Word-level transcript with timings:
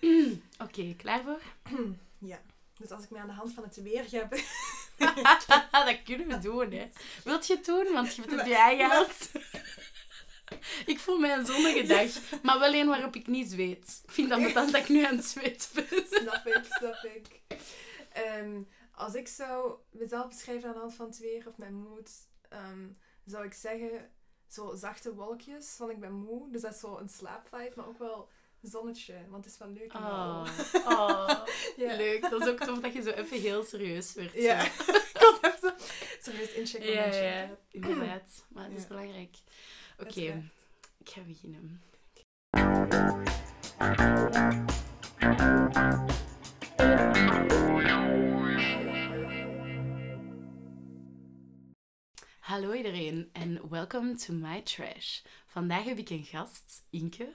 Ehm, 0.00 0.34
Oké, 0.64 0.94
klaar 0.96 1.22
voor? 1.22 1.40
Ja. 2.18 2.40
Dus 2.78 2.90
als 2.90 3.04
ik 3.04 3.10
me 3.10 3.18
aan 3.18 3.26
de 3.26 3.32
hand 3.32 3.52
van 3.52 3.64
het 3.64 3.82
weer 3.82 4.04
heb... 4.10 4.30
dat 5.86 6.02
kunnen 6.04 6.28
we 6.28 6.38
doen, 6.38 6.72
hè. 6.72 6.88
Wilt 7.24 7.46
je 7.46 7.54
het 7.54 7.64
doen? 7.64 7.92
Want 7.92 8.14
je 8.14 8.22
hebt 8.22 8.34
het 8.34 8.46
jij 8.46 8.76
gehad. 8.76 9.30
Ik 10.86 10.98
voel 10.98 11.18
mij 11.18 11.36
een 11.36 11.46
zonnige 11.46 11.86
dag, 11.86 12.42
maar 12.42 12.58
wel 12.58 12.74
een 12.74 12.86
waarop 12.86 13.14
ik 13.14 13.26
niet 13.26 13.50
zweet. 13.50 14.00
Ik 14.04 14.10
vind 14.10 14.28
dat 14.28 14.42
betant 14.42 14.72
dat 14.72 14.80
ik 14.80 14.88
nu 14.88 15.04
aan 15.04 15.16
het 15.16 15.24
zweet 15.24 15.70
ben. 15.74 15.86
snap 16.10 16.46
ik, 16.46 16.64
snap 16.64 17.02
ik. 17.14 17.40
Ehm, 18.12 18.62
als 18.92 19.14
ik 19.14 19.28
zou 19.28 19.74
mezelf 19.90 20.28
beschrijven 20.28 20.68
aan 20.68 20.74
de 20.74 20.80
hand 20.80 20.94
van 20.94 21.06
het 21.06 21.18
weer 21.18 21.48
of 21.48 21.56
mijn 21.56 21.74
moed, 21.74 22.10
ehm, 22.48 22.88
zou 23.24 23.44
ik 23.44 23.54
zeggen 23.54 24.10
zo 24.48 24.74
zachte 24.74 25.14
wolkjes, 25.14 25.74
want 25.78 25.90
ik 25.90 26.00
ben 26.00 26.12
moe. 26.12 26.50
Dus 26.50 26.62
dat 26.62 26.74
is 26.74 26.80
zo 26.80 26.96
een 26.96 27.08
slaapvibe, 27.08 27.72
maar 27.76 27.86
ook 27.86 27.98
wel 27.98 28.28
zonnetje, 28.62 29.14
want 29.28 29.44
het 29.44 29.52
is 29.52 29.58
wel 29.58 29.68
leuk. 29.68 29.92
en 29.92 30.02
Oh, 30.02 30.46
oh 30.86 31.28
Ja. 31.76 31.96
leuk. 31.96 32.30
Dat 32.30 32.40
is 32.40 32.48
ook 32.48 32.58
tof 32.58 32.78
dat 32.78 32.92
je 32.92 33.02
zo 33.02 33.10
even 33.10 33.40
heel 33.40 33.64
serieus 33.64 34.14
werd. 34.14 34.34
Ja. 34.34 34.64
ik 35.14 35.16
had 35.18 35.38
even 35.42 35.58
zo 35.60 35.70
serieus 36.20 36.52
inchecken. 36.52 36.92
Ja, 36.92 37.04
ja, 37.14 37.56
inderdaad. 37.70 38.44
Maar 38.48 38.68
dat 38.70 38.78
is 38.78 38.86
belangrijk. 38.86 39.36
Oké, 39.98 40.50
ik 40.98 41.08
ga 41.08 41.20
beginnen. 41.20 41.80
Hallo 52.46 52.72
iedereen 52.72 53.30
en 53.32 53.68
welcome 53.68 54.14
to 54.14 54.32
my 54.34 54.62
trash. 54.62 55.20
Vandaag 55.46 55.84
heb 55.84 55.98
ik 55.98 56.10
een 56.10 56.24
gast, 56.24 56.86
Inke. 56.90 57.32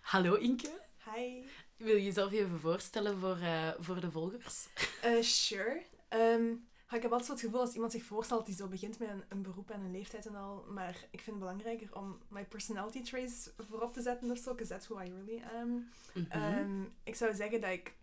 Hallo 0.00 0.34
Inke. 0.34 0.80
Hi. 1.14 1.42
Wil 1.76 1.96
je 1.96 2.04
jezelf 2.04 2.32
even 2.32 2.60
voorstellen 2.60 3.18
voor, 3.18 3.36
eh, 3.36 3.68
voor 3.78 4.00
de 4.00 4.10
volgers? 4.10 4.68
Eh, 5.02 5.22
sure. 5.22 5.82
Ehm, 6.08 6.50
ik 6.90 7.02
heb 7.02 7.04
altijd 7.04 7.24
zo 7.24 7.32
het 7.32 7.40
gevoel 7.40 7.60
als 7.60 7.74
iemand 7.74 7.92
zich 7.92 8.02
voorstelt 8.02 8.46
hij 8.46 8.56
zo 8.56 8.68
begint 8.68 8.98
met 8.98 9.08
een, 9.08 9.24
een 9.28 9.42
beroep 9.42 9.70
en 9.70 9.80
een 9.80 9.90
leeftijd 9.90 10.26
en 10.26 10.36
al. 10.36 10.64
Maar 10.68 10.96
ik 11.10 11.20
vind 11.20 11.26
het 11.26 11.38
belangrijker 11.38 11.96
om 11.96 12.18
my 12.28 12.44
personality 12.44 13.02
traits 13.02 13.50
voorop 13.68 13.92
te 13.92 14.02
zetten 14.02 14.30
of 14.30 14.38
zo, 14.38 14.50
because 14.50 14.72
that's 14.72 14.88
who 14.88 15.00
I 15.00 15.10
really 15.10 15.42
am. 15.60 15.88
Mhm. 16.14 16.30
Ehm, 16.30 16.82
ik 17.02 17.14
zou 17.14 17.34
zeggen 17.34 17.60
dat 17.60 17.70
ik 17.70 17.94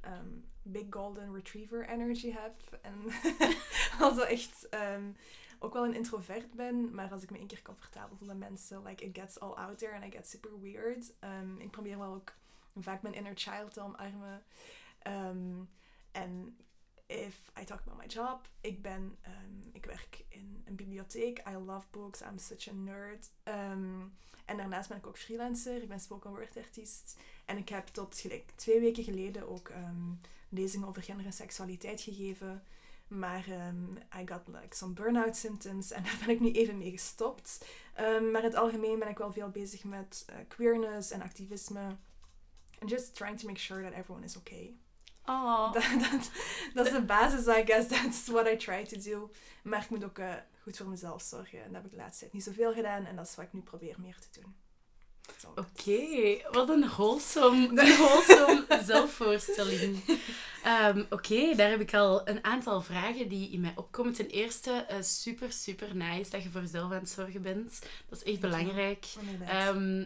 ehm, 0.00 0.28
big 0.62 0.86
golden 0.90 1.34
retriever 1.34 1.88
energy 1.88 2.32
heb. 2.32 2.78
En 2.82 2.94
also 4.06 4.22
echt 4.22 4.68
ook 5.62 5.72
wel 5.72 5.84
een 5.84 5.94
introvert 5.94 6.52
ben. 6.52 6.94
Maar 6.94 7.12
als 7.12 7.22
ik 7.22 7.30
me 7.30 7.38
één 7.38 7.46
keer 7.46 7.62
comfortabel 7.62 8.16
voel 8.16 8.28
met 8.28 8.38
mensen, 8.38 8.82
like 8.82 9.04
it 9.04 9.18
gets 9.18 9.40
all 9.40 9.52
out 9.52 9.78
there 9.78 9.94
and 9.94 10.04
I 10.04 10.10
get 10.10 10.28
super 10.28 10.60
weird. 10.60 11.12
Ehm, 11.18 11.58
ik 11.58 11.70
probeer 11.70 11.98
wel 11.98 12.14
ook 12.14 12.32
vaak 12.76 13.02
mijn 13.02 13.14
inner 13.14 13.36
child 13.36 13.72
te 13.72 13.80
omarmen. 13.80 14.42
Ehm, 14.98 15.62
en 16.12 16.56
if 17.06 17.52
I 17.60 17.64
talk 17.64 17.80
about 17.80 17.98
my 17.98 18.06
job, 18.06 18.48
ik 18.60 18.82
ben, 18.82 19.16
ehm, 19.20 19.68
ik 19.72 19.84
werk 19.84 20.24
in 20.28 20.62
een 20.64 20.76
bibliotheek. 20.76 21.42
I 21.48 21.52
love 21.52 21.86
books. 21.90 22.20
I'm 22.20 22.38
such 22.38 22.68
a 22.68 22.72
nerd. 22.72 23.30
En 24.44 24.56
daarnaast 24.56 24.88
ben 24.88 24.98
ik 24.98 25.06
ook 25.06 25.18
freelancer. 25.18 25.82
Ik 25.82 25.88
ben 25.88 26.00
spoken 26.00 26.30
word 26.30 26.56
artiest. 26.56 27.18
En 27.44 27.56
ik 27.56 27.68
heb 27.68 27.86
tot 27.86 28.18
gelijk 28.18 28.50
twee 28.54 28.80
weken 28.80 29.04
geleden 29.04 29.48
ook 29.48 29.72
lezingen 30.48 30.88
over 30.88 31.02
gender 31.02 31.26
en 31.26 31.32
seksualiteit 31.32 32.00
gegeven. 32.00 32.62
Maar 33.10 33.44
ehm, 33.48 33.92
I 34.20 34.26
got 34.26 34.40
like 34.46 34.76
some 34.76 34.92
burn-out 34.92 35.36
symptoms 35.36 35.90
en 35.90 36.02
daar 36.04 36.18
ben 36.18 36.34
ik 36.34 36.40
nu 36.40 36.50
even 36.50 36.76
mee 36.76 36.90
gestopt. 36.90 37.64
Ehm, 37.94 38.30
maar 38.30 38.40
in 38.40 38.48
het 38.48 38.56
algemeen 38.56 38.98
ben 38.98 39.08
ik 39.08 39.18
wel 39.18 39.32
veel 39.32 39.48
bezig 39.48 39.84
met 39.84 40.24
eh, 40.26 40.36
queerness 40.48 41.10
en 41.10 41.22
activisme. 41.22 41.96
And 42.78 42.90
just 42.90 43.14
trying 43.14 43.38
to 43.38 43.46
make 43.46 43.60
sure 43.60 43.82
that 43.82 43.92
everyone 43.92 44.24
is 44.24 44.36
okay. 44.36 44.76
Oh. 45.24 45.72
Dat, 45.76 45.84
dat, 46.10 46.30
dat 46.74 46.86
is 46.86 46.92
de 46.92 47.02
basis, 47.02 47.46
I 47.46 47.62
guess. 47.64 47.88
That's 47.88 48.28
what 48.28 48.46
I 48.46 48.56
try 48.56 48.84
to 48.84 48.98
do. 49.10 49.30
Maar 49.62 49.82
ik 49.82 49.90
moet 49.90 50.04
ook 50.04 50.18
eh, 50.18 50.34
goed 50.62 50.76
voor 50.76 50.88
mezelf 50.88 51.22
zorgen. 51.22 51.58
En 51.58 51.72
dat 51.72 51.74
heb 51.74 51.84
ik 51.84 51.90
de 51.90 51.96
laatste 51.96 52.18
tijd 52.20 52.32
niet 52.32 52.44
zoveel 52.44 52.72
gedaan. 52.72 53.06
En 53.06 53.16
dat 53.16 53.26
is 53.26 53.34
wat 53.34 53.44
ik 53.44 53.52
nu 53.52 53.60
probeer 53.60 53.96
meer 53.98 54.16
te 54.18 54.40
doen. 54.40 54.54
Oké, 55.54 56.36
wat 56.50 56.68
een 56.68 56.88
wholesome, 56.88 57.68
een 57.68 57.96
wholesome 57.96 58.66
zelfvoorstelling. 58.84 60.02
Ehm, 60.64 61.02
Oké, 61.10 61.54
daar 61.56 61.70
heb 61.70 61.80
ik 61.80 61.94
al 61.94 62.28
een 62.28 62.44
aantal 62.44 62.80
vragen 62.82 63.28
die 63.28 63.50
in 63.50 63.60
mij 63.60 63.72
opkomen. 63.76 64.12
Ten 64.12 64.26
eerste, 64.28 64.70
eh, 64.70 64.96
super, 65.00 65.52
super 65.52 65.96
nice 65.96 66.30
dat 66.30 66.42
je 66.42 66.50
voor 66.50 66.60
jezelf 66.60 66.92
aan 66.92 66.98
het 66.98 67.08
zorgen 67.10 67.42
bent. 67.42 67.78
Dat 68.08 68.18
is 68.24 68.32
echt 68.32 68.40
belangrijk. 68.40 69.06
Ehm, 69.48 70.04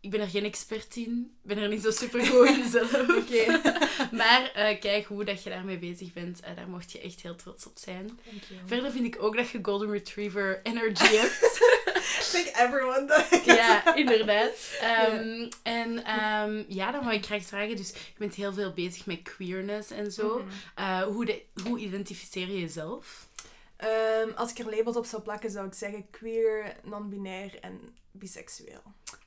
ik 0.00 0.10
ben 0.10 0.20
er 0.20 0.28
geen 0.28 0.44
expert 0.44 0.96
in. 0.96 1.36
Ik 1.42 1.48
ben 1.48 1.58
er 1.58 1.68
niet 1.68 1.82
zo 1.82 1.90
super 1.90 2.26
goed 2.26 2.48
in 2.48 2.68
zelf. 2.78 2.92
Oké. 3.08 3.60
maar 4.20 4.50
eh, 4.54 4.80
kijk 4.80 5.06
hoe 5.06 5.24
dat 5.24 5.42
je 5.42 5.50
daarmee 5.50 5.78
bezig 5.78 6.12
bent. 6.12 6.40
Eh, 6.40 6.56
daar 6.56 6.68
mocht 6.68 6.92
je 6.92 7.00
echt 7.00 7.20
heel 7.22 7.34
trots 7.36 7.66
op 7.66 7.78
zijn. 7.78 8.18
Verder 8.66 8.90
vind 8.90 9.04
ik 9.04 9.22
ook 9.22 9.36
dat 9.36 9.50
je 9.50 9.58
Golden 9.62 9.90
Retriever 9.90 10.60
energy 10.62 11.16
hebt. 11.16 11.58
I 12.20 12.22
think 12.30 12.46
everyone 12.56 13.06
does. 13.06 13.44
ja, 13.44 13.94
inderdaad. 13.94 14.50
Ehm, 14.80 15.48
En 15.62 16.04
ehm, 16.04 16.64
ja, 16.68 16.90
dan 16.90 17.02
wou 17.04 17.14
ik 17.14 17.24
graag 17.24 17.42
vragen. 17.44 17.76
Dus 17.76 17.88
je 17.88 18.18
bent 18.18 18.34
heel 18.34 18.52
veel 18.52 18.72
bezig 18.72 19.06
met 19.06 19.22
queerness 19.22 19.90
en 19.90 20.12
zo. 20.12 20.38
Mhm. 20.38 20.48
Eh, 20.74 21.02
hoe, 21.02 21.24
de, 21.24 21.44
hoe 21.62 21.78
identificeer 21.78 22.46
je 22.48 22.60
jezelf? 22.60 23.28
Ehm, 23.76 24.30
als 24.34 24.50
ik 24.50 24.58
er 24.58 24.76
labels 24.76 24.96
op 24.96 25.06
zou 25.06 25.22
plakken, 25.22 25.50
zou 25.50 25.66
ik 25.66 25.74
zeggen 25.74 26.10
queer, 26.10 26.76
non-binair 26.82 27.58
en 27.60 27.96
biseksueel. 28.12 28.82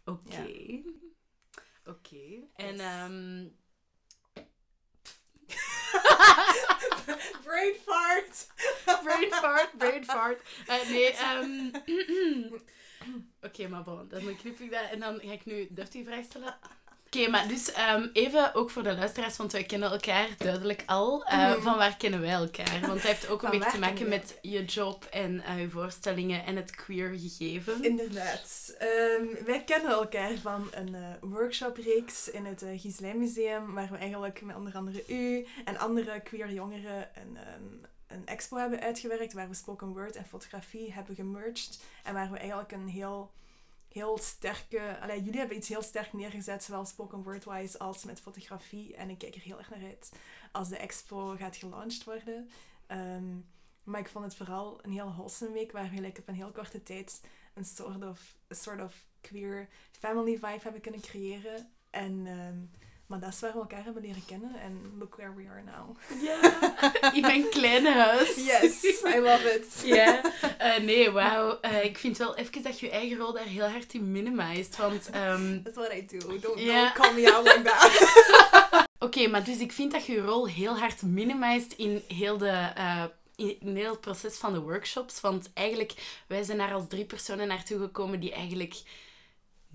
Oké. 0.06 0.48
Oké. 1.86 2.18
En 2.56 2.76
Yes. 5.48 5.56
Brain 7.46 7.74
fart! 7.86 8.48
brain 9.04 9.32
fart, 9.32 9.78
brain 9.78 10.04
fart. 10.04 10.42
Eh, 10.68 10.90
nee, 10.90 11.12
ehm, 11.14 11.70
Oké, 13.48 13.68
maar 13.68 13.84
bon, 13.84 14.08
dan 14.08 14.36
knip 14.36 14.60
ik 14.60 14.72
dat 14.72 14.90
en 14.92 15.00
dan 15.00 15.20
ga 15.24 15.32
ik 15.32 15.46
nu 15.46 15.68
deftig 15.70 16.06
vraag 16.06 16.24
stellen. 16.24 16.58
Oké, 17.08 17.30
maar 17.30 17.48
dus 17.48 17.72
ehm, 17.72 18.08
even 18.14 18.54
ook 18.56 18.70
voor 18.70 18.84
de 18.84 18.96
luisteraars, 18.96 19.38
want 19.38 19.52
wij 19.52 19.64
kennen 19.64 19.92
elkaar 19.92 20.28
duidelijk 20.38 20.84
al. 20.86 21.24
Eh, 21.26 21.38
Mhm. 21.52 21.62
Van 21.62 21.78
waar 21.78 21.98
kennen 21.98 22.22
wij 22.22 22.32
elkaar? 22.32 22.80
Want 22.82 22.94
het 22.94 23.02
heeft 23.02 23.28
ook 23.30 23.44
een 23.44 23.50
beetje 23.50 23.72
te 23.72 23.80
maken 23.80 24.10
met 24.10 24.38
je 24.42 24.66
job 24.66 25.06
en 25.06 25.42
eh, 25.42 25.60
je 25.60 25.70
voorstellingen 25.70 26.46
en 26.46 26.56
het 26.56 26.72
queer 26.76 27.10
gegeven. 27.16 27.84
Inderdaad. 27.84 28.76
Ehm, 28.78 29.46
wij 29.46 29.64
kennen 29.66 29.92
elkaar 29.92 30.32
van 30.42 30.68
een 30.72 30.96
eh, 30.96 31.02
workshopreeks 31.22 32.30
in 32.30 32.46
het 32.46 32.62
uh, 32.62 32.80
Gislijn 32.80 33.20
Museum, 33.20 33.74
waar 33.74 33.90
we 33.92 33.98
eigenlijk 33.98 34.42
met 34.42 34.56
onder 34.56 34.74
andere 34.76 35.04
u 35.08 35.46
en 35.66 35.78
andere 35.78 36.20
queer 36.20 36.52
jongeren 36.52 37.10
een, 37.16 37.38
ehm, 37.38 37.64
een 38.08 38.26
expo 38.26 38.58
hebben 38.58 38.80
uitgewerkt, 38.82 39.34
waar 39.34 39.48
we 39.50 39.54
spoken 39.56 39.88
word 39.88 40.16
en 40.16 40.26
fotografie 40.26 40.94
hebben 40.94 41.16
gemerged 41.16 41.80
en 42.04 42.14
waar 42.14 42.32
we 42.32 42.38
eigenlijk 42.38 42.72
een 42.72 42.88
heel, 42.88 43.32
heel 43.98 44.18
sterke... 44.18 44.98
Jullie 45.08 45.40
hebben 45.40 45.58
iets 45.58 45.68
heel 45.68 45.82
sterk 45.82 46.14
neergezet, 46.14 46.64
zowel 46.64 46.86
spoken 46.86 47.24
word-wise 47.24 47.80
als 47.80 48.04
met 48.04 48.22
fotografie. 48.22 48.96
En 48.96 49.10
ik 49.10 49.18
kijk 49.18 49.36
er 49.36 49.42
heel 49.42 49.58
erg 49.58 49.70
naar 49.70 49.84
uit 49.84 50.12
als 50.52 50.70
de 50.70 50.78
expo 50.78 51.36
gaat 51.38 51.56
gelanceerd 51.56 52.04
worden. 52.04 52.50
Ehm, 52.88 53.36
maar 53.84 54.00
ik 54.00 54.08
vond 54.08 54.26
het 54.26 54.36
vooral 54.36 54.80
een 54.82 54.92
heel 54.92 55.14
wholesome 55.14 55.52
week, 55.52 55.72
waar 55.72 55.90
we 55.90 56.08
op 56.20 56.28
een 56.28 56.36
heel 56.36 56.52
korte 56.52 56.84
tijd 56.84 57.22
een 57.54 57.66
soort 57.66 58.04
of, 58.04 58.38
een 58.48 58.56
soort 58.56 58.82
of 58.82 59.06
queer 59.22 59.68
family 59.92 60.34
vibe 60.34 60.60
hebben 60.62 60.82
kunnen 60.82 61.02
creëren. 61.02 61.72
En, 61.90 62.28
ehm, 62.28 62.58
maar 63.08 63.20
dat 63.20 63.30
is 63.34 63.40
waar 63.40 63.54
we 63.54 63.60
elkaar 63.60 63.84
hebben 63.84 64.02
leren 64.02 64.26
kennen. 64.26 64.56
En 64.62 64.94
look 65.00 65.16
where 65.16 65.34
we 65.36 65.46
are 65.50 65.64
now. 65.64 65.98
Ja, 66.22 67.14
in 67.14 67.22
mijn 67.22 67.50
kleine 67.50 67.92
huis. 67.92 68.36
Yes, 68.36 68.84
I 69.06 69.20
love 69.20 69.50
it. 69.56 69.82
Ja, 69.86 70.22
eh, 70.58 70.78
nee, 70.84 71.12
wauw. 71.12 71.58
Eh, 71.62 71.84
ik 71.84 71.98
vind 71.98 72.18
wel 72.18 72.36
even 72.36 72.64
dat 72.64 72.80
je 72.80 72.90
eigen 72.90 73.18
rol 73.18 73.34
daar 73.34 73.44
heel 73.46 73.68
hard 73.70 73.94
in 73.94 74.12
minimized. 74.12 74.78
Want, 74.78 75.10
ehm, 75.10 75.64
That's 75.64 75.76
what 75.78 75.94
I 75.94 76.06
do. 76.08 76.18
Don't, 76.18 76.42
don't 76.66 76.94
call 76.94 77.14
me 77.14 77.34
out 77.34 77.46
like 77.48 77.62
that. 77.62 78.88
oké, 79.08 79.28
maar 79.28 79.44
dus 79.44 79.58
ik 79.58 79.72
vind 79.72 79.92
dat 79.92 80.06
je 80.06 80.14
je 80.14 80.22
rol 80.22 80.48
heel 80.48 80.78
hard 80.78 81.02
minimized 81.02 81.74
in 81.74 82.04
heel 82.08 82.38
de... 82.38 82.72
eh, 82.76 83.04
in 83.36 83.58
in 83.60 83.76
heel 83.76 83.92
het 83.92 84.02
proces 84.02 84.38
van 84.38 84.54
de 84.54 84.60
workshops. 84.60 85.22
Want 85.22 85.50
eigenlijk, 85.54 85.94
wij 86.28 86.44
zijn 86.44 86.58
daar 86.58 86.74
als 86.74 86.88
drie 86.88 87.06
personen 87.06 87.48
naartoe 87.48 87.80
gekomen 87.80 88.20
die 88.20 88.32
eigenlijk 88.32 88.76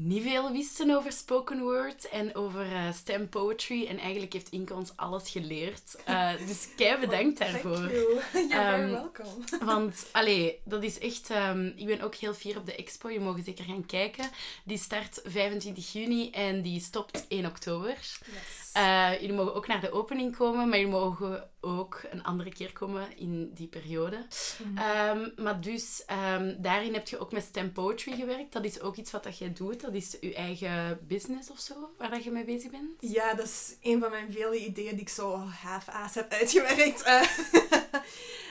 niet 0.03 0.23
veel 0.23 0.53
wisten 0.53 0.97
over 0.97 1.13
spoken 1.13 1.61
word 1.61 2.09
en 2.09 2.35
over 2.35 2.73
eh, 2.73 2.93
stem 2.93 3.29
poetry. 3.29 3.87
En 3.87 3.99
eigenlijk 3.99 4.33
heeft 4.33 4.49
Inke 4.49 4.75
ons 4.75 4.93
alles 4.97 5.31
geleerd. 5.31 5.97
Eh, 6.05 6.31
dus 6.47 6.69
kei 6.77 6.99
bedankt 7.01 7.39
daarvoor. 7.39 7.77
Very 7.77 8.51
Ehm, 8.51 8.91
welcome. 8.91 9.45
Want, 9.65 10.07
allee, 10.13 10.61
dat 10.65 10.83
is 10.83 10.99
echt... 10.99 11.31
ehm, 11.31 11.67
ik 11.67 11.87
ben 11.87 12.01
ook 12.01 12.15
heel 12.15 12.35
fier 12.35 12.57
op 12.57 12.67
de 12.67 12.75
expo. 12.75 13.11
Je 13.11 13.21
mag 13.21 13.37
zeker 13.45 13.65
gaan 13.65 13.87
kijken. 13.87 14.31
Die 14.65 14.79
start 14.79 15.21
25 15.25 15.93
juni 15.93 16.31
en 16.31 16.63
die 16.63 16.81
stopt 16.81 17.25
1 17.29 17.47
oktober. 17.47 17.91
Yes. 17.91 18.62
Eh, 18.73 19.21
jullie 19.21 19.37
mogen 19.37 19.55
ook 19.55 19.67
naar 19.67 19.81
de 19.81 19.93
opening 19.93 20.37
komen, 20.37 20.69
maar 20.69 20.79
jullie 20.79 20.93
mogen 20.93 21.51
ook 21.61 22.01
een 22.11 22.23
andere 22.23 22.53
keer 22.53 22.73
komen 22.73 23.17
in 23.17 23.51
die 23.55 23.67
periode. 23.67 24.27
Mhm. 24.65 24.79
Ehm, 24.79 25.29
maar 25.37 25.61
dus, 25.61 26.03
ehm, 26.07 26.55
daarin 26.59 26.95
heb 26.95 27.09
je 27.09 27.19
ook 27.19 27.33
met 27.33 27.43
Stem 27.43 27.73
Poetry 27.73 28.17
gewerkt. 28.17 28.53
Dat 28.53 28.65
is 28.65 28.81
ook 28.81 28.97
iets 28.97 29.11
wat 29.11 29.23
dat 29.25 29.39
jij 29.39 29.53
doet. 29.53 29.81
Dat 29.81 29.95
is 29.95 30.17
je 30.21 30.35
eigen 30.35 30.99
business 31.07 31.51
of 31.51 31.59
zo, 31.59 31.75
waar 31.99 32.11
dat 32.11 32.25
je 32.25 32.31
mee 32.31 32.45
bezig 32.45 32.71
bent. 32.71 32.91
Ja, 32.99 33.35
dat 33.35 33.47
is 33.47 33.77
een 33.83 34.01
van 34.01 34.11
mijn 34.11 34.33
vele 34.33 34.59
ideeën 34.59 34.93
die 34.93 35.01
ik 35.01 35.09
zo 35.09 35.37
half-ass 35.37 36.15
heb 36.15 36.33
uitgewerkt. 36.33 37.03
Eh, 37.13 37.29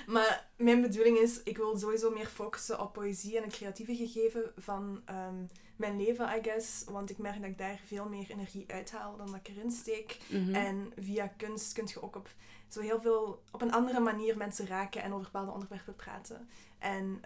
maar 0.07 0.49
mijn 0.57 0.81
bedoeling 0.81 1.17
is, 1.17 1.43
ik 1.43 1.57
wil 1.57 1.77
sowieso 1.77 2.11
meer 2.11 2.27
focussen 2.27 2.79
op 2.79 2.93
poëzie 2.93 3.37
en 3.37 3.43
het 3.43 3.53
creatieve 3.53 3.95
gegeven 3.95 4.51
van 4.57 5.01
ehm, 5.05 5.43
mijn 5.81 5.97
leven, 5.97 6.37
I 6.37 6.43
guess. 6.43 6.83
Want 6.83 7.09
ik 7.09 7.17
merk 7.17 7.41
dat 7.41 7.49
ik 7.49 7.57
daar 7.57 7.79
veel 7.85 8.09
meer 8.09 8.29
energie 8.29 8.65
uithaal 8.67 9.17
dan 9.17 9.25
dat 9.25 9.35
ik 9.35 9.47
erin 9.47 9.71
steek. 9.71 10.17
Mhm. 10.29 10.55
En 10.55 10.91
via 10.97 11.27
kunst 11.27 11.73
kun 11.73 11.87
je 11.87 12.01
ook 12.01 12.15
op 12.15 12.29
zo 12.67 12.81
heel 12.81 13.01
veel, 13.01 13.43
op 13.51 13.61
een 13.61 13.71
andere 13.71 13.99
manier 13.99 14.37
mensen 14.37 14.67
raken 14.67 15.03
en 15.03 15.11
over 15.11 15.23
bepaalde 15.23 15.51
onderwerpen 15.51 15.95
praten. 15.95 16.49
En 16.79 17.19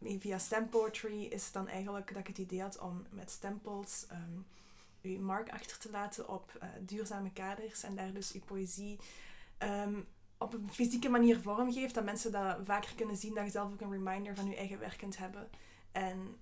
eh, 0.00 0.18
via 0.20 0.38
stem 0.38 0.68
poetry 0.68 1.22
is 1.24 1.44
het 1.44 1.52
dan 1.52 1.68
eigenlijk 1.68 2.08
dat 2.08 2.18
ik 2.18 2.26
het 2.26 2.38
idee 2.38 2.62
had 2.62 2.78
om 2.78 3.06
met 3.10 3.30
stempels 3.30 4.06
um, 4.12 4.46
uw 5.02 5.20
mark 5.20 5.50
achter 5.50 5.78
te 5.78 5.90
laten 5.90 6.28
op 6.28 6.56
eh, 6.60 6.68
duurzame 6.80 7.32
kaders 7.32 7.82
en 7.82 7.94
daar 7.94 8.12
dus 8.12 8.32
uw 8.32 8.40
poëzie 8.40 8.98
ehm, 9.58 10.00
op 10.38 10.52
een 10.54 10.68
fysieke 10.70 11.08
manier 11.08 11.40
vormgeeft, 11.40 11.94
dat 11.94 12.04
mensen 12.04 12.32
dat 12.32 12.56
vaker 12.64 12.94
kunnen 12.94 13.16
zien, 13.16 13.34
dat 13.34 13.44
je 13.44 13.50
zelf 13.50 13.72
ook 13.72 13.80
een 13.80 13.90
reminder 13.90 14.34
van 14.34 14.48
je 14.48 14.56
eigen 14.56 14.78
werk 14.78 14.96
kunt 14.96 15.18
hebben. 15.18 15.48
En, 15.92 16.36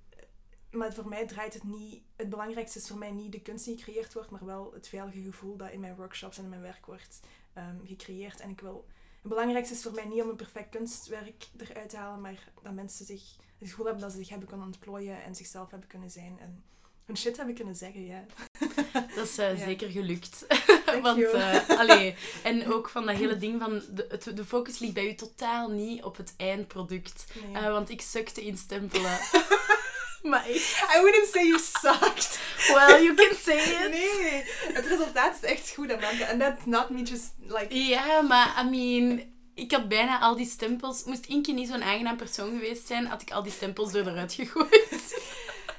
maar 0.77 0.95
voor 0.95 1.09
mij 1.09 1.27
draait 1.27 1.55
het 1.55 1.65
niet, 1.65 2.03
het 2.17 2.29
belangrijkste 2.29 2.79
is 2.79 2.89
voor 2.89 2.99
mij 2.99 3.11
niet 3.11 3.33
de 3.33 3.41
kunst 3.41 3.65
die 3.65 3.77
gecreëerd 3.77 4.13
wordt, 4.13 4.31
maar 4.31 4.45
wel 4.45 4.71
het 4.75 4.89
veilige 4.89 5.23
gevoel 5.23 5.57
dat 5.57 5.71
in 5.71 5.81
mijn 5.81 5.97
workshops 5.97 6.39
en 6.39 6.45
in 6.45 6.51
mijn 6.51 6.63
werk 6.63 6.87
wordt 6.87 7.21
um, 7.59 7.81
gecreëerd. 7.87 8.41
En 8.41 8.51
ik 8.51 8.61
wil, 8.61 8.87
het 9.21 9.31
belangrijkste 9.31 9.75
is 9.75 9.83
voor 9.83 9.93
mij 9.93 10.05
niet 10.05 10.23
om 10.23 10.29
een 10.29 10.37
perfect 10.37 10.69
kunstwerk 10.69 11.49
eruit 11.57 11.89
te 11.89 11.97
halen, 11.97 12.21
maar 12.21 12.49
dat 12.63 12.73
mensen 12.73 13.07
zich 13.07 13.37
het 13.59 13.69
gevoel 13.69 13.85
hebben 13.85 14.03
dat 14.03 14.13
ze 14.13 14.19
zich 14.19 14.29
hebben 14.29 14.49
kunnen 14.49 14.67
ontplooien 14.67 15.23
en 15.23 15.35
zichzelf 15.35 15.71
hebben 15.71 15.89
kunnen 15.89 16.11
zijn. 16.11 16.39
En 16.41 16.65
hun 17.05 17.17
shit 17.17 17.37
hebben 17.37 17.55
kunnen 17.55 17.77
zeggen, 17.77 18.05
ja. 18.05 18.25
Dat 19.17 19.25
is 19.25 19.39
uh, 19.39 19.59
Ja. 19.59 19.65
zeker 19.65 19.91
gelukt. 19.91 20.47
Want, 21.03 21.23
eh, 21.23 21.69
allee, 21.69 22.17
en 22.43 22.73
ook 22.73 22.89
van 22.89 23.07
dat 23.07 23.17
hele 23.17 23.37
ding 23.37 23.61
van, 23.61 23.83
de, 23.91 24.07
het, 24.09 24.37
de 24.37 24.45
focus 24.45 24.79
ligt 24.79 24.95
bij 24.95 25.09
u 25.09 25.15
totaal 25.15 25.71
niet 25.71 26.03
op 26.03 26.17
het 26.17 26.35
eindproduct. 26.37 27.25
Nee. 27.45 27.63
Eh, 27.63 27.71
want 27.71 27.91
ik 27.91 28.01
sukte 28.01 28.45
in 28.45 28.57
stempelen. 28.57 29.19
maar 30.29 30.49
ik, 30.49 30.87
I 30.97 31.01
wouldn't 31.01 31.29
say 31.33 31.47
you 31.47 31.59
sucked. 31.59 32.39
well, 32.69 33.03
you 33.03 33.15
can 33.15 33.37
say 33.37 33.57
it. 33.85 33.91
Nee, 33.91 34.45
het 34.73 34.87
resultaat 34.87 35.35
is 35.43 35.49
echt 35.49 35.73
goed, 35.75 35.93
Amanda. 35.93 36.27
And 36.27 36.41
that's 36.41 36.65
not 36.65 36.91
me 36.91 37.03
just 37.03 37.33
like... 37.47 37.79
Ja, 37.79 38.21
maar 38.21 38.65
I 38.65 38.69
mean, 38.69 39.23
ik 39.55 39.73
had 39.73 39.89
bijna 39.89 40.21
al 40.21 40.37
die 40.37 40.47
stempels. 40.47 41.05
Moest 41.05 41.27
Inke 41.27 41.53
niet 41.53 41.69
zo'n 41.69 41.83
aangenaam 41.83 42.17
persoon 42.17 42.51
geweest 42.51 42.87
zijn, 42.87 43.07
had 43.07 43.23
ik 43.23 43.31
al 43.31 43.43
die 43.43 43.53
stempels 43.53 43.95
er 43.95 44.09
eruit 44.09 44.33
gegooid. 44.33 44.89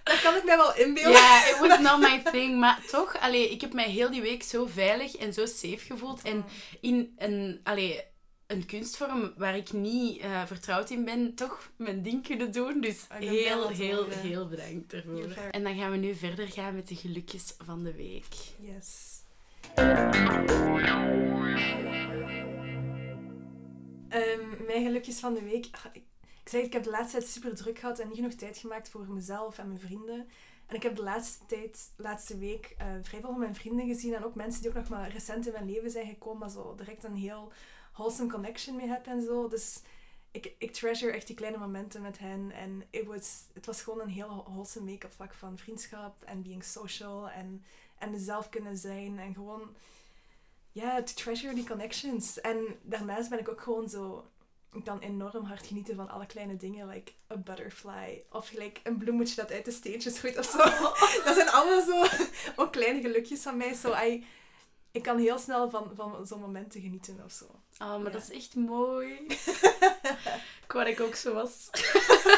Dat 0.04 0.22
kan 0.22 0.36
ik 0.36 0.44
mij 0.44 0.58
wel 0.58 0.76
inbeelden. 0.76 1.12
Ja, 1.12 1.48
it 1.48 1.58
was 1.60 1.80
not 1.80 2.00
my 2.00 2.22
thing. 2.32 2.60
Maar 2.60 2.82
toch, 2.92 3.20
allee, 3.20 3.50
ik 3.50 3.62
heb 3.62 3.74
mij 3.74 3.90
heel 3.90 4.12
die 4.12 4.22
week 4.22 4.44
zo 4.44 4.68
veilig 4.74 5.16
en 5.16 5.34
zo 5.34 5.46
safe 5.46 5.80
gevoeld. 5.80 6.22
En 6.22 6.46
in 6.82 7.14
een, 7.18 7.60
allee, 7.64 8.04
een 8.48 8.66
kunstvorm 8.66 9.34
waar 9.38 9.56
ik 9.58 9.72
niet 9.74 10.20
eh, 10.22 10.46
vertrouwd 10.46 10.90
in 10.90 11.06
ben, 11.06 11.34
toch 11.36 11.72
mijn 11.76 12.02
ding 12.02 12.24
kunnen 12.28 12.52
doen. 12.52 12.82
Dus 12.82 13.08
blij 13.08 13.20
heel, 13.20 13.68
heel, 13.70 13.96
horen. 14.04 14.20
heel 14.20 14.48
bedankt 14.48 14.92
very- 14.94 15.32
En 15.52 15.64
dan 15.64 15.76
gaan 15.78 15.92
we 15.92 15.98
nu 15.98 16.16
verder 16.16 16.48
gaan 16.48 16.76
met 16.76 16.88
de 16.88 16.96
gelukjes 16.96 17.56
van 17.66 17.84
de 17.84 17.94
week. 17.94 18.26
Yes. 18.60 19.16
Ehm, 24.10 24.66
mijn 24.66 24.84
gelukjes 24.84 25.20
van 25.20 25.34
de 25.34 25.44
week. 25.44 25.68
Ach, 25.72 25.86
Ik, 25.94 26.04
ik 26.44 26.50
zei, 26.50 26.64
ik 26.64 26.74
heb 26.74 26.84
de 26.84 26.90
laatste 26.90 27.18
tijd 27.18 27.30
super 27.30 27.56
druk 27.56 27.80
gehad 27.80 28.00
en 28.00 28.08
niet 28.08 28.16
genoeg 28.18 28.34
tijd 28.34 28.58
gemaakt 28.58 28.90
voor 28.90 29.06
mezelf 29.10 29.58
en 29.58 29.68
mijn 29.68 29.80
vrienden. 29.80 30.28
En 30.68 30.76
ik 30.76 30.84
heb 30.84 30.96
de 30.96 31.04
laatste 31.04 31.46
tijd, 31.46 31.92
laatste 31.98 32.38
week, 32.38 32.76
eh, 32.78 32.86
vrij 33.02 33.20
veel 33.20 33.30
van 33.30 33.40
mijn 33.40 33.56
vrienden 33.56 33.88
gezien. 33.88 34.14
En 34.14 34.24
ook 34.24 34.36
mensen 34.36 34.62
die 34.62 34.70
ook 34.70 34.76
nog 34.76 34.90
maar 34.90 35.12
recent 35.12 35.46
in 35.48 35.54
mijn 35.54 35.72
leven 35.72 35.92
zijn 35.92 36.08
gekomen, 36.08 36.40
maar 36.40 36.50
zo 36.50 36.76
direct 36.76 37.04
een 37.04 37.16
heel 37.16 37.52
wholesome 37.98 38.30
connection 38.30 38.76
mee 38.76 38.88
heb 38.88 39.08
en 39.08 39.22
zo. 39.22 39.48
Dus 39.48 39.82
ik, 40.32 40.54
ik 40.58 40.72
treasure 40.72 41.12
echt 41.12 41.28
die 41.28 41.36
kleine 41.36 41.58
momenten 41.58 42.02
met 42.02 42.18
hen. 42.20 42.52
En 42.52 42.84
it 42.90 43.06
was, 43.06 43.44
het 43.54 43.66
was 43.66 43.82
gewoon 43.82 44.02
een 44.02 44.10
heel 44.10 44.44
wholesome 44.48 44.94
op 44.94 45.14
vlak 45.14 45.34
van 45.34 45.58
vriendschap 45.58 46.24
en 46.24 46.42
being 46.42 46.64
social. 46.64 47.30
En, 47.30 47.64
en 47.98 48.12
mezelf 48.12 48.50
kunnen 48.50 48.78
zijn. 48.78 49.20
En 49.20 49.34
gewoon, 49.34 49.76
ja, 50.72 51.04
to 51.04 51.14
treasure 51.14 51.54
die 51.54 51.68
connections. 51.68 52.42
En 52.42 52.80
daarnaast 52.82 53.30
ben 53.30 53.40
ik 53.40 53.50
ook 53.50 53.62
gewoon 53.62 53.90
zo... 53.90 54.30
Ik 54.74 54.84
kan 54.84 55.00
enorm 55.00 55.44
hard 55.46 55.66
genieten 55.66 55.96
van 55.96 56.10
alle 56.10 56.26
kleine 56.26 56.56
dingen, 56.56 56.88
like 56.88 57.12
a 57.32 57.38
butterfly. 57.38 58.24
Of 58.32 58.48
gelijk 58.48 58.80
een 58.84 58.98
bloemetje 58.98 59.36
dat 59.36 59.52
uit 59.52 59.66
de 59.66 59.72
steentjes 59.72 60.20
groeit 60.20 60.38
of 60.38 60.46
zo. 60.46 60.58
Dat 61.26 61.36
zijn 61.36 61.50
allemaal 61.50 61.82
zo 61.82 62.06
ook 62.56 62.72
kleine 62.72 63.02
gelukjes 63.02 63.42
van 63.42 63.58
mij. 63.58 63.74
So 63.74 63.94
I, 64.04 64.26
ik 64.92 65.04
kan 65.04 65.18
heel 65.18 65.38
snel 65.38 65.70
van, 65.70 65.92
van 65.96 66.28
zo'n 66.28 66.40
momenten 66.40 66.82
genieten 66.82 67.22
of 67.24 67.32
zo. 67.32 67.46
Oh, 67.80 67.88
maar 67.90 68.04
Ja. 68.04 68.10
dat 68.10 68.22
is 68.22 68.32
echt 68.32 68.56
mooi. 68.56 69.14
ik 70.66 70.72
wou 70.72 70.86
dat 70.86 70.88
ik 70.88 71.00
ook 71.00 71.16
zo 71.16 71.34
was. 71.34 71.70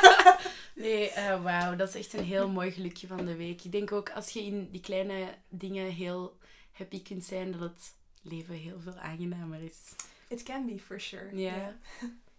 nee, 0.75 1.09
eh, 1.09 1.43
wauw, 1.43 1.75
dat 1.75 1.89
is 1.89 1.95
echt 1.95 2.13
een 2.13 2.23
heel 2.23 2.49
mooi 2.49 2.71
gelukje 2.71 3.07
van 3.07 3.25
de 3.25 3.35
week. 3.35 3.63
Ik 3.63 3.71
denk 3.71 3.91
ook 3.91 4.09
als 4.09 4.29
je 4.29 4.43
in 4.43 4.69
die 4.71 4.81
kleine 4.81 5.27
dingen 5.49 5.91
heel 5.91 6.37
happy 6.71 7.01
kunt 7.01 7.23
zijn, 7.25 7.51
dat 7.51 7.61
het 7.61 7.93
leven 8.21 8.55
heel 8.55 8.79
veel 8.79 8.95
aangenamer 8.97 9.61
is. 9.63 9.77
It 10.27 10.43
can 10.43 10.65
be, 10.65 10.79
for 10.79 11.01
sure. 11.01 11.35
Ja. 11.37 11.77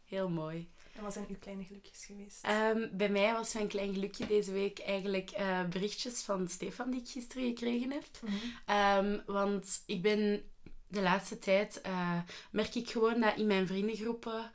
Heel 0.05 0.29
mooi. 0.29 0.71
En 0.97 1.03
wat 1.03 1.13
zijn 1.13 1.27
uw 1.29 1.39
kleine 1.41 1.65
gelukjes 1.65 2.05
geweest? 2.05 2.45
Ehm, 2.45 2.89
bij 2.93 3.09
mij 3.09 3.33
was 3.33 3.55
mijn 3.55 3.69
klein 3.69 3.93
gelukje 3.95 4.27
deze 4.27 4.53
week 4.53 4.79
eigenlijk 4.79 5.31
eh, 5.31 5.65
berichtjes 5.65 6.23
van 6.23 6.49
Stefan 6.49 6.91
die 6.91 7.01
ik 7.01 7.09
gisteren 7.09 7.47
gekregen 7.47 7.91
heb. 7.91 8.05
Mhm. 8.23 8.35
Ehm, 8.67 9.19
want 9.27 9.83
ik 9.87 10.03
ben 10.03 10.43
de 10.91 11.01
laatste 11.01 11.39
tijd, 11.39 11.81
eh, 11.81 12.19
merk 12.51 12.75
ik 12.75 12.91
gewoon 12.91 13.21
dat 13.21 13.37
in 13.37 13.47
mijn 13.47 13.67
vriendengroepen, 13.67 14.51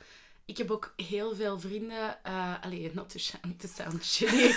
ik 0.46 0.58
heb 0.58 0.72
ook 0.72 0.94
heel 0.96 1.36
veel 1.36 1.60
vrienden, 1.60 2.24
eh 2.24 2.64
allee, 2.64 2.92
not 2.94 3.10
to, 3.10 3.20
sound 3.78 4.06
shitty, 4.06 4.54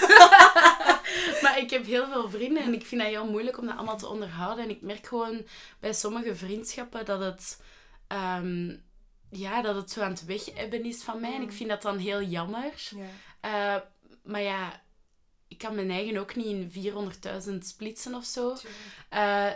maar 1.42 1.58
ik 1.58 1.70
heb 1.70 1.86
heel 1.86 2.06
veel 2.06 2.30
vrienden 2.30 2.62
en 2.62 2.74
ik 2.74 2.86
vind 2.86 3.00
dat 3.00 3.10
heel 3.10 3.30
moeilijk 3.30 3.58
om 3.58 3.66
dat 3.66 3.76
allemaal 3.76 3.98
te 3.98 4.08
onderhouden. 4.08 4.64
En 4.64 4.70
ik 4.70 4.82
merk 4.82 5.06
gewoon 5.06 5.46
bij 5.80 5.92
sommige 5.92 6.36
vriendschappen 6.36 7.04
dat 7.04 7.20
het, 7.20 7.62
ehm, 8.06 8.76
ja, 9.30 9.62
dat 9.62 9.74
het 9.74 9.90
zo 9.90 10.02
aan 10.02 10.10
het 10.10 10.24
wegebben 10.24 10.84
is 10.84 11.02
van 11.02 11.20
mij. 11.20 11.34
En 11.34 11.42
ik 11.42 11.52
vind 11.52 11.68
dat 11.68 11.82
dan 11.82 11.98
heel 11.98 12.22
jammer. 12.22 12.72
Ja. 12.90 13.06
Eh, 13.40 13.82
maar 14.22 14.42
ja, 14.42 14.82
ik 15.48 15.58
kan 15.58 15.74
mijn 15.74 15.90
eigen 15.90 16.16
ook 16.16 16.34
niet 16.34 16.46
in 16.46 16.70
400.000 16.70 17.66
splitsen 17.66 18.14
of 18.14 18.24
zo. 18.24 18.56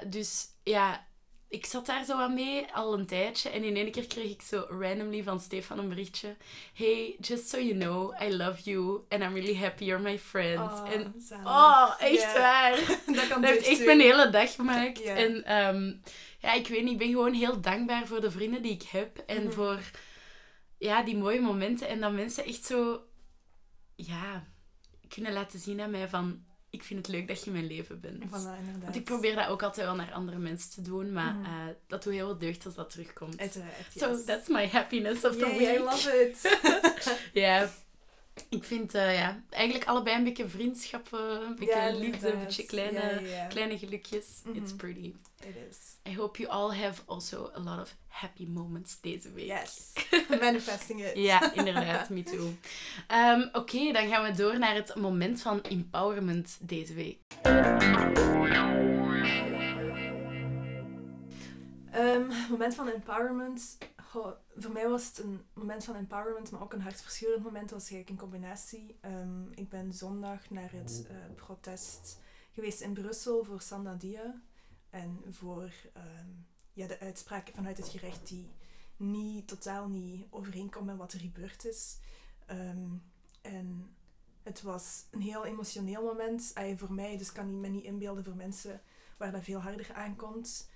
dus 0.06 0.46
ja, 0.62 1.06
ik 1.52 1.66
zat 1.66 1.86
daar 1.86 2.04
zo 2.04 2.18
aan 2.18 2.34
mee 2.34 2.66
al 2.72 2.94
een 2.98 3.06
tijdje. 3.06 3.48
En 3.50 3.64
in 3.64 3.76
één 3.76 3.90
keer 3.90 4.06
kreeg 4.06 4.30
ik 4.30 4.42
zo 4.42 4.66
randomly 4.68 5.22
van 5.22 5.40
Stefan 5.40 5.78
een 5.78 5.88
berichtje. 5.88 6.36
Hey, 6.74 7.16
just 7.20 7.48
so 7.48 7.58
you 7.58 7.78
know, 7.78 8.22
I 8.22 8.36
love 8.36 8.62
you. 8.62 9.00
And 9.08 9.22
I'm 9.22 9.34
really 9.34 9.56
happy 9.56 9.84
you're 9.84 10.02
my 10.02 10.18
friend. 10.18 10.58
Oh, 10.60 10.90
en 10.92 11.14
zalig. 11.18 11.46
oh, 11.46 11.94
echt 11.98 12.32
waar. 12.38 12.76
Dat 13.16 13.28
kan 13.28 13.40
Dat 13.40 13.50
heeft 13.50 13.64
dus 13.64 13.68
echt 13.78 13.84
mijn 13.84 14.00
hele 14.00 14.30
dag 14.30 14.54
gemaakt. 14.54 15.02
En 15.02 15.44
ehm, 15.44 15.92
ja, 16.38 16.52
ik 16.52 16.68
weet 16.68 16.82
niet, 16.82 16.92
ik 16.92 16.98
ben 16.98 17.08
gewoon 17.08 17.32
heel 17.34 17.60
dankbaar 17.60 18.06
voor 18.06 18.20
de 18.20 18.30
vrienden 18.30 18.62
die 18.62 18.72
ik 18.72 18.82
heb. 18.82 19.18
En 19.18 19.42
Mhm. 19.42 19.52
voor 19.52 19.80
ja, 20.78 21.02
die 21.02 21.16
mooie 21.16 21.40
momenten. 21.40 21.88
En 21.88 22.00
dat 22.00 22.12
mensen 22.12 22.44
echt 22.44 22.64
zo, 22.64 23.00
ja, 23.96 24.44
kunnen 25.08 25.32
laten 25.32 25.58
zien 25.58 25.80
aan 25.80 25.90
mij 25.90 26.08
van... 26.08 26.44
Ik 26.72 26.82
vind 26.82 27.06
het 27.06 27.14
leuk 27.16 27.28
dat 27.28 27.40
je 27.40 27.46
in 27.46 27.52
mijn 27.52 27.66
leven 27.66 28.00
bent. 28.00 28.24
Voilà. 28.24 28.82
Want 28.82 28.96
ik 28.96 29.04
probeer 29.04 29.34
dat 29.34 29.46
ook 29.48 29.62
altijd 29.62 29.86
wel 29.86 29.94
naar 29.94 30.12
andere 30.12 30.38
mensen 30.38 30.70
te 30.70 30.82
doen. 30.82 31.12
Maar 31.12 31.36
eh, 31.44 31.50
dat 31.86 32.02
doet 32.02 32.12
heel 32.12 32.26
veel 32.26 32.38
deugd 32.38 32.64
als 32.64 32.74
dat 32.74 32.90
terugkomt. 32.90 33.38
Uiteraard, 33.38 33.74
So, 33.96 34.24
that's 34.24 34.48
my 34.48 34.68
happiness 34.68 35.24
of 35.24 35.32
the 35.36 35.46
Yay, 35.46 35.58
week. 35.58 35.78
I 35.78 35.82
love 35.82 36.10
it. 36.28 36.58
Ja. 37.42 37.70
Ik 38.48 38.64
vind 38.64 38.94
eh, 38.94 39.14
ja, 39.18 39.42
eigenlijk 39.50 39.84
allebei 39.88 40.16
een 40.16 40.24
beetje 40.24 40.48
vriendschappen, 40.48 41.42
een 41.46 41.54
beetje 41.58 41.74
Ja, 41.74 41.90
liefde, 41.90 42.32
een 42.32 42.38
beetje 42.38 42.66
kleine, 42.66 42.98
Ja, 43.00 43.10
ja, 43.20 43.20
ja. 43.36 43.46
kleine 43.46 43.78
gelukjes. 43.78 44.26
It's 44.52 44.68
Mhm. 44.70 44.76
pretty. 44.76 45.14
It 45.46 45.54
is. 45.70 45.76
I 46.12 46.16
hope 46.16 46.42
you 46.42 46.52
all 46.52 46.76
have 46.76 47.02
also 47.06 47.50
a 47.56 47.60
lot 47.60 47.80
of 47.80 47.96
happy 48.08 48.46
moments 48.46 49.00
deze 49.00 49.32
week. 49.32 49.46
Yes. 49.46 49.92
Manifesting 50.40 51.04
it. 51.04 51.16
Ja, 51.16 51.52
inderdaad, 51.54 52.08
me 52.10 52.22
too. 52.22 52.52
Ehm, 53.06 53.48
Oké, 53.52 53.92
dan 53.92 54.08
gaan 54.08 54.22
we 54.22 54.30
door 54.36 54.58
naar 54.58 54.74
het 54.74 54.94
moment 54.94 55.42
van 55.42 55.62
empowerment 55.62 56.58
deze 56.60 56.94
week. 56.94 57.18
Ehm, 61.92 62.22
moment 62.50 62.74
van 62.74 62.88
empowerment. 62.88 63.78
Voor 64.56 64.72
mij 64.72 64.88
was 64.88 65.06
het 65.06 65.18
een 65.18 65.44
moment 65.52 65.84
van 65.84 65.94
empowerment, 65.94 66.50
maar 66.50 66.62
ook 66.62 66.72
een 66.72 66.80
hartverscheurend 66.80 67.44
moment. 67.44 67.68
Dat 67.68 67.78
was 67.78 67.90
eigenlijk 67.90 68.10
een 68.10 68.28
combinatie. 68.28 68.98
Ehm, 69.00 69.52
ik 69.54 69.68
ben 69.68 69.94
zondag 69.94 70.50
naar 70.50 70.72
het 70.72 71.06
eh, 71.08 71.16
protest 71.34 72.20
geweest 72.52 72.80
in 72.80 72.92
Brussel 72.92 73.44
voor 73.44 73.60
Sandadia. 73.60 74.40
En 74.90 75.22
voor 75.30 75.70
ehm, 75.92 76.28
ja, 76.72 76.86
de 76.86 77.00
uitspraken 77.00 77.54
vanuit 77.54 77.76
het 77.76 77.88
gerecht 77.88 78.28
die 78.28 78.50
niet, 78.96 79.48
totaal 79.48 79.88
niet 79.88 80.26
overeenkomen 80.30 80.88
met 80.88 80.96
wat 80.96 81.12
er 81.12 81.20
gebeurd 81.20 81.64
is. 81.64 81.98
Ehm, 82.46 82.88
en 83.42 83.96
het 84.42 84.62
was 84.62 85.04
een 85.10 85.20
heel 85.20 85.44
emotioneel 85.44 86.02
moment 86.02 86.50
ay, 86.54 86.76
voor 86.76 86.92
mij, 86.92 87.16
dus 87.16 87.32
kan 87.32 87.48
ik 87.48 87.54
me 87.54 87.68
niet 87.68 87.84
inbeelden 87.84 88.24
voor 88.24 88.36
mensen 88.36 88.80
waar 89.16 89.32
dat 89.32 89.44
veel 89.44 89.60
harder 89.60 89.92
aankomt. 89.92 90.70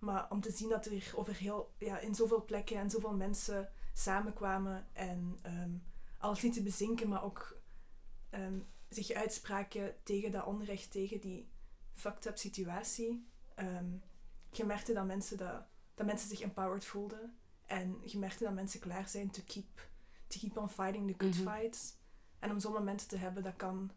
Maar 0.00 0.30
om 0.30 0.40
te 0.40 0.50
zien 0.50 0.68
dat 0.68 0.86
er 0.86 1.12
over 1.14 1.36
heel, 1.36 1.74
ja, 1.78 1.98
in 1.98 2.14
zoveel 2.14 2.44
plekken 2.44 2.76
en 2.76 2.90
zoveel 2.90 3.14
mensen 3.14 3.68
samenkwamen 3.92 4.86
en 4.92 5.38
um, 5.46 5.82
alles 6.18 6.42
niet 6.42 6.54
te 6.54 6.62
bezinken, 6.62 7.08
maar 7.08 7.24
ook 7.24 7.60
um, 8.30 8.66
zich 8.88 9.10
uitspraken 9.10 9.94
tegen 10.02 10.30
dat 10.32 10.44
onrecht, 10.44 10.90
tegen 10.90 11.20
die 11.20 11.50
fucked 11.92 12.26
up 12.26 12.38
situatie. 12.38 13.28
Um, 13.56 14.02
je 14.50 14.64
merkte 14.64 14.92
dat 14.92 15.06
mensen, 15.06 15.36
dat, 15.36 15.66
dat 15.94 16.06
mensen 16.06 16.28
zich 16.28 16.40
empowered 16.40 16.84
voelden. 16.84 17.38
En 17.66 18.00
je 18.04 18.18
merkte 18.18 18.44
dat 18.44 18.54
mensen 18.54 18.80
klaar 18.80 19.08
zijn 19.08 19.30
to 19.30 19.42
keep, 19.46 19.88
to 20.26 20.38
keep 20.38 20.56
on 20.56 20.68
fighting 20.68 21.06
the 21.06 21.24
good 21.24 21.38
mm-hmm. 21.38 21.54
fights. 21.54 21.94
En 22.38 22.50
om 22.50 22.60
zo'n 22.60 22.72
momenten 22.72 23.08
te 23.08 23.16
hebben, 23.16 23.42
dat 23.42 23.56
kan... 23.56 23.90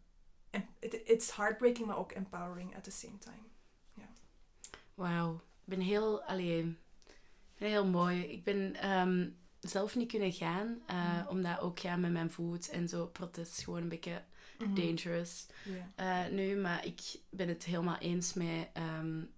It, 0.79 1.01
it's 1.05 1.35
heartbreaking, 1.35 1.87
maar 1.87 1.97
ook 1.97 2.11
empowering 2.11 2.75
at 2.75 2.83
the 2.83 2.91
same 2.91 3.17
time. 3.17 3.47
Ja. 3.93 4.07
Wauw. 4.93 5.41
Ik 5.65 5.69
ben 5.69 5.79
heel... 5.79 6.23
alleen 6.23 6.77
ben 7.63 7.71
heel 7.71 7.85
mooi. 7.85 8.23
Ik 8.23 8.43
ben 8.43 8.89
um, 8.91 9.37
zelf 9.59 9.95
niet 9.95 10.11
kunnen 10.11 10.33
gaan. 10.33 10.77
Uh, 10.89 11.21
mm. 11.21 11.27
Omdat 11.27 11.59
ook 11.59 11.79
ja, 11.79 11.95
met 11.95 12.11
mijn 12.11 12.31
voet 12.31 12.69
en 12.69 12.87
zo 12.87 13.05
protest 13.05 13.63
gewoon 13.63 13.81
een 13.81 13.89
beetje 13.89 14.23
mm-hmm. 14.57 14.75
dangerous. 14.75 15.45
Yeah. 15.95 16.27
Uh, 16.27 16.31
nu, 16.31 16.55
maar 16.55 16.85
ik 16.85 17.01
ben 17.29 17.47
het 17.47 17.63
helemaal 17.63 17.97
eens 17.97 18.33
met... 18.33 18.69
Um, 18.99 19.31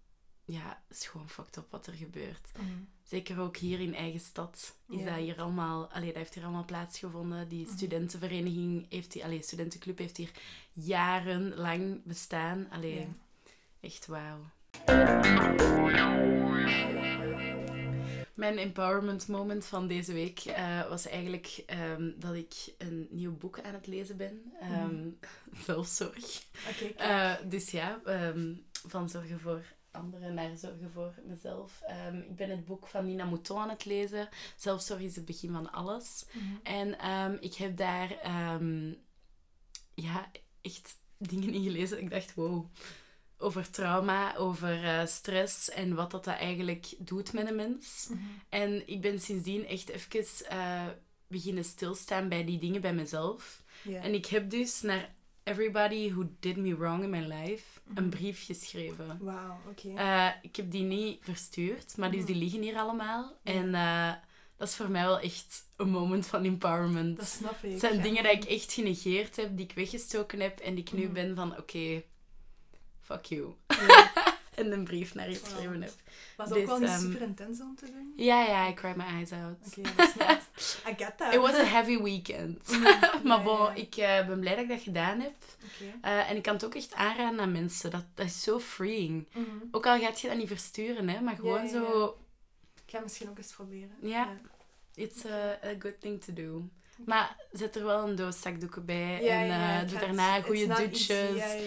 ja, 0.45 0.81
het 0.87 0.97
is 0.97 1.07
gewoon 1.07 1.29
fucked 1.29 1.57
up 1.57 1.71
wat 1.71 1.87
er 1.87 1.93
gebeurt. 1.93 2.51
Mm. 2.59 2.87
Zeker 3.03 3.39
ook 3.39 3.57
hier 3.57 3.79
in 3.79 3.95
eigen 3.95 4.19
stad 4.19 4.75
is 4.89 5.03
dat 5.03 5.15
hier 5.15 5.41
allemaal, 5.41 5.87
allee, 5.91 6.07
dat 6.07 6.15
heeft 6.15 6.33
hier 6.33 6.43
allemaal 6.43 6.65
plaatsgevonden. 6.65 7.47
Die 7.47 7.65
mm. 7.65 7.73
studentenvereniging 7.73 8.85
heeft 8.89 9.11
die, 9.11 9.23
allee, 9.23 9.41
studentenclub 9.41 9.97
heeft 9.97 10.17
hier 10.17 10.31
jarenlang 10.73 12.03
bestaan. 12.03 12.69
Allee, 12.69 13.07
echt 13.79 14.05
wauw. 14.05 14.39
Mijn 18.33 18.57
empowerment 18.57 19.27
moment 19.27 19.65
van 19.65 19.87
deze 19.87 20.13
week 20.13 20.45
uh, 20.45 20.89
was 20.89 21.07
eigenlijk 21.07 21.63
um, 21.97 22.15
dat 22.19 22.33
ik 22.33 22.73
een 22.77 23.07
nieuw 23.11 23.37
boek 23.37 23.61
aan 23.61 23.73
het 23.73 23.87
lezen 23.87 24.17
ben. 24.17 24.53
Um, 24.81 25.19
Zelfzorg. 25.65 26.43
Okay, 26.69 26.95
uh, 27.41 27.49
dus 27.49 27.71
ja, 27.71 28.01
um, 28.05 28.65
van 28.87 29.09
zorgen 29.09 29.39
voor 29.39 29.63
anderen 29.91 30.33
naar 30.33 30.57
zorgen 30.57 30.91
voor 30.91 31.13
mezelf. 31.25 31.81
Um, 32.07 32.19
ik 32.19 32.35
ben 32.35 32.49
het 32.49 32.65
boek 32.65 32.87
van 32.87 33.05
Nina 33.05 33.25
Mouton 33.25 33.57
aan 33.57 33.69
het 33.69 33.85
lezen. 33.85 34.29
Zelfzorg 34.55 34.99
is 34.99 35.15
het 35.15 35.25
begin 35.25 35.51
van 35.51 35.71
alles. 35.71 36.25
Mm 36.31 36.41
-hmm. 36.41 36.59
En 36.63 37.09
um, 37.09 37.37
ik 37.39 37.53
heb 37.53 37.77
daar 37.77 38.11
um, 38.55 38.97
ja, 39.93 40.31
echt 40.61 40.99
dingen 41.17 41.53
in 41.53 41.63
gelezen. 41.63 42.01
Ik 42.01 42.09
dacht, 42.09 42.33
wow. 42.33 42.65
Over 43.37 43.69
trauma, 43.69 44.35
over 44.35 44.83
uh, 44.83 45.05
stress 45.05 45.69
en 45.69 45.95
wat 45.95 46.11
dat, 46.11 46.23
dat 46.23 46.35
eigenlijk 46.35 46.93
doet 46.97 47.33
met 47.33 47.49
een 47.49 47.55
mens. 47.55 48.07
Mm 48.09 48.17
-hmm. 48.17 48.41
En 48.49 48.87
ik 48.87 49.01
ben 49.01 49.19
sindsdien 49.19 49.67
echt 49.67 49.89
even 49.89 50.25
uh, 50.51 50.83
beginnen 51.27 51.63
stilstaan 51.63 52.29
bij 52.29 52.45
die 52.45 52.59
dingen 52.59 52.81
bij 52.81 52.93
mezelf. 52.93 53.63
Yeah. 53.81 54.05
En 54.05 54.13
ik 54.13 54.25
heb 54.25 54.49
dus 54.49 54.81
naar 54.81 55.13
everybody 55.43 56.11
who 56.11 56.29
did 56.39 56.57
me 56.57 56.77
wrong 56.77 57.03
in 57.03 57.09
my 57.09 57.19
life 57.19 57.79
een 57.95 58.03
mhm. 58.03 58.09
brief 58.09 58.45
geschreven. 58.45 59.17
Wauw, 59.21 59.59
oké. 59.69 59.87
Okay. 59.87 60.27
Uh, 60.27 60.35
ik 60.41 60.55
heb 60.55 60.71
die 60.71 60.83
niet 60.83 61.17
verstuurd, 61.21 61.97
maar 61.97 62.11
dus 62.11 62.21
mhm. 62.21 62.31
die 62.31 62.35
liggen 62.35 62.61
hier 62.61 62.77
allemaal. 62.77 63.37
En 63.43 63.73
dat 64.57 64.67
is 64.67 64.75
voor 64.75 64.89
mij 64.89 65.03
wel 65.03 65.19
echt 65.19 65.67
een 65.75 65.89
moment 65.89 66.25
van 66.25 66.43
empowerment. 66.43 67.17
Dat 67.17 67.27
snap 67.27 67.63
ik. 67.63 67.71
Het 67.71 67.79
zijn 67.79 67.95
ja. 67.95 68.01
dingen 68.01 68.23
die 68.23 68.31
ik 68.31 68.43
echt 68.43 68.73
genegeerd 68.73 69.35
heb, 69.35 69.57
die 69.57 69.65
ik 69.65 69.75
weggestoken 69.75 70.39
heb 70.39 70.59
en 70.59 70.75
die 70.75 70.83
ik 70.83 70.91
nu 70.91 71.09
ben 71.09 71.35
van, 71.35 71.51
oké, 71.51 71.59
okay, 71.59 72.05
fuck 73.05 73.25
you. 73.25 73.53
Ja. 73.67 74.11
en 74.55 74.71
een 74.71 74.83
brief 74.83 75.13
naar 75.13 75.29
je 75.29 75.35
geschreven 75.35 75.81
heb. 75.81 75.93
Was 76.37 76.49
dus, 76.49 76.57
ook 76.57 76.65
wel 76.65 76.79
niet 76.79 76.89
um, 76.89 76.99
super 76.99 77.21
intens 77.21 77.61
om 77.61 77.75
te 77.75 77.85
doen? 77.85 78.13
Ja, 78.15 78.43
ja, 78.43 78.67
I 78.67 78.73
cried 78.73 78.95
my 78.95 79.03
eyes 79.03 79.31
out. 79.31 79.57
Oké, 79.67 79.79
okay, 79.79 79.95
dat 79.95 80.07
is 80.07 80.15
nice. 80.15 80.77
I 80.89 80.93
get 80.97 81.17
that. 81.17 81.33
It 81.33 81.39
was 81.39 81.53
a 81.53 81.63
heavy 81.63 82.01
weekend. 82.01 82.63
Mm, 82.75 83.27
maar 83.27 83.43
bon, 83.43 83.75
ik 83.75 83.97
uh, 83.97 84.27
ben 84.27 84.39
blij 84.39 84.55
dat 84.55 84.63
ik 84.63 84.69
dat 84.69 84.81
gedaan 84.81 85.19
heb. 85.19 85.33
Okay. 86.01 86.19
Uh, 86.19 86.29
en 86.29 86.35
ik 86.35 86.43
kan 86.43 86.53
het 86.53 86.65
ook 86.65 86.75
echt 86.75 86.93
aanraden 86.93 87.39
aan 87.39 87.51
mensen. 87.51 87.91
Dat, 87.91 88.05
dat 88.13 88.25
is 88.25 88.41
zo 88.41 88.59
freeing. 88.59 89.27
Mm 89.33 89.45
-hmm. 89.45 89.69
Ook 89.71 89.85
al 89.85 89.99
gaat 89.99 90.21
je 90.21 90.27
dat 90.27 90.37
niet 90.37 90.47
versturen, 90.47 91.09
hè, 91.09 91.21
maar 91.21 91.35
gewoon 91.35 91.67
zo... 91.67 92.07
Ik 92.85 92.91
ga 92.91 92.99
misschien 92.99 93.29
ook 93.29 93.37
eens 93.37 93.53
proberen. 93.53 93.95
Ja, 94.01 94.37
it's 94.95 95.25
a, 95.25 95.59
a 95.63 95.75
good 95.79 95.99
thing 95.99 96.23
to 96.23 96.33
do. 96.33 96.69
Maar 96.95 97.35
zet 97.51 97.75
er 97.75 97.85
wel 97.85 98.07
een 98.07 98.15
doos 98.15 98.41
zakdoeken 98.41 98.85
bij. 98.85 99.23
Ja, 99.23 99.41
en 99.41 99.47
ja, 99.47 99.83
uh, 99.83 99.89
doe 99.89 99.99
daarna 99.99 100.41
goede 100.41 100.67
dutjes. 100.67 101.07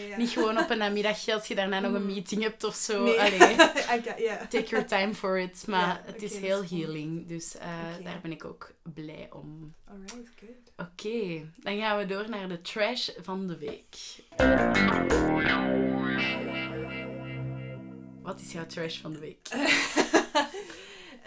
Ja, 0.09 0.17
Niet 0.17 0.31
gewoon 0.31 0.59
op 0.59 0.71
een 0.71 0.79
namiddagje 0.79 1.35
als 1.35 1.47
je 1.47 1.55
daarna 1.55 1.81
nog 1.81 1.93
een 1.93 2.01
mm. 2.01 2.13
meeting 2.13 2.43
hebt 2.43 2.65
of 2.65 2.75
zo. 2.75 3.05
Nee. 3.05 3.21
Allee. 3.21 3.39
yeah. 4.27 4.41
Take 4.49 4.67
your 4.67 4.87
time 4.87 5.15
for 5.15 5.39
it. 5.39 5.65
Maar 5.67 6.03
het 6.05 6.15
okay, 6.15 6.29
is 6.29 6.37
heel 6.37 6.65
healing. 6.65 7.27
Dus 7.27 7.57
uh, 7.57 7.63
okay. 7.63 8.03
daar 8.03 8.21
ben 8.23 8.33
ik 8.33 8.45
ook 8.45 8.73
blij 8.83 9.29
om. 9.33 9.75
Alright, 9.85 10.31
good. 10.39 10.89
Oké, 10.89 11.51
dan 11.61 11.79
gaan 11.79 11.99
we 11.99 12.07
door 12.07 12.29
naar 12.29 12.49
de 12.49 12.61
trash 12.61 13.09
van 13.21 13.47
de 13.47 13.59
week. 13.59 13.97
Wat 18.23 18.41
is 18.41 18.53
jouw 18.53 18.67
trash 18.67 19.01
van 19.01 19.13
de 19.13 19.19
week? 19.19 19.49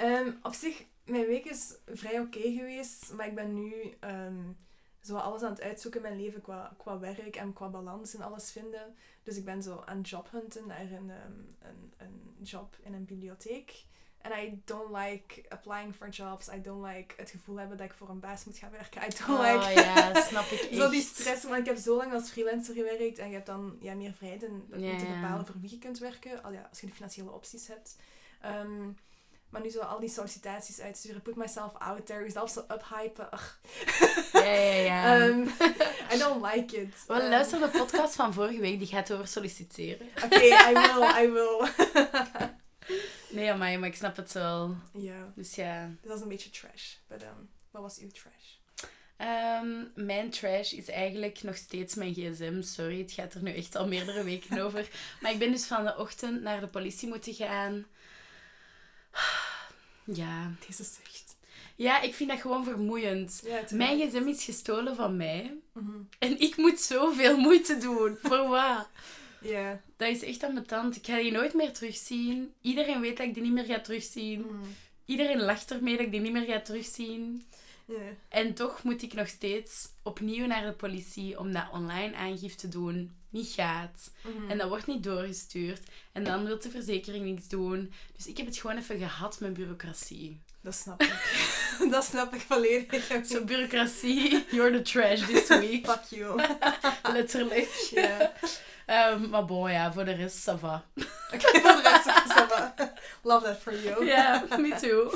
um, 0.01 0.39
op 0.43 0.53
zich 0.53 0.83
mijn 1.11 1.25
week 1.25 1.45
is 1.45 1.73
vrij 1.85 2.19
oké 2.19 2.37
okay 2.37 2.53
geweest, 2.53 3.13
maar 3.13 3.27
ik 3.27 3.35
ben 3.35 3.53
nu 3.53 3.73
um, 4.01 4.55
zo 5.01 5.15
alles 5.15 5.41
aan 5.41 5.51
het 5.51 5.61
uitzoeken 5.61 6.03
in 6.03 6.07
mijn 6.07 6.21
leven 6.21 6.41
qua, 6.41 6.75
qua 6.77 6.99
werk 6.99 7.35
en 7.35 7.53
qua 7.53 7.69
balans 7.69 8.13
en 8.13 8.21
alles 8.21 8.51
vinden. 8.51 8.95
Dus 9.23 9.37
ik 9.37 9.45
ben 9.45 9.63
zo 9.63 9.83
aan 9.85 10.01
jobhunten 10.01 10.67
naar 10.67 10.91
een, 10.91 11.09
um, 11.09 11.55
een, 11.59 11.93
een 11.97 12.43
job 12.43 12.77
in 12.83 12.93
een 12.93 13.05
bibliotheek. 13.05 13.85
En 14.21 14.31
I 14.43 14.61
don't 14.65 14.95
like 14.95 15.43
applying 15.49 15.95
for 15.95 16.09
jobs. 16.09 16.47
I 16.47 16.61
don't 16.61 16.85
like 16.85 17.13
het 17.17 17.29
gevoel 17.29 17.55
hebben 17.55 17.77
dat 17.77 17.85
ik 17.85 17.93
voor 17.93 18.09
een 18.09 18.19
baas 18.19 18.45
moet 18.45 18.57
gaan 18.57 18.71
werken. 18.71 19.01
I 19.01 19.07
don't 19.17 19.39
oh, 19.39 19.67
like... 19.67 19.81
ja, 19.81 20.21
snap 20.21 20.45
ik 20.45 20.67
Zo 20.79 20.89
die 20.89 21.01
stress. 21.01 21.43
Want 21.43 21.57
ik 21.57 21.65
heb 21.65 21.77
zo 21.77 21.97
lang 21.97 22.13
als 22.13 22.29
freelancer 22.29 22.73
gewerkt. 22.73 23.17
En 23.17 23.27
je 23.27 23.33
hebt 23.33 23.45
dan 23.45 23.77
ja, 23.79 23.93
meer 23.93 24.13
vrijheid 24.13 24.43
en 24.43 24.65
ja, 24.75 24.97
te 24.97 25.05
bepalen 25.05 25.45
voor 25.45 25.59
wie 25.59 25.69
je 25.69 25.77
kunt 25.77 25.99
werken. 25.99 26.43
Al 26.43 26.51
ja, 26.51 26.67
als 26.69 26.79
je 26.79 26.87
de 26.87 26.93
financiële 26.93 27.31
opties 27.31 27.67
hebt. 27.67 27.95
Um, 28.45 28.97
maar 29.51 29.61
nu 29.61 29.69
zo 29.69 29.79
al 29.79 29.99
die 29.99 30.09
sollicitaties 30.09 30.79
uitsturen, 30.79 31.21
put 31.21 31.35
myself 31.35 31.71
out 31.77 32.05
there, 32.05 32.23
jezelf 32.23 32.49
zo 32.49 32.65
uphypen. 32.67 33.29
Ja, 34.33 34.51
ja, 34.51 34.73
ja. 34.73 35.27
um, 35.27 35.47
I 36.13 36.17
don't 36.17 36.45
like 36.53 36.81
it. 36.81 36.93
Wel, 37.07 37.21
um, 37.21 37.29
luister 37.29 37.59
de 37.59 37.67
podcast 37.67 38.15
van 38.15 38.33
vorige 38.33 38.59
week, 38.59 38.79
die 38.79 38.87
gaat 38.87 39.13
over 39.13 39.27
solliciteren. 39.27 40.07
Oké, 40.23 40.25
okay, 40.25 40.71
I 40.71 40.73
will, 40.73 41.23
I 41.23 41.31
will. 41.31 41.69
nee, 43.41 43.53
maar, 43.53 43.79
maar 43.79 43.89
ik 43.89 43.95
snap 43.95 44.15
het 44.15 44.31
wel. 44.31 44.75
Ja. 44.93 45.31
Dus 45.35 45.55
ja. 45.55 45.89
Dat 46.01 46.11
was 46.11 46.21
een 46.21 46.27
beetje 46.27 46.49
trash. 46.49 46.95
But, 47.07 47.21
um, 47.21 47.49
wat 47.71 47.81
was 47.81 47.99
uw 47.99 48.09
trash? 48.09 48.59
Um, 49.61 49.91
mijn 49.95 50.29
trash 50.29 50.71
is 50.71 50.89
eigenlijk 50.89 51.43
nog 51.43 51.55
steeds 51.55 51.95
mijn 51.95 52.13
gsm. 52.13 52.61
Sorry, 52.61 52.99
het 52.99 53.11
gaat 53.11 53.33
er 53.33 53.43
nu 53.43 53.53
echt 53.53 53.75
al 53.75 53.87
meerdere 53.87 54.23
weken 54.23 54.61
over. 54.61 54.89
Maar 55.21 55.31
ik 55.31 55.39
ben 55.39 55.51
dus 55.51 55.65
van 55.65 55.83
de 55.85 55.97
ochtend 55.97 56.41
naar 56.41 56.59
de 56.59 56.67
politie 56.67 57.07
moeten 57.07 57.33
gaan. 57.33 57.85
Ja. 60.03 60.51
Deze 60.67 60.83
zucht. 60.83 61.35
Ja, 61.75 62.01
ik 62.01 62.13
vind 62.13 62.29
dat 62.29 62.39
gewoon 62.39 62.63
vermoeiend. 62.63 63.41
Ja, 63.45 63.63
Mijn 63.69 63.99
gsm 63.99 64.27
is 64.27 64.43
gestolen 64.43 64.95
van 64.95 65.17
mij. 65.17 65.57
Mm 65.73 65.85
-hmm. 65.85 66.09
En 66.19 66.39
ik 66.39 66.57
moet 66.57 66.79
zoveel 66.79 67.37
moeite 67.37 67.77
doen. 67.77 68.17
Voor 68.21 68.47
wat? 68.47 68.87
Ja. 69.41 69.81
Dat 69.97 70.09
is 70.09 70.23
echt 70.23 70.43
aan 70.43 70.53
mijn 70.53 70.65
tand. 70.65 70.95
Ik 70.95 71.05
ga 71.05 71.17
die 71.17 71.31
nooit 71.31 71.53
meer 71.53 71.73
terugzien. 71.73 72.53
Iedereen 72.61 73.01
weet 73.01 73.17
dat 73.17 73.27
ik 73.27 73.33
die 73.33 73.43
niet 73.43 73.51
meer 73.51 73.65
ga 73.65 73.79
terugzien. 73.79 74.41
Mm. 74.41 74.61
Iedereen 75.05 75.41
lacht 75.41 75.71
ermee 75.71 75.97
dat 75.97 76.05
ik 76.05 76.11
die 76.11 76.19
niet 76.19 76.31
meer 76.31 76.45
ga 76.45 76.59
terugzien. 76.59 77.45
Yeah. 77.85 78.01
En 78.29 78.53
toch 78.53 78.83
moet 78.83 79.01
ik 79.01 79.13
nog 79.13 79.27
steeds 79.27 79.89
opnieuw 80.03 80.45
naar 80.45 80.65
de 80.65 80.71
politie 80.71 81.39
om 81.39 81.53
dat 81.53 81.69
online 81.71 82.15
aangifte 82.15 82.57
te 82.57 82.67
doen. 82.67 83.11
Niet 83.31 83.47
gaat. 83.47 84.11
Mm 84.21 84.37
-hmm. 84.37 84.49
En 84.49 84.57
dat 84.57 84.69
wordt 84.69 84.87
niet 84.87 85.03
doorgestuurd. 85.03 85.81
En 86.11 86.23
dan 86.23 86.45
wil 86.45 86.59
de 86.59 86.69
verzekering 86.69 87.25
niks 87.25 87.47
doen. 87.47 87.93
Dus 88.15 88.27
ik 88.27 88.37
heb 88.37 88.45
het 88.45 88.57
gewoon 88.57 88.77
even 88.77 88.97
gehad 88.97 89.39
met 89.39 89.53
bureaucratie. 89.53 90.41
Dat 90.61 90.75
snap 90.75 91.01
ik. 91.01 91.13
dat 91.91 92.03
snap 92.03 92.33
ik 92.33 92.41
volledig. 92.41 93.05
Zo, 93.07 93.19
so, 93.23 93.43
bureaucratie, 93.43 94.45
you're 94.51 94.71
the 94.71 94.81
trash 94.81 95.25
this 95.25 95.47
week. 95.67 95.85
Fuck 95.85 96.03
you. 96.09 96.41
Letterlijk. 97.13 97.89
Ja. 97.91 98.33
Um, 99.11 99.29
maar 99.29 99.45
bon, 99.45 99.71
ja, 99.71 99.93
voor 99.93 100.05
de 100.05 100.11
rest, 100.11 100.49
ça 100.49 100.59
va. 100.59 100.85
Oké, 100.95 101.47
okay, 101.47 101.61
voor 101.61 101.71
de 101.71 101.81
rest, 101.81 102.05
ça 102.27 102.47
va. 102.47 102.73
Love 103.21 103.45
that 103.45 103.61
for 103.61 103.81
you. 103.81 104.05
Ja, 104.05 104.45
yeah, 104.49 104.59
me 104.59 104.75
too. 104.79 105.11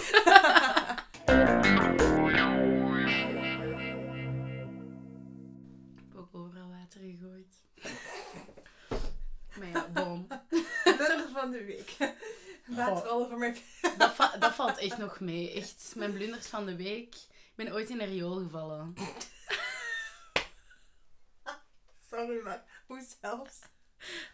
van 11.33 11.51
de 11.51 11.63
week. 11.65 11.95
Waterrollen 12.65 13.29
voor 13.29 13.37
mij. 13.37 13.61
Dat, 13.97 14.13
va- 14.13 14.37
dat 14.37 14.53
valt 14.53 14.77
echt 14.77 14.97
nog 14.97 15.19
mee. 15.19 15.51
Echt, 15.53 15.93
mijn 15.95 16.13
blunders 16.13 16.47
van 16.47 16.65
de 16.65 16.75
week. 16.75 17.15
Ik 17.15 17.65
ben 17.65 17.73
ooit 17.73 17.89
in 17.89 18.01
een 18.01 18.07
riool 18.07 18.35
gevallen. 18.35 18.93
Sorry, 22.09 22.41
maar 22.43 22.63
hoe 22.87 23.05
zelfs? 23.21 23.59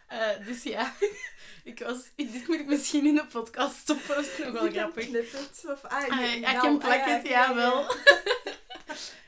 Eh, 0.06 0.46
dus 0.46 0.62
ja, 0.62 0.94
ik 1.64 1.78
was... 1.78 1.98
Dit 2.16 2.48
moet 2.48 2.58
ik 2.60 2.66
misschien 2.66 3.06
in 3.06 3.14
de 3.14 3.26
podcast 3.26 3.76
stoppen. 3.76 4.14
Dat 4.14 4.24
is 4.26 4.38
nog 4.38 4.52
wel 4.52 4.64
Je 4.64 4.70
kan 4.70 4.80
grappig. 4.80 5.06
knippen 5.08 5.38
het, 5.38 5.62
Of, 5.66 5.84
ah, 5.84 6.08
Ah, 6.08 6.30
je- 6.30 6.36
I 6.36 6.40
nou, 6.40 6.58
can 6.58 6.72
ah, 6.74 6.78
plak 6.78 7.06
ja, 7.06 7.18
it, 7.18 7.28
ja, 7.28 7.30
ja, 7.30 7.48
ja. 7.48 7.54
wel. 7.54 7.86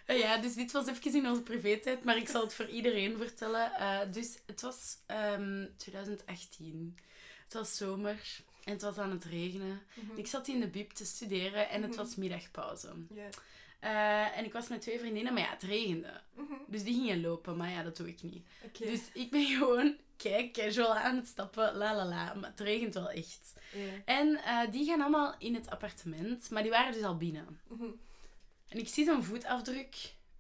Eh, 0.06 0.18
ja, 0.18 0.36
dus 0.36 0.54
dit 0.54 0.72
was 0.72 0.86
even 0.86 1.14
in 1.14 1.28
onze 1.28 1.42
privé-tijd, 1.42 2.04
maar 2.04 2.16
ik 2.16 2.28
zal 2.28 2.40
het 2.42 2.54
voor 2.54 2.68
iedereen 2.68 3.16
vertellen. 3.18 3.72
Eh, 3.74 3.98
dus 4.12 4.38
het 4.46 4.60
was 4.60 4.96
ehm, 5.06 5.64
2018. 5.76 6.98
Het 7.44 7.52
was 7.54 7.76
zomer 7.76 8.16
en 8.64 8.72
het 8.72 8.82
was 8.82 8.98
aan 8.98 9.10
het 9.10 9.24
regenen. 9.24 9.82
Mhm. 9.94 10.18
Ik 10.18 10.26
zat 10.26 10.48
in 10.48 10.60
de 10.60 10.66
bib 10.68 10.90
te 10.90 11.04
studeren 11.04 11.68
en 11.70 11.82
het 11.82 11.90
Mhm. 11.90 11.98
was 12.00 12.14
middagpauze. 12.16 12.92
En 14.34 14.44
ik 14.44 14.52
was 14.52 14.68
met 14.68 14.80
twee 14.80 14.98
vriendinnen, 14.98 15.32
maar 15.32 15.42
ja, 15.42 15.50
het 15.50 15.62
regende. 15.62 16.20
Mhm. 16.34 16.52
Dus 16.66 16.82
die 16.84 16.94
gingen 16.94 17.20
lopen, 17.20 17.56
maar 17.56 17.70
ja, 17.70 17.82
dat 17.82 17.96
doe 17.96 18.08
ik 18.08 18.22
niet. 18.22 18.46
Dus 18.78 19.00
ik 19.12 19.30
ben 19.30 19.46
gewoon, 19.46 19.96
kijk, 20.16 20.52
casual 20.52 20.94
aan 20.94 21.16
het 21.16 21.26
stappen, 21.26 21.75
la 21.75 21.94
la 21.94 22.04
la. 22.04 22.35
Maar 22.35 22.50
het 22.50 22.61
regent 22.61 22.94
wel 22.94 23.11
echt. 23.11 23.54
En 24.04 24.37
eh, 24.37 24.59
die 24.71 24.87
gaan 24.87 25.00
allemaal 25.00 25.35
in 25.38 25.54
het 25.54 25.71
appartement, 25.71 26.50
maar 26.50 26.62
die 26.62 26.71
waren 26.71 26.92
dus 26.92 27.02
al 27.02 27.16
binnen. 27.16 27.61
Mhm. 27.68 27.85
En 28.68 28.78
ik 28.78 28.88
zie 28.88 29.04
zo'n 29.04 29.25
voetafdruk. 29.25 29.97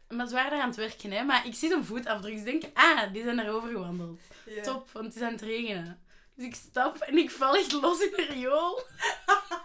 Maar 0.08 0.26
ze 0.26 0.34
waren 0.34 0.50
daar 0.50 0.60
aan 0.60 0.68
het 0.68 0.76
werken, 0.76 1.10
hè. 1.10 1.22
Maar 1.22 1.46
ik 1.46 1.54
zie 1.54 1.70
zo'n 1.70 1.84
voetafdruk. 1.84 2.32
Dus 2.32 2.52
ik 2.52 2.60
denk, 2.60 2.78
ah, 2.78 3.12
die 3.12 3.22
zijn 3.22 3.36
daarover 3.36 3.70
gewandeld. 3.70 4.20
Top, 4.62 4.90
want 4.90 5.06
het 5.06 5.16
is 5.16 5.22
aan 5.22 5.32
het 5.32 5.42
regenen. 5.42 6.02
Dus 6.34 6.46
ik 6.46 6.54
stap 6.54 6.96
en 6.96 7.18
ik 7.18 7.30
val 7.30 7.56
echt 7.56 7.72
los 7.72 8.00
in 8.00 8.12
de 8.16 8.26
riool. 8.30 8.82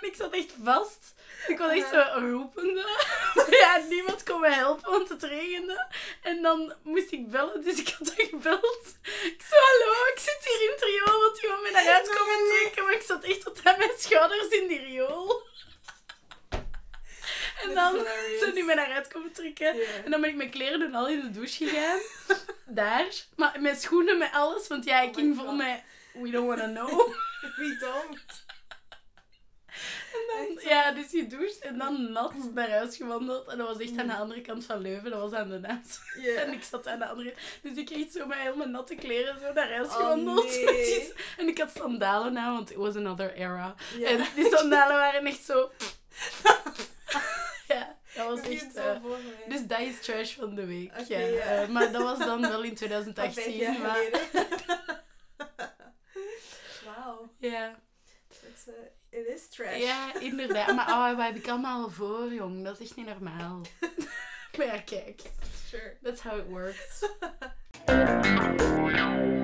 En 0.00 0.08
ik 0.10 0.14
zat 0.14 0.32
echt 0.32 0.52
vast. 0.64 1.14
Ik 1.46 1.58
was 1.58 1.70
echt 1.70 1.88
zo 1.88 2.04
roepende. 2.14 2.84
Maar 3.34 3.50
ja, 3.50 3.76
niemand 3.88 4.22
kon 4.22 4.40
me 4.40 4.50
helpen, 4.50 4.90
want 4.90 5.08
het 5.08 5.22
regende. 5.22 5.86
En 6.22 6.42
dan 6.42 6.74
moest 6.82 7.12
ik 7.12 7.30
bellen, 7.30 7.62
dus 7.62 7.78
ik 7.80 7.88
had 7.88 8.06
dan 8.16 8.26
gebeld. 8.30 8.94
Ik 9.22 9.42
zei, 9.48 9.60
hallo, 9.60 9.92
ik 10.14 10.18
zit 10.18 10.38
hier 10.44 10.62
in 10.62 10.70
het 10.70 10.82
riool, 10.82 11.20
want 11.20 11.42
iemand 11.42 11.62
me 11.62 11.70
naar 11.70 11.88
uit 11.88 12.08
komen 12.08 12.48
trekken. 12.48 12.84
Maar 12.84 12.92
ik 12.92 13.02
zat 13.02 13.24
echt 13.24 13.42
tot 13.44 13.60
aan 13.64 13.78
mijn 13.78 13.90
schouders 13.96 14.48
in 14.48 14.68
die 14.68 14.78
riool. 14.78 15.42
En 17.62 17.74
dan 17.74 18.06
zijn 18.38 18.54
die 18.54 18.64
me 18.64 18.74
naar 18.74 18.92
uit 18.92 19.08
komen 19.08 19.32
trekken. 19.32 19.74
En 20.04 20.10
dan 20.10 20.20
ben 20.20 20.30
ik 20.30 20.36
mijn 20.36 20.50
kleren 20.50 20.78
doen 20.80 20.94
al 20.94 21.08
in 21.08 21.20
de 21.20 21.30
douche 21.30 21.66
gegaan. 21.68 22.00
Daar. 22.66 23.06
Maar 23.36 23.60
met 23.60 23.82
schoenen, 23.82 24.18
met 24.18 24.32
alles. 24.32 24.68
Want 24.68 24.84
ja, 24.84 25.00
ik 25.00 25.08
Oh 25.08 25.14
ging 25.14 25.36
vol 25.36 25.52
met... 25.52 25.82
We 26.12 26.30
don't 26.30 26.46
wanna 26.46 26.66
know. 26.66 27.14
We 27.56 27.76
don't. 27.80 28.44
Ja, 30.58 30.92
dus 30.92 31.10
gedoucht 31.10 31.58
en 31.58 31.78
dan 31.78 32.12
nat 32.12 32.32
naar 32.54 32.70
huis 32.70 32.96
gewandeld. 32.96 33.48
En 33.48 33.58
dat 33.58 33.66
was 33.68 33.78
echt 33.78 33.98
aan 33.98 34.06
de 34.06 34.14
andere 34.14 34.40
kant 34.40 34.64
van 34.64 34.80
Leuven. 34.80 35.10
Dat 35.10 35.20
was 35.20 35.32
aan 35.32 35.48
de 35.48 35.58
naad. 35.58 36.00
Ja. 36.20 36.34
En 36.42 36.52
ik 36.52 36.62
zat 36.62 36.86
aan 36.86 36.98
de 36.98 37.06
andere 37.06 37.34
Dus 37.62 37.76
ik 37.76 37.90
echt 37.90 38.12
zo 38.12 38.26
met 38.26 38.38
helemaal 38.38 38.66
natte 38.68 38.94
kleren 38.94 39.40
zo 39.40 39.52
naar 39.52 39.72
huis 39.72 39.86
Oh, 39.88 39.94
gewandeld. 39.94 40.44
nee. 40.46 40.64
Die- 40.84 41.12
En 41.36 41.48
ik 41.48 41.58
had 41.58 41.70
sandalen 41.76 42.38
aan, 42.38 42.52
want 42.54 42.70
it 42.70 42.76
was 42.76 42.96
another 42.96 43.34
era. 43.34 43.74
En 44.04 44.26
die 44.34 44.56
sandalen 44.56 44.96
waren 44.96 45.26
echt 45.26 45.44
zo... 45.44 45.70
ja, 47.68 47.96
dat 48.14 48.26
was 48.26 48.40
echt... 48.40 48.74
eh, 48.76 48.96
dus 49.48 49.66
dat 49.66 49.80
is 49.80 50.00
trash 50.00 50.34
van 50.34 50.54
de 50.54 50.66
week. 50.66 50.92
Ja. 51.08 51.18
ja. 51.18 51.42
Eh, 51.62 51.68
maar 51.68 51.92
dat 51.92 52.02
was 52.02 52.18
dan 52.18 52.40
wel 52.40 52.62
in 52.62 52.76
Van 52.78 52.88
vijf 53.14 53.32
2018. 53.32 53.56
jaar 53.56 53.78
Maar. 53.78 53.98
Wauw. 56.84 57.32
ja. 57.38 57.78
It's, 58.30 58.66
it 59.10 59.26
is 59.26 59.48
trash. 59.48 59.78
ja, 59.78 60.14
inderdaad. 60.30 60.74
Maar 60.74 60.88
oh, 60.88 61.16
wat 61.16 61.26
heb 61.26 61.36
ik 61.36 61.48
allemaal 61.48 61.90
voor, 61.90 62.32
jong? 62.32 62.64
Dat 62.64 62.80
is 62.80 62.86
echt 62.86 62.96
niet 62.96 63.06
normaal. 63.06 63.60
maar 64.56 64.66
ja, 64.66 64.78
kijk. 64.78 65.20
Sure. 65.68 65.96
That's 66.02 66.22
how 66.22 66.38
it 66.38 66.46
works. 66.48 67.04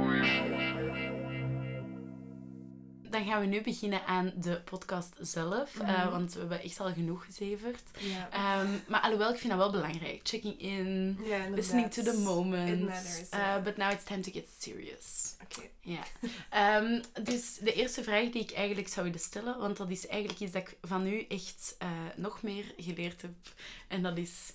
Dan 3.16 3.24
gaan 3.24 3.40
we 3.40 3.46
nu 3.46 3.60
beginnen 3.62 4.06
aan 4.06 4.32
de 4.36 4.60
podcast 4.64 5.12
zelf. 5.20 5.80
eh, 5.80 5.88
Mhm. 5.88 6.10
want 6.10 6.32
we 6.32 6.38
hebben 6.38 6.62
echt 6.62 6.80
al 6.80 6.92
genoeg 6.92 7.24
gezeverd. 7.24 7.82
Ehm, 8.30 8.68
maar 8.88 9.00
alhoewel, 9.00 9.30
ik 9.32 9.38
vind 9.38 9.48
dat 9.52 9.58
wel 9.58 9.70
belangrijk. 9.70 10.20
Checking 10.22 10.60
in, 10.60 11.18
listening 11.54 11.90
to 11.92 12.02
the 12.02 12.10
It 12.12 12.18
moment. 12.24 12.80
matters, 12.88 13.18
Uh, 13.20 13.28
ja. 13.30 13.60
but 13.60 13.76
now 13.76 13.92
it's 13.92 14.04
time 14.04 14.20
to 14.20 14.32
get 14.32 14.48
serious. 14.60 15.34
Oké. 15.44 15.66
Ja. 15.80 16.02
Ehm, 16.50 17.02
dus 17.22 17.58
de 17.60 17.72
eerste 17.72 18.02
vraag 18.02 18.30
die 18.30 18.42
ik 18.42 18.50
eigenlijk 18.52 18.88
zou 18.88 19.06
willen 19.06 19.20
stellen, 19.20 19.58
want 19.58 19.76
dat 19.76 19.90
is 19.90 20.06
eigenlijk 20.06 20.40
iets 20.40 20.52
dat 20.52 20.62
ik 20.62 20.76
van 20.82 21.06
u 21.06 21.24
echt 21.28 21.74
eh, 21.78 21.88
nog 22.16 22.42
meer 22.42 22.64
geleerd 22.76 23.22
heb. 23.22 23.30
En 23.88 24.02
dat 24.02 24.18
is 24.18 24.52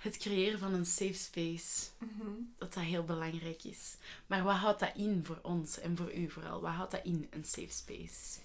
het 0.00 0.16
creëren 0.16 0.58
van 0.58 0.74
een 0.74 0.86
safe 0.86 1.12
space. 1.12 1.88
Mhm. 1.98 2.30
Dat 2.58 2.74
dat 2.74 2.82
heel 2.82 3.04
belangrijk 3.04 3.64
is. 3.64 3.96
Maar 4.26 4.42
wat 4.42 4.56
houdt 4.56 4.80
dat 4.80 4.96
in 4.96 5.24
voor 5.24 5.38
ons 5.42 5.78
en 5.78 5.96
voor 5.96 6.14
u 6.14 6.30
vooral? 6.30 6.60
Wat 6.60 6.72
houdt 6.72 6.90
dat 6.90 7.04
in, 7.04 7.26
een 7.30 7.44
safe 7.44 7.70
space? 7.70 8.38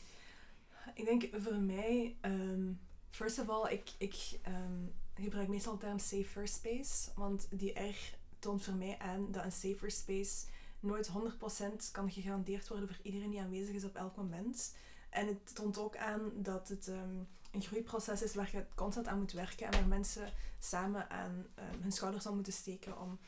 Ik 0.94 1.06
denk 1.06 1.30
voor 1.44 1.56
mij, 1.56 2.16
ehm, 2.22 2.72
first 3.10 3.40
of 3.40 3.50
all, 3.50 3.72
ik, 3.72 3.90
ik 3.98 4.40
ehm, 4.42 4.84
gebruik 5.14 5.48
meestal 5.48 5.74
de 5.74 5.80
term 5.80 6.00
safer 6.00 6.48
space, 6.48 7.12
want 7.16 7.48
die 7.50 7.80
R 7.80 7.96
toont 8.40 8.64
voor 8.64 8.74
mij 8.74 8.98
aan 9.00 9.32
dat 9.32 9.44
een 9.44 9.52
safer 9.52 9.92
space 9.92 10.46
nooit 10.80 11.08
100% 11.08 11.92
kan 11.92 12.12
gegarandeerd 12.12 12.68
worden 12.68 12.88
voor 12.88 13.06
iedereen 13.06 13.30
die 13.30 13.42
aanwezig 13.42 13.76
is 13.76 13.84
op 13.84 13.96
elk 13.96 14.16
moment. 14.16 14.76
En 15.10 15.28
het 15.28 15.56
toont 15.56 15.78
ook 15.78 15.98
aan 15.98 16.32
dat 16.36 16.68
het 16.68 16.88
ehm, 16.88 17.16
een 17.56 17.62
groeiproces 17.62 18.22
is 18.22 18.36
waar 18.36 18.50
je 18.52 18.66
constant 18.76 19.08
aan 19.08 19.20
moet 19.20 19.32
werken 19.32 19.66
en 19.66 19.72
waar 19.72 19.88
mensen 19.88 20.34
samen 20.60 21.10
aan 21.10 21.48
ehm, 21.56 21.82
hun 21.82 21.92
schouders 21.92 22.28
aan 22.28 22.36
moeten 22.36 22.54
steken 22.54 23.00
om 23.00 23.20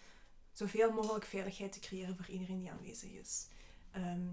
zoveel 0.51 0.91
mogelijk 0.91 1.25
veiligheid 1.25 1.71
te 1.71 1.79
creëren 1.79 2.15
voor 2.15 2.27
iedereen 2.27 2.59
die 2.59 2.71
aanwezig 2.71 3.11
is. 3.11 3.47
Ehm, 3.91 4.25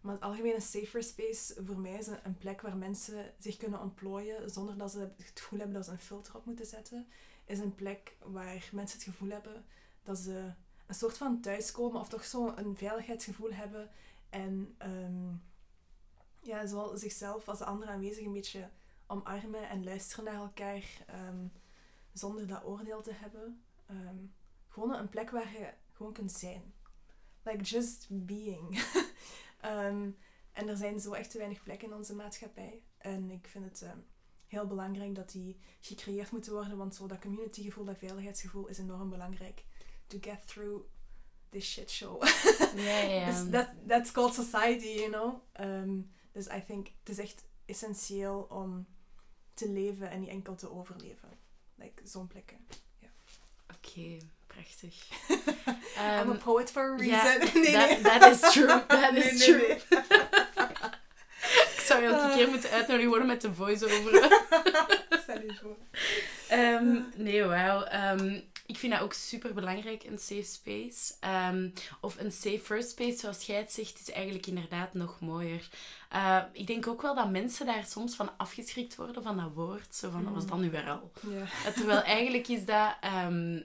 maar 0.00 0.14
het 0.14 0.22
algemene 0.22 0.60
safer 0.60 1.02
space 1.02 1.54
voor 1.64 1.78
mij 1.78 1.98
is 1.98 2.06
een, 2.06 2.38
plek 2.38 2.60
waar 2.60 2.76
mensen 2.76 3.34
zich 3.38 3.56
kunnen 3.56 3.80
ontplooien 3.80 4.50
zonder 4.50 4.78
dat 4.78 4.90
ze 4.90 4.98
het 4.98 5.40
gevoel 5.40 5.58
hebben 5.58 5.76
dat 5.76 5.84
ze 5.84 5.90
een 5.90 5.98
filter 5.98 6.36
op 6.36 6.44
moeten 6.44 6.66
zetten. 6.66 7.06
Is 7.44 7.58
een 7.58 7.74
plek 7.74 8.16
waar 8.22 8.68
mensen 8.72 8.98
het 8.98 9.08
gevoel 9.08 9.30
hebben 9.30 9.64
dat 10.02 10.18
ze 10.18 10.52
een 10.86 10.94
soort 10.94 11.16
van 11.16 11.40
thuiskomen 11.40 12.00
of 12.00 12.08
toch 12.08 12.24
zo 12.24 12.52
een 12.56 12.76
veiligheidsgevoel 12.76 13.52
hebben. 13.52 13.90
En 14.30 14.74
ehm, 14.78 15.34
ja, 16.40 16.66
zowel 16.66 16.98
zichzelf 16.98 17.48
als 17.48 17.58
de 17.58 17.64
andere 17.64 17.90
aanwezigen 17.90 18.26
een 18.26 18.32
beetje 18.32 18.68
omarmen 19.08 19.68
en 19.68 19.84
luisteren 19.84 20.24
naar 20.24 20.34
elkaar 20.34 20.84
ehm, 21.06 21.46
zonder 22.12 22.46
dat 22.46 22.64
oordeel 22.64 23.02
te 23.02 23.12
hebben. 23.14 23.62
Ehm, 23.86 24.16
gewoon 24.68 24.94
een 24.94 25.08
plek 25.08 25.30
waar 25.30 25.52
je 25.52 25.72
gewoon 25.92 26.12
kunt 26.12 26.32
zijn. 26.32 26.72
Like 27.42 27.62
just 27.62 28.06
being. 28.10 28.66
Ehm, 29.60 30.10
en 30.52 30.68
er 30.68 30.76
zijn 30.76 31.00
zo 31.00 31.12
echt 31.12 31.30
te 31.30 31.38
weinig 31.38 31.62
plekken 31.62 31.88
in 31.88 31.94
onze 31.94 32.14
maatschappij. 32.14 32.82
En 32.98 33.30
ik 33.30 33.46
vind 33.46 33.64
het 33.64 33.94
heel 34.46 34.66
belangrijk 34.66 35.14
dat 35.14 35.30
die 35.30 35.58
gecreëerd 35.80 36.30
moeten 36.30 36.52
worden, 36.52 36.76
want 36.76 36.94
zo 36.94 37.06
dat 37.06 37.18
communitygevoel, 37.18 37.84
dat 37.84 37.98
veiligheidsgevoel 37.98 38.66
is 38.66 38.78
enorm 38.78 39.10
belangrijk. 39.10 39.64
To 40.06 40.18
get 40.20 40.46
through 40.46 40.84
this 41.48 41.72
shit 41.72 41.90
show. 41.90 42.22
Ja. 42.76 43.26
Dus 43.30 43.50
that, 43.50 43.68
that's 43.86 44.10
called 44.12 44.34
society, 44.34 44.86
you 44.86 45.10
know. 45.10 45.42
Dus 46.32 46.46
I 46.46 46.64
think 46.66 46.86
het 46.86 47.08
is 47.08 47.18
echt 47.18 47.48
essentieel 47.64 48.46
om 48.50 48.86
te 49.58 49.68
leven 49.68 50.10
en 50.10 50.20
niet 50.20 50.28
enkel 50.28 50.54
te 50.54 50.70
overleven. 50.70 51.28
Like 51.74 52.02
zo'n 52.04 52.26
plekken. 52.26 52.56
Oké, 53.76 54.16
prachtig. 54.46 54.94
I'm 55.68 55.76
Ehm, 55.96 56.30
a 56.30 56.34
poet 56.34 56.70
for 56.70 56.82
a 56.82 56.96
reason. 56.96 57.38
nee, 57.62 57.72
that- 57.72 57.88
nee. 57.88 58.00
that 58.02 58.30
is 58.32 58.40
true, 58.52 58.66
that 58.86 59.12
is 59.14 59.46
Nee, 59.46 59.56
true. 59.56 59.76
Ik 61.76 61.84
zou 61.84 62.02
je 62.02 62.08
elke 62.08 62.34
keer 62.36 62.48
moeten 62.48 62.70
uitnodigen 62.70 63.08
worden 63.08 63.26
met 63.26 63.40
de 63.40 63.52
voice-over. 63.54 64.12
Stel 65.22 65.40
je 65.40 65.54
voor. 65.62 65.76
Ehm, 66.48 67.00
nee, 67.16 67.44
wauw. 67.44 67.82
Ehm, 67.84 68.40
ik 68.68 68.78
vind 68.78 68.92
dat 68.92 69.02
ook 69.02 69.12
super 69.12 69.54
belangrijk, 69.54 70.04
een 70.04 70.18
safe 70.18 70.42
space. 70.42 71.14
Ehm, 71.20 71.70
of 72.00 72.18
een 72.18 72.32
safe 72.32 72.60
first 72.60 72.90
space, 72.90 73.18
zoals 73.18 73.46
jij 73.46 73.58
het 73.58 73.72
zegt, 73.72 74.00
is 74.00 74.10
eigenlijk 74.10 74.46
inderdaad 74.46 74.94
nog 74.94 75.20
mooier. 75.20 75.68
Eh, 76.08 76.42
ik 76.52 76.66
denk 76.66 76.86
ook 76.86 77.02
wel 77.02 77.14
dat 77.14 77.30
mensen 77.30 77.66
daar 77.66 77.84
soms 77.84 78.14
van 78.14 78.36
afgeschrikt 78.36 78.96
worden, 78.96 79.22
van 79.22 79.36
dat 79.36 79.52
woord. 79.54 79.94
Zo 79.94 80.10
van, 80.10 80.24
dat 80.24 80.32
was 80.34 80.46
dan 80.46 80.60
nu 80.60 80.70
weer 80.70 80.90
al. 80.90 81.12
Ja. 81.30 81.40
Eh, 81.40 81.72
Terwijl 81.72 82.02
eigenlijk 82.18 82.48
is 82.48 82.64
dat 82.64 82.96
ehm, 83.00 83.60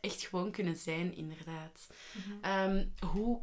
echt 0.00 0.22
gewoon 0.22 0.50
kunnen 0.50 0.76
zijn, 0.76 1.14
inderdaad. 1.14 1.86
Mhm. 2.12 2.44
Ehm, 2.44 2.86
hoe 3.12 3.40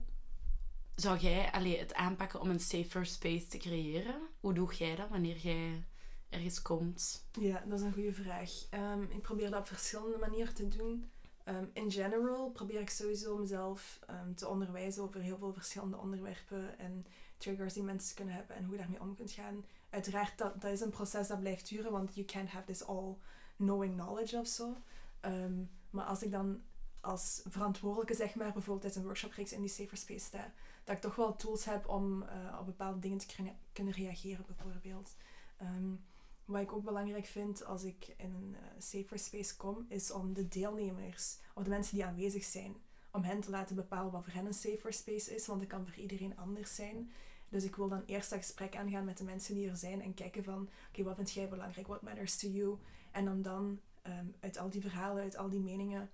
zou 0.96 1.18
jij 1.20 1.52
allee, 1.52 1.80
het 1.80 1.94
aanpakken 1.94 2.42
om 2.42 2.50
een 2.50 2.60
safer 2.60 3.06
space 3.06 3.48
te 3.48 3.58
creëren? 3.58 4.16
Hoe 4.40 4.54
doe 4.54 4.74
jij 4.74 4.96
dat 4.96 5.10
wanneer 5.10 5.38
jij 5.38 5.84
ergens 6.30 6.62
komt? 6.62 7.28
Ja, 7.32 7.64
dat 7.68 7.80
is 7.80 7.86
een 7.86 7.94
goede 7.94 8.14
vraag. 8.14 8.52
Ehm, 8.70 9.02
ik 9.02 9.22
probeer 9.22 9.50
dat 9.50 9.60
op 9.60 9.68
verschillende 9.68 10.18
manieren 10.18 10.54
te 10.54 10.68
doen. 10.68 11.10
Ehm, 11.44 11.66
in 11.74 11.92
general 11.92 12.50
probeer 12.50 12.80
ik 12.80 12.90
sowieso 12.90 13.38
mezelf 13.38 14.00
ehm, 14.08 14.34
te 14.34 14.48
onderwijzen 14.48 15.04
over 15.04 15.22
heel 15.22 15.38
veel 15.38 15.54
verschillende 15.54 15.98
onderwerpen 15.98 16.80
en 16.80 17.06
triggers 17.38 17.74
die 17.74 17.84
mensen 17.84 18.16
kunnen 18.16 18.34
hebben 18.34 18.56
en 18.56 18.64
hoe 18.64 18.74
je 18.74 18.80
daarmee 18.80 19.02
om 19.02 19.16
kunt 19.16 19.32
gaan. 19.32 19.66
Uiteraard, 19.90 20.38
dat, 20.38 20.62
dat 20.62 20.72
is 20.72 20.82
een 20.82 20.90
proces 20.90 21.28
dat 21.28 21.40
blijft 21.40 21.70
duren, 21.70 21.92
want 21.92 22.16
you 22.16 22.26
can't 22.26 22.50
have 22.50 22.66
this 22.66 22.86
all-knowing 22.86 23.94
knowledge 23.94 24.38
of 24.38 24.48
zo. 24.48 24.76
Maar 25.90 26.06
als 26.06 26.24
ik 26.24 26.32
dan 26.32 26.62
als 27.02 27.42
verantwoordelijke, 27.50 28.14
zeg 28.14 28.36
maar, 28.36 28.54
bijvoorbeeld 28.54 28.82
tijdens 28.82 28.96
een 28.96 29.04
workshop 29.04 29.34
in 29.34 29.62
die 29.62 29.70
safer 29.70 29.98
space 29.98 30.26
sta, 30.26 30.54
dat 30.84 30.96
ik 30.96 31.02
toch 31.02 31.16
wel 31.16 31.36
tools 31.36 31.66
heb 31.66 31.88
om 31.88 32.24
uh, 32.24 32.58
op 32.60 32.66
bepaalde 32.66 33.00
dingen 33.00 33.18
te 33.18 33.54
kunnen 33.74 33.94
reageren, 33.94 34.46
bijvoorbeeld. 34.48 35.16
Wat 36.48 36.62
ik 36.62 36.74
ook 36.74 36.84
belangrijk 36.84 37.26
vind 37.26 37.66
als 37.66 37.84
ik 37.84 38.14
in 38.18 38.34
een 38.34 38.52
uh, 38.52 38.58
safer 38.78 39.20
space 39.20 39.56
kom, 39.56 39.86
is 39.90 40.12
om 40.12 40.34
de 40.34 40.48
deelnemers, 40.48 41.38
of 41.54 41.64
de 41.64 41.70
mensen 41.70 41.96
die 41.96 42.06
aanwezig 42.06 42.44
zijn, 42.44 42.76
om 43.12 43.24
hen 43.24 43.40
te 43.40 43.50
laten 43.50 43.76
bepalen 43.76 44.12
wat 44.12 44.24
voor 44.24 44.34
hen 44.34 44.46
een 44.46 44.54
safer 44.54 44.94
space 44.94 45.36
is, 45.36 45.48
want 45.48 45.62
het 45.62 45.70
kan 45.70 45.86
voor 45.86 45.96
iedereen 45.96 46.38
anders 46.38 46.76
zijn. 46.76 47.12
Dus 47.50 47.64
ik 47.64 47.76
wil 47.76 47.88
dan 47.88 48.04
eerst 48.06 48.30
dat 48.30 48.40
gesprek 48.40 48.76
aangaan 48.76 49.06
met 49.06 49.18
de 49.18 49.24
mensen 49.24 49.56
die 49.56 49.70
er 49.70 49.78
zijn 49.78 50.02
en 50.02 50.14
kijken 50.14 50.44
van, 50.44 50.70
oké, 50.90 51.04
wat 51.04 51.16
vind 51.16 51.32
jij 51.32 51.50
belangrijk? 51.50 51.88
What 51.88 52.02
matters 52.02 52.38
to 52.38 52.48
you? 52.48 52.78
En 53.12 53.30
om 53.30 53.42
dan 53.42 53.80
um, 54.08 54.36
uit 54.40 54.58
al 54.58 54.70
die 54.70 54.82
verhalen, 54.82 55.24
uit 55.24 55.38
al 55.38 55.50
die 55.50 55.60
meningen, 55.60 56.10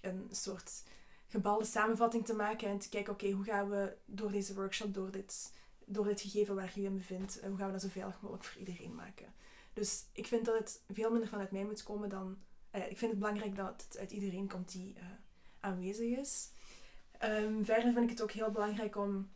een 0.00 0.28
soort 0.30 0.82
gebalde 1.26 1.64
samenvatting 1.64 2.24
te 2.24 2.34
maken 2.34 2.68
en 2.68 2.78
te 2.78 2.88
kijken, 2.88 3.12
oké, 3.12 3.30
hoe 3.30 3.44
gaan 3.44 3.70
we 3.70 3.96
door 4.04 4.30
deze 4.30 4.54
workshop, 4.54 4.94
door 4.94 5.10
dit, 5.10 5.52
door 5.84 6.04
dit 6.04 6.20
gegeven 6.20 6.54
waar 6.54 6.72
je 6.74 6.82
in 6.82 6.96
bevindt, 6.96 7.40
hoe 7.42 7.56
gaan 7.56 7.66
we 7.66 7.72
dat 7.72 7.82
zo 7.82 7.88
veilig 7.88 8.20
mogelijk 8.20 8.44
voor 8.44 8.60
iedereen 8.60 8.94
maken? 8.94 9.34
Dus 9.76 10.06
ik 10.12 10.26
vind 10.26 10.44
dat 10.44 10.58
het 10.58 10.82
veel 10.88 11.10
minder 11.10 11.28
vanuit 11.28 11.50
mij 11.50 11.64
moet 11.64 11.82
komen 11.82 12.08
dan... 12.08 12.38
Eh, 12.70 12.90
ik 12.90 12.98
vind 12.98 13.10
het 13.10 13.20
belangrijk 13.20 13.56
dat 13.56 13.84
het 13.88 13.98
uit 13.98 14.10
iedereen 14.10 14.48
komt 14.48 14.72
die 14.72 14.94
uh, 14.96 15.04
aanwezig 15.60 16.18
is. 16.18 16.50
Um, 17.22 17.64
verder 17.64 17.92
vind 17.92 18.04
ik 18.04 18.10
het 18.10 18.22
ook 18.22 18.30
heel 18.30 18.50
belangrijk 18.50 18.96
om 18.96 19.30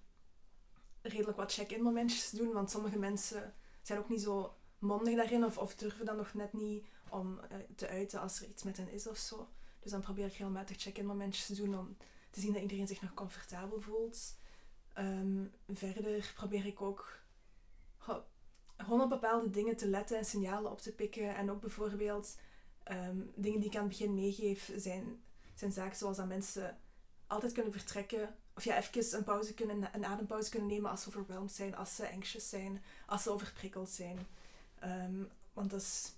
redelijk 1.02 1.36
wat 1.36 1.52
check-in 1.52 1.82
momentjes 1.82 2.30
te 2.30 2.36
doen, 2.36 2.52
want 2.52 2.70
sommige 2.70 2.98
mensen 2.98 3.54
zijn 3.82 3.98
ook 3.98 4.08
niet 4.08 4.22
zo 4.22 4.56
mondig 4.78 5.16
daarin 5.16 5.44
of, 5.44 5.58
of 5.58 5.74
durven 5.74 6.04
dan 6.04 6.16
nog 6.16 6.34
net 6.34 6.52
niet 6.52 6.86
om 7.08 7.38
uh, 7.38 7.58
te 7.76 7.88
uiten 7.88 8.20
als 8.20 8.40
er 8.40 8.48
iets 8.48 8.62
met 8.62 8.76
hen 8.76 8.90
is 8.90 9.06
of 9.06 9.16
zo. 9.16 9.48
Dus 9.80 9.90
dan 9.90 10.00
probeer 10.00 10.26
ik 10.26 10.32
regelmatig 10.32 10.80
check-in 10.80 11.06
momentjes 11.06 11.46
te 11.46 11.54
doen 11.54 11.78
om 11.78 11.96
te 12.30 12.40
zien 12.40 12.52
dat 12.52 12.62
iedereen 12.62 12.86
zich 12.86 13.02
nog 13.02 13.14
comfortabel 13.14 13.80
voelt. 13.80 14.36
Um, 14.98 15.52
verder 15.68 16.32
probeer 16.34 16.66
ik 16.66 16.80
ook 16.80 17.18
gewoon 18.84 19.00
op 19.00 19.08
bepaalde 19.08 19.50
dingen 19.50 19.76
te 19.76 19.88
letten 19.88 20.18
en 20.18 20.24
signalen 20.24 20.70
op 20.70 20.80
te 20.80 20.92
pikken. 20.92 21.36
En 21.36 21.50
ook 21.50 21.60
bijvoorbeeld 21.60 22.36
um, 22.90 23.32
dingen 23.34 23.60
die 23.60 23.68
ik 23.68 23.76
aan 23.76 23.88
het 23.88 23.98
begin 23.98 24.14
meegeef, 24.14 24.72
zijn, 24.76 25.22
zijn 25.54 25.72
zaken 25.72 25.96
zoals 25.96 26.16
dat 26.16 26.26
mensen 26.26 26.78
altijd 27.26 27.52
kunnen 27.52 27.72
vertrekken. 27.72 28.34
Of 28.56 28.64
ja, 28.64 28.76
even 28.76 29.18
een 29.18 29.24
pauze 29.24 29.54
kunnen, 29.54 29.88
een 29.92 30.04
adempauze 30.04 30.50
kunnen 30.50 30.68
nemen 30.68 30.90
als 30.90 31.02
ze 31.02 31.08
overweldigd 31.08 31.54
zijn, 31.54 31.76
als 31.76 31.96
ze 31.96 32.10
anxious 32.10 32.48
zijn, 32.48 32.82
als 33.06 33.22
ze 33.22 33.30
overprikkeld 33.30 33.90
zijn. 33.90 34.26
Um, 34.84 35.28
want 35.52 35.70
dat 35.70 36.14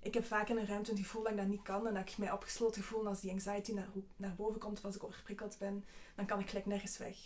ik 0.00 0.14
heb 0.14 0.24
vaak 0.24 0.48
in 0.48 0.56
een 0.56 0.66
ruimte 0.66 0.90
het 0.90 1.00
gevoel 1.00 1.22
dat 1.22 1.32
ik 1.32 1.38
dat 1.38 1.46
niet 1.46 1.62
kan 1.62 1.86
en 1.86 1.94
dat 1.94 2.08
ik 2.08 2.18
mij 2.18 2.32
opgesloten 2.32 2.82
voel. 2.82 3.00
En 3.00 3.06
als 3.06 3.20
die 3.20 3.30
anxiety 3.30 3.72
naar, 3.72 3.88
naar 4.16 4.34
boven 4.34 4.60
komt 4.60 4.78
of 4.78 4.84
als 4.84 4.96
ik 4.96 5.04
overprikkeld 5.04 5.56
ben, 5.58 5.84
dan 6.14 6.26
kan 6.26 6.40
ik 6.40 6.48
gelijk 6.48 6.66
nergens 6.66 6.98
weg. 6.98 7.16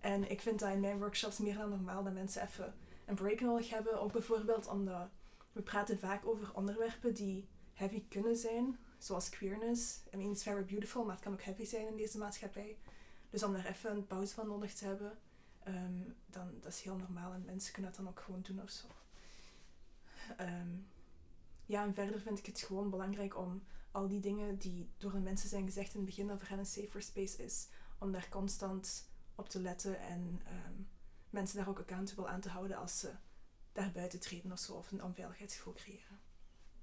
En 0.00 0.30
ik 0.30 0.40
vind 0.40 0.58
dat 0.58 0.72
in 0.72 0.80
mijn 0.80 0.98
workshops 0.98 1.38
meer 1.38 1.56
dan 1.56 1.68
normaal 1.68 2.04
dat 2.04 2.12
mensen 2.12 2.42
even 2.42 2.74
een 3.08 3.14
break 3.14 3.40
nodig 3.40 3.70
hebben. 3.70 4.00
Ook 4.00 4.12
bijvoorbeeld 4.12 4.66
omdat 4.66 5.08
we 5.52 5.62
praten 5.62 5.98
vaak 5.98 6.26
over 6.26 6.54
onderwerpen 6.54 7.14
die 7.14 7.48
heavy 7.72 8.04
kunnen 8.08 8.36
zijn, 8.36 8.78
zoals 8.98 9.28
queerness. 9.28 10.00
I 10.14 10.16
mean, 10.16 10.30
it's 10.30 10.42
very 10.42 10.64
beautiful, 10.64 11.04
maar 11.04 11.14
het 11.14 11.24
kan 11.24 11.32
ook 11.32 11.42
heavy 11.42 11.64
zijn 11.64 11.86
in 11.86 11.96
deze 11.96 12.18
maatschappij. 12.18 12.76
Dus 13.30 13.42
om 13.42 13.52
daar 13.52 13.66
even 13.66 13.90
een 13.90 14.06
pauze 14.06 14.34
van 14.34 14.46
nodig 14.46 14.74
te 14.74 14.84
hebben, 14.84 15.18
um, 15.68 16.14
dan 16.26 16.50
dat 16.60 16.72
is 16.72 16.80
heel 16.80 16.96
normaal 16.96 17.32
en 17.32 17.44
mensen 17.44 17.72
kunnen 17.72 17.90
dat 17.90 18.00
dan 18.00 18.10
ook 18.10 18.20
gewoon 18.20 18.42
doen 18.42 18.62
of 18.62 18.70
zo. 18.70 18.86
Um, 20.40 20.86
ja, 21.66 21.82
en 21.82 21.94
verder 21.94 22.20
vind 22.20 22.38
ik 22.38 22.46
het 22.46 22.60
gewoon 22.60 22.90
belangrijk 22.90 23.36
om 23.36 23.62
al 23.90 24.08
die 24.08 24.20
dingen 24.20 24.58
die 24.58 24.88
door 24.98 25.12
de 25.12 25.18
mensen 25.18 25.48
zijn 25.48 25.64
gezegd 25.64 25.94
in 25.94 26.00
het 26.00 26.08
begin 26.08 26.26
dat 26.26 26.42
voor 26.42 26.58
een 26.58 26.66
safer 26.66 27.02
space 27.02 27.44
is, 27.44 27.66
om 27.98 28.12
daar 28.12 28.28
constant 28.28 29.08
op 29.34 29.48
te 29.48 29.60
letten 29.60 30.00
en 30.00 30.40
um, 30.66 30.88
mensen 31.30 31.56
daar 31.56 31.68
ook 31.68 31.78
accountable 31.78 32.26
aan 32.26 32.40
te 32.40 32.48
houden 32.48 32.76
als 32.76 32.98
ze 32.98 33.10
daar 33.72 33.90
buiten 33.90 34.20
treden 34.20 34.52
of 34.52 34.58
zo, 34.58 34.72
of 34.72 34.92
een 34.92 35.02
onveiligheidsgevoel 35.02 35.72
creëren. 35.72 36.20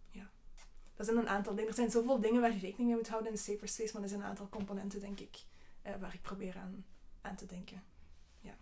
Ja. 0.09 0.29
Dat 0.95 1.05
zijn 1.05 1.17
een 1.17 1.29
aantal 1.29 1.55
dingen. 1.55 1.69
Er 1.69 1.75
zijn 1.75 1.91
zoveel 1.91 2.19
dingen 2.19 2.41
waar 2.41 2.53
je 2.53 2.59
rekening 2.59 2.87
mee 2.87 2.97
moet 2.97 3.09
houden 3.09 3.31
in 3.31 3.37
safer 3.37 3.67
space, 3.67 3.93
maar 3.93 4.01
er 4.01 4.09
zijn 4.09 4.21
een 4.21 4.27
aantal 4.27 4.49
componenten, 4.49 4.99
denk 4.99 5.19
ik, 5.19 5.37
eh, 5.81 5.95
waar 5.99 6.13
ik 6.13 6.21
probeer 6.21 6.57
aan, 6.57 6.85
aan 7.21 7.35
te 7.35 7.45
denken. 7.45 7.83
Ja. 8.41 8.57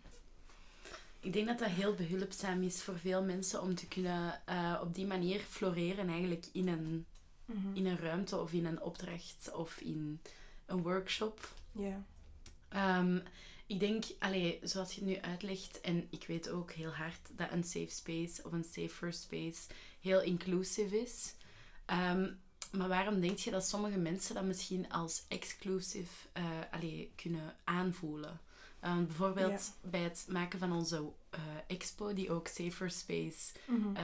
Ik 1.20 1.34
denk 1.34 1.48
dat 1.48 1.60
dat 1.60 1.68
heel 1.68 1.94
behulpzaam 1.94 2.64
is 2.64 2.84
voor 2.84 2.98
veel 2.98 3.24
mensen 3.24 3.62
om 3.62 3.76
te 3.76 3.88
kunnen 3.88 4.42
uh, 4.50 4.80
op 4.82 4.96
die 4.96 5.06
manier 5.06 5.40
floreren 5.40 6.10
eigenlijk 6.10 6.48
in 6.52 6.68
een, 6.68 7.06
mm-hmm. 7.46 7.76
in 7.76 7.86
een 7.86 7.98
ruimte 7.98 8.40
of 8.40 8.54
in 8.54 8.66
een 8.66 8.82
opdracht 8.82 9.52
of 9.54 9.80
in 9.80 10.22
een 10.66 10.82
workshop. 10.82 11.54
Ja. 11.72 12.04
Yeah. 12.70 13.00
Um, 13.00 13.24
ik 13.68 13.80
denk, 13.80 14.04
allee, 14.20 14.60
zoals 14.62 14.94
je 14.94 15.00
het 15.00 15.10
nu 15.10 15.20
uitlegt, 15.20 15.82
en 15.82 16.08
ik 16.10 16.28
weet 16.28 16.50
ook 16.50 16.72
heel 16.72 16.92
hard 16.92 17.30
dat 17.32 17.52
een 17.52 17.64
safe 17.64 17.90
space 17.90 18.44
of 18.44 18.52
een 18.52 18.64
safer 18.64 19.14
space 19.14 19.62
heel 20.00 20.22
inclusief 20.22 20.92
is. 20.92 21.34
Um, 21.86 22.42
maar 22.72 22.88
waarom 22.88 23.20
denk 23.20 23.38
je 23.38 23.52
dat 23.52 23.68
sommige 23.68 23.98
mensen 23.98 24.36
dat 24.36 24.44
misschien 24.44 24.90
als 24.92 25.26
exclusief 25.28 26.28
uh, 26.38 26.44
allee, 26.72 27.12
kunnen 27.16 27.56
aanvoelen? 27.64 28.40
Um, 28.82 29.06
bijvoorbeeld 29.06 29.72
bij 29.82 30.00
het 30.00 30.26
maken 30.30 30.60
van 30.60 30.72
onze 30.72 30.98
uh, 30.98 31.40
expo, 31.68 32.14
die 32.14 32.32
ook 32.32 32.48
Safer 32.48 32.92
Space 32.92 33.52
mm 33.66 33.96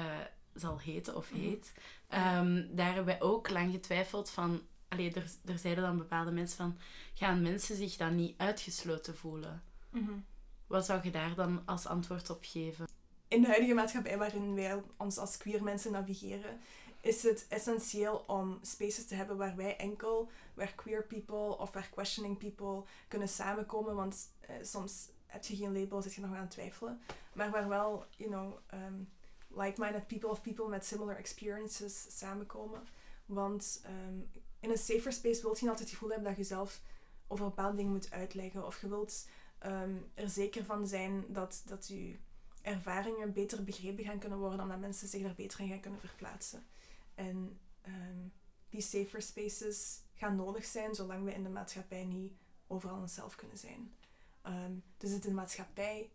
zal 0.54 0.80
heten 0.80 1.16
of 1.16 1.32
mhm. 1.32 1.42
heet. 1.42 1.74
um, 2.14 2.76
daar 2.76 2.86
hebben 2.86 3.06
wij 3.06 3.22
ook 3.22 3.50
lang 3.50 3.72
getwijfeld 3.72 4.30
van... 4.30 4.62
Allee, 4.90 5.14
er, 5.14 5.32
er 5.46 5.58
zeiden 5.58 5.84
dan 5.84 5.98
bepaalde 5.98 6.32
mensen 6.32 6.58
van... 6.58 6.78
Gaan 7.14 7.42
mensen 7.42 7.76
zich 7.76 7.98
dan 7.98 8.16
niet 8.16 8.38
uitgesloten 8.38 9.16
voelen? 9.16 9.64
Mm 9.90 10.26
Wat 10.68 10.86
zou 10.86 11.00
je 11.04 11.12
daar 11.12 11.36
dan 11.36 11.62
als 11.66 11.86
antwoord 11.86 12.30
op 12.30 12.40
geven? 12.42 12.88
In 13.28 13.42
de 13.42 13.48
huidige 13.48 13.74
maatschappij 13.74 14.18
waarin 14.18 14.56
wij 14.56 14.84
ons 14.98 15.18
als 15.18 15.38
queer 15.38 15.64
mensen 15.64 15.92
navigeren, 15.92 16.60
is 17.02 17.24
het 17.24 17.46
essentieel 17.50 18.24
om 18.28 18.60
spaces 18.62 19.06
te 19.06 19.16
hebben 19.16 19.38
waar 19.38 19.56
wij 19.56 19.78
enkel, 19.78 20.30
waar 20.54 20.74
queer 20.74 21.04
people 21.04 21.58
of 21.58 21.72
waar 21.72 21.90
questioning 21.90 22.38
people 22.38 22.84
kunnen 23.08 23.30
samenkomen. 23.30 23.96
Want 23.96 24.30
uh, 24.50 24.56
soms 24.62 25.10
heb 25.26 25.44
je 25.44 25.56
geen 25.56 25.80
label, 25.80 26.02
zit 26.02 26.14
je 26.14 26.22
nog 26.22 26.34
aan 26.34 26.42
het 26.42 26.52
twijfelen. 26.52 27.02
Maar 27.34 27.52
waar 27.52 27.68
wel, 27.68 28.06
you 28.16 28.30
know, 28.30 28.58
um, 28.74 29.10
like-minded 29.48 30.08
people 30.08 30.30
of 30.30 30.42
people 30.42 30.68
met 30.68 30.86
similar 30.86 31.16
experiences 31.16 32.18
samenkomen. 32.18 32.88
Want 33.26 33.82
um, 33.86 34.30
in 34.60 34.70
een 34.70 34.78
safer 34.78 35.14
space 35.14 35.42
wil 35.42 35.52
je 35.52 35.58
niet 35.62 35.70
altijd 35.70 35.80
het 35.80 35.90
gevoel 35.90 36.10
hebben 36.10 36.28
dat 36.28 36.38
je 36.38 36.44
zelf 36.44 36.82
over 37.28 37.46
bepaalde 37.46 37.78
dingen 37.78 37.92
moet 37.92 38.12
uitleggen. 38.12 38.66
Of 38.66 38.82
je 38.82 38.88
wilt 38.88 39.28
um, 39.66 40.12
er 40.14 40.30
zeker 40.30 40.66
van 40.66 40.88
zijn 40.88 41.26
dat, 41.28 41.62
dat 41.66 41.88
je 41.88 42.16
ervaringen 42.62 43.34
beter 43.34 43.64
begrepen 43.64 44.04
gaan 44.04 44.20
kunnen 44.20 44.40
worden, 44.40 44.60
omdat 44.60 44.80
mensen 44.80 45.08
zich 45.08 45.22
daar 45.22 45.36
beter 45.36 45.60
in 45.60 45.68
gaan 45.68 45.80
kunnen 45.80 46.00
verplaatsen. 46.00 46.68
En 47.16 47.60
um, 47.88 48.34
die 48.70 48.82
safer 48.82 49.22
spaces 49.22 50.00
gaan 50.14 50.36
nodig 50.36 50.66
zijn 50.66 50.96
zolang 50.96 51.26
we 51.26 51.34
in 51.34 51.44
de 51.44 51.50
maatschappij 51.50 52.06
niet 52.06 52.34
overal 52.68 53.00
onszelf 53.00 53.36
kunnen 53.36 53.58
zijn. 53.58 53.94
Um, 54.44 54.84
dus 54.98 55.12
het 55.12 55.24
is 55.24 55.30
de 55.30 55.36
maatschappij 55.36 56.10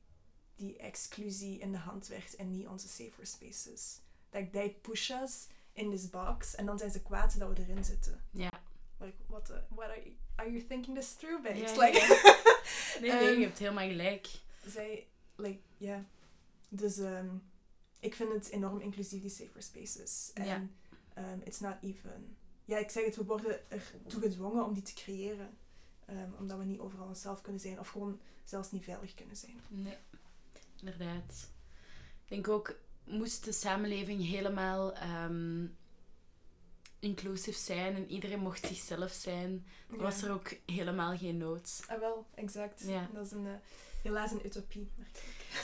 die 0.57 0.77
exclusie 0.77 1.59
in 1.59 1.73
de 1.73 1.79
hand 1.79 2.07
werkt 2.07 2.37
en 2.37 2.51
niet 2.51 2.67
onze 2.67 2.89
safer 2.89 3.27
spaces. 3.27 4.01
Dat 4.31 4.53
they 4.53 4.71
push 4.71 5.11
us 5.11 5.47
in 5.75 5.91
this 5.91 6.11
box 6.11 6.55
en 6.55 6.67
dan 6.67 6.79
zijn 6.79 6.91
ze 6.91 7.03
kwaad 7.03 7.39
dat 7.39 7.49
we 7.49 7.63
erin 7.63 7.85
zitten. 7.85 8.21
Ja. 8.31 8.51
Like, 8.99 9.17
what, 9.27 9.45
the, 9.45 9.63
what 9.69 9.89
are, 9.89 10.03
you, 10.03 10.15
are 10.35 10.51
you 10.51 10.67
thinking 10.67 10.97
this 10.97 11.13
through, 11.13 11.43
babes? 11.43 11.61
Yeah, 11.61 11.79
like, 11.79 11.99
yeah. 11.99 13.01
nee, 13.01 13.13
nee, 13.13 13.33
um, 13.33 13.39
je 13.39 13.47
hebt 13.47 13.59
helemaal 13.59 13.89
gelijk. 13.89 14.29
Zij, 14.67 15.07
like, 15.37 15.61
ja. 15.77 15.87
Yeah. 15.87 16.01
Dus 16.69 16.99
um, 16.99 17.43
ik 18.01 18.15
vind 18.15 18.33
het 18.33 18.49
enorm 18.49 18.81
inclusief, 18.81 19.21
die 19.21 19.31
safer 19.31 19.63
spaces. 19.63 20.31
En 20.35 20.47
ja. 20.47 20.67
um, 21.19 21.41
it's 21.45 21.61
not 21.61 21.75
even... 21.83 22.37
Ja, 22.65 22.79
ik 22.79 22.91
zeg 22.91 23.05
het, 23.05 23.17
we 23.17 23.25
worden 23.25 23.71
ertoe 23.71 24.21
gedwongen 24.21 24.65
om 24.65 24.75
die 24.75 24.83
te 24.83 24.95
creëren. 24.95 25.57
Omdat 26.39 26.59
we 26.59 26.65
niet 26.65 26.79
overal 26.79 27.07
onszelf 27.07 27.41
kunnen 27.41 27.61
zijn. 27.61 27.79
Of 27.81 27.89
gewoon 27.89 28.21
zelfs 28.45 28.71
niet 28.71 28.85
veilig 28.85 29.15
kunnen 29.15 29.37
zijn. 29.37 29.61
Nee, 29.69 29.97
inderdaad. 30.79 31.51
Ik 32.25 32.29
denk 32.29 32.49
ook, 32.49 32.75
moest 33.05 33.45
de 33.45 33.53
samenleving 33.53 34.27
helemaal 34.27 34.95
um, 35.27 35.77
inclusief 36.99 37.57
zijn 37.57 37.95
en 37.95 38.11
iedereen 38.11 38.41
mocht 38.41 38.67
zichzelf 38.67 39.13
zijn, 39.13 39.67
dan 39.89 39.99
was 39.99 40.23
er 40.23 40.33
ook 40.33 40.53
helemaal 40.67 41.17
geen 41.17 41.37
nood. 41.37 41.85
Ah, 41.89 42.01
wel, 42.01 42.27
exact. 42.35 42.85
Ja. 42.87 43.09
Dat 43.13 43.27
is 43.27 43.33
een, 43.33 43.47
uh, 43.47 43.53
helaas 44.03 44.31
een 44.31 44.47
utopie. 44.47 44.91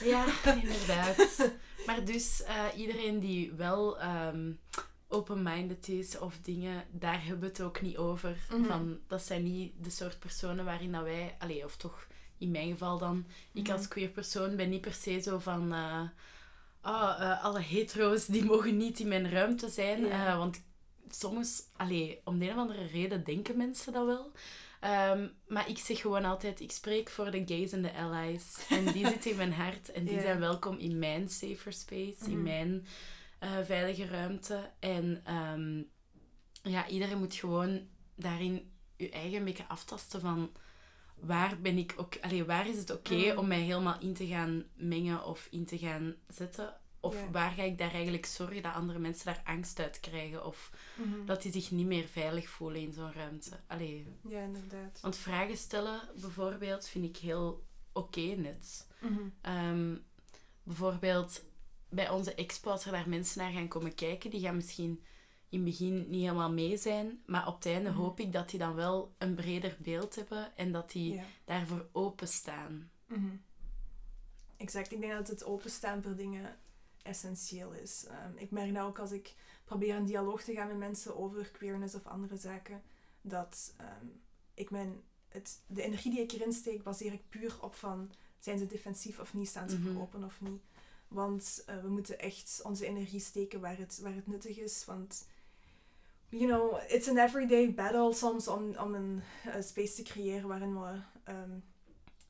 Ja, 0.04 0.26
inderdaad. 0.62 1.50
maar 1.86 2.04
dus 2.04 2.40
uh, 2.40 2.64
iedereen 2.76 3.18
die 3.18 3.52
wel 3.52 4.02
um, 4.02 4.60
open-minded 5.08 5.88
is 5.88 6.18
of 6.18 6.38
dingen, 6.42 6.84
daar 6.90 7.22
hebben 7.24 7.40
we 7.40 7.46
het 7.46 7.62
ook 7.62 7.80
niet 7.80 7.96
over. 7.96 8.36
Mhm. 8.50 8.64
van, 8.64 8.98
dat 9.06 9.22
zijn 9.22 9.42
niet 9.42 9.72
de 9.84 9.90
soort 9.90 10.18
personen 10.18 10.64
waarin 10.64 10.92
dat 10.92 11.02
wij, 11.02 11.36
allee, 11.38 11.64
of 11.64 11.76
toch 11.76 12.06
in 12.38 12.50
mijn 12.50 12.70
geval 12.70 12.98
dan. 12.98 13.26
Ik 13.52 13.70
als 13.70 13.88
queer 13.88 14.08
persoon 14.08 14.56
ben 14.56 14.68
niet 14.68 14.80
per 14.80 14.94
se 14.94 15.20
zo 15.20 15.38
van... 15.38 15.72
eh, 15.72 16.02
oh, 16.82 17.44
alle 17.44 17.60
hetero's 17.60 18.26
die 18.26 18.44
mogen 18.44 18.76
niet 18.76 19.00
in 19.00 19.08
mijn 19.08 19.30
ruimte 19.30 19.68
zijn. 19.68 20.04
Ja. 20.04 20.26
Eh, 20.26 20.36
want 20.38 20.62
soms, 21.08 21.62
allee, 21.76 22.20
om 22.24 22.38
de 22.38 22.44
een 22.44 22.50
of 22.52 22.56
andere 22.58 22.86
reden 22.86 23.24
denken 23.24 23.56
mensen 23.56 23.92
dat 23.92 24.06
wel. 24.06 24.32
Ehm, 24.80 25.28
maar 25.46 25.68
ik 25.68 25.78
zeg 25.78 26.00
gewoon 26.00 26.24
altijd, 26.24 26.60
ik 26.60 26.72
spreek 26.72 27.10
voor 27.10 27.30
de 27.30 27.42
gays 27.46 27.72
en 27.72 27.82
de 27.82 27.92
allies. 27.94 28.66
En 28.68 28.92
die 28.92 29.06
zitten 29.06 29.30
in 29.30 29.36
mijn 29.36 29.52
hart. 29.52 29.90
En 29.92 30.04
die 30.04 30.14
Ja. 30.14 30.20
zijn 30.20 30.38
welkom 30.38 30.78
in 30.78 30.98
mijn 30.98 31.28
safer 31.28 31.72
space, 31.72 32.24
in 32.24 32.30
Mhm. 32.34 32.42
mijn 32.42 32.86
eh, 33.38 33.50
veilige 33.64 34.06
ruimte. 34.06 34.70
En 34.78 35.20
ehm, 35.24 35.82
ja, 36.72 36.88
iedereen 36.88 37.18
moet 37.18 37.34
gewoon 37.34 37.80
daarin 38.14 38.72
je 38.96 39.10
eigen 39.10 39.38
een 39.38 39.44
beetje 39.44 39.68
aftasten 39.68 40.20
van... 40.20 40.50
Waar 41.20 41.60
ben 41.60 41.78
ik 41.78 41.94
ook... 41.96 42.16
Allee, 42.20 42.44
waar 42.44 42.68
is 42.68 42.76
het 42.76 42.90
oké 42.90 43.14
Mhm. 43.14 43.38
om 43.38 43.46
mij 43.48 43.60
helemaal 43.60 44.00
in 44.00 44.14
te 44.14 44.26
gaan 44.26 44.64
mengen 44.74 45.24
of 45.24 45.48
in 45.50 45.64
te 45.66 45.78
gaan 45.78 46.14
zetten? 46.28 46.74
Of 47.00 47.14
Ja. 47.14 47.30
waar 47.30 47.50
ga 47.50 47.62
ik 47.62 47.78
daar 47.78 47.92
eigenlijk 47.92 48.26
zorgen 48.26 48.62
dat 48.62 48.72
andere 48.74 48.98
mensen 48.98 49.24
daar 49.24 49.42
angst 49.44 49.78
uit 49.80 50.00
krijgen? 50.00 50.44
Of 50.46 50.70
Mhm. 50.96 51.24
dat 51.26 51.42
die 51.42 51.52
zich 51.52 51.70
niet 51.70 51.86
meer 51.86 52.06
veilig 52.06 52.48
voelen 52.48 52.80
in 52.80 52.92
zo'n 52.92 53.12
ruimte. 53.12 53.50
Allee, 53.66 54.06
Ja, 54.28 54.40
inderdaad. 54.42 55.00
want 55.00 55.16
vragen 55.16 55.56
stellen 55.56 56.00
bijvoorbeeld 56.20 56.88
vind 56.88 57.04
ik 57.04 57.16
heel 57.16 57.64
oké 57.92 58.20
net. 58.20 58.86
Mhm. 59.00 59.20
Ehm, 59.40 59.96
bijvoorbeeld 60.62 61.42
bij 61.88 62.08
onze 62.10 62.34
expo, 62.34 62.70
als 62.70 62.84
er 62.84 62.92
daar 62.92 63.08
mensen 63.08 63.40
naar 63.40 63.52
gaan 63.52 63.68
komen 63.68 63.94
kijken, 63.94 64.30
die 64.30 64.40
gaan 64.40 64.56
misschien 64.56 65.02
in 65.50 65.58
het 65.58 65.64
begin 65.68 65.94
niet 66.10 66.20
helemaal 66.22 66.52
mee 66.52 66.76
zijn, 66.76 67.22
maar 67.26 67.46
op 67.46 67.54
het 67.54 67.66
einde 67.66 67.90
Mhm. 67.90 67.98
hoop 67.98 68.20
ik 68.20 68.32
dat 68.32 68.50
die 68.50 68.58
dan 68.58 68.74
wel 68.74 69.12
een 69.18 69.34
breder 69.34 69.76
beeld 69.80 70.14
hebben 70.14 70.56
en 70.56 70.72
dat 70.72 70.90
die 70.90 71.14
Ja. 71.14 71.24
daarvoor 71.44 71.86
openstaan. 71.92 72.90
Mhm. 73.06 73.26
Exact. 74.56 74.92
Ik 74.92 75.00
denk 75.00 75.12
dat 75.12 75.28
het 75.28 75.44
openstaan 75.44 76.02
voor 76.02 76.16
dingen 76.16 76.56
essentieel 77.02 77.72
is. 77.72 78.04
Ehm, 78.08 78.36
ik 78.36 78.50
merk 78.50 78.74
dat 78.74 78.84
ook 78.86 78.98
als 78.98 79.10
ik 79.12 79.34
probeer 79.64 79.94
een 79.96 80.04
dialoog 80.06 80.42
te 80.42 80.52
gaan 80.54 80.66
met 80.68 80.76
mensen 80.78 81.16
over 81.16 81.50
queerness 81.50 81.94
of 81.94 82.06
andere 82.06 82.36
zaken, 82.36 82.82
dat 83.22 83.74
ehm, 83.76 84.06
ik 84.54 84.70
mijn, 84.70 85.00
het, 85.28 85.60
de 85.66 85.82
energie 85.82 86.10
die 86.10 86.20
ik 86.20 86.32
erin 86.32 86.52
steek, 86.52 86.82
baseer 86.82 87.12
ik 87.12 87.28
puur 87.28 87.56
op 87.60 87.74
van 87.74 88.10
zijn 88.38 88.58
ze 88.58 88.66
defensief 88.66 89.18
of 89.18 89.34
niet, 89.34 89.48
staan 89.48 89.70
ze 89.70 89.78
Mhm. 89.78 89.92
voor 89.92 90.00
open 90.02 90.24
of 90.24 90.40
niet. 90.40 90.62
Want 91.08 91.62
eh, 91.66 91.80
we 91.82 91.88
moeten 91.88 92.18
echt 92.18 92.60
onze 92.64 92.86
energie 92.86 93.20
steken 93.20 93.60
waar 93.60 93.78
het, 93.78 93.98
waar 94.02 94.14
het 94.14 94.26
nuttig 94.26 94.58
is. 94.58 94.84
Want, 94.84 95.26
you 96.30 96.46
know, 96.46 96.80
it's 96.88 97.08
an 97.08 97.18
everyday 97.18 97.74
battle 97.74 98.12
soms 98.14 98.48
om, 98.48 98.76
om 98.76 98.94
een 98.94 99.22
eh, 99.44 99.62
space 99.62 99.94
te 99.94 100.02
creëren 100.02 100.48
waarin 100.48 100.80
we 100.80 101.00
ehm, 101.24 101.50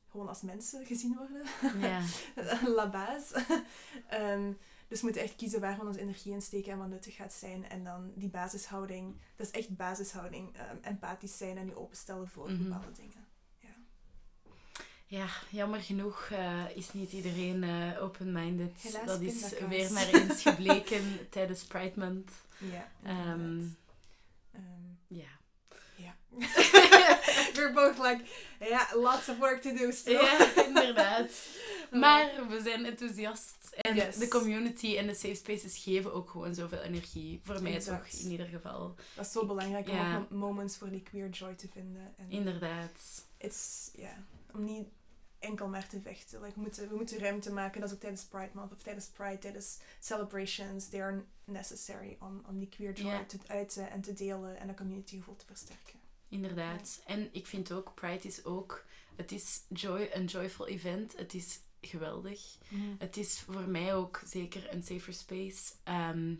gewoon 0.09 0.27
als 0.27 0.41
mensen 0.41 0.85
gezien 0.85 1.15
worden. 1.17 1.43
Ja, 1.79 2.01
La 2.75 2.89
base. 2.89 3.45
Ehm, 4.07 4.51
dus 4.87 4.99
we 4.99 5.05
moeten 5.05 5.21
echt 5.23 5.35
kiezen 5.35 5.61
waar 5.61 5.77
we 5.79 5.85
onze 5.85 5.99
energie 5.99 6.33
in 6.33 6.41
steken 6.41 6.71
en 6.71 6.77
wat 6.77 6.87
nuttig 6.89 7.15
gaat 7.15 7.33
zijn. 7.33 7.69
En 7.69 7.83
dan 7.83 8.11
die 8.15 8.29
basishouding, 8.29 9.15
dat 9.35 9.45
is 9.47 9.53
echt 9.53 9.75
basishouding. 9.75 10.55
ehm, 10.57 10.75
empathisch 10.81 11.37
zijn 11.37 11.57
en 11.57 11.65
je 11.67 11.77
openstellen 11.77 12.27
voor 12.27 12.49
Mhm. 12.51 12.63
bepaalde 12.63 12.91
dingen. 12.91 13.29
ja 15.05 15.27
jammer 15.49 15.79
genoeg 15.81 16.27
eh, 16.31 16.63
is 16.75 16.93
niet 16.93 17.11
iedereen 17.11 17.63
eh, 17.63 18.03
open-minded. 18.03 19.01
Dat 19.05 19.21
is 19.21 19.57
weer 19.59 19.91
maar 19.93 20.07
eens 20.07 20.41
gebleken 20.41 21.03
tijdens 21.29 21.63
Pride 21.63 21.99
Month. 21.99 22.31
Ja. 22.57 22.87
Ehm, 23.03 23.61
ja. 25.15 25.39
ja. 25.95 26.15
We're 27.53 27.71
both 27.73 27.97
like, 27.97 28.23
ja, 28.59 28.87
lots 28.95 29.29
of 29.29 29.37
work 29.37 29.61
to 29.61 29.73
do 29.75 29.91
still. 29.91 30.13
Ja, 30.21 30.65
inderdaad. 30.65 31.29
Maar 31.91 32.47
we 32.49 32.61
zijn 32.61 32.85
enthousiast. 32.85 33.55
En 33.71 33.95
Yes. 33.95 34.15
de 34.15 34.27
community 34.27 34.97
en 34.97 35.07
de 35.07 35.13
safe 35.13 35.35
spaces 35.35 35.77
geven 35.83 36.13
ook 36.13 36.29
gewoon 36.29 36.55
zoveel 36.55 36.79
energie. 36.81 37.39
Voor 37.43 37.61
mij 37.61 37.73
Exact. 37.75 38.11
toch, 38.11 38.21
in 38.21 38.31
ieder 38.31 38.45
geval. 38.45 38.95
Dat 39.15 39.25
is 39.25 39.31
zo 39.31 39.45
belangrijk 39.45 39.87
om 39.89 39.95
Ja. 39.95 40.27
moments 40.29 40.77
voor 40.77 40.89
die 40.89 41.01
queer 41.01 41.29
joy 41.29 41.53
te 41.53 41.67
vinden. 41.73 42.13
En 42.17 42.29
Inderdaad. 42.29 43.25
it's, 43.37 43.89
ja, 43.95 44.25
om 44.53 44.63
niet 44.63 44.87
enkel 45.41 45.67
maar 45.67 45.87
te 45.87 46.01
vechten. 46.01 46.41
Like, 46.41 46.53
we, 46.55 46.61
moeten, 46.61 46.89
we 46.89 46.95
moeten 46.95 47.19
ruimte 47.19 47.51
maken. 47.51 47.79
Dat 47.81 47.89
is 47.89 47.95
ook 47.95 48.01
tijdens 48.01 48.23
Pride 48.23 48.49
Month 48.53 48.71
of 48.73 48.81
tijdens 48.81 49.07
Pride, 49.07 49.37
tijdens 49.37 49.77
celebrations. 49.99 50.89
They 50.89 51.01
are 51.01 51.23
necessary 51.43 52.17
om, 52.19 52.41
om 52.47 52.59
die 52.59 52.69
queer 52.69 52.93
joy 52.93 53.11
Ja. 53.11 53.23
te 53.25 53.37
uiten 53.47 53.89
en 53.91 54.01
te 54.01 54.13
delen 54.13 54.57
en 54.59 54.69
een 54.69 54.75
communitygevoel 54.75 55.35
te 55.35 55.45
versterken. 55.45 55.99
Inderdaad. 56.29 57.01
En 57.05 57.29
ik 57.31 57.47
vind 57.47 57.71
ook, 57.71 57.93
Pride 57.95 58.27
is 58.27 58.45
ook... 58.45 58.85
Het 59.15 59.31
is 59.31 59.61
joy, 59.69 60.09
een 60.13 60.25
joyful 60.25 60.67
event. 60.67 61.17
Het 61.17 61.33
is 61.33 61.59
geweldig. 61.81 62.57
Het 62.97 63.17
is 63.17 63.39
voor 63.39 63.67
mij 63.67 63.95
ook 63.95 64.21
zeker 64.25 64.73
een 64.73 64.83
safer 64.83 65.13
space. 65.13 65.73
Ehm, 65.83 66.35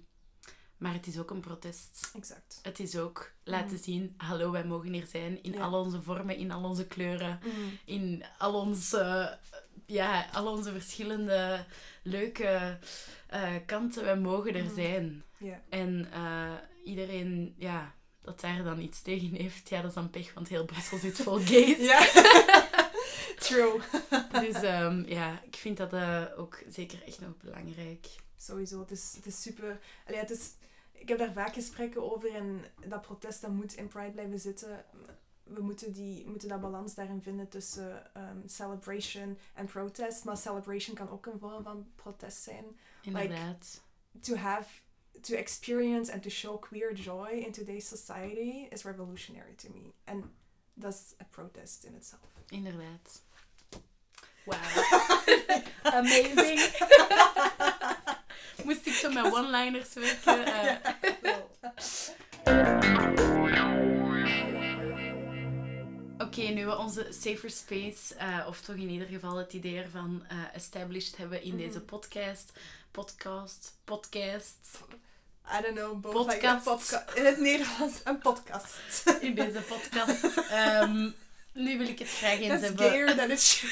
maar 0.82 0.94
het 0.94 1.08
is 1.08 1.18
ook 1.20 1.30
een 1.30 1.40
protest. 1.40 2.12
Exact. 2.16 2.60
Het 2.64 2.80
is 2.80 2.98
ook 2.98 3.32
laten 3.44 3.74
Mhm. 3.76 3.84
zien, 3.84 4.14
hallo, 4.18 4.52
wij 4.52 4.66
mogen 4.66 4.94
hier 4.94 5.06
zijn. 5.06 5.44
In 5.44 5.52
Ja. 5.54 5.62
al 5.62 5.74
onze 5.84 6.02
vormen, 6.02 6.36
in 6.38 6.52
al 6.52 6.64
onze 6.64 6.88
kleuren. 6.88 7.40
in 7.86 8.24
al 8.38 8.54
onze, 8.54 9.38
ja, 9.86 10.26
al 10.34 10.48
onze 10.52 10.72
verschillende 10.72 11.66
leuke 12.04 12.78
eh, 13.28 13.56
kanten. 13.66 14.04
Wij 14.04 14.18
mogen 14.20 14.56
er 14.56 14.64
Mhm. 14.64 14.74
zijn. 14.76 15.24
Ja. 15.38 15.62
En 15.70 16.08
eh, 16.12 16.54
iedereen, 16.86 17.56
ja, 17.58 17.96
dat 18.22 18.40
daar 18.42 18.64
dan 18.64 18.80
iets 18.80 19.02
tegen 19.02 19.34
heeft, 19.36 19.70
ja, 19.70 19.78
dat 19.82 19.90
is 19.90 19.96
dan 19.96 20.10
pech, 20.10 20.34
want 20.34 20.48
heel 20.48 20.66
Brussel 20.66 20.98
zit 20.98 21.18
vol 21.22 21.40
gays. 21.52 21.78
Ja. 21.78 22.00
True. 23.40 23.80
Dus 24.32 24.62
ehm, 24.62 25.04
ja, 25.08 25.42
ik 25.44 25.56
vind 25.56 25.78
dat 25.78 25.94
eh, 25.94 26.24
ook 26.38 26.64
zeker 26.70 27.04
echt 27.06 27.20
nog 27.22 27.38
belangrijk. 27.38 28.08
Sowieso. 28.38 28.80
Het 28.80 28.92
is, 28.92 29.14
het 29.16 29.26
is 29.26 29.42
super... 29.42 29.80
Allee, 30.08 30.20
het 30.20 30.30
is, 30.30 30.50
ik 31.02 31.08
heb 31.08 31.18
daar 31.18 31.34
vaak 31.34 31.54
gesprekken 31.54 32.12
over 32.12 32.36
en 32.36 32.66
dat 32.88 33.02
protest 33.02 33.42
dat 33.42 33.52
moet 33.52 33.74
in 33.74 33.88
Pride 33.88 34.12
blijven 34.12 34.40
zitten. 34.40 34.86
We 35.44 35.62
moeten, 35.62 35.94
die, 35.94 36.28
moeten 36.28 36.50
dat 36.50 36.62
balans 36.62 36.96
daarin 36.96 37.22
vinden 37.22 37.50
tussen 37.50 38.16
ehm, 38.16 38.38
celebration 38.48 39.38
en 39.54 39.66
protest. 39.66 40.24
Maar 40.24 40.38
celebration 40.38 40.96
kan 40.96 41.10
ook 41.10 41.26
een 41.26 41.40
vorm 41.40 41.64
van 41.64 41.92
protest 41.96 42.42
zijn. 42.44 42.66
Inderdaad. 43.02 43.82
To 44.22 44.36
have, 44.36 44.70
to 45.22 45.36
experience 45.36 46.14
and 46.14 46.24
to 46.24 46.30
show 46.30 46.62
queer 46.62 46.94
joy 46.94 47.30
in 47.30 47.52
today's 47.52 47.88
society 47.88 48.68
is 48.70 48.84
revolutionary 48.84 49.54
to 49.54 49.70
me. 49.74 49.94
En 50.04 50.34
dat 50.74 50.94
is 50.94 51.14
a 51.22 51.28
protest 51.30 51.84
in 51.84 51.96
itself. 51.96 52.22
Inderdaad. 52.48 53.22
Wauw. 54.46 54.60
Amazing. 56.00 56.60
Moest 58.64 58.86
ik 58.88 58.94
zo 58.94 59.12
met 59.12 59.34
one-liners 59.34 59.94
werken? 59.94 60.46
eh. 60.56 60.76
Oké, 66.18 66.42
nu 66.42 66.66
we 66.66 66.78
onze 66.78 67.08
safer 67.22 67.50
space, 67.50 68.16
eh, 68.16 68.46
of 68.48 68.62
toch 68.62 68.76
in 68.76 68.90
ieder 68.90 69.08
geval 69.08 69.36
het 69.38 69.54
idee 69.54 69.78
ervan 69.82 70.24
eh, 70.28 70.38
established 70.54 71.18
hebben 71.18 71.42
in 71.44 71.56
Mhm. 71.56 71.58
deze 71.58 71.80
podcast. 71.82 72.52
Podcast, 72.92 73.74
podcast. 73.84 74.58
I 75.60 75.62
don't 75.62 75.76
know, 75.76 76.02
Podcast. 76.02 76.34
like 76.34 76.48
a 76.48 76.56
podca- 76.56 77.06
in 77.16 77.26
het 77.26 77.38
Nederlands 77.40 78.00
een 78.04 78.18
podcast. 78.18 79.04
In 79.22 79.36
deze 79.36 79.60
podcast. 79.62 80.38
Ehm, 80.50 81.10
nu 81.54 81.78
wil 81.78 81.88
ik 81.88 82.00
het 82.00 82.10
graag 82.10 82.40
eens 82.40 82.48
That's 82.48 82.62
hebben. 82.62 82.86
gayer 82.90 83.16
than 83.16 83.32
it 83.32 83.64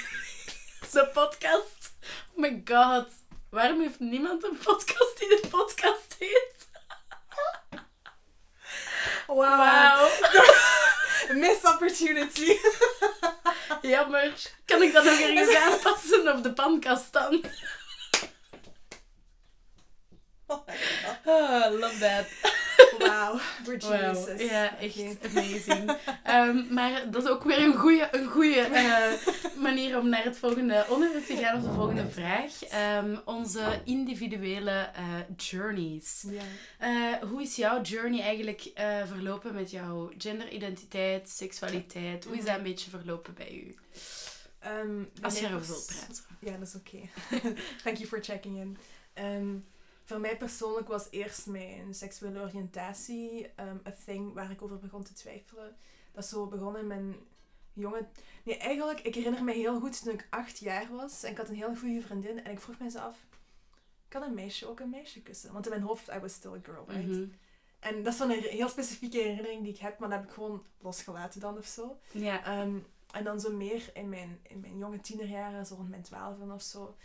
Zo'n 0.92 1.10
podcast. 1.22 1.94
Oh 2.34 2.38
my 2.38 2.62
god. 2.66 3.08
Waarom 3.50 3.82
heeft 3.82 4.00
niemand 4.00 4.44
een 4.44 4.58
podcast 4.58 5.20
die 5.20 5.28
de 5.28 5.48
podcast 5.50 6.16
heet? 6.20 6.68
Wow. 9.28 9.38
Wauw. 9.38 10.10
Missed 11.42 11.66
opportunity. 11.74 12.58
Jammer. 13.82 14.34
Kan 14.66 14.82
ik 14.82 14.94
dat 14.94 15.04
nog 15.04 15.20
ergens 15.20 15.56
aanpassen 15.66 16.36
op 16.36 16.44
de 16.44 16.54
pankast 16.54 17.14
dan? 17.14 17.44
Oh. 20.48 20.68
Ah, 21.26 21.80
love 21.80 21.98
that. 22.00 22.26
Wow. 23.00 23.08
Wauw. 23.10 23.40
geniuses. 23.66 24.50
Ja, 24.50 24.78
echt 24.78 24.98
amazing. 25.30 25.98
Ehm, 26.24 26.74
maar 26.74 27.12
dat 27.12 27.24
is 27.24 27.30
ook 27.30 27.44
weer 27.44 27.60
een 27.60 27.74
goede 27.76 28.08
een 28.12 28.28
goeie, 28.28 28.60
eh, 28.62 29.12
manier 29.68 29.98
om 30.00 30.10
naar 30.10 30.24
het 30.24 30.38
volgende 30.38 30.86
onderwerp 30.90 31.26
te 31.26 31.36
gaan, 31.38 31.58
of 31.58 31.64
de 31.64 31.74
volgende 31.74 32.10
vraag. 32.10 32.64
Ehm, 32.64 33.16
onze 33.26 33.82
individuele 33.86 34.72
eh, 34.96 35.04
journeys. 35.38 36.26
Eh, 36.78 37.14
hoe 37.30 37.42
is 37.42 37.56
jouw 37.56 37.82
journey 37.82 38.22
eigenlijk 38.22 38.72
verlopen 39.08 39.54
met 39.56 39.72
jouw 39.72 40.12
genderidentiteit, 40.18 41.30
seksualiteit? 41.30 42.26
Hoe 42.26 42.38
is 42.38 42.46
dat 42.46 42.58
een 42.58 42.64
beetje 42.64 42.90
verlopen 42.90 43.34
bij 43.34 43.52
u? 43.52 43.76
Ehm, 44.60 45.04
Als 45.22 45.40
je 45.40 45.48
erover 45.48 45.68
wilt 45.68 45.86
praten. 45.86 46.24
Ja, 46.40 46.58
dat 46.58 46.68
is 46.68 46.76
oké. 46.76 46.98
Thank 47.84 47.98
you 47.98 48.08
for 48.08 48.24
checking 48.24 48.58
in. 48.58 48.78
Voor 50.10 50.20
mij 50.20 50.38
persoonlijk 50.38 50.88
was 50.88 51.08
eerst 51.10 51.48
mijn 51.48 51.94
seksuele 51.94 52.40
oriëntatie 52.40 53.52
ehm 53.56 53.78
a 53.88 53.94
thing 54.06 54.34
waar 54.34 54.52
ik 54.52 54.62
over 54.62 54.80
begon 54.80 55.04
te 55.04 55.14
twijfelen. 55.14 55.76
Dat 56.12 56.24
is 56.24 56.30
zo 56.30 56.48
begonnen 56.48 56.82
in 56.82 56.88
mijn 56.88 57.16
jonge... 57.74 58.08
Nee, 58.44 58.58
eigenlijk, 58.58 59.00
ik 59.00 59.16
herinner 59.16 59.44
me 59.44 59.54
heel 59.54 59.80
goed 59.80 60.04
toen 60.04 60.14
ik 60.14 60.28
acht 60.30 60.60
jaar 60.60 60.88
was. 60.92 61.24
En 61.24 61.32
ik 61.32 61.38
had 61.38 61.50
een 61.50 61.56
heel 61.56 61.76
goede 61.76 62.02
vriendin. 62.02 62.44
En 62.44 62.52
ik 62.52 62.60
vroeg 62.60 62.80
me 62.80 63.00
af, 63.00 63.18
kan 64.08 64.22
een 64.22 64.34
meisje 64.34 64.68
ook 64.68 64.80
een 64.80 64.90
meisje 64.90 65.22
kussen? 65.22 65.54
Want 65.54 65.66
in 65.66 65.72
mijn 65.72 65.84
hoofd, 65.84 66.08
I 66.08 66.20
was 66.20 66.34
still 66.34 66.54
a 66.54 66.60
girl, 66.64 66.86
right? 66.88 67.08
Mhm. 67.08 67.26
En 67.80 68.04
dat 68.04 68.14
is 68.14 68.20
zo'n 68.20 68.30
heel 68.30 68.70
specifieke 68.70 69.18
herinnering 69.18 69.64
die 69.64 69.74
ik 69.74 69.80
heb. 69.80 70.00
Maar 70.00 70.10
dat 70.10 70.20
heb 70.20 70.28
ik 70.28 70.34
gewoon 70.34 70.64
losgelaten 70.80 71.40
dan 71.40 71.58
of 71.58 71.66
zo. 71.66 72.00
Ja. 72.12 72.44
Ehm, 72.44 72.78
en 73.12 73.24
dan 73.24 73.40
zo 73.40 73.52
meer 73.52 73.90
in 73.94 74.10
mijn, 74.10 74.40
in 74.44 74.60
mijn 74.60 74.78
jonge 74.78 75.02
tienerjaren, 75.02 75.66
zo 75.66 75.76
rond 75.76 75.90
mijn 75.90 76.04
twaalfen 76.04 76.52
of 76.52 76.62
zo, 76.62 76.96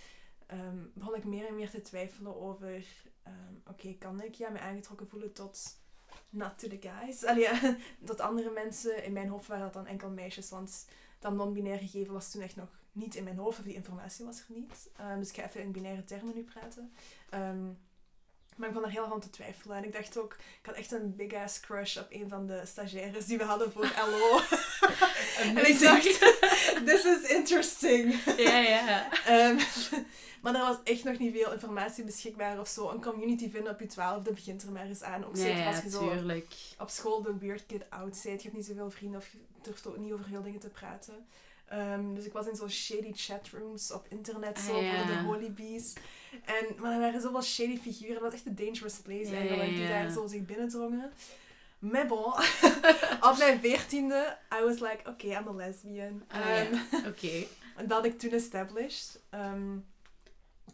ehm, 0.46 0.78
begon 0.94 1.14
ik 1.14 1.24
meer 1.24 1.46
en 1.46 1.54
meer 1.54 1.70
te 1.70 1.80
twijfelen 1.80 2.40
over, 2.40 2.84
ehm, 3.22 3.54
oké, 3.66 3.94
kan 3.98 4.22
ik 4.22 4.34
ja, 4.34 4.48
me 4.50 4.58
aangetrokken 4.58 5.08
voelen 5.08 5.32
tot, 5.32 5.78
not 6.30 6.58
to 6.58 6.68
the 6.68 6.78
guys, 6.80 7.24
Allee, 7.28 7.76
tot 8.04 8.20
andere 8.20 8.50
mensen. 8.50 9.04
In 9.04 9.12
mijn 9.12 9.28
hoofd 9.28 9.46
waren 9.46 9.64
dat 9.64 9.72
dan 9.72 9.86
enkel 9.86 10.10
meisjes, 10.10 10.50
want 10.50 10.86
dat 11.18 11.32
non-binair 11.32 11.78
gegeven 11.78 12.12
was 12.12 12.30
toen 12.30 12.42
echt 12.42 12.56
nog 12.56 12.82
niet 12.92 13.14
in 13.14 13.24
mijn 13.24 13.36
hoofd, 13.36 13.58
of 13.58 13.64
die 13.64 13.74
informatie 13.74 14.24
was 14.24 14.38
er 14.38 14.54
niet. 14.54 14.90
Ehm, 14.96 15.18
dus 15.18 15.28
ik 15.28 15.34
ga 15.34 15.44
even 15.44 15.60
in 15.60 15.72
binaire 15.72 16.04
termen 16.04 16.34
nu 16.34 16.42
praten. 16.42 16.92
Maar 18.56 18.68
ik 18.68 18.74
begon 18.74 18.88
daar 18.90 19.00
heel 19.00 19.08
van 19.08 19.20
te 19.20 19.30
twijfelen. 19.30 19.76
En 19.76 19.84
ik 19.84 19.92
dacht 19.92 20.18
ook, 20.18 20.32
ik 20.32 20.66
had 20.66 20.74
echt 20.74 20.92
een 20.92 21.16
big 21.16 21.32
ass 21.32 21.60
crush 21.60 21.96
op 21.96 22.06
een 22.10 22.28
van 22.28 22.46
de 22.46 22.62
stagiaires 22.64 23.26
die 23.26 23.38
we 23.38 23.44
hadden 23.44 23.72
voor 23.72 23.92
LO. 24.10 24.40
en 25.38 25.66
ik 25.66 25.80
dacht, 25.80 26.18
this 26.88 27.04
is 27.04 27.30
interesting. 27.30 28.14
Ja, 28.36 28.58
ja. 28.58 29.08
Ehm, 29.26 29.56
maar 30.42 30.54
er 30.54 30.60
was 30.60 30.76
echt 30.84 31.04
nog 31.04 31.18
niet 31.18 31.34
veel 31.34 31.52
informatie 31.52 32.04
beschikbaar 32.04 32.60
of 32.60 32.68
zo. 32.68 32.90
Een 32.90 33.02
community 33.02 33.50
vinden 33.50 33.72
op 33.72 33.80
je 33.80 33.86
twaalfde 33.86 34.32
begint 34.32 34.62
er 34.62 34.72
maar 34.72 34.86
eens 34.86 35.02
aan. 35.02 35.26
Ook 35.26 35.36
zeker 35.36 35.58
ja, 35.58 35.66
als 35.66 35.82
je 35.82 35.90
zo 35.90 36.08
tuurlijk. 36.08 36.54
op 36.78 36.88
school 36.88 37.22
de 37.22 37.38
weird 37.38 37.66
kid 37.66 37.82
out 37.88 38.20
bent. 38.22 38.22
Je 38.22 38.48
hebt 38.48 38.56
niet 38.56 38.66
zoveel 38.66 38.90
vrienden 38.90 39.20
of 39.20 39.28
je 39.32 39.38
durft 39.62 39.86
ook 39.86 39.96
niet 39.96 40.12
over 40.12 40.26
heel 40.26 40.42
dingen 40.42 40.60
te 40.60 40.68
praten. 40.68 41.26
Ehm, 41.74 42.14
dus 42.14 42.24
ik 42.24 42.32
was 42.32 42.46
in 42.46 42.56
zo'n 42.56 42.70
shady 42.70 43.12
chatrooms 43.14 43.92
op 43.92 44.06
internet 44.08 44.58
zo 44.58 44.76
Ah, 44.76 44.82
ja. 44.82 44.96
voor 44.98 45.06
de 45.06 45.22
holy 45.22 45.52
bees. 45.52 45.92
En, 46.44 46.66
maar 46.78 46.92
er 46.92 46.98
waren 47.00 47.20
zoveel 47.20 47.42
shady 47.42 47.78
figuren. 47.78 48.14
Dat 48.14 48.22
was 48.22 48.32
echt 48.32 48.46
een 48.46 48.54
dangerous 48.54 48.98
place 48.98 49.30
Ja, 49.30 49.38
eigenlijk. 49.38 49.68
Die 49.74 49.88
daar 49.88 50.10
zo 50.10 50.26
zich 50.26 50.44
binnendrongen. 50.44 51.12
Maar 51.78 52.06
bon, 52.06 52.32
op 53.30 53.34
mijn 53.38 53.60
veertiende, 53.60 54.38
I 54.60 54.62
was 54.64 54.78
like, 54.78 55.08
okay, 55.08 55.30
I'm 55.30 55.48
a 55.48 55.52
lesbian. 55.52 56.24
Ah. 56.28 56.60
Ehm, 56.60 56.74
Oké. 57.10 57.46
en 57.76 57.86
dat 57.88 57.90
had 57.90 58.04
ik 58.04 58.18
toen 58.18 58.30
established. 58.32 59.20
Ehm, 59.30 59.76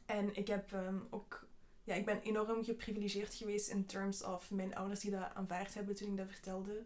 en 0.06 0.36
ik 0.36 0.46
heb 0.48 0.74
ook... 1.10 1.48
Ja, 1.84 1.94
ik 1.94 2.04
ben 2.04 2.20
enorm 2.22 2.64
geprivilegeerd 2.64 3.34
geweest 3.34 3.68
in 3.68 3.86
terms 3.86 4.22
of 4.24 4.50
mijn 4.50 4.74
ouders 4.76 5.00
die 5.00 5.10
dat 5.10 5.30
aanvaard 5.34 5.74
hebben 5.74 5.94
toen 5.94 6.08
ik 6.10 6.16
dat 6.16 6.26
vertelde. 6.30 6.82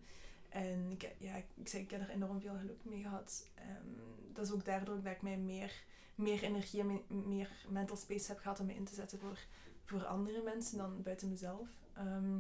En 0.54 0.90
ik, 0.90 1.14
ja, 1.18 1.34
ik 1.34 1.72
ik 1.72 1.90
heb 1.90 2.00
er 2.00 2.10
enorm 2.10 2.40
veel 2.40 2.56
geluk 2.60 2.84
mee 2.84 3.02
gehad. 3.02 3.46
Ehm, 3.54 3.88
dat 4.32 4.46
is 4.46 4.52
ook 4.52 4.64
daardoor 4.64 5.02
dat 5.02 5.12
ik 5.12 5.22
mij 5.22 5.36
meer, 5.38 5.72
meer 6.14 6.42
energie 6.42 6.80
en 6.80 6.86
me- 6.86 7.14
meer 7.26 7.50
mental 7.68 7.96
space 7.96 8.26
heb 8.28 8.38
gehad 8.38 8.60
om 8.60 8.66
me 8.66 8.74
in 8.74 8.84
te 8.84 8.94
zetten 8.94 9.18
voor, 9.18 9.38
voor 9.84 10.04
andere 10.04 10.42
mensen 10.42 10.78
dan 10.78 11.02
buiten 11.02 11.28
mezelf. 11.28 11.68
Ehm, 11.92 12.34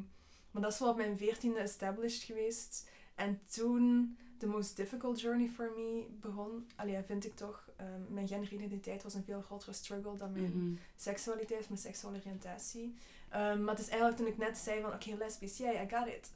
maar 0.50 0.62
dat 0.62 0.72
is 0.72 0.78
wel 0.78 0.88
op 0.90 0.96
mijn 0.96 1.18
veertiende 1.18 1.58
established 1.58 2.22
geweest. 2.22 2.88
En 3.14 3.40
toen 3.50 4.16
the 4.38 4.46
most 4.46 4.76
difficult 4.76 5.20
journey 5.20 5.48
for 5.48 5.72
me 5.76 6.06
begon, 6.20 6.66
allee, 6.76 7.02
vind 7.02 7.24
ik 7.26 7.36
toch, 7.36 7.68
ehm, 7.76 8.00
mijn 8.14 8.28
genderidentiteit 8.28 9.02
was 9.02 9.14
een 9.14 9.24
veel 9.24 9.42
grotere 9.42 9.72
struggle 9.72 10.16
dan 10.16 10.32
mijn 10.32 10.44
Mhm. 10.58 10.74
seksualiteit, 10.96 11.68
mijn 11.68 11.80
seksuele 11.80 12.18
oriëntatie. 12.18 12.94
Maar 13.30 13.68
het 13.74 13.78
is 13.78 13.88
eigenlijk 13.88 14.16
toen 14.16 14.26
ik 14.26 14.36
net 14.38 14.58
zei 14.58 14.80
van, 14.80 14.92
oké, 14.92 15.14
lesbisch, 15.14 15.56
yeah, 15.58 15.82
I 15.82 15.88
got 15.96 16.06
it. 16.06 16.32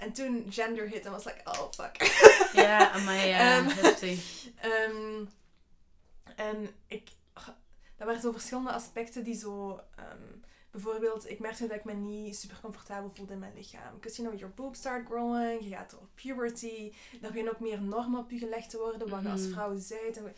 En 0.00 0.12
toen 0.12 0.46
gender 0.50 0.88
hit 0.88 1.04
en 1.04 1.10
was 1.10 1.24
like, 1.24 1.40
oh 1.44 1.70
fuck. 1.70 1.96
Ja, 2.52 2.98
maar 3.04 3.26
ja, 3.26 3.56
Ehm, 3.56 3.68
heftig. 3.68 4.46
Ehm, 4.60 5.24
en 6.36 6.68
ik, 6.86 7.08
dat 7.96 8.06
waren 8.06 8.20
zo 8.20 8.32
verschillende 8.32 8.72
aspecten 8.72 9.24
die 9.24 9.34
zo, 9.36 9.80
ehm, 9.96 10.22
bijvoorbeeld, 10.70 11.30
ik 11.30 11.38
merkte 11.38 11.66
dat 11.66 11.76
ik 11.76 11.84
me 11.84 11.92
niet 11.92 12.36
super 12.36 12.58
comfortabel 12.62 13.10
voelde 13.14 13.32
in 13.32 13.38
mijn 13.38 13.54
lichaam. 13.54 13.94
Because 13.94 14.16
you 14.16 14.28
know, 14.28 14.40
your 14.40 14.54
boobs 14.54 14.78
start 14.78 15.06
growing, 15.06 15.62
je 15.62 15.68
gaat 15.70 15.90
door 15.90 16.08
puberty, 16.14 16.92
er 17.12 17.28
beginnen 17.28 17.52
ook 17.52 17.60
meer 17.60 17.82
normen 17.82 18.20
op 18.20 18.30
je 18.30 18.38
gelegd 18.38 18.70
te 18.70 18.78
worden, 18.78 19.08
wat 19.08 19.22
je 19.22 19.28
als 19.28 19.40
Mhm. 19.42 19.50
vrouw 19.52 19.68
bent. 19.68 20.16
En, 20.16 20.34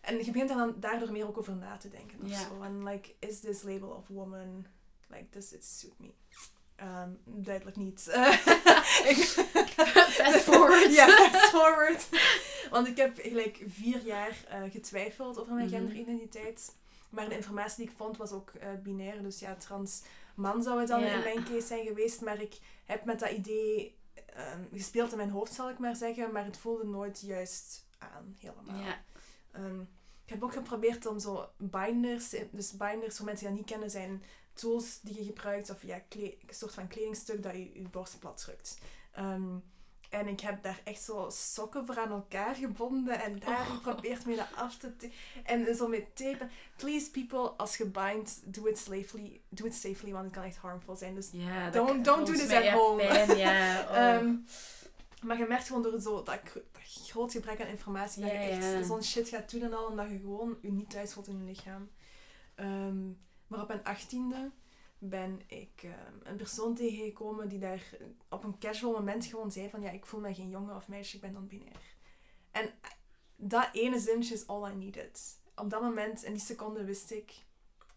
en 0.00 0.18
je 0.24 0.30
begint 0.30 0.48
dan 0.48 0.74
daardoor 0.80 1.12
meer 1.12 1.26
ook 1.26 1.38
over 1.38 1.56
na 1.56 1.76
te 1.76 1.88
denken 1.88 2.18
of 2.22 2.28
zo. 2.48 2.62
En 2.62 2.84
like, 2.84 3.14
is 3.18 3.40
this 3.40 3.62
label 3.62 3.88
of 3.88 4.06
woman, 4.08 4.66
like, 5.08 5.26
does 5.30 5.52
it 5.52 5.64
suit 5.64 5.98
me? 5.98 6.14
Ehm, 6.80 7.08
duidelijk 7.24 7.76
niet. 7.76 8.06
Fast 10.20 10.42
forward. 10.44 10.92
ja, 10.94 11.06
fast 11.08 11.50
forward. 11.50 12.08
Want 12.70 12.86
ik 12.86 12.96
heb 12.96 13.18
gelijk 13.22 13.62
vier 13.66 14.00
jaar 14.04 14.36
eh, 14.48 14.62
getwijfeld 14.70 15.38
over 15.38 15.54
mijn 15.54 15.66
Mhm. 15.66 15.74
genderidentiteit. 15.76 16.74
Maar 17.10 17.28
de 17.28 17.36
informatie 17.36 17.76
die 17.76 17.86
ik 17.92 17.96
vond 17.96 18.16
was 18.16 18.32
ook 18.32 18.50
eh, 18.50 18.68
binair. 18.82 19.22
Dus 19.22 19.38
ja, 19.38 19.54
trans 19.54 20.02
man 20.34 20.62
zou 20.62 20.78
het 20.78 20.88
dan 20.88 21.02
in 21.02 21.18
mijn 21.20 21.44
case 21.44 21.66
zijn 21.66 21.86
geweest. 21.86 22.20
Maar 22.20 22.40
ik 22.40 22.58
heb 22.84 23.04
met 23.04 23.20
dat 23.20 23.30
idee 23.30 23.98
ehm, 24.34 24.60
gespeeld 24.72 25.10
in 25.10 25.16
mijn 25.16 25.30
hoofd, 25.30 25.52
zal 25.52 25.70
ik 25.70 25.78
maar 25.78 25.96
zeggen. 25.96 26.32
Maar 26.32 26.44
het 26.44 26.56
voelde 26.56 26.84
nooit 26.86 27.20
juist 27.20 27.86
aan, 27.98 28.36
helemaal. 28.38 28.82
Ehm, 29.52 29.80
ik 30.24 30.36
heb 30.36 30.42
ook 30.42 30.52
geprobeerd 30.52 31.06
om 31.06 31.18
zo 31.18 31.48
binders, 31.56 32.34
dus 32.50 32.76
binders 32.76 33.16
voor 33.16 33.24
mensen 33.26 33.46
die 33.46 33.54
dat 33.56 33.58
niet 33.58 33.70
kennen, 33.70 33.90
zijn 33.90 34.22
tools 34.54 35.00
die 35.02 35.14
je 35.18 35.24
gebruikt, 35.24 35.70
of 35.70 35.82
ja, 35.82 36.00
een 36.08 36.34
soort 36.48 36.74
van 36.74 36.88
kledingstuk 36.88 37.42
dat 37.42 37.52
je 37.52 37.70
je 37.74 37.88
borst 37.88 38.18
plat 38.18 38.36
drukt. 38.38 38.78
Ehm, 39.12 39.48
en 40.10 40.28
ik 40.28 40.40
heb 40.40 40.62
daar 40.62 40.80
echt 40.84 41.02
zo 41.02 41.26
sokken 41.32 41.86
voor 41.86 41.98
aan 41.98 42.10
elkaar 42.10 42.54
gebonden 42.54 43.20
en 43.22 43.38
daar 43.38 43.60
Oh. 43.60 43.70
geprobeerd 43.74 44.26
mee 44.26 44.36
dat 44.36 44.48
af 44.54 44.76
te... 44.76 45.10
En 45.44 45.74
zo 45.74 45.88
met 45.88 46.16
tape. 46.16 46.48
Please 46.76 47.10
people, 47.10 47.38
als 47.50 47.76
je 47.76 47.86
bindt, 47.86 48.54
do 48.54 48.64
it 48.66 48.78
safely, 48.78 49.40
do 49.48 49.64
it 49.64 49.74
safely, 49.74 50.12
want 50.12 50.24
het 50.24 50.34
kan 50.34 50.42
echt 50.42 50.56
harmful 50.56 50.96
zijn. 50.96 51.14
Dus 51.14 51.30
dat 51.30 51.72
Don't- 51.72 52.04
don't 52.04 52.26
do 52.26 52.32
this 52.32 52.50
at 52.50 52.68
home. 52.68 53.06
Pijn. 53.06 53.30
Oh. 53.90 53.96
Ehm, 53.96 54.34
maar 55.22 55.38
je 55.38 55.46
merkt 55.48 55.66
gewoon 55.66 55.82
door 55.82 56.00
zo 56.00 56.22
dat, 56.22 56.26
dat 56.26 56.40
groot 56.82 57.32
gebrek 57.32 57.60
aan 57.60 57.66
informatie 57.66 58.22
dat 58.22 58.30
Ja, 58.30 58.40
je 58.40 58.48
echt 58.50 58.86
zo'n 58.86 59.02
shit 59.04 59.28
gaat 59.28 59.50
doen 59.50 59.62
en 59.62 59.74
al, 59.74 59.86
omdat 59.86 60.10
je 60.10 60.18
gewoon 60.18 60.58
je 60.62 60.72
niet 60.72 60.90
thuis 60.90 61.12
voelt 61.12 61.26
in 61.28 61.38
je 61.38 61.44
lichaam. 61.44 61.90
Ehm, 62.54 62.98
maar 63.50 63.60
op 63.60 63.68
mijn 63.68 63.84
achttiende 63.84 64.50
ben 64.98 65.40
ik 65.46 65.82
ehm, 65.82 66.14
een 66.22 66.36
persoon 66.36 66.74
tegengekomen 66.74 67.48
die 67.48 67.58
daar 67.58 67.82
op 68.28 68.44
een 68.44 68.58
casual 68.58 68.92
moment 68.92 69.24
gewoon 69.24 69.52
zei 69.52 69.70
van 69.70 69.80
ja, 69.80 69.90
ik 69.90 70.06
voel 70.06 70.20
me 70.20 70.34
geen 70.34 70.48
jongen 70.48 70.76
of 70.76 70.88
meisje, 70.88 71.14
ik 71.14 71.22
ben 71.22 71.32
dan 71.32 71.46
binair. 71.46 71.96
En 72.50 72.70
dat 73.36 73.68
ene 73.72 73.98
zinnetje 73.98 74.34
is 74.34 74.46
all 74.46 74.70
I 74.70 74.74
needed. 74.74 75.38
Op 75.54 75.70
dat 75.70 75.82
moment, 75.82 76.22
in 76.22 76.32
die 76.32 76.42
seconde, 76.42 76.84
wist 76.84 77.10
ik, 77.10 77.32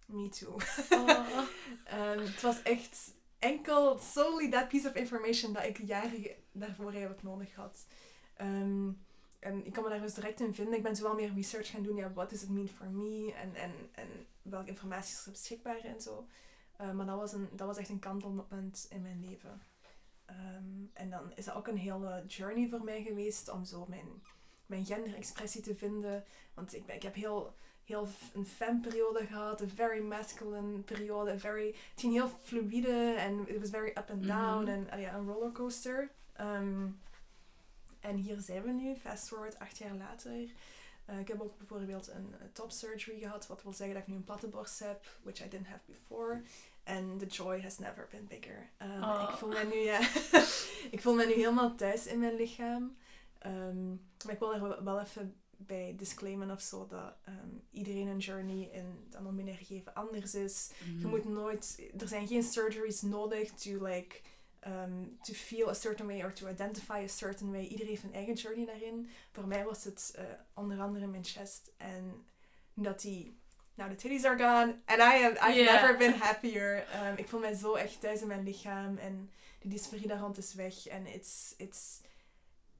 me 0.05 0.29
too. 0.29 0.57
Oh. 0.89 1.39
Ehm, 1.83 2.19
het 2.19 2.41
was 2.41 2.61
echt 2.61 3.13
enkel 3.39 3.97
solely 3.99 4.49
that 4.49 4.67
piece 4.67 4.87
of 4.87 4.95
information 4.95 5.53
dat 5.53 5.63
ik 5.63 5.77
jaren 5.77 6.25
daarvoor 6.51 6.91
eigenlijk 6.91 7.23
nodig 7.23 7.55
had. 7.55 7.85
Ehm, 8.35 8.89
en 9.43 9.65
ik 9.65 9.73
kan 9.73 9.83
me 9.83 9.89
daar 9.89 10.01
dus 10.01 10.13
direct 10.13 10.39
in 10.39 10.53
vinden. 10.53 10.73
Ik 10.75 10.83
ben 10.83 10.95
zo 10.95 11.03
wel 11.03 11.13
meer 11.15 11.33
research 11.33 11.67
gaan 11.69 11.83
doen. 11.83 11.95
Ja, 11.95 12.11
what 12.13 12.29
does 12.29 12.43
it 12.43 12.49
mean 12.49 12.67
for 12.67 12.89
me? 12.89 13.33
En, 13.41 13.55
en, 13.55 13.71
en 13.91 14.07
welke 14.41 14.69
informatie 14.69 15.13
is 15.17 15.25
er 15.25 15.31
beschikbaar 15.31 15.79
en 15.79 16.01
zo. 16.01 16.27
Eh, 16.77 16.91
maar 16.91 17.05
dat 17.05 17.17
was, 17.17 17.33
een, 17.33 17.49
dat 17.51 17.67
was 17.67 17.77
echt 17.77 17.89
een 17.89 17.99
kantelpunt 17.99 18.87
in 18.89 19.01
mijn 19.01 19.19
leven. 19.29 19.61
Ehm, 20.25 20.85
en 20.93 21.09
dan 21.09 21.31
is 21.35 21.45
dat 21.45 21.55
ook 21.55 21.67
een 21.67 21.77
hele 21.77 22.23
journey 22.27 22.69
voor 22.69 22.83
mij 22.83 23.03
geweest 23.03 23.49
om 23.49 23.65
zo 23.65 23.85
mijn, 23.89 24.07
mijn 24.65 24.85
genderexpressie 24.85 25.61
te 25.61 25.75
vinden. 25.75 26.23
Want 26.53 26.75
ik, 26.75 26.85
ben, 26.85 26.95
ik 26.95 27.01
heb 27.03 27.15
heel, 27.15 27.55
heel 27.83 28.07
een 28.33 28.45
femme-periode 28.45 29.25
gehad, 29.25 29.61
een 29.61 29.69
very 29.69 29.99
masculine 30.01 30.79
periode, 30.79 31.39
very, 31.39 31.67
het 31.67 31.99
ging 31.99 32.13
heel 32.13 32.29
fluide 32.41 33.13
en 33.17 33.47
it 33.47 33.59
was 33.59 33.69
very 33.69 33.89
up 33.89 34.09
and 34.09 34.23
down 34.27 34.61
Mhm. 34.61 34.67
en 34.69 34.89
ah 34.91 34.99
ja, 34.99 35.13
een 35.15 35.27
rollercoaster. 35.27 36.11
Ehm, 36.33 36.87
en 38.03 38.15
hier 38.15 38.37
zijn 38.39 38.63
we 38.63 38.71
nu, 38.71 38.95
fast 38.95 39.27
forward 39.27 39.59
acht 39.59 39.77
jaar 39.77 39.95
later. 39.95 40.49
Eh, 41.05 41.19
ik 41.19 41.27
heb 41.27 41.41
ook 41.41 41.57
bijvoorbeeld 41.57 42.07
een, 42.07 42.33
eh, 42.39 42.45
top 42.53 42.71
surgery 42.71 43.19
gehad, 43.19 43.47
wat 43.47 43.63
wil 43.63 43.73
zeggen 43.73 43.95
dat 43.95 44.03
ik 44.03 44.09
nu 44.09 44.15
een 44.15 44.23
platte 44.23 44.47
borst 44.47 44.79
heb, 44.79 45.05
which 45.23 45.45
I 45.45 45.49
didn't 45.49 45.67
have 45.67 45.81
before. 45.85 46.41
And 46.83 47.19
the 47.19 47.25
joy 47.25 47.61
has 47.61 47.77
never 47.79 48.07
been 48.11 48.27
bigger. 48.27 48.69
Oh. 48.81 49.27
Ik 49.31 49.37
voel 49.37 49.49
me 49.49 49.63
nu, 49.73 49.79
ja, 49.79 49.99
ik 50.95 51.01
voel 51.01 51.13
me 51.13 51.25
nu 51.25 51.33
helemaal 51.33 51.75
thuis 51.75 52.05
in 52.05 52.19
mijn 52.19 52.35
lichaam. 52.35 52.97
Ehm, 53.39 53.89
maar 54.25 54.33
ik 54.33 54.39
wil 54.39 54.53
er 54.53 54.83
wel- 54.83 54.99
even 54.99 55.35
bij 55.57 55.93
disclaimen 55.97 56.51
of 56.51 56.61
zo 56.61 56.87
dat 56.87 57.13
ehm, 57.25 57.49
iedereen 57.71 58.07
een 58.07 58.17
journey 58.17 58.69
in 58.71 59.07
dat 59.09 59.21
non-binair 59.21 59.57
gegeven 59.57 59.93
anders 59.93 60.35
is. 60.35 60.71
Mhm. 60.85 60.99
Je 60.99 61.07
moet 61.07 61.25
nooit, 61.25 61.91
er 61.99 62.07
zijn 62.07 62.27
geen 62.27 62.43
surgeries 62.43 63.01
nodig 63.01 63.51
to 63.51 63.83
like 63.85 64.15
um, 64.65 65.17
to 65.21 65.33
feel 65.33 65.69
a 65.69 65.73
certain 65.73 66.07
way 66.07 66.23
or 66.23 66.33
to 66.33 66.47
identify 66.47 66.99
a 67.03 67.07
certain 67.07 67.51
way. 67.51 67.67
Iedereen 67.67 67.89
heeft 67.89 68.03
een 68.03 68.13
eigen 68.13 68.33
journey 68.33 68.65
daarin. 68.65 69.09
Voor 69.31 69.47
mij 69.47 69.63
was 69.63 69.83
het 69.83 70.13
eh, 70.15 70.23
onder 70.53 70.79
andere 70.79 71.07
mijn 71.07 71.23
chest 71.23 71.71
en 71.77 72.25
dat 72.73 73.01
die 73.01 73.37
now 73.75 73.89
the 73.89 73.95
titties 73.95 74.25
are 74.25 74.37
gone 74.37 74.75
and 74.85 74.99
I 74.99 75.23
am 75.25 75.31
I've 75.49 75.63
never 75.63 75.97
been 75.97 76.13
happier. 76.13 76.85
Um, 77.05 77.17
ik 77.17 77.27
voel 77.27 77.39
mij 77.39 77.53
zo 77.53 77.73
echt 77.73 77.99
thuis 77.99 78.21
in 78.21 78.27
mijn 78.27 78.43
lichaam 78.43 78.97
en 78.97 79.31
de 79.61 79.67
dysforie 79.67 80.07
daar 80.07 80.19
rond 80.19 80.37
is 80.37 80.53
weg 80.53 80.87
en 80.87 81.07
it's 81.07 81.53
it's 81.57 82.01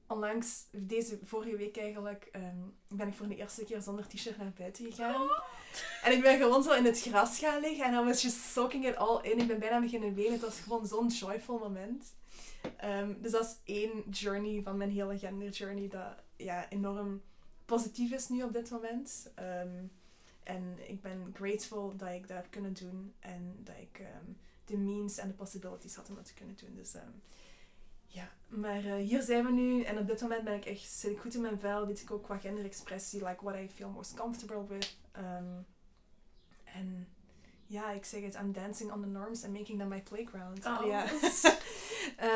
onlangs, 0.08 0.66
deze 0.72 1.20
vorige 1.24 1.56
week 1.56 1.78
eigenlijk, 1.78 2.30
ehm, 2.32 2.58
ben 2.88 3.08
ik 3.08 3.14
voor 3.14 3.28
de 3.28 3.36
eerste 3.36 3.64
keer 3.64 3.82
zonder 3.82 4.08
t-shirt 4.08 4.38
naar 4.38 4.54
buiten 4.58 4.86
gegaan. 4.86 5.28
En 6.04 6.12
ik 6.12 6.22
ben 6.22 6.38
gewoon 6.38 6.64
zo 6.64 6.74
in 6.74 6.86
het 6.86 7.02
gras 7.02 7.40
gaan 7.40 7.62
liggen 7.62 7.86
en 7.86 7.94
I 7.94 8.06
was 8.06 8.22
just 8.22 8.38
soaking 8.38 8.88
it 8.88 8.96
all 8.96 9.22
in. 9.22 9.40
Ik 9.40 9.48
ben 9.48 9.60
bijna 9.60 9.80
beginnen 9.80 10.14
wenen. 10.14 10.32
Het 10.32 10.42
was 10.42 10.60
gewoon 10.60 10.88
zo'n 10.88 11.08
joyful 11.08 11.58
moment. 11.58 12.14
Ehm, 12.78 13.14
dus 13.22 13.32
dat 13.32 13.44
is 13.44 13.76
één 13.76 14.04
journey 14.10 14.62
van 14.64 14.78
mijn 14.78 14.92
hele 14.92 15.18
gender 15.18 15.50
journey 15.50 15.88
dat 15.88 16.16
ja, 16.36 16.70
enorm 16.70 17.22
positief 17.66 18.12
is 18.12 18.30
nu 18.30 18.44
op 18.44 18.54
dit 18.54 18.70
moment. 18.70 19.32
Ehm, 19.36 19.84
en 20.44 20.78
ik 20.88 21.02
ben 21.02 21.34
grateful 21.34 21.96
dat 21.98 22.10
ik 22.10 22.28
dat 22.28 22.38
heb 22.38 22.48
kunnen 22.50 22.74
doen 22.74 23.14
en 23.20 23.56
dat 23.64 23.76
ik 23.80 24.02
de 24.66 24.78
means 24.78 25.18
en 25.18 25.28
de 25.28 25.34
possibilities 25.34 25.96
had 25.96 26.10
om 26.10 26.16
dat 26.16 26.26
te 26.26 26.34
kunnen 26.34 26.56
doen. 26.56 26.76
Dus 26.76 26.94
ja, 28.14 28.30
maar 28.48 28.84
uh, 28.84 28.96
hier 28.96 29.22
zijn 29.22 29.46
we 29.46 29.52
nu 29.52 29.84
en 29.84 29.98
op 29.98 30.08
dit 30.08 30.22
moment 30.22 30.44
ben 30.44 30.54
ik 30.54 30.66
echt, 30.66 30.92
zit 30.92 31.12
ik 31.12 31.20
goed 31.20 31.34
in 31.34 31.42
mijn 31.42 31.60
vel, 31.60 31.88
weet 31.88 32.02
ik 32.02 32.12
ook 32.12 32.24
qua 32.24 32.38
genderexpressie, 32.38 33.26
like 33.26 33.44
what 33.44 33.56
I 33.56 33.70
feel 33.76 33.90
most 33.90 34.14
comfortable 34.14 34.68
with. 34.68 34.98
en 36.64 37.08
ja, 37.74 37.92
ik 37.92 38.06
zeg 38.06 38.22
het, 38.22 38.36
I'm 38.36 38.52
dancing 38.52 38.92
on 38.92 39.02
the 39.02 39.08
norms 39.08 39.44
and 39.44 39.54
making 39.54 39.80
them 39.80 39.88
my 39.88 40.02
playground. 40.02 40.66
Oh, 40.66 40.86
ja. 40.88 41.06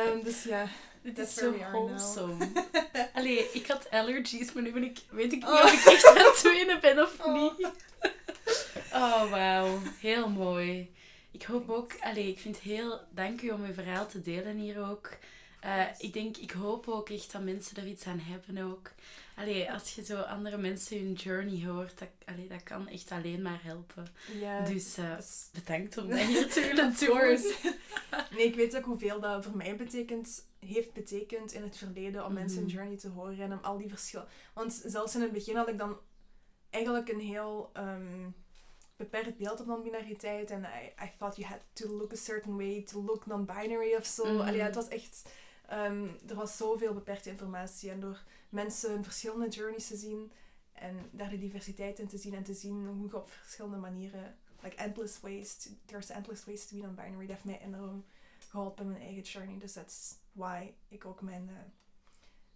um, 0.07 0.23
dus 0.27 0.43
ja, 0.43 0.67
dit 1.01 1.17
is 1.17 1.33
zo 1.33 1.57
wholesome. 1.57 2.51
Allee, 3.13 3.49
ik 3.53 3.67
had 3.67 3.89
allergies, 3.89 4.53
maar 4.53 4.63
nu 4.63 4.71
ben 4.71 4.83
ik, 4.83 4.99
weet 5.09 5.33
ik 5.33 5.39
niet 5.39 5.49
oh. 5.49 5.63
of 5.63 5.73
ik 5.73 5.93
echt 5.93 6.07
aan 6.07 6.17
het 6.17 6.41
wenen 6.41 6.79
ben 6.79 7.01
of 7.01 7.25
oh. 7.25 7.33
niet. 7.33 7.71
Oh, 8.93 9.31
wauw. 9.31 9.79
Heel 9.99 10.29
mooi. 10.29 10.95
Ik 11.31 11.43
hoop 11.43 11.69
ook, 11.69 11.91
allee, 12.01 12.27
ik 12.27 12.39
vind 12.39 12.55
het 12.55 12.63
heel, 12.63 12.99
dank 13.09 13.41
u 13.41 13.49
om 13.49 13.63
uw 13.63 13.73
verhaal 13.73 14.07
te 14.07 14.21
delen 14.21 14.57
hier 14.57 14.89
ook. 14.89 15.09
Uh, 15.65 15.83
ik 15.97 16.13
denk, 16.13 16.37
ik 16.37 16.51
hoop 16.51 16.87
ook 16.87 17.09
echt 17.09 17.31
dat 17.31 17.43
mensen 17.43 17.77
er 17.77 17.87
iets 17.87 18.05
aan 18.05 18.19
hebben 18.19 18.63
ook. 18.63 18.91
Allee, 19.35 19.71
als 19.71 19.95
je 19.95 20.03
zo 20.03 20.19
andere 20.19 20.57
mensen 20.57 20.97
hun 20.97 21.13
journey 21.13 21.65
hoort, 21.65 21.99
dat, 21.99 22.07
allee, 22.25 22.47
dat 22.47 22.63
kan 22.63 22.87
echt 22.87 23.11
alleen 23.11 23.41
maar 23.41 23.59
helpen. 23.63 24.07
Ja, 24.39 24.61
dus 24.61 24.97
uh, 24.97 25.17
bedankt 25.53 25.97
om 25.97 26.09
dat 26.09 26.19
hier 26.19 26.49
te 26.49 26.71
doen. 26.75 27.73
nee, 28.37 28.45
ik 28.45 28.55
weet 28.55 28.77
ook 28.77 28.85
hoeveel 28.85 29.19
dat 29.19 29.45
voor 29.45 29.57
mij 29.57 29.75
betekent, 29.75 30.45
heeft 30.59 30.93
betekend 30.93 31.51
in 31.51 31.63
het 31.63 31.77
verleden 31.77 32.25
om 32.25 32.33
mensen 32.33 32.57
hun 32.57 32.67
mhm. 32.67 32.75
journey 32.75 32.97
te 32.97 33.09
horen 33.09 33.39
en 33.39 33.51
om 33.51 33.59
al 33.61 33.77
die 33.77 33.89
verschillen. 33.89 34.27
Want 34.53 34.81
zelfs 34.85 35.15
in 35.15 35.21
het 35.21 35.31
begin 35.31 35.55
had 35.55 35.69
ik 35.69 35.77
dan 35.77 35.97
eigenlijk 36.69 37.09
een 37.09 37.19
heel 37.19 37.71
um, 37.77 38.35
beperkt 38.95 39.37
beeld 39.37 39.59
op 39.59 39.65
non-binariteit. 39.65 40.51
En 40.51 40.63
I, 40.63 41.03
I 41.03 41.11
thought 41.17 41.37
you 41.37 41.49
had 41.49 41.59
to 41.73 41.97
look 41.97 42.13
a 42.13 42.15
certain 42.15 42.57
way, 42.57 42.81
to 42.81 43.03
look 43.03 43.25
non-binary 43.25 43.95
of 43.95 44.05
zo. 44.05 44.33
Mm 44.33 44.39
Allee, 44.39 44.61
het 44.61 44.75
was 44.75 44.87
echt... 44.87 45.29
Um, 45.71 46.17
er 46.27 46.35
was 46.35 46.57
zoveel 46.57 46.93
beperkte 46.93 47.29
informatie 47.29 47.89
en 47.89 47.99
door 47.99 48.23
mensen 48.49 48.91
hun 48.91 49.03
verschillende 49.03 49.47
journeys 49.49 49.87
te 49.87 49.95
zien 49.95 50.31
en 50.71 51.09
daar 51.11 51.29
de 51.29 51.37
diversiteit 51.37 51.99
in 51.99 52.07
te 52.07 52.17
zien 52.17 52.33
en 52.33 52.43
te 52.43 52.53
zien 52.53 52.85
hoe 52.85 53.07
je 53.07 53.15
op 53.15 53.29
verschillende 53.29 53.77
manieren, 53.77 54.37
like 54.61 54.75
endless 54.75 55.19
ways, 55.19 55.69
there's 55.85 56.09
endless 56.09 56.45
ways 56.45 56.67
to 56.67 56.75
be 56.75 56.81
non-binary, 56.81 57.25
dat 57.25 57.35
heeft 57.35 57.43
mij 57.43 57.61
enorm 57.61 58.05
geholpen 58.49 58.85
in 58.85 58.91
mijn 58.91 59.03
eigen 59.03 59.23
journey. 59.23 59.57
Dus 59.57 59.73
that's 59.73 60.15
why 60.31 60.73
ik 60.87 61.05
ook 61.05 61.21
mijn... 61.21 61.47
Uh, 61.49 61.57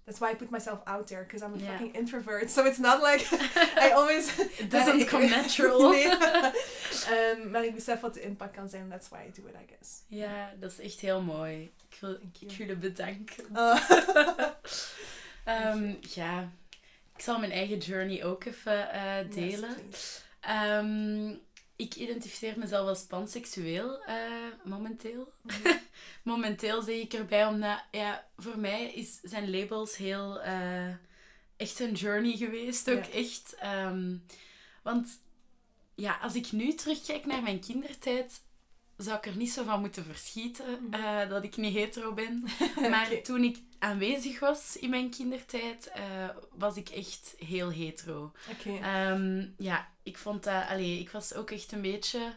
That's 0.05 0.19
why 0.19 0.31
I 0.31 0.35
put 0.35 0.49
myself 0.49 0.79
out 0.87 1.07
there, 1.07 1.23
because 1.23 1.43
I'm 1.43 1.53
a 1.53 1.59
fucking 1.59 1.91
introvert. 1.95 2.49
So 2.49 2.65
it's 2.65 2.79
not 2.79 3.01
like 3.01 3.25
I 3.77 3.91
always... 3.91 4.39
It 4.59 4.69
doesn't 4.69 5.05
come 5.05 5.29
natural. 5.29 5.91
nee. 5.91 6.05
um, 6.05 7.49
maar 7.51 7.63
ik 7.65 7.75
besef 7.75 7.99
wat 7.99 8.13
de 8.13 8.21
impact 8.21 8.55
kan 8.55 8.69
zijn. 8.69 8.89
That's 8.89 9.09
why 9.09 9.19
I 9.27 9.31
do 9.41 9.47
it, 9.47 9.53
I 9.53 9.65
guess. 9.67 10.03
Ja, 10.07 10.53
dat 10.59 10.71
is 10.71 10.79
echt 10.79 10.99
heel 10.99 11.21
mooi. 11.21 11.71
Ik 11.89 11.97
wil, 11.99 12.11
ik 12.11 12.51
je 12.57 12.75
bedanken. 12.75 13.45
Oh. 13.53 13.79
Um, 15.47 15.97
ja, 16.01 16.51
ik 17.15 17.21
zal 17.23 17.39
mijn 17.39 17.51
eigen 17.51 17.77
journey 17.77 18.23
ook 18.23 18.45
even 18.45 18.89
uh, 18.93 19.33
delen. 19.35 19.75
Ik 21.82 21.95
identificeer 21.95 22.57
mezelf 22.57 22.88
als 22.88 23.03
panseksueel 23.03 24.01
uh, 24.07 24.15
momenteel. 24.63 25.34
Mhm. 25.41 25.77
momenteel 26.23 26.82
zeg 26.82 26.95
ik 26.95 27.13
erbij, 27.13 27.47
omdat 27.47 27.84
ja, 27.91 28.27
voor 28.38 28.59
mij 28.59 28.91
is, 28.93 29.19
zijn 29.23 29.51
labels 29.51 29.97
heel 29.97 30.41
uh, 30.45 30.89
echt 31.57 31.79
een 31.79 31.93
journey 31.93 32.38
geweest. 32.38 32.89
Ook 32.89 33.05
echt. 33.05 33.55
Um, 33.63 34.23
want 34.84 35.19
ja, 35.95 36.17
als 36.21 36.36
ik 36.36 36.51
nu 36.51 36.73
terugkijk 36.73 37.25
naar 37.25 37.41
mijn 37.41 37.59
kindertijd, 37.59 38.41
zou 38.97 39.17
ik 39.17 39.25
er 39.25 39.36
niet 39.36 39.51
zo 39.51 39.63
van 39.63 39.79
moeten 39.79 40.05
verschieten 40.05 40.89
uh, 40.91 41.29
dat 41.29 41.43
ik 41.43 41.57
niet 41.57 41.73
hetero 41.73 42.13
ben. 42.13 42.43
Maar 42.91 43.21
toen 43.21 43.43
ik 43.43 43.57
aanwezig 43.82 44.39
was 44.39 44.77
in 44.77 44.89
mijn 44.89 45.09
kindertijd, 45.09 45.91
uh, 45.97 46.29
was 46.51 46.75
ik 46.75 46.89
echt 46.89 47.34
heel 47.38 47.71
hetero. 47.71 48.32
Okay. 48.49 49.11
Um, 49.11 49.53
ja, 49.57 49.89
ik 50.03 50.17
vond 50.17 50.43
dat... 50.43 50.67
Allee, 50.67 50.99
ik 50.99 51.09
was 51.09 51.34
ook 51.34 51.51
echt 51.51 51.71
een 51.71 51.82
beetje... 51.82 52.36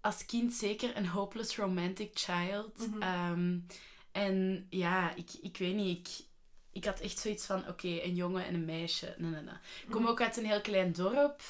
Als 0.00 0.26
kind 0.26 0.52
zeker 0.52 0.96
een 0.96 1.08
hopeless 1.08 1.56
romantic 1.56 2.10
child. 2.14 2.86
Mm 2.86 3.02
-hmm. 3.02 3.30
um, 3.30 3.66
en 4.12 4.66
ja, 4.70 5.14
ik, 5.14 5.30
ik 5.42 5.56
weet 5.56 5.74
niet, 5.74 5.98
ik, 5.98 6.26
ik 6.72 6.84
had 6.84 7.00
echt 7.00 7.18
zoiets 7.18 7.46
van, 7.46 7.68
oké, 7.68 7.88
een 8.02 8.14
jongen 8.14 8.46
en 8.46 8.54
een 8.54 8.64
meisje. 8.64 9.14
Nee, 9.18 9.30
nee, 9.30 9.42
nee. 9.42 9.54
Ik 9.54 9.90
kom 9.90 10.00
-hmm. 10.00 10.10
ook 10.10 10.20
uit 10.20 10.36
een 10.36 10.46
heel 10.46 10.60
klein 10.60 10.92
dorp. 10.92 11.42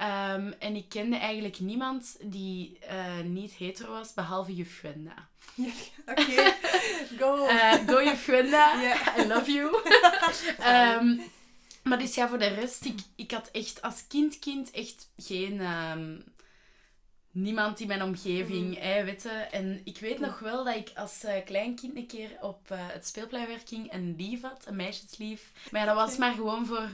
Um, 0.00 0.54
en 0.58 0.76
ik 0.76 0.88
kende 0.88 1.16
eigenlijk 1.16 1.58
niemand 1.60 2.16
die 2.20 2.78
uh, 2.90 3.20
niet 3.24 3.52
hetero 3.52 3.92
was, 3.92 4.14
behalve 4.14 4.54
juf 4.54 4.78
Gwenda. 4.78 5.28
Ja, 5.54 5.72
Oké, 6.06 6.54
go. 7.20 7.46
Uh, 7.46 7.72
go 7.86 8.02
juf 8.02 8.22
Gwenda, 8.22 8.80
yeah. 8.80 9.18
I 9.18 9.26
love 9.26 9.52
you. 9.52 9.74
um, 11.00 11.20
maar 11.82 11.98
dus 11.98 12.14
ja, 12.14 12.28
voor 12.28 12.38
de 12.38 12.46
rest, 12.46 12.84
ik, 12.84 12.98
ik 13.16 13.30
had 13.30 13.48
echt 13.52 13.82
als 13.82 14.06
kind, 14.06 14.38
kind 14.38 14.70
echt 14.70 15.08
geen... 15.16 15.60
Um, 15.60 16.24
niemand 17.34 17.80
in 17.80 17.86
mijn 17.86 18.02
omgeving, 18.02 18.66
mm. 18.66 19.04
weet 19.04 19.28
En 19.50 19.80
ik 19.84 19.98
weet 19.98 20.18
nog 20.18 20.38
wel 20.38 20.64
dat 20.64 20.76
ik 20.76 20.90
als 20.94 21.24
uh, 21.24 21.32
klein 21.44 21.74
kind 21.74 21.96
een 21.96 22.06
keer 22.06 22.30
op 22.40 22.70
uh, 22.72 22.78
het 22.80 23.06
speelpleinwerking 23.06 23.92
een 23.92 24.14
lief 24.18 24.42
had, 24.42 24.66
een 24.66 24.76
meisjeslief. 24.76 25.52
Maar 25.70 25.80
ja, 25.80 25.86
dat 25.86 25.96
was 25.96 26.16
maar 26.16 26.34
gewoon 26.34 26.66
voor 26.66 26.88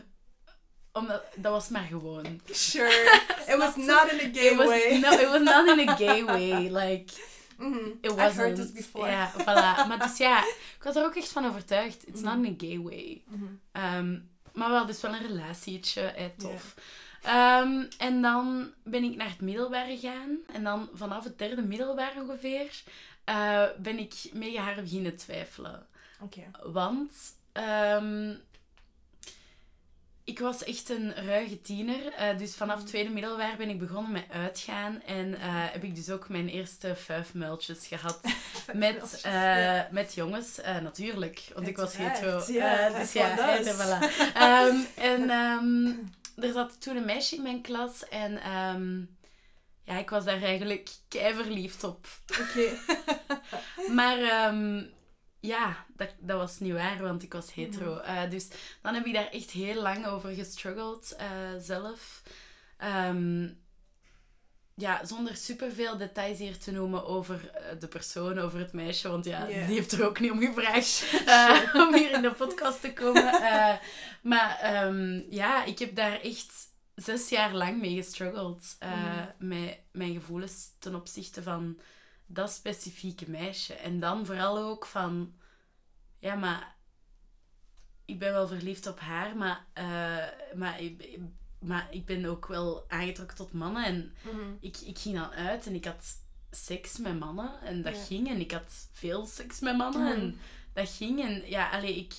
omdat, 0.93 1.23
dat 1.37 1.53
was 1.53 1.69
maar 1.69 1.87
gewoon. 1.89 2.41
Sure. 2.51 3.23
It 3.53 3.57
was 3.57 3.77
not 3.77 4.13
in 4.13 4.31
a 4.31 4.33
gay 4.33 4.57
was, 4.57 4.67
way. 4.67 4.99
No, 4.99 5.11
it 5.11 5.29
was 5.29 5.43
not 5.43 5.79
in 5.79 5.89
a 5.89 5.97
gay 5.97 6.25
way. 6.35 6.71
Like, 6.71 7.13
mm 7.57 7.73
-hmm. 7.73 7.99
it 8.01 8.11
wasn't. 8.11 8.31
I've 8.31 8.41
heard 8.41 8.57
this 8.57 8.73
before. 8.73 9.11
Ja, 9.11 9.33
voilà. 9.33 9.89
Maar 9.89 9.99
dus 9.99 10.17
ja, 10.17 10.45
ik 10.77 10.83
was 10.83 10.97
er 10.97 11.05
ook 11.05 11.17
echt 11.17 11.33
van 11.33 11.47
overtuigd. 11.47 12.09
It's 12.09 12.21
mm 12.21 12.27
-hmm. 12.27 12.41
not 12.41 12.47
in 12.47 12.55
a 12.55 12.69
gay 12.69 12.81
way. 12.81 13.23
Mm 13.27 13.61
-hmm. 13.73 13.97
um, 13.97 14.31
maar 14.53 14.71
wel 14.71 14.87
dus 14.87 15.01
wel 15.01 15.15
een 15.15 15.27
relatietje, 15.27 16.01
eh, 16.01 16.25
tof. 16.37 16.75
Yeah. 17.23 17.61
Um, 17.63 17.89
en 17.99 18.23
dan 18.23 18.73
ben 18.85 19.05
ik 19.05 19.17
naar 19.17 19.29
het 19.29 19.41
middelbaar 19.41 19.87
gegaan. 19.87 20.39
En 20.53 20.65
dan 20.65 20.89
vanaf 20.95 21.25
het 21.25 21.39
derde 21.39 21.63
middelbaar 21.63 22.13
ongeveer 22.17 22.83
uh, 23.31 23.65
ben 23.79 23.99
ik 23.99 24.15
mega 24.33 24.63
haar 24.63 24.83
beginnen 24.83 25.17
twijfelen. 25.17 25.87
Oké. 26.21 26.39
Okay. 26.39 26.73
Want... 26.73 27.13
Um, 27.53 28.41
ik 30.31 30.39
was 30.39 30.65
echt 30.65 30.89
een 30.89 31.15
ruige 31.15 31.61
tiener. 31.61 32.13
Uh, 32.21 32.39
dus 32.39 32.55
vanaf 32.55 32.81
mm. 32.81 32.87
tweede 32.87 33.11
middelbaar 33.11 33.57
ben 33.57 33.69
ik 33.69 33.79
begonnen 33.79 34.13
met 34.13 34.25
uitgaan. 34.31 35.03
En 35.03 35.29
uh, 35.29 35.37
heb 35.43 35.85
ik 35.85 35.95
dus 35.95 36.11
ook 36.11 36.29
mijn 36.29 36.49
eerste 36.49 36.97
vijf 36.97 37.35
muiltjes 37.35 37.87
gehad. 37.87 38.21
met, 38.73 39.23
uh, 39.27 39.81
met 39.91 40.15
jongens, 40.15 40.61
natuurlijk. 40.83 41.43
Want 41.55 41.67
ik 41.67 41.77
was 41.77 41.97
hetero. 41.97 42.43
Ja, 42.47 42.89
dus 42.89 43.13
ja, 43.13 43.57
en, 43.57 43.65
voilà. 43.65 44.03
um, 44.43 44.87
en 44.97 45.31
um, 45.31 46.11
er 46.37 46.53
zat 46.53 46.81
toen 46.81 46.97
een 46.97 47.05
meisje 47.05 47.37
in 47.37 47.43
mijn 47.43 47.63
klas. 47.63 48.09
En 48.09 48.51
um, 48.57 49.17
ja, 49.85 49.99
ik 49.99 50.11
was 50.11 50.25
daar 50.25 50.43
eigenlijk 50.43 50.89
kei 51.09 51.35
verliefd 51.35 51.85
op. 51.85 52.07
Oké. 52.41 52.43
Okay. 52.51 53.95
maar... 53.99 54.19
Ja, 55.41 55.87
dat, 55.97 56.15
dat 56.19 56.37
was 56.37 56.59
niet 56.59 56.73
waar, 56.73 57.03
want 57.03 57.23
ik 57.23 57.33
was 57.33 57.55
hetero. 57.55 58.01
Uh, 58.01 58.31
dus 58.31 58.49
dan 58.83 58.95
heb 58.95 59.07
ik 59.07 59.15
daar 59.15 59.31
echt 59.31 59.51
heel 59.51 59.83
lang 59.83 60.07
over 60.07 60.31
gestruggeld 60.31 61.17
uh, 61.21 61.61
zelf. 61.61 62.23
Um, 62.85 63.59
ja, 64.81 65.05
zonder 65.05 65.37
superveel 65.37 65.97
details 65.97 66.39
hier 66.39 66.59
te 66.59 66.73
noemen 66.73 67.07
over 67.07 67.51
eh, 67.51 67.81
de 67.81 67.89
persoon, 67.89 68.39
over 68.39 68.59
het 68.59 68.73
meisje. 68.73 69.09
Want 69.09 69.25
ja, 69.25 69.49
yeah. 69.49 69.67
die 69.67 69.77
heeft 69.77 69.93
er 69.93 70.07
ook 70.07 70.21
niet 70.21 70.31
om 70.31 70.41
gevraagd 70.41 71.05
uh, 71.27 71.75
om 71.87 71.95
hier 71.95 72.13
in 72.13 72.23
de 72.23 72.33
podcast 72.33 72.81
te 72.81 72.93
komen. 72.93 73.35
Uh, 73.35 73.75
maar 74.23 74.85
um, 74.85 75.27
ja, 75.31 75.65
ik 75.65 75.79
heb 75.79 75.95
daar 75.95 76.21
echt 76.21 76.53
zes 76.95 77.29
jaar 77.29 77.55
lang 77.55 77.81
mee 77.81 77.95
gestruggeld. 77.95 78.77
Mm. 78.81 79.49
Met 79.49 79.79
mijn 79.93 80.15
gevoelens 80.15 80.69
ten 80.79 80.95
opzichte 80.95 81.43
van 81.43 81.79
dat 82.33 82.51
specifieke 82.51 83.31
meisje. 83.31 83.75
En 83.75 84.01
dan 84.01 84.27
vooral 84.27 84.59
ook 84.59 84.87
van, 84.87 85.35
ja, 86.19 86.35
maar 86.35 86.77
ik 88.05 88.19
ben 88.19 88.33
wel 88.33 88.49
verliefd 88.49 88.87
op 88.87 89.01
haar, 89.01 89.37
maar, 89.37 89.67
uh, 89.79 90.55
maar, 90.59 90.81
ik, 90.81 91.19
maar 91.59 91.89
ik 91.91 92.07
ben 92.07 92.25
ook 92.25 92.47
wel 92.47 92.85
aangetrokken 92.89 93.37
tot 93.37 93.53
mannen. 93.53 93.85
En 93.85 94.15
mm-hmm. 94.23 94.57
ik, 94.61 94.77
ik 94.77 94.99
ging 94.99 95.15
dan 95.15 95.31
uit 95.31 95.67
en 95.67 95.75
ik 95.75 95.85
had 95.85 96.05
seks 96.51 96.99
met 96.99 97.19
mannen 97.19 97.61
en 97.61 97.83
dat 97.83 97.97
ging. 97.97 98.29
En 98.29 98.41
ik 98.41 98.51
had 98.51 98.89
veel 98.93 99.27
seks 99.27 99.61
met 99.61 99.77
mannen 99.77 100.13
en 100.13 100.25
mm-hmm. 100.25 100.41
dat 100.73 100.89
ging. 100.89 101.23
En 101.23 101.49
ja, 101.49 101.71
alleen 101.71 101.97
ik, 101.97 102.15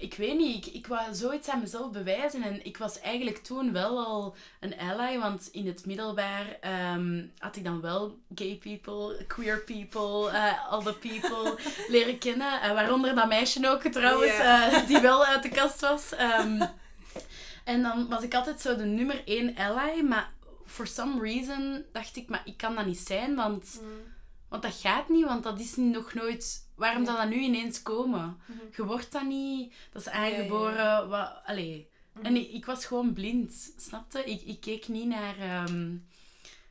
ik 0.00 0.14
weet 0.14 0.36
niet, 0.36 0.66
ik, 0.66 0.74
ik 0.74 0.86
wou 0.86 1.14
zoiets 1.14 1.48
aan 1.48 1.60
mezelf 1.60 1.90
bewijzen. 1.90 2.42
En 2.42 2.64
ik 2.64 2.76
was 2.76 3.00
eigenlijk 3.00 3.36
toen 3.36 3.72
wel 3.72 4.06
al 4.06 4.34
een 4.60 4.78
ally, 4.78 5.18
want 5.18 5.48
in 5.52 5.66
het 5.66 5.86
middelbaar 5.86 6.56
ehm, 6.60 7.26
had 7.38 7.56
ik 7.56 7.64
dan 7.64 7.80
wel 7.80 8.18
gay 8.34 8.58
people, 8.62 9.24
queer 9.26 9.64
people, 9.64 10.30
uh, 10.32 10.70
all 10.70 10.82
the 10.82 10.94
people 10.94 11.56
leren 11.94 12.18
kennen. 12.18 12.52
Uh, 12.64 12.72
waaronder 12.72 13.14
dat 13.14 13.28
meisje 13.28 13.68
ook 13.68 13.82
trouwens, 13.82 14.36
yeah. 14.36 14.72
uh, 14.72 14.86
die 14.86 15.00
wel 15.00 15.24
uit 15.24 15.42
de 15.42 15.48
kast 15.48 15.80
was. 15.80 16.12
Um, 16.12 16.62
en 17.64 17.82
dan 17.82 18.08
was 18.08 18.22
ik 18.22 18.34
altijd 18.34 18.60
zo 18.60 18.76
de 18.76 18.84
nummer 18.84 19.22
één 19.24 19.56
ally, 19.56 20.00
maar 20.02 20.32
for 20.66 20.86
some 20.86 21.20
reason 21.20 21.84
dacht 21.92 22.16
ik, 22.16 22.28
maar 22.28 22.42
ik 22.44 22.56
kan 22.56 22.74
dat 22.74 22.86
niet 22.86 22.98
zijn, 22.98 23.34
want, 23.34 23.80
mm. 23.82 23.88
want 24.48 24.62
dat 24.62 24.74
gaat 24.74 25.08
niet, 25.08 25.24
want 25.24 25.42
dat 25.42 25.60
is 25.60 25.76
nog 25.76 26.14
nooit... 26.14 26.68
Waarom 26.80 27.04
zou 27.04 27.16
dat 27.16 27.28
nu 27.28 27.36
ineens 27.36 27.82
komen? 27.82 28.20
Mm 28.20 28.36
-hmm. 28.46 28.68
Je 28.76 28.84
wordt 28.84 29.12
dat 29.12 29.24
niet, 29.24 29.74
dat 29.92 30.02
is 30.02 30.08
aangeboren, 30.08 30.74
ja. 30.74 31.06
Wat, 31.06 31.40
allee. 31.44 31.76
Mm 31.76 31.86
-hmm. 32.12 32.24
En 32.24 32.36
ik, 32.36 32.50
ik, 32.52 32.64
was 32.64 32.84
gewoon 32.84 33.12
blind, 33.12 33.72
snapte? 33.76 34.24
Ik, 34.24 34.42
ik 34.42 34.60
keek 34.60 34.88
niet 34.88 35.06
naar, 35.06 35.64
um, 35.68 36.06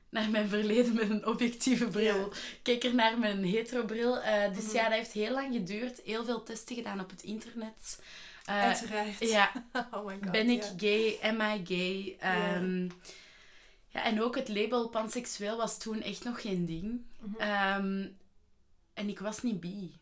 naar 0.09 0.29
mijn 0.29 0.49
verleden 0.49 0.93
met 0.93 1.09
een 1.09 1.25
objectieve 1.25 1.87
bril. 1.87 2.17
Ja. 2.17 2.25
Ik 2.25 2.59
keek 2.61 2.83
er 2.83 2.95
naar 2.95 3.19
mijn 3.19 3.43
hetero 3.43 3.85
bril. 3.85 4.17
Uh, 4.17 4.53
dus 4.53 4.65
-hmm. 4.65 4.73
ja, 4.73 4.83
dat 4.83 4.97
heeft 4.97 5.11
heel 5.11 5.31
lang 5.31 5.53
geduurd. 5.53 6.01
Heel 6.05 6.25
veel 6.25 6.43
testen 6.43 6.75
gedaan 6.75 6.99
op 6.99 7.09
het 7.09 7.23
internet. 7.23 8.01
Uh, 8.49 8.61
Uiteraard. 8.61 9.19
Ja. 9.19 9.51
oh 9.93 10.05
my 10.05 10.17
god. 10.21 10.31
Ben 10.31 10.49
ik 10.49 10.63
gay? 10.77 11.17
Am 11.21 11.41
I 11.41 11.61
gay? 11.65 12.17
Um, 12.55 12.91
ja, 13.87 14.03
en 14.03 14.21
ook 14.21 14.35
het 14.35 14.49
label 14.49 14.89
panseksueel 14.89 15.57
was 15.57 15.79
toen 15.79 16.01
echt 16.01 16.23
nog 16.23 16.41
geen 16.41 16.65
ding. 16.65 16.83
Mm 16.83 17.35
-hmm. 17.37 17.85
um, 17.85 18.17
en 18.99 19.09
ik 19.09 19.19
was 19.19 19.41
niet 19.41 19.59
bi. 19.59 19.97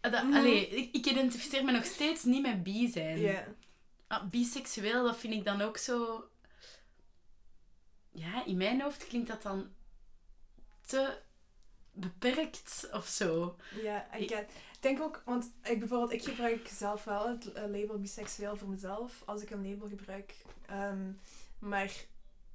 Dat, 0.00 0.12
mm 0.12 0.18
-hmm. 0.18 0.34
allee, 0.34 0.68
ik, 0.68 0.94
ik, 0.94 1.06
identificeer 1.06 1.64
me 1.64 1.72
nog 1.72 1.84
steeds 1.84 2.24
niet 2.24 2.42
met 2.42 2.62
bi 2.62 2.88
zijn. 2.88 3.18
Yeah. 3.20 3.46
Ah, 4.06 4.24
biseksueel, 4.24 5.04
dat 5.04 5.16
vind 5.16 5.34
ik 5.34 5.44
dan 5.44 5.60
ook 5.60 5.76
zo... 5.76 6.28
Ja, 8.10 8.44
in 8.44 8.56
mijn 8.56 8.80
hoofd 8.80 9.06
klinkt 9.06 9.28
dat 9.28 9.42
dan 9.42 9.70
te 10.86 11.18
beperkt 11.92 12.88
of 12.92 13.06
zo. 13.06 13.56
Ja, 13.82 14.06
yeah. 14.18 14.40
Ik 14.40 14.46
denk 14.80 15.00
ook, 15.00 15.22
want 15.24 15.50
ik 15.62 15.78
bijvoorbeeld, 15.78 16.12
ik 16.12 16.24
gebruik 16.24 16.68
zelf 16.68 17.04
wel 17.04 17.28
het 17.28 17.44
label 17.54 17.98
biseksueel 17.98 18.56
voor 18.56 18.68
mezelf. 18.68 19.22
Als 19.24 19.42
ik 19.42 19.50
een 19.50 19.70
label 19.70 19.88
gebruik... 19.88 20.34
Um, 20.70 21.20
maar 21.58 21.92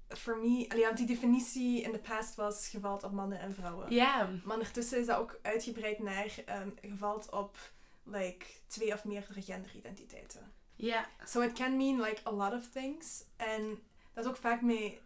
voor 0.09 0.37
mij, 0.37 0.71
ja, 0.75 0.85
want 0.85 0.97
die 0.97 1.07
definitie 1.07 1.81
in 1.81 1.91
de 1.91 1.99
past 1.99 2.35
was 2.35 2.67
gevalt 2.67 3.03
op 3.03 3.11
mannen 3.11 3.39
en 3.39 3.53
vrouwen. 3.53 3.93
Ja. 3.93 4.29
Maar 4.43 4.55
ondertussen 4.55 4.99
is 4.99 5.05
dat 5.05 5.17
ook 5.17 5.39
uitgebreid 5.41 5.99
naar 5.99 6.35
um, 6.81 6.97
op 7.29 7.57
like, 8.03 8.45
twee 8.67 8.93
of 8.93 9.05
meerdere 9.05 9.41
genderidentiteiten. 9.41 10.51
Ja. 10.75 10.87
Yeah. 10.87 11.05
So 11.25 11.41
it 11.41 11.53
can 11.53 11.77
mean 11.77 12.01
like 12.01 12.21
a 12.27 12.31
lot 12.31 12.53
of 12.53 12.69
things. 12.69 13.23
En 13.35 13.79
dat 14.13 14.23
is 14.23 14.29
ook 14.29 14.37
vaak 14.37 14.61
mee 14.61 14.99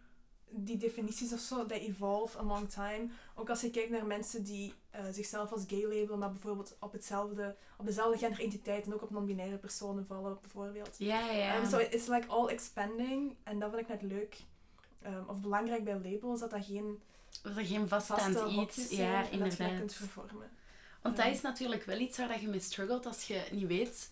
die 0.54 0.76
definities 0.76 1.32
of 1.32 1.40
zo, 1.40 1.66
they 1.66 1.78
evolve 1.78 2.38
along 2.38 2.68
time. 2.68 3.08
Ook 3.34 3.50
als 3.50 3.60
je 3.60 3.70
kijkt 3.70 3.90
naar 3.90 4.06
mensen 4.06 4.44
die 4.44 4.74
uh, 4.94 5.00
zichzelf 5.10 5.52
als 5.52 5.64
gay 5.66 5.82
labelen, 5.82 6.18
maar 6.18 6.30
bijvoorbeeld 6.30 6.76
op, 6.80 6.92
hetzelfde, 6.92 7.56
op 7.76 7.86
dezelfde 7.86 8.18
genderidentiteit 8.18 8.86
en 8.86 8.94
ook 8.94 9.02
op 9.02 9.10
non-binaire 9.10 9.58
personen 9.58 10.06
vallen, 10.06 10.38
bijvoorbeeld. 10.40 10.94
Ja, 10.98 11.20
ja, 11.20 11.32
ja. 11.32 11.56
Um, 11.56 11.66
so 11.66 11.78
it's 11.78 12.06
like 12.06 12.28
all 12.28 12.46
expanding. 12.46 13.36
En 13.42 13.58
dat 13.58 13.70
vind 13.70 13.82
ik 13.82 13.88
net 13.88 14.02
leuk. 14.02 14.36
Um, 15.06 15.24
of 15.26 15.40
belangrijk 15.40 15.84
bij 15.84 16.00
labels, 16.04 16.40
dat 16.40 16.50
dat 16.50 16.64
geen... 16.64 17.00
Dat 17.42 17.56
er 17.56 17.64
geen 17.64 17.88
vaststaand 17.88 18.50
iets 18.50 18.78
is. 18.78 18.96
Ja, 18.96 19.28
inderdaad. 19.28 19.58
Dat 19.58 19.70
je 19.70 19.76
kunt 19.76 19.94
vervormen. 19.94 20.50
Want 21.02 21.16
dat 21.16 21.26
is 21.26 21.40
natuurlijk 21.40 21.84
wel 21.84 21.98
iets 21.98 22.18
waar 22.18 22.28
dat 22.28 22.40
je 22.40 22.48
mee 22.48 22.60
struggelt 22.60 23.06
als 23.06 23.26
je 23.26 23.42
niet 23.50 23.66
weet 23.66 24.08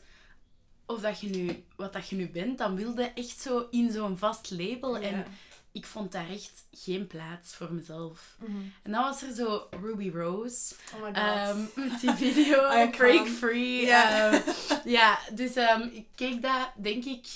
of 0.87 1.01
dat 1.01 1.21
je 1.21 1.29
nu, 1.29 1.65
wat 1.77 1.93
dat 1.93 2.09
je 2.09 2.17
nu 2.17 2.29
bent. 2.29 2.59
Dan 2.59 2.77
wilde 2.77 3.03
echt 3.03 3.41
zo 3.41 3.67
in 3.71 3.93
zo'n 3.93 4.19
vast 4.19 4.51
label. 4.51 4.99
Ja. 4.99 5.09
En 5.09 5.25
ik 5.73 5.87
vond 5.87 6.13
daar 6.13 6.31
echt 6.31 6.65
geen 6.73 7.07
plaats 7.07 7.55
voor 7.55 7.73
mezelf. 7.73 8.37
Mm 8.39 8.47
-hmm. 8.47 8.73
En 8.83 8.93
dan 8.93 9.03
was 9.03 9.23
er 9.23 9.35
zo 9.35 9.69
Ruby 9.83 10.11
Rose. 10.11 10.75
Oh 10.95 11.03
my 11.03 11.15
god. 11.15 11.57
Um, 11.57 11.71
met 11.91 12.01
die 12.01 12.13
video 12.13 12.91
Break 12.91 13.27
Free. 13.29 13.81
Um, 13.83 14.43
ja, 14.85 15.19
dus 15.35 15.57
um, 15.57 15.91
ik 15.93 16.07
keek 16.15 16.43
dat, 16.43 16.71
denk 16.77 17.05
ik, 17.05 17.27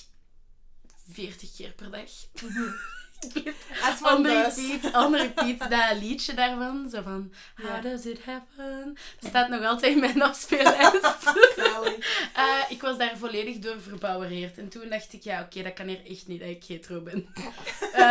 40 1.10 1.56
keer 1.56 1.72
per 1.72 1.90
dag. 1.90 2.10
Mm 3.34 3.42
-hmm. 3.42 4.06
on 4.06 4.26
repeat, 4.26 4.94
on 5.04 5.16
repeat, 5.16 5.70
dat 5.70 6.00
liedje 6.00 6.34
daarvan. 6.34 6.88
Zo 6.90 7.02
van, 7.02 7.32
how 7.54 7.66
yeah. 7.66 7.82
does 7.82 8.06
it 8.06 8.24
happen? 8.24 8.96
Dat 9.20 9.30
staat 9.30 9.48
nog 9.48 9.64
altijd 9.64 9.94
in 9.94 10.00
mijn 10.00 10.22
afspeellijst. 10.22 11.32
uh, 12.36 12.58
ik 12.74 12.80
was 12.80 12.98
daar 12.98 13.16
volledig 13.16 13.58
door 13.58 13.80
verbouwereerd. 13.80 14.58
En 14.58 14.68
toen 14.68 14.88
dacht 14.88 15.12
ik, 15.12 15.22
ja, 15.22 15.34
oké, 15.40 15.44
okay, 15.44 15.62
dat 15.62 15.72
kan 15.72 15.86
hier 15.86 16.06
echt 16.10 16.26
niet 16.26 16.40
dat 16.40 16.48
ik 16.48 16.64
hetero 16.64 17.00
ben. 17.00 17.14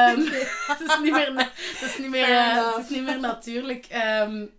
um, 0.10 0.30
dat 0.68 0.82
is 0.82 1.00
niet 1.02 1.14
meer, 1.14 1.34
dat 1.34 1.90
is 1.90 1.98
niet 1.98 2.10
meer, 2.10 2.30
uh, 2.30 2.56
dat 2.56 2.80
is 2.80 2.90
niet 2.90 3.04
meer 3.04 3.20
natuurlijk. 3.20 3.88
Um, 4.22 4.50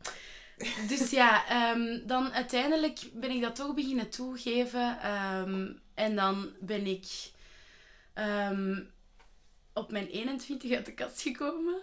dus 0.89 1.11
ja, 1.11 1.45
um, 1.73 2.03
dan 2.07 2.33
uiteindelijk 2.33 2.99
ben 3.13 3.31
ik 3.31 3.43
dat 3.43 3.57
toch 3.57 3.75
beginnen 3.75 4.11
toegeven. 4.11 4.99
en 5.95 6.17
dan 6.17 6.51
ben 6.61 6.87
ik 6.87 7.07
op 9.75 9.91
mijn 9.91 10.07
21 10.07 10.73
uit 10.73 10.87
de 10.87 10.95
kast 10.95 11.23
gekomen. 11.23 11.75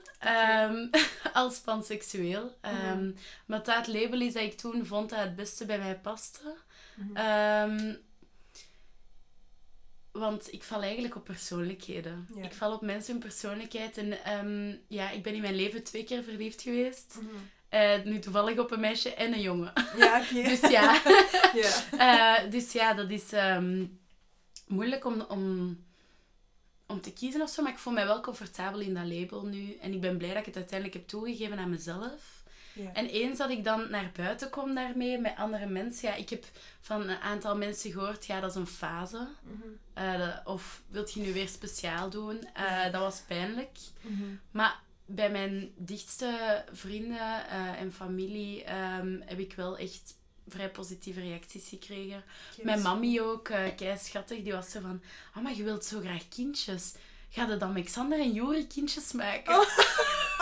Um, 0.69 0.89
als 1.33 1.59
panseksueel. 1.59 2.55
Um, 2.61 3.03
mm. 3.03 3.15
Maar 3.45 3.63
dat 3.63 3.87
label 3.87 4.21
is 4.21 4.33
dat 4.33 4.43
ik 4.43 4.57
toen 4.57 4.85
vond 4.85 5.09
dat 5.09 5.19
het 5.19 5.35
beste 5.35 5.65
bij 5.65 5.77
mij 5.77 5.99
paste. 5.99 6.55
Mm. 6.95 7.17
Um, 7.17 7.97
want 10.11 10.53
ik 10.53 10.63
val 10.63 10.81
eigenlijk 10.81 11.15
op 11.15 11.23
persoonlijkheden. 11.23 12.27
Ja. 12.35 12.43
Ik 12.43 12.53
val 12.53 12.73
op 12.73 12.81
mensen 12.81 13.11
hun 13.11 13.21
persoonlijkheid. 13.21 13.97
En 13.97 14.81
ja, 14.87 15.09
ik 15.09 15.23
ben 15.23 15.33
in 15.33 15.41
mijn 15.41 15.55
leven 15.55 15.83
twee 15.83 16.03
keer 16.03 16.23
verliefd 16.23 16.61
geweest. 16.61 17.17
Mm. 17.21 17.29
Uh, 17.71 18.03
nu 18.03 18.19
toevallig 18.19 18.59
op 18.59 18.71
een 18.71 18.79
meisje 18.79 19.13
en 19.13 19.33
een 19.33 19.41
jongen. 19.41 19.73
Ja, 19.97 20.21
okay. 20.21 20.43
dus 20.49 20.59
ja. 20.59 21.01
uh, 22.45 22.51
dus 22.51 22.71
ja, 22.71 22.93
dat 22.93 23.09
is 23.09 23.31
moeilijk 24.67 25.05
om... 25.05 25.21
om 25.21 25.77
om 26.91 27.01
te 27.01 27.13
kiezen 27.13 27.41
of 27.41 27.49
zo, 27.49 27.63
maar 27.63 27.71
ik 27.71 27.77
voel 27.77 27.93
mij 27.93 28.05
wel 28.05 28.21
comfortabel 28.21 28.79
in 28.79 28.93
dat 28.93 29.05
label 29.05 29.45
nu. 29.45 29.77
En 29.81 29.93
ik 29.93 30.01
ben 30.01 30.17
blij 30.17 30.29
dat 30.29 30.39
ik 30.39 30.45
het 30.45 30.55
uiteindelijk 30.55 30.99
heb 30.99 31.07
toegegeven 31.07 31.57
aan 31.57 31.69
mezelf. 31.69 32.43
Ja. 32.73 32.93
En 32.93 33.05
eens 33.05 33.37
dat 33.37 33.49
ik 33.49 33.63
dan 33.63 33.89
naar 33.89 34.11
buiten 34.15 34.49
kom 34.49 34.75
daarmee 34.75 35.17
met 35.17 35.35
andere 35.37 35.65
mensen, 35.65 36.09
ja, 36.09 36.15
ik 36.15 36.29
heb 36.29 36.45
van 36.81 37.09
een 37.09 37.19
aantal 37.19 37.57
mensen 37.57 37.91
gehoord, 37.91 38.25
ja, 38.25 38.39
dat 38.39 38.49
is 38.49 38.55
een 38.55 38.67
fase. 38.67 39.27
Mm 39.43 39.61
-hmm. 39.61 40.03
uh, 40.03 40.17
de, 40.17 40.49
of 40.49 40.81
wilt 40.87 41.13
je 41.13 41.19
nu 41.19 41.33
weer 41.33 41.47
speciaal 41.47 42.09
doen? 42.09 42.47
Uh, 42.57 42.83
dat 42.83 43.01
was 43.01 43.21
pijnlijk. 43.27 43.77
Mm 44.01 44.17
-hmm. 44.17 44.39
Maar 44.51 44.79
bij 45.05 45.31
mijn 45.31 45.71
dichtste 45.75 46.63
vrienden 46.71 47.17
uh, 47.17 47.79
en 47.79 47.93
familie 47.93 48.63
um, 48.99 49.21
heb 49.25 49.39
ik 49.39 49.53
wel 49.53 49.77
echt 49.77 50.15
vrij 50.51 50.69
positieve 50.69 51.21
reacties 51.21 51.67
gekregen. 51.69 52.23
Mijn 52.61 52.81
mammy 52.81 53.19
ook, 53.19 53.49
uh, 53.49 53.75
kei 53.75 53.97
schattig, 53.97 54.43
die 54.43 54.53
was 54.53 54.71
zo 54.71 54.79
van... 54.79 55.01
Oh, 55.35 55.43
maar 55.43 55.55
je 55.55 55.63
wilt 55.63 55.85
zo 55.85 55.99
graag 55.99 56.27
kindjes. 56.27 56.93
Ga 57.33 57.47
je 57.49 57.57
dan 57.57 57.73
met 57.73 57.83
Xander 57.83 58.19
en 58.19 58.31
Juri 58.31 58.67
kindjes 58.67 59.11
maken? 59.11 59.53
Oh, 59.55 59.59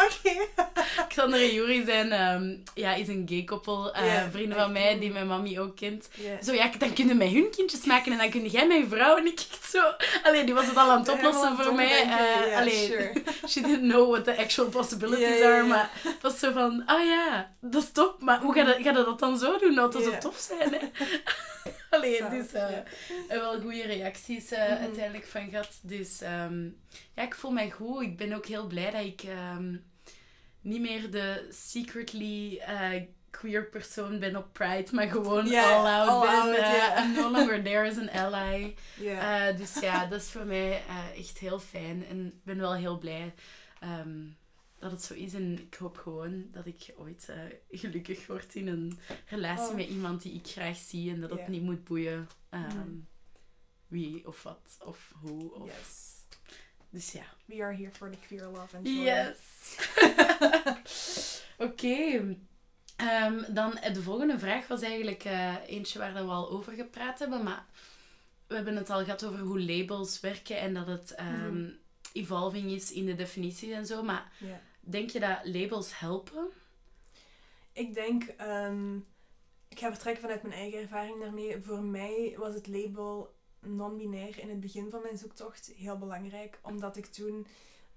Oké. 0.05 0.13
Okay. 0.23 0.65
Xander 1.07 1.39
en 1.41 1.53
Juri 1.53 1.83
zijn, 1.85 2.33
um, 2.33 2.63
ja, 2.73 2.93
is 2.93 3.07
een 3.07 3.25
gay 3.29 3.43
koppel. 3.43 3.95
Uh, 3.95 4.05
yeah, 4.05 4.31
vrienden 4.31 4.57
van 4.57 4.71
mij, 4.71 4.99
die 4.99 5.11
mijn 5.11 5.27
mammy 5.27 5.59
ook 5.59 5.75
kent. 5.75 6.09
Yeah. 6.13 6.43
Zo, 6.43 6.53
ja, 6.53 6.71
dan 6.77 6.93
kunnen 6.93 7.17
met 7.17 7.29
hun 7.29 7.49
kindjes 7.51 7.85
maken 7.85 8.11
en 8.11 8.17
dan 8.17 8.29
kun 8.29 8.45
jij 8.47 8.67
je 8.67 8.87
vrouw. 8.89 9.17
En 9.17 9.25
ik 9.25 9.39
zo... 9.69 9.81
Allee, 10.23 10.43
die 10.43 10.53
was 10.53 10.65
het 10.65 10.75
al 10.77 10.89
aan 10.91 10.99
het 10.99 11.09
oplossen 11.09 11.57
voor 11.57 11.73
mij. 11.75 12.03
Uh, 12.03 12.09
yeah, 12.09 12.57
allee, 12.57 12.85
sure. 12.85 13.11
she 13.49 13.61
didn't 13.61 13.91
know 13.91 14.09
what 14.09 14.23
the 14.23 14.37
actual 14.37 14.69
possibilities 14.69 15.41
are. 15.41 15.63
Maar 15.63 15.89
het 16.03 16.21
was 16.21 16.39
zo 16.39 16.51
van, 16.51 16.83
ah 16.85 17.05
ja, 17.05 17.51
dat 17.61 17.83
is 17.83 17.91
top. 17.91 18.21
Maar 18.21 18.39
hoe 18.41 18.53
ga 18.53 18.59
je, 18.59 18.83
ga 18.83 18.89
je 18.89 18.91
dat 19.05 19.19
dan 19.19 19.37
zo 19.37 19.57
doen? 19.57 19.73
Nou, 19.73 19.91
dat 19.91 20.01
zou 20.01 20.13
zo 20.13 20.19
tof 20.19 20.37
zijn, 20.37 20.73
hè? 20.73 20.79
Allee, 21.89 22.15
Zo, 22.15 22.29
dus 22.29 22.53
uh, 22.53 22.69
ja. 22.69 22.83
wel 23.39 23.61
goede 23.61 23.81
reacties 23.81 24.51
uh, 24.51 24.59
Mhm. 24.59 24.81
uiteindelijk 24.81 25.27
van 25.27 25.49
gehad. 25.49 25.79
Dus 25.81 26.21
ehm, 26.21 26.67
ja, 27.15 27.23
ik 27.23 27.35
voel 27.35 27.51
mij 27.51 27.71
goed. 27.71 28.01
Ik 28.01 28.17
ben 28.17 28.33
ook 28.33 28.45
heel 28.45 28.67
blij 28.67 28.91
dat 28.91 29.05
ik 29.05 29.21
ehm, 29.23 29.75
niet 30.61 30.81
meer 30.81 31.11
de 31.11 31.47
secretly 31.51 32.57
eh, 32.57 33.03
queer 33.29 33.69
persoon 33.69 34.19
ben 34.19 34.35
op 34.35 34.53
Pride, 34.53 34.87
maar 34.91 35.09
gewoon 35.09 35.45
Ja, 35.47 35.75
all 35.77 35.85
out 35.99 36.09
all 36.09 36.21
ben. 36.21 36.59
out, 36.63 36.75
ja. 36.75 37.03
I'm 37.03 37.13
no 37.13 37.31
longer 37.31 37.63
there 37.63 37.89
as 37.89 37.97
an 37.97 38.09
ally. 38.09 38.75
Eh, 39.03 39.57
dus 39.57 39.79
ja, 39.79 40.05
dat 40.05 40.21
is 40.21 40.29
voor 40.29 40.45
mij 40.45 40.71
eh, 40.87 41.19
echt 41.19 41.37
heel 41.37 41.59
fijn. 41.59 42.05
En 42.07 42.25
ik 42.25 42.43
ben 42.43 42.57
wel 42.57 42.73
heel 42.75 42.97
blij 42.97 43.33
ehm, 43.79 44.25
dat 44.79 44.91
het 44.91 45.03
zo 45.03 45.13
is. 45.13 45.33
En 45.33 45.59
ik 45.59 45.75
hoop 45.75 45.97
gewoon 45.97 46.47
dat 46.51 46.65
ik 46.65 46.93
ooit 46.97 47.29
gelukkig 47.71 48.27
word 48.27 48.55
in 48.55 48.67
een 48.67 48.99
relatie 49.25 49.67
Oh. 49.69 49.75
met 49.75 49.87
iemand 49.87 50.21
die 50.21 50.33
ik 50.33 50.47
graag 50.47 50.77
zie. 50.77 51.11
En 51.11 51.21
dat 51.21 51.29
het 51.29 51.47
niet 51.47 51.61
moet 51.61 51.83
boeien 51.83 52.27
ehm, 52.49 52.89
wie 53.87 54.27
of 54.27 54.43
wat 54.43 54.77
of 54.85 55.13
hoe. 55.21 55.53
Of... 55.53 55.65
Yes. 55.65 56.18
Dus 56.89 57.11
ja. 57.11 57.23
We 57.45 57.63
are 57.63 57.75
here 57.75 57.91
for 57.91 58.09
the 58.11 58.17
queer 58.27 58.45
love 58.45 58.75
and 58.77 58.87
joy. 58.87 58.93
Yes! 59.03 59.37
Oké. 61.57 62.35
Ehm, 62.95 63.53
dan 63.53 63.77
eh, 63.77 63.93
de 63.93 64.01
volgende 64.01 64.39
vraag 64.39 64.67
was 64.67 64.81
eigenlijk 64.81 65.23
eh, 65.23 65.55
eentje 65.67 65.99
waar 65.99 66.13
we 66.13 66.19
al 66.19 66.49
over 66.49 66.73
gepraat 66.73 67.19
hebben, 67.19 67.43
maar 67.43 67.65
we 68.47 68.55
hebben 68.55 68.75
het 68.75 68.89
al 68.89 69.03
gehad 69.03 69.25
over 69.25 69.39
hoe 69.39 69.61
labels 69.61 70.19
werken 70.19 70.59
en 70.59 70.73
dat 70.73 70.87
het 70.87 71.11
ehm, 71.15 71.53
Mhm. 71.61 71.69
evolving 72.13 72.71
is 72.71 72.91
in 72.91 73.05
de 73.05 73.15
definities 73.15 73.71
en 73.71 73.85
zo. 73.85 74.03
Maar 74.03 74.31
denk 74.79 75.09
je 75.09 75.19
dat 75.19 75.37
labels 75.43 75.99
helpen? 75.99 76.47
Ik 77.73 77.93
denk, 77.93 78.23
ehm, 78.23 78.95
ik 79.67 79.79
ga 79.79 79.89
vertrekken 79.91 80.21
vanuit 80.21 80.41
mijn 80.43 80.53
eigen 80.59 80.79
ervaring 80.81 81.19
daarmee. 81.21 81.61
Voor 81.61 81.81
mij 81.83 82.35
was 82.37 82.53
het 82.53 82.67
label 82.67 83.37
non-binair 83.59 84.39
in 84.39 84.49
het 84.49 84.59
begin 84.59 84.89
van 84.89 85.01
mijn 85.01 85.17
zoektocht 85.17 85.71
heel 85.75 85.97
belangrijk, 85.97 86.59
omdat 86.61 86.97
ik 86.97 87.05
toen 87.05 87.47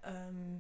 ehm 0.01 0.59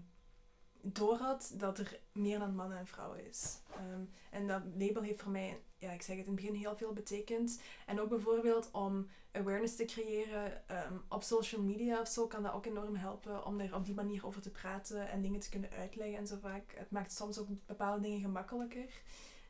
doorhad 0.82 1.53
dat 1.55 1.78
er 1.78 2.00
meer 2.12 2.38
dan 2.38 2.55
mannen 2.55 2.78
en 2.78 2.86
vrouwen 2.86 3.28
is. 3.28 3.59
Ehm, 3.74 4.03
en 4.30 4.46
dat 4.46 4.62
label 4.74 5.03
heeft 5.03 5.22
voor 5.22 5.32
mij, 5.32 5.62
ja, 5.78 5.90
ik 5.90 6.03
zeg 6.03 6.16
het 6.16 6.26
in 6.26 6.32
het 6.32 6.40
begin 6.40 6.55
heel 6.55 6.76
veel 6.76 6.92
betekend. 6.92 7.61
En 7.86 8.00
ook 8.00 8.09
bijvoorbeeld 8.09 8.70
om 8.70 9.09
awareness 9.32 9.76
te 9.76 9.84
creëren 9.84 10.68
ehm, 10.68 10.96
op 11.09 11.22
social 11.22 11.62
media 11.62 12.00
of 12.00 12.09
zo 12.09 12.26
kan 12.26 12.42
dat 12.42 12.53
ook 12.53 12.66
enorm 12.66 12.94
helpen 12.94 13.46
om 13.46 13.61
er 13.61 13.74
op 13.74 13.84
die 13.84 13.94
manier 13.94 14.26
over 14.26 14.42
te 14.42 14.50
praten 14.50 15.09
en 15.09 15.22
dingen 15.22 15.40
te 15.40 15.50
kunnen 15.50 15.70
uitleggen 15.70 16.18
en 16.18 16.26
zo 16.26 16.36
vaak. 16.40 16.74
Het 16.76 16.90
maakt 16.90 17.12
soms 17.12 17.38
ook 17.38 17.48
bepaalde 17.66 18.00
dingen 18.00 18.20
gemakkelijker. 18.20 19.03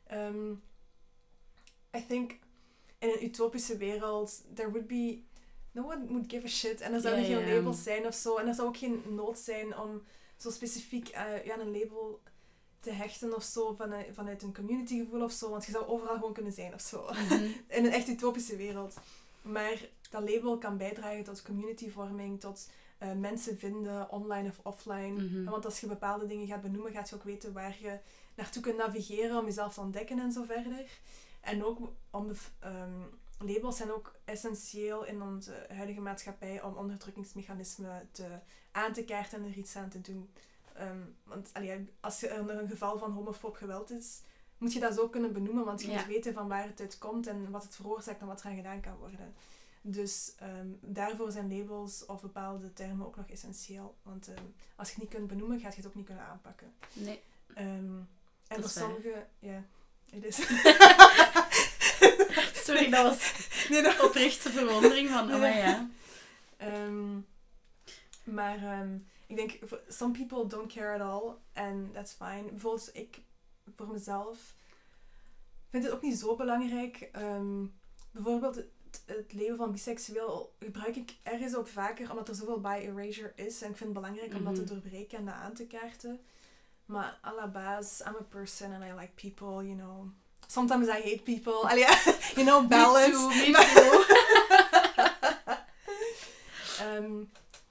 Ehm, 0.06 0.50
I 1.96 2.06
think 2.06 2.38
in 2.98 3.08
een 3.08 3.24
utopische 3.24 3.76
wereld, 3.76 4.44
there 4.54 4.70
would 4.70 4.86
be 4.86 5.24
no 5.72 5.82
one 5.84 6.06
would 6.06 6.30
give 6.30 6.44
a 6.46 6.48
shit. 6.48 6.80
En 6.80 6.92
er 6.92 7.00
zouden 7.00 7.28
Ja, 7.28 7.36
geen 7.36 7.54
labels 7.54 7.82
zijn 7.82 8.06
of 8.06 8.14
zo. 8.14 8.36
En 8.36 8.48
er 8.48 8.54
zou 8.54 8.68
ook 8.68 8.76
geen 8.76 9.02
nood 9.08 9.38
zijn 9.38 9.78
om 9.78 10.02
zo 10.36 10.50
specifiek 10.50 11.08
eh, 11.08 11.44
ja, 11.44 11.58
een 11.58 11.78
label 11.78 12.20
te 12.80 12.90
hechten 12.90 13.34
of 13.34 13.42
zo 13.42 13.74
vanuit, 13.74 14.06
vanuit 14.12 14.42
een 14.42 14.54
communitygevoel 14.54 15.22
of 15.22 15.32
zo. 15.32 15.50
Want 15.50 15.64
je 15.64 15.72
zou 15.72 15.86
overal 15.86 16.14
gewoon 16.14 16.32
kunnen 16.32 16.52
zijn 16.52 16.74
of 16.74 16.80
zo. 16.80 17.10
Mhm. 17.12 17.44
In 17.76 17.84
een 17.84 17.92
echt 17.92 18.08
utopische 18.08 18.56
wereld. 18.56 18.96
Maar 19.42 19.88
dat 20.10 20.30
label 20.30 20.58
kan 20.58 20.76
bijdragen 20.76 21.24
tot 21.24 21.42
communityvorming, 21.42 22.40
tot 22.40 22.68
eh, 22.98 23.12
mensen 23.12 23.58
vinden, 23.58 24.10
online 24.10 24.48
of 24.48 24.58
offline. 24.62 25.22
Mhm. 25.22 25.44
Want 25.44 25.64
als 25.64 25.80
je 25.80 25.86
bepaalde 25.86 26.26
dingen 26.26 26.46
gaat 26.46 26.62
benoemen, 26.62 26.92
gaat 26.92 27.08
je 27.08 27.14
ook 27.14 27.22
weten 27.22 27.52
waar 27.52 27.76
je 27.80 27.98
naartoe 28.34 28.62
kunt 28.62 28.76
navigeren 28.76 29.38
om 29.38 29.44
jezelf 29.44 29.74
te 29.74 29.80
ontdekken 29.80 30.18
en 30.18 30.32
zo 30.32 30.42
verder. 30.42 31.00
En 31.40 31.64
ook 31.64 31.78
om 32.10 32.28
de, 32.28 32.34
ehm, 32.58 33.00
labels 33.44 33.76
zijn 33.76 33.92
ook 33.92 34.14
essentieel 34.24 35.04
in 35.04 35.22
onze 35.22 35.66
huidige 35.68 36.00
maatschappij 36.00 36.62
om 36.62 36.74
onderdrukkingsmechanismen 36.76 38.08
te, 38.12 38.26
aan 38.72 38.92
te 38.92 39.04
kaarten 39.04 39.38
en 39.44 39.50
er 39.50 39.56
iets 39.56 39.76
aan 39.76 39.88
te 39.88 40.00
doen. 40.00 40.30
Ehm, 40.74 40.98
want 41.24 41.50
allee, 41.52 41.88
als 42.00 42.22
er 42.22 42.50
een 42.50 42.68
geval 42.68 42.98
van 42.98 43.12
homofoob 43.12 43.56
geweld 43.56 43.90
is, 43.90 44.20
moet 44.58 44.72
je 44.72 44.80
dat 44.80 44.94
zo 44.94 45.08
kunnen 45.08 45.32
benoemen, 45.32 45.64
want 45.64 45.80
je 45.82 45.90
Ja. 45.90 45.96
moet 45.96 46.06
weten 46.06 46.32
van 46.34 46.48
waar 46.48 46.66
het 46.66 46.80
uit 46.80 46.98
komt 46.98 47.26
en 47.26 47.50
wat 47.50 47.62
het 47.62 47.74
veroorzaakt 47.74 48.20
en 48.20 48.26
wat 48.26 48.40
eraan 48.40 48.56
gedaan 48.56 48.80
kan 48.80 48.96
worden. 48.96 49.34
Dus 49.84 50.32
ehm, 50.38 50.66
daarvoor 50.80 51.30
zijn 51.30 51.56
labels 51.58 52.06
of 52.06 52.20
bepaalde 52.20 52.72
termen 52.72 53.06
ook 53.06 53.16
nog 53.16 53.28
essentieel. 53.30 53.94
Want 54.02 54.28
ehm, 54.28 54.44
als 54.76 54.88
je 54.88 54.94
het 54.94 55.02
niet 55.02 55.12
kunt 55.14 55.26
benoemen, 55.28 55.60
ga 55.60 55.68
je 55.68 55.74
het 55.76 55.86
ook 55.86 55.94
niet 55.94 56.06
kunnen 56.06 56.24
aanpakken. 56.24 56.72
Nee. 56.92 57.20
En 57.54 58.08
voor 58.48 58.68
sommigen, 58.68 59.28
ja, 59.38 59.62
het 60.10 60.24
is. 60.24 60.38
Sorry, 62.64 62.90
dat 62.90 63.02
was 63.08 63.32
nee, 63.70 63.82
dat 63.82 64.00
oprechte 64.00 64.50
verwondering 64.50 65.08
van, 65.10 65.32
oh 65.34 65.40
maar 65.40 65.56
ja. 65.56 65.88
Ehm, 66.56 67.18
maar 68.24 68.56
ehm, 68.62 68.94
ik 69.26 69.36
denk, 69.36 69.58
some 69.88 70.12
people 70.12 70.46
don't 70.46 70.72
care 70.72 70.94
at 70.94 71.00
all. 71.00 71.32
And 71.54 71.94
that's 71.94 72.12
fine. 72.12 72.42
Bijvoorbeeld, 72.50 72.90
ik 72.92 73.20
voor 73.76 73.88
mezelf 73.88 74.54
vind 75.70 75.84
het 75.84 75.92
ook 75.92 76.02
niet 76.02 76.18
zo 76.18 76.36
belangrijk. 76.36 77.08
Ehm, 77.12 77.64
bijvoorbeeld, 78.10 78.54
het, 78.54 79.02
het 79.06 79.32
leven 79.32 79.56
van 79.56 79.72
biseksueel 79.72 80.54
gebruik 80.60 80.96
ik 80.96 81.14
ergens 81.22 81.54
ook 81.54 81.68
vaker, 81.68 82.10
omdat 82.10 82.28
er 82.28 82.34
zoveel 82.34 82.60
by 82.60 82.80
erasure 82.82 83.32
is. 83.34 83.62
En 83.62 83.70
ik 83.70 83.76
vind 83.76 83.90
het 83.90 83.92
belangrijk 84.02 84.34
om 84.34 84.44
dat 84.44 84.54
te 84.54 84.60
Mhm. 84.60 84.70
doorbreken 84.70 85.18
en 85.18 85.24
dat 85.24 85.34
aan 85.34 85.54
te 85.54 85.66
kaarten. 85.66 86.20
Maar 86.86 87.18
à 87.24 87.34
la 87.34 87.46
base, 87.48 88.04
I'm 88.04 88.16
a 88.20 88.22
person 88.28 88.72
and 88.72 88.84
I 88.84 88.92
like 89.00 89.12
people, 89.14 89.66
you 89.66 89.76
know. 89.76 90.06
Sometimes 90.52 90.88
I 90.88 91.00
hate 91.00 91.22
people. 91.24 91.64
Allee, 91.70 91.86
you 92.36 92.44
know, 92.44 92.60
balance. 92.68 93.16
Me 93.28 93.34
too, 93.34 93.52
me 93.52 93.64
too. 93.74 94.04
Ehm, 96.82 97.24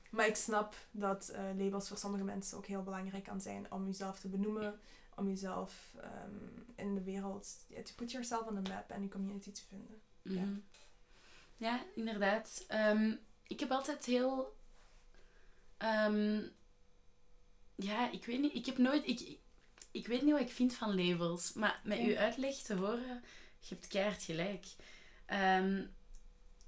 maar 0.10 0.28
ik 0.28 0.36
snap 0.36 0.76
dat 0.92 1.30
eh, 1.30 1.44
labels 1.58 1.88
voor 1.88 1.98
sommige 1.98 2.24
mensen 2.24 2.58
ook 2.58 2.66
heel 2.66 2.84
belangrijk 2.84 3.24
kan 3.24 3.42
zijn 3.42 3.72
om 3.72 3.86
jezelf 3.86 4.20
te 4.20 4.28
benoemen, 4.28 4.80
om 5.16 5.28
jezelf 5.28 5.94
ehm, 6.02 6.36
in 6.76 6.96
de 6.96 7.04
wereld, 7.04 7.48
ja, 7.68 7.82
to 7.82 7.92
put 7.96 8.12
yourself 8.12 8.48
on 8.48 8.64
the 8.64 8.70
map 8.70 8.90
en 8.90 9.02
je 9.02 9.10
community 9.10 9.52
te 9.52 9.62
vinden. 9.68 10.02
Ja. 10.22 10.42
Mhm. 10.42 10.60
Ja, 11.58 11.84
inderdaad. 11.96 12.66
Ehm, 12.68 13.16
ik 13.48 13.60
heb 13.60 13.72
altijd 13.72 14.06
heel... 14.06 14.56
ja, 17.76 18.12
ik 18.12 18.26
weet 18.26 18.40
niet. 18.40 18.56
Ik 18.56 18.66
heb 18.66 18.78
nooit... 18.78 19.08
Ik, 19.08 19.40
ik 19.92 20.08
weet 20.08 20.22
niet 20.22 20.32
wat 20.32 20.42
ik 20.42 20.52
vind 20.52 20.74
van 20.74 20.96
labels. 21.06 21.54
Maar 21.54 21.80
met 21.84 21.98
Ja. 21.98 22.04
uw 22.06 22.18
uitleg 22.18 22.56
te 22.56 22.76
horen, 22.76 23.24
je 23.60 23.76
hebt 23.76 23.88
keihard 23.88 24.24
gelijk. 24.24 24.66
Ehm, 25.26 25.84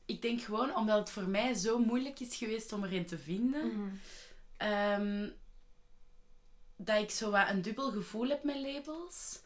ik 0.06 0.22
denk 0.22 0.42
gewoon 0.42 0.76
omdat 0.76 0.98
het 1.00 1.10
voor 1.10 1.28
mij 1.28 1.54
zo 1.54 1.80
moeilijk 1.80 2.20
is 2.20 2.36
geweest 2.36 2.74
om 2.74 2.84
erin 2.84 3.06
te 3.06 3.18
vinden. 3.18 4.00
ehm, 4.58 5.30
dat 6.76 7.02
ik 7.02 7.12
zo 7.12 7.32
wat 7.32 7.50
een 7.50 7.62
dubbel 7.62 7.92
gevoel 7.92 8.28
heb 8.30 8.44
met 8.44 8.56
labels. 8.56 9.42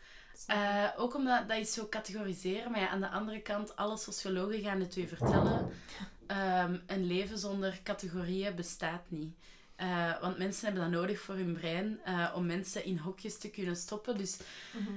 Eh, 0.47 0.87
ook 0.97 1.15
omdat 1.15 1.47
dat 1.49 1.57
is 1.57 1.73
zo 1.73 1.87
categoriseren, 1.89 2.71
maar 2.71 2.79
ja, 2.79 2.89
aan 2.89 2.99
de 3.01 3.09
andere 3.09 3.41
kant, 3.41 3.75
alle 3.75 3.97
sociologen 3.97 4.61
gaan 4.61 4.79
het 4.79 4.95
u 4.95 5.07
vertellen. 5.07 5.69
Ehm, 6.27 6.79
een 6.87 7.05
leven 7.05 7.37
zonder 7.37 7.79
categorieën 7.83 8.55
bestaat 8.55 9.03
niet. 9.11 9.35
Eh, 9.77 10.21
want 10.21 10.37
mensen 10.37 10.65
hebben 10.65 10.83
dat 10.91 10.99
nodig 11.01 11.19
voor 11.19 11.35
hun 11.35 11.53
brein, 11.53 11.99
eh, 12.03 12.31
om 12.35 12.45
mensen 12.45 12.85
in 12.85 12.97
hokjes 12.97 13.37
te 13.37 13.49
kunnen 13.49 13.75
stoppen. 13.75 14.17
Dus 14.17 14.37
Mhm. 14.73 14.91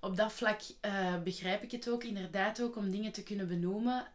op 0.00 0.16
dat 0.16 0.32
vlak 0.32 0.60
eh, 0.80 1.22
begrijp 1.22 1.62
ik 1.62 1.70
het 1.70 1.88
ook, 1.88 2.04
inderdaad 2.04 2.60
ook, 2.62 2.76
om 2.76 2.90
dingen 2.90 3.12
te 3.12 3.22
kunnen 3.22 3.48
benoemen. 3.48 4.06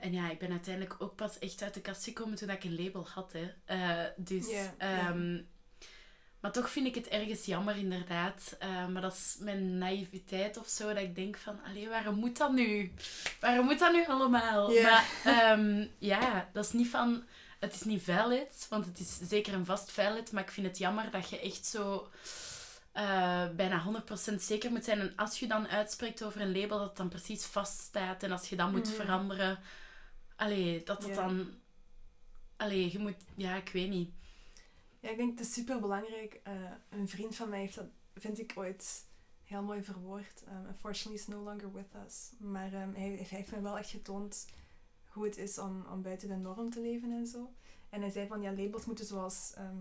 En 0.00 0.12
ja, 0.12 0.30
ik 0.30 0.38
ben 0.38 0.50
uiteindelijk 0.50 0.94
ook 0.98 1.16
pas 1.16 1.38
echt 1.38 1.62
uit 1.62 1.74
de 1.74 1.80
kast 1.80 2.04
gekomen 2.04 2.36
toen 2.36 2.50
ik 2.50 2.64
een 2.64 2.84
label 2.84 3.06
had. 3.14 3.32
Hè. 3.32 3.50
Dus, 4.16 4.46
ehm, 4.78 5.40
maar 6.40 6.52
toch 6.52 6.70
vind 6.70 6.86
ik 6.86 6.94
het 6.94 7.08
ergens 7.08 7.44
jammer, 7.44 7.76
inderdaad. 7.76 8.56
Maar 8.92 9.02
dat 9.02 9.12
is 9.12 9.36
mijn 9.40 9.78
naïviteit 9.78 10.56
of 10.58 10.68
zo, 10.68 10.88
dat 10.88 11.02
ik 11.02 11.14
denk 11.14 11.36
van, 11.36 11.60
allee, 11.64 11.88
waarom 11.88 12.14
moet 12.14 12.36
dat 12.38 12.52
nu? 12.52 12.92
Waarom 13.40 13.64
moet 13.64 13.78
dat 13.78 13.92
nu 13.92 14.06
allemaal? 14.06 14.72
Maar 14.82 15.06
ehm, 15.24 15.86
ja, 15.98 16.48
dat 16.52 16.64
is 16.64 16.72
niet 16.72 16.88
van... 16.88 17.24
Het 17.62 17.74
is 17.74 17.82
niet 17.82 18.02
valid, 18.02 18.66
want 18.70 18.86
het 18.86 18.98
is 18.98 19.18
zeker 19.18 19.54
een 19.54 19.64
vast 19.64 19.90
valid, 19.90 20.32
maar 20.32 20.42
ik 20.42 20.50
vind 20.50 20.66
het 20.66 20.78
jammer 20.78 21.10
dat 21.10 21.30
je 21.30 21.40
echt 21.40 21.66
zo 21.66 22.08
eh, 22.92 23.48
bijna 23.56 24.02
100% 24.32 24.34
zeker 24.38 24.70
moet 24.70 24.84
zijn. 24.84 25.00
En 25.00 25.16
als 25.16 25.38
je 25.38 25.46
dan 25.46 25.68
uitspreekt 25.68 26.22
over 26.24 26.40
een 26.40 26.52
label, 26.60 26.78
dat 26.78 26.88
het 26.88 26.96
dan 26.96 27.08
precies 27.08 27.44
vaststaat. 27.44 28.22
En 28.22 28.32
als 28.32 28.48
je 28.48 28.56
dat 28.56 28.70
moet 28.70 28.86
Mhm. 28.86 28.94
veranderen, 28.96 29.58
allee, 30.36 30.82
dat 30.82 31.02
het 31.02 31.14
Ja. 31.14 31.26
dan... 31.26 31.50
Allee, 32.56 32.92
je 32.92 32.98
moet... 32.98 33.16
Ja, 33.34 33.54
ik 33.54 33.68
weet 33.68 33.88
niet. 33.88 34.10
Ja, 35.00 35.10
ik 35.10 35.16
denk 35.16 35.38
het 35.38 35.46
is 35.46 35.52
super 35.52 35.80
belangrijk. 35.80 36.40
een 36.90 37.08
vriend 37.08 37.36
van 37.36 37.48
mij 37.48 37.60
heeft 37.60 37.74
dat, 37.74 37.86
vind 38.16 38.38
ik, 38.38 38.52
ooit 38.54 39.04
heel 39.44 39.62
mooi 39.62 39.82
verwoord. 39.82 40.42
Um, 40.48 40.66
unfortunately 40.66 41.14
is 41.20 41.26
no 41.26 41.42
longer 41.42 41.72
with 41.72 41.94
us. 42.06 42.30
Maar 42.38 42.72
ehm, 42.72 42.92
hij, 42.94 43.08
hij 43.08 43.26
heeft 43.28 43.50
me 43.50 43.60
wel 43.60 43.78
echt 43.78 43.90
getoond 43.90 44.46
hoe 45.12 45.24
het 45.24 45.38
is 45.38 45.58
om, 45.58 45.86
om 45.92 46.02
buiten 46.02 46.28
de 46.28 46.36
norm 46.36 46.70
te 46.70 46.80
leven 46.80 47.12
en 47.12 47.26
zo. 47.26 47.52
En 47.90 48.00
hij 48.00 48.10
zei 48.10 48.26
van, 48.26 48.42
ja, 48.42 48.52
labels 48.52 48.84
moeten 48.84 49.06
zoals 49.06 49.52
ehm, 49.54 49.76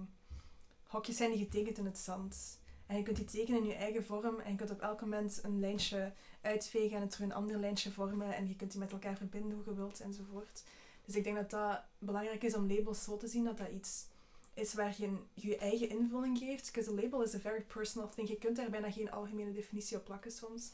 hokjes 0.87 1.17
zijn 1.17 1.31
die 1.31 1.39
getekend 1.39 1.77
in 1.77 1.85
het 1.85 1.97
zand. 1.97 2.59
En 2.85 2.97
je 2.97 3.03
kunt 3.03 3.17
die 3.17 3.25
tekenen 3.25 3.61
in 3.61 3.67
je 3.67 3.73
eigen 3.73 4.05
vorm 4.05 4.39
en 4.39 4.51
je 4.51 4.57
kunt 4.57 4.71
op 4.71 4.81
elk 4.81 5.01
moment 5.01 5.39
een 5.43 5.59
lijntje 5.59 6.13
uitvegen 6.41 6.95
en 6.95 7.01
het 7.01 7.11
terug 7.11 7.27
een 7.27 7.35
ander 7.35 7.57
lijntje 7.57 7.91
vormen 7.91 8.35
en 8.35 8.47
je 8.47 8.55
kunt 8.55 8.71
die 8.71 8.79
met 8.79 8.91
elkaar 8.91 9.17
verbinden 9.17 9.51
hoe 9.51 9.63
je 9.65 9.75
wilt 9.75 9.99
enzovoort. 9.99 10.63
Dus 11.05 11.15
ik 11.15 11.23
denk 11.23 11.35
dat 11.35 11.49
dat 11.49 11.81
belangrijk 11.97 12.43
is 12.43 12.55
om 12.55 12.71
labels 12.71 13.03
zo 13.03 13.17
te 13.17 13.27
zien 13.27 13.43
dat 13.43 13.57
dat 13.57 13.69
iets 13.69 14.05
is 14.53 14.73
waar 14.73 14.95
je 14.97 15.17
je 15.33 15.57
eigen 15.57 15.89
invulling 15.89 16.37
geeft. 16.37 16.65
Because 16.65 16.91
a 16.91 17.01
label 17.01 17.21
is 17.21 17.35
a 17.35 17.39
very 17.39 17.61
personal 17.61 18.09
thing. 18.09 18.27
Je 18.27 18.37
kunt 18.37 18.55
daar 18.55 18.69
bijna 18.69 18.91
geen 18.91 19.11
algemene 19.11 19.51
definitie 19.51 19.97
op 19.97 20.05
plakken 20.05 20.31
soms. 20.31 20.71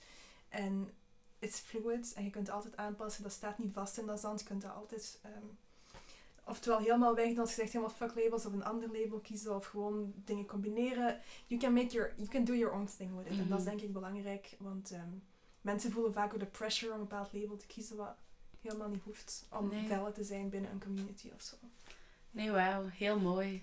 En 0.49 0.89
it's 1.39 1.59
fluid 1.59 2.13
en 2.15 2.23
je 2.23 2.29
kunt 2.29 2.49
altijd 2.49 2.77
aanpassen. 2.77 3.23
Dat 3.23 3.31
staat 3.31 3.57
niet 3.57 3.73
vast 3.73 3.97
in 3.97 4.05
dat 4.05 4.19
zand. 4.19 4.39
Je 4.39 4.45
kunt 4.45 4.61
dat 4.61 4.73
altijd... 4.75 5.19
ehm, 5.21 5.45
oftewel 6.43 6.79
helemaal 6.79 7.15
weg 7.15 7.37
als 7.37 7.49
je 7.49 7.55
zegt 7.55 7.71
helemaal 7.73 7.93
fuck 7.95 8.15
labels 8.15 8.45
of 8.45 8.53
een 8.53 8.63
ander 8.63 8.89
label 8.91 9.19
kiezen 9.19 9.55
of 9.55 9.65
gewoon 9.65 10.13
dingen 10.15 10.45
combineren. 10.45 11.19
You 11.47 11.61
can 11.61 11.73
make 11.73 11.87
your... 11.87 12.13
You 12.15 12.27
can 12.27 12.43
do 12.43 12.53
your 12.55 12.73
own 12.75 12.89
thing 12.97 13.17
with 13.17 13.25
it. 13.25 13.39
En 13.39 13.47
dat 13.47 13.57
is 13.59 13.63
Mhm. 13.65 13.75
denk 13.75 13.81
ik 13.87 13.93
belangrijk, 13.93 14.55
want 14.59 14.91
ehm, 14.91 15.09
mensen 15.61 15.91
voelen 15.91 16.13
vaak 16.13 16.33
ook 16.33 16.39
de 16.39 16.45
pressure 16.45 16.93
om 16.93 16.99
een 16.99 17.07
bepaald 17.07 17.33
label 17.33 17.57
te 17.57 17.67
kiezen 17.67 17.95
wat 17.97 18.15
helemaal 18.61 18.89
niet 18.89 19.03
hoeft 19.03 19.45
om 19.51 19.67
Nee. 19.69 20.11
te 20.13 20.23
zijn 20.23 20.49
binnen 20.49 20.71
een 20.71 20.81
community 20.83 21.31
of 21.35 21.41
zo. 21.41 21.55
Nee, 22.31 22.51
wauw. 22.51 22.87
Heel 22.87 23.19
mooi. 23.19 23.53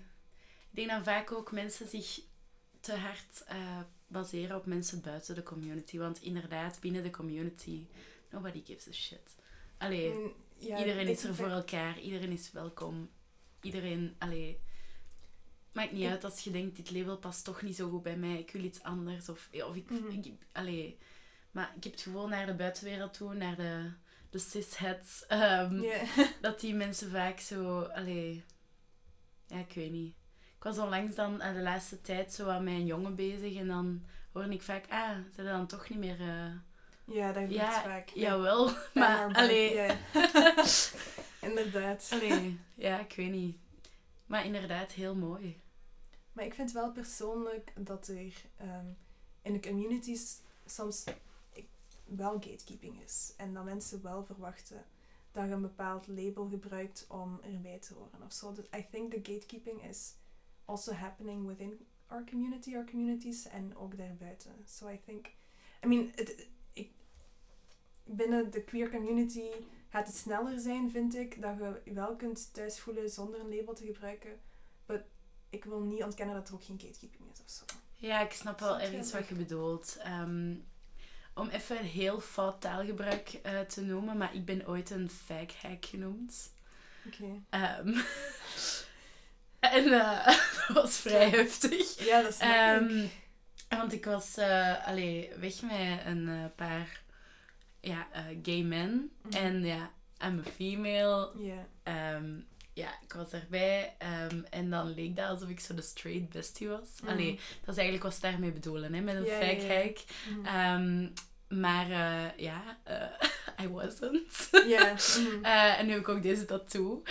Ik 0.69 0.81
denk 0.81 0.89
dat 0.89 1.03
vaak 1.03 1.31
ook 1.31 1.51
mensen 1.51 1.87
zich 1.87 2.21
te 2.79 2.93
hard 2.95 3.43
eh, 3.47 3.79
baseren 4.21 4.57
op 4.57 4.65
mensen 4.65 5.01
buiten 5.01 5.35
de 5.35 5.43
community. 5.43 5.97
Want 5.97 6.21
inderdaad, 6.21 6.79
binnen 6.79 7.03
de 7.03 7.09
community, 7.09 7.87
nobody 8.31 8.61
gives 8.65 8.87
a 8.87 8.91
shit. 8.91 9.35
Allee, 9.77 10.13
ja, 10.57 10.77
iedereen 10.79 11.07
is 11.07 11.23
er 11.23 11.35
voor 11.35 11.49
elkaar, 11.49 11.99
iedereen 11.99 12.31
is 12.31 12.51
welkom. 12.51 13.09
Iedereen, 13.61 14.15
allee, 14.17 14.59
maakt 15.71 15.91
niet 15.91 16.01
Ik- 16.03 16.09
uit 16.09 16.23
als 16.23 16.39
je 16.43 16.51
denkt, 16.51 16.75
dit 16.75 16.91
label 16.91 17.17
past 17.17 17.43
toch 17.43 17.61
niet 17.61 17.75
zo 17.75 17.89
goed 17.89 18.03
bij 18.03 18.17
mij, 18.17 18.39
ik 18.39 18.51
wil 18.51 18.63
iets 18.63 18.83
anders. 18.83 19.29
Of, 19.29 19.49
of 19.67 19.75
ik, 19.75 19.89
Mhm. 19.89 20.09
ik, 20.11 20.33
allee, 20.51 20.97
maar 21.51 21.73
ik 21.75 21.83
heb 21.83 21.93
het 21.93 22.01
gewoon 22.01 22.29
naar 22.29 22.45
de 22.45 22.53
buitenwereld 22.55 23.13
toe, 23.13 23.33
naar 23.33 23.55
de, 23.55 23.91
de 24.29 24.39
cisheads, 24.39 25.25
ehm, 25.25 25.83
dat 26.41 26.59
die 26.59 26.73
mensen 26.73 27.11
vaak 27.11 27.39
zo, 27.39 27.79
allee, 27.81 28.43
ja, 29.47 29.57
ik 29.57 29.73
weet 29.73 29.91
niet. 29.91 30.15
Was 30.65 30.77
onlangs 30.77 31.15
dan 31.15 31.41
eh, 31.41 31.53
de 31.53 31.61
laatste 31.61 32.01
tijd 32.01 32.33
zo 32.33 32.47
aan 32.49 32.63
mijn 32.63 32.85
jongen 32.85 33.15
bezig 33.15 33.55
en 33.55 33.67
dan 33.67 34.03
hoorde 34.31 34.53
ik 34.53 34.61
vaak, 34.61 34.85
ah, 34.89 35.17
zijn 35.35 35.47
dan 35.47 35.67
toch 35.67 35.89
niet 35.89 35.99
meer... 35.99 36.19
eh, 36.21 36.51
ja, 37.15 37.27
dat 37.31 37.41
gebeurt 37.43 37.51
ja, 37.59 37.81
vaak. 37.81 38.09
jawel, 38.09 38.65
Ben 38.71 38.75
maar 38.93 39.17
maar 39.17 39.27
bij- 39.31 39.43
allee, 39.43 39.73
ja. 39.73 39.97
Inderdaad. 41.49 42.09
allee, 42.11 42.59
ja, 42.75 42.99
ik 42.99 43.13
weet 43.15 43.31
niet. 43.31 43.57
Maar 44.25 44.45
inderdaad, 44.45 44.91
heel 44.91 45.15
mooi. 45.15 45.61
Maar 46.33 46.45
ik 46.45 46.53
vind 46.53 46.71
wel 46.71 46.91
persoonlijk 46.91 47.71
dat 47.79 48.07
er 48.07 48.33
ehm, 48.57 48.85
in 49.41 49.53
de 49.53 49.59
communities 49.59 50.39
soms 50.65 51.03
wel 52.05 52.31
gatekeeping 52.31 53.01
is. 53.03 53.33
En 53.37 53.53
dat 53.53 53.63
mensen 53.63 54.01
wel 54.03 54.23
verwachten 54.25 54.85
dat 55.31 55.45
je 55.45 55.51
een 55.51 55.61
bepaald 55.61 56.07
label 56.07 56.47
gebruikt 56.49 57.05
om 57.09 57.39
erbij 57.53 57.79
te 57.79 57.93
horen 57.93 58.21
of 58.25 58.33
zo. 58.33 58.53
Dus 58.53 58.65
I 58.77 58.85
think 58.91 59.11
the 59.11 59.31
gatekeeping 59.33 59.83
is 59.89 60.13
also 60.65 60.93
happening 60.93 61.47
within 61.47 61.85
our 62.07 62.23
community, 62.23 62.75
our 62.75 62.85
communities 62.85 63.47
en 63.47 63.77
ook 63.77 63.97
daarbuiten. 63.97 64.51
So 64.65 64.89
I 64.89 64.99
think, 65.05 65.27
I 65.83 65.87
mean, 65.87 66.11
ik, 66.73 66.91
binnen 68.03 68.51
de 68.51 68.63
queer 68.63 68.89
community 68.89 69.49
gaat 69.89 70.07
het 70.07 70.15
sneller 70.15 70.59
zijn, 70.59 70.91
vind 70.91 71.15
ik, 71.15 71.41
dat 71.41 71.57
je 71.83 71.93
wel 71.93 72.15
kunt 72.15 72.53
thuis 72.53 72.79
voelen 72.79 73.09
zonder 73.09 73.39
een 73.39 73.55
label 73.55 73.73
te 73.73 73.85
gebruiken. 73.85 74.39
But 74.85 75.01
ik 75.49 75.65
wil 75.65 75.79
niet 75.79 76.03
ontkennen 76.03 76.35
dat 76.35 76.47
er 76.47 76.53
ook 76.53 76.63
geen 76.63 76.79
gatekeeping 76.79 77.31
is 77.33 77.41
of 77.43 77.49
zo. 77.49 77.65
Ja, 77.95 78.21
ik 78.21 78.31
snap 78.31 78.59
wel 78.59 78.79
ergens 78.79 79.11
wat 79.11 79.27
je 79.27 79.35
bedoelt. 79.35 79.97
Ehm, 79.99 80.55
om 81.33 81.49
even 81.49 81.77
een 81.79 81.85
heel 81.85 82.19
fout 82.19 82.61
taalgebruik 82.61 83.29
eh, 83.29 83.59
te 83.59 83.81
noemen, 83.81 84.17
maar 84.17 84.35
ik 84.35 84.45
ben 84.45 84.67
ooit 84.67 84.89
een 84.89 85.09
fag 85.09 85.61
hack 85.61 85.85
genoemd. 85.85 86.53
Oké. 87.07 87.43
Ehm, 87.49 87.87
en 89.71 89.85
eh, 89.93 90.25
dat 90.67 90.83
was 90.83 90.97
vrij 90.97 91.29
heftig. 91.29 92.05
Ja, 92.05 92.21
dat 92.21 92.33
snap 92.33 92.49
ik. 92.49 92.55
Ehm, 92.55 93.05
want 93.79 93.93
ik 93.93 94.05
was 94.05 94.37
eh 94.37 94.87
allee, 94.87 95.29
weg 95.39 95.61
met 95.61 95.99
een 96.05 96.27
eh, 96.29 96.45
paar 96.55 97.01
ja, 97.81 98.07
gay 98.43 98.61
men. 98.61 99.11
Mhm. 99.21 99.35
En 99.35 99.65
ja, 99.65 99.91
I'm 100.25 100.39
a 100.47 100.49
female. 100.55 101.31
Ja. 101.37 101.67
Ehm, 101.83 102.39
ja, 102.73 102.89
ik 103.03 103.13
was 103.13 103.31
erbij. 103.31 103.95
ehm, 103.97 104.41
en 104.49 104.69
dan 104.69 104.93
leek 104.93 105.15
dat 105.15 105.29
alsof 105.29 105.49
ik 105.49 105.59
zo 105.59 105.73
de 105.73 105.81
straight 105.81 106.29
bestie 106.29 106.67
was. 106.67 106.89
Mhm. 107.01 107.11
Allee, 107.11 107.35
dat 107.35 107.69
is 107.69 107.81
eigenlijk 107.81 108.03
wat 108.03 108.13
ze 108.13 108.21
daarmee 108.21 108.51
bedoelen, 108.51 108.93
hè, 108.93 109.01
met 109.01 109.15
een 109.15 109.25
fake 109.25 109.73
hack. 109.73 109.97
Mhm. 110.29 110.45
Ehm, 110.45 111.07
maar 111.59 111.87
ja, 112.37 112.77
I 113.63 113.67
wasn't. 113.69 114.49
Ja. 114.67 114.95
en 115.77 115.85
nu 115.85 115.91
heb 115.91 116.01
ik 116.01 116.09
ook 116.09 116.21
deze 116.21 116.45
tattoo. 116.45 117.03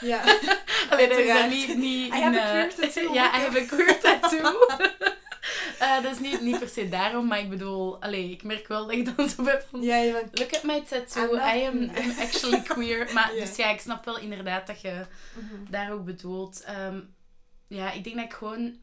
Ja. 0.00 0.22
Alleen 0.90 1.08
dat 1.08 1.18
is 1.18 1.66
niet, 1.66 1.76
niet 1.76 2.12
I 2.14 2.16
in, 2.16 2.22
have 2.22 2.38
a 2.40 2.42
eh, 2.44 2.50
queer 2.50 2.74
tattoo. 2.74 3.14
ja, 3.14 3.36
I 3.36 3.40
have 3.40 3.60
a 3.60 3.64
queer 3.66 3.98
tattoo. 4.20 4.52
Eh, 5.78 6.02
dat 6.02 6.12
is 6.12 6.18
niet, 6.18 6.40
niet 6.40 6.58
per 6.58 6.68
se 6.68 6.88
daarom, 6.88 7.26
maar 7.26 7.38
ik 7.38 7.48
bedoel, 7.50 8.02
allee, 8.02 8.30
ik 8.30 8.42
merk 8.42 8.68
wel 8.68 8.86
dat 8.86 8.96
ik 8.96 9.16
dan 9.16 9.28
zo 9.28 9.42
ben 9.42 9.62
van... 9.70 9.82
Ja, 9.82 10.12
bent... 10.12 10.38
Look 10.38 10.54
at 10.54 10.62
my 10.62 10.80
tattoo, 10.80 11.22
not- 11.36 11.54
I 11.54 11.64
am 11.66 11.82
I'm 11.82 12.14
actually 12.20 12.60
queer. 12.62 13.10
Maar 13.12 13.30
dus 13.30 13.56
ja, 13.56 13.70
ik 13.70 13.80
snap 13.80 14.04
wel 14.04 14.18
inderdaad 14.18 14.66
dat 14.66 14.80
je 14.80 15.06
Mhm. 15.34 15.70
daar 15.70 15.92
ook 15.92 16.04
bedoelt. 16.04 16.62
Ehm, 16.64 17.00
ja, 17.68 17.90
ik 17.92 18.04
denk 18.04 18.16
dat 18.16 18.24
ik 18.24 18.32
gewoon 18.32 18.76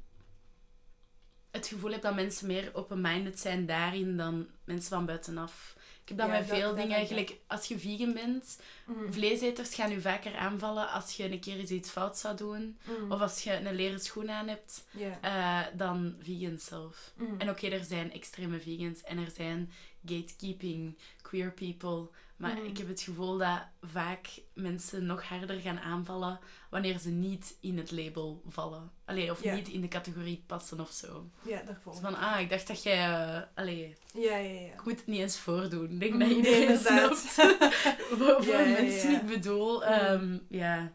het 1.52 1.68
gevoel 1.68 1.92
heb 1.92 2.02
dat 2.02 2.16
mensen 2.16 2.48
meer 2.48 2.70
open-minded 2.74 3.40
zijn 3.40 3.66
daarin 3.66 4.18
dan 4.18 4.48
mensen 4.66 4.90
van 4.90 5.06
buitenaf. 5.06 5.75
Ik 6.06 6.12
heb 6.12 6.18
dat 6.20 6.28
Ja, 6.30 6.34
met 6.40 6.48
veel 6.48 6.76
dat 6.76 6.78
dingen. 6.78 7.08
Gelijk, 7.08 7.36
als 7.48 7.68
je 7.68 7.80
vegan 7.80 8.14
bent, 8.14 8.60
Mhm. 8.86 9.12
vleeseters 9.12 9.76
gaan 9.76 9.90
je 9.92 10.02
vaker 10.02 10.36
aanvallen 10.36 10.90
als 10.92 11.16
je 11.18 11.32
een 11.32 11.40
keer 11.40 11.58
eens 11.60 11.70
iets 11.70 11.90
fout 11.90 12.18
zou 12.18 12.38
doen. 12.38 12.78
Mhm. 12.84 13.12
Of 13.12 13.20
als 13.22 13.44
je 13.44 13.54
een 13.54 13.76
leren 13.76 14.00
schoen 14.00 14.30
aan 14.32 14.48
hebt, 14.48 14.86
eh, 15.22 15.62
dan 15.74 16.16
vegans 16.22 16.66
zelf. 16.66 17.12
Mhm. 17.16 17.40
En 17.42 17.50
oké, 17.50 17.68
er 17.68 17.84
zijn 17.84 18.12
extreme 18.14 18.60
vegans 18.60 19.04
en 19.04 19.18
er 19.18 19.32
zijn 19.36 19.72
gatekeeping, 20.06 20.98
queer 21.22 21.52
people. 21.52 22.08
Maar 22.36 22.56
Mhm. 22.56 22.66
ik 22.66 22.78
heb 22.78 22.88
het 22.88 23.02
gevoel 23.02 23.38
dat 23.38 23.60
vaak 23.82 24.28
mensen 24.54 25.06
nog 25.06 25.24
harder 25.24 25.60
gaan 25.60 25.80
aanvallen 25.80 26.40
wanneer 26.70 27.00
ze 27.00 27.10
niet 27.10 27.56
in 27.60 27.78
het 27.78 27.92
label 27.92 28.42
vallen. 28.48 28.92
Allee, 29.06 29.32
of 29.32 29.44
niet 29.44 29.68
in 29.68 29.82
de 29.82 29.88
categorie 29.88 30.44
passen 30.46 30.80
of 30.80 30.92
zo. 30.92 31.30
Ja, 31.46 31.62
daarvoor. 31.66 31.92
Dus 31.92 32.02
van, 32.02 32.16
ah, 32.18 32.40
ik 32.40 32.50
dacht 32.50 32.68
dat 32.68 32.84
jij... 32.84 32.98
eh, 33.10 33.42
allee, 33.56 33.96
Ja, 34.14 34.38
ja, 34.38 34.60
ja. 34.60 34.74
ik 34.74 34.86
moet 34.86 34.98
het 34.98 35.08
niet 35.08 35.20
eens 35.20 35.38
voordoen. 35.40 35.92
Ik 35.92 36.00
denk 36.00 36.12
Mhm, 36.14 36.20
dat 36.20 36.28
nee, 36.30 36.38
iedereen 36.42 36.68
inderdaad. 36.68 37.18
snapt 37.18 38.46
Ja, 38.48 38.60
ja, 38.60 38.72
mensen 38.72 39.12
ja. 39.12 39.20
ik 39.22 39.26
bedoel. 39.26 39.80
Mhm. 39.80 39.90
Ehm, 39.92 40.38
ja. 40.50 40.92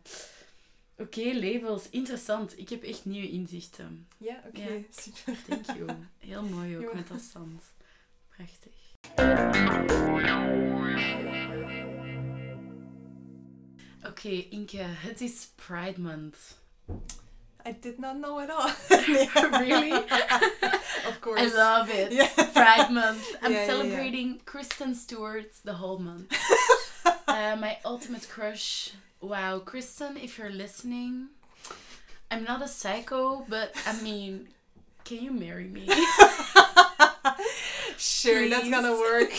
Oké, 0.96 1.20
labels. 1.34 1.88
Interessant. 1.90 2.58
Ik 2.58 2.68
heb 2.68 2.82
echt 2.82 3.04
nieuwe 3.04 3.30
inzichten. 3.30 4.08
Ja, 4.18 4.42
oké. 4.46 4.62
Ja. 4.62 4.80
Super. 5.02 5.34
Thank 5.48 5.66
you. 5.66 5.90
Heel 6.18 6.42
mooi 6.42 6.78
ook 6.78 6.94
met. 6.94 7.10
Prachtig. 8.36 8.78
Oké, 14.20 14.44
Inke, 14.52 14.86
it 15.08 15.22
is 15.22 15.48
Pride 15.56 15.96
Month. 15.96 16.56
I 17.64 17.72
did 17.72 17.98
not 17.98 18.18
know 18.18 18.38
at 18.38 18.50
all. 18.50 18.70
Really? 19.58 19.92
of 21.08 21.20
course. 21.22 21.40
I 21.40 21.46
love 21.56 21.88
it. 21.88 22.12
Ja. 22.12 22.26
Pride 22.52 22.90
Month. 22.90 23.36
I'm 23.40 23.52
ja. 23.52 23.64
celebrating 23.64 24.42
Kristen 24.44 24.94
Stewart 24.94 25.54
the 25.64 25.72
whole 25.72 25.98
month. 25.98 26.36
Uh, 27.26 27.56
my 27.56 27.78
ultimate 27.82 28.28
crush. 28.28 28.90
Wow, 29.22 29.60
Kristen, 29.60 30.18
if 30.18 30.36
you're 30.36 30.50
listening, 30.52 31.28
I'm 32.30 32.44
not 32.44 32.60
a 32.60 32.68
psycho, 32.68 33.46
but 33.48 33.72
I 33.86 34.02
mean, 34.02 34.48
can 35.04 35.24
you 35.24 35.32
marry 35.32 35.64
me? 35.64 35.88
Sure, 37.96 38.48
that's 38.50 38.68
gonna 38.68 38.92
work. 38.92 39.32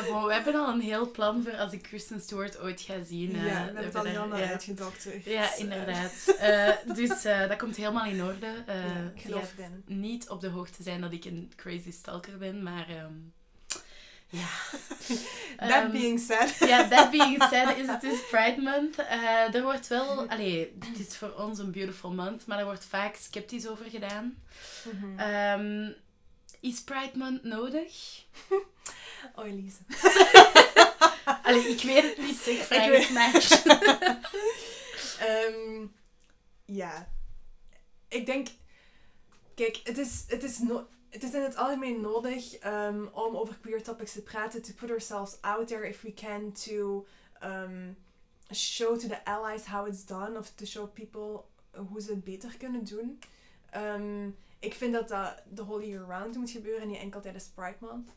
Ja, 0.00 0.12
bon, 0.12 0.24
we 0.26 0.32
hebben 0.32 0.54
al 0.54 0.68
een 0.68 0.80
heel 0.80 1.10
plan 1.10 1.42
voor 1.42 1.56
als 1.56 1.72
ik 1.72 1.82
Kristen 1.82 2.20
Stewart 2.20 2.58
ooit 2.60 2.80
ga 2.80 2.94
zien. 3.04 3.34
eh, 3.36 3.46
ja, 3.46 3.50
we 3.58 3.64
hebben 3.64 3.84
het 3.84 3.94
al 3.94 4.04
helemaal 4.04 4.38
ja. 4.38 4.48
uitgedokterd. 4.50 5.24
Ja, 5.24 5.40
Dus, 5.42 5.52
eh, 5.54 5.58
inderdaad. 5.58 6.12
Eh, 6.38 6.94
dus 6.94 7.24
eh, 7.24 7.48
dat 7.48 7.56
komt 7.58 7.76
helemaal 7.76 8.04
in 8.04 8.22
orde. 8.22 8.46
Eh 8.66 8.74
Ja, 8.84 9.12
ik 9.14 9.22
geloof 9.22 9.52
niet 9.86 10.28
op 10.28 10.40
de 10.40 10.48
hoogte 10.48 10.82
zijn 10.82 11.00
dat 11.00 11.12
ik 11.12 11.24
een 11.24 11.52
crazy 11.56 11.92
stalker 11.92 12.38
ben, 12.38 12.62
maar 12.62 12.88
ehm, 12.88 13.12
ja. 14.28 14.46
That 15.68 15.82
Ehm, 15.82 15.90
being 15.90 16.20
said. 16.20 16.56
Ja, 16.70 16.88
that 16.88 17.10
being 17.10 17.42
said, 17.42 17.76
is 17.76 17.86
het 17.86 18.02
is 18.02 18.18
Pride 18.30 18.60
Month. 18.60 18.96
Eh, 18.98 19.54
er 19.54 19.62
wordt 19.62 19.88
wel... 19.88 20.28
Allee, 20.28 20.76
het 20.90 21.08
is 21.08 21.16
voor 21.16 21.32
ons 21.32 21.58
een 21.58 21.70
beautiful 21.70 22.10
month, 22.12 22.46
maar 22.46 22.58
er 22.58 22.64
wordt 22.64 22.84
vaak 22.84 23.16
sceptisch 23.16 23.68
over 23.68 23.84
gedaan. 23.90 24.42
Mhm. 24.92 25.18
Ehm, 25.18 25.90
is 26.60 26.82
Pride 26.82 27.10
Month 27.18 27.42
nodig? 27.44 28.22
Oh, 29.34 29.46
Elise. 29.46 29.78
Allee, 31.42 31.68
ik 31.68 31.82
weet 31.82 32.02
het 32.02 32.18
niet, 32.18 32.36
zeg, 32.36 32.66
vraag 32.66 32.88
weet- 32.88 33.08
het 33.08 33.14
maar. 33.14 33.62
Ehm, 35.28 35.86
ja. 36.64 37.08
Ik 38.08 38.26
denk... 38.26 38.48
Kijk, 39.54 39.80
het 39.84 39.98
is, 39.98 40.24
het 40.26 40.42
is, 40.42 40.58
no 40.58 40.86
het 41.08 41.22
is 41.22 41.32
in 41.34 41.42
het 41.42 41.56
algemeen 41.56 42.00
nodig 42.00 42.54
ehm, 42.54 43.06
om 43.12 43.36
over 43.36 43.56
queer 43.60 43.82
topics 43.82 44.12
te 44.12 44.22
praten. 44.22 44.62
To 44.62 44.72
put 44.72 44.90
ourselves 44.90 45.40
out 45.40 45.66
there 45.68 45.88
if 45.88 46.02
we 46.02 46.14
can. 46.14 46.52
To 46.52 47.06
um, 47.44 47.96
show 48.52 48.98
to 48.98 49.08
the 49.08 49.24
allies 49.24 49.64
how 49.66 49.86
it's 49.86 50.06
done. 50.06 50.38
Of 50.38 50.50
to 50.50 50.64
show 50.64 50.92
people 50.92 51.44
hoe 51.88 52.00
ze 52.00 52.10
het 52.10 52.24
beter 52.24 52.56
kunnen 52.58 52.84
doen. 52.84 53.18
Ik 54.58 54.74
vind 54.74 54.92
dat 54.92 55.08
dat 55.08 55.42
de 55.50 55.64
whole 55.64 55.88
year 55.88 56.04
round 56.06 56.36
moet 56.36 56.50
gebeuren. 56.50 56.88
Niet 56.88 56.98
enkel 56.98 57.20
tijdens 57.20 57.48
Pride 57.54 57.76
Month. 57.80 58.10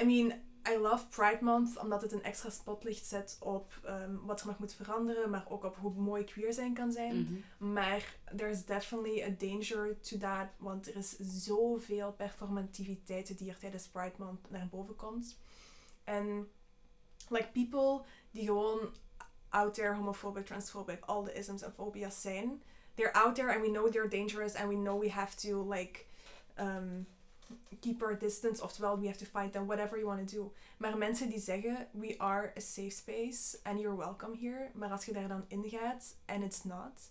I 0.00 0.04
mean, 0.04 0.32
I 0.68 0.76
love 0.76 1.06
Pride 1.08 1.44
Month 1.44 1.78
omdat 1.78 2.02
het 2.02 2.12
een 2.12 2.22
extra 2.22 2.50
spotlicht 2.50 3.06
zet 3.06 3.36
op 3.40 3.72
ehm, 3.84 4.16
wat 4.22 4.40
er 4.40 4.46
nog 4.46 4.58
moet 4.58 4.74
veranderen, 4.74 5.30
maar 5.30 5.44
ook 5.48 5.64
op 5.64 5.76
hoe 5.76 5.92
mooi 5.92 6.24
queer 6.24 6.52
zijn 6.52 6.74
kan 6.74 6.92
zijn. 6.92 7.20
Mhm. 7.20 7.72
Maar 7.72 8.16
there's 8.36 8.64
definitely 8.64 9.22
a 9.22 9.34
danger 9.38 10.00
to 10.00 10.18
that, 10.18 10.46
want 10.56 10.88
er 10.88 10.96
is 10.96 11.16
zoveel 11.18 12.12
performativiteit 12.12 13.38
die 13.38 13.50
er 13.50 13.58
tijdens 13.58 13.86
Pride 13.86 14.14
Month 14.16 14.50
naar 14.50 14.68
boven 14.70 14.96
komt. 14.96 15.38
En 16.04 16.48
like 17.28 17.48
people 17.52 18.04
die 18.30 18.46
gewoon 18.46 18.94
out 19.48 19.74
there 19.74 19.94
homophobic, 19.94 20.46
transphobic, 20.46 21.04
all 21.04 21.24
the 21.24 21.32
isms 21.32 21.62
en 21.62 21.72
phobia's 21.72 22.20
zijn, 22.20 22.62
they're 22.94 23.12
out 23.12 23.34
there 23.34 23.52
and 23.52 23.60
we 23.60 23.70
know 23.70 23.90
they're 23.90 24.08
dangerous 24.08 24.54
and 24.54 24.68
we 24.68 24.74
know 24.74 25.00
we 25.00 25.10
have 25.10 25.36
to 25.36 25.68
like 25.74 26.06
um, 26.58 27.06
keep 27.80 28.02
our 28.02 28.18
distance. 28.18 28.62
Oftewel, 28.62 28.98
we 28.98 29.06
have 29.06 29.18
to 29.18 29.24
fight 29.24 29.52
them, 29.52 29.66
whatever 29.66 29.98
you 29.98 30.06
want 30.06 30.28
to 30.28 30.36
do. 30.36 30.52
Maar 30.76 30.98
mensen 30.98 31.28
die 31.28 31.40
zeggen, 31.40 31.88
we 31.92 32.18
are 32.18 32.52
a 32.56 32.60
safe 32.60 32.90
space 32.90 33.58
and 33.62 33.80
you're 33.80 33.96
welcome 33.96 34.36
here. 34.36 34.70
Maar 34.74 34.90
als 34.90 35.04
je 35.04 35.12
daar 35.12 35.28
dan 35.28 35.44
in 35.48 35.64
gaat 35.68 36.16
en 36.24 36.42
it's 36.42 36.64
not, 36.64 37.10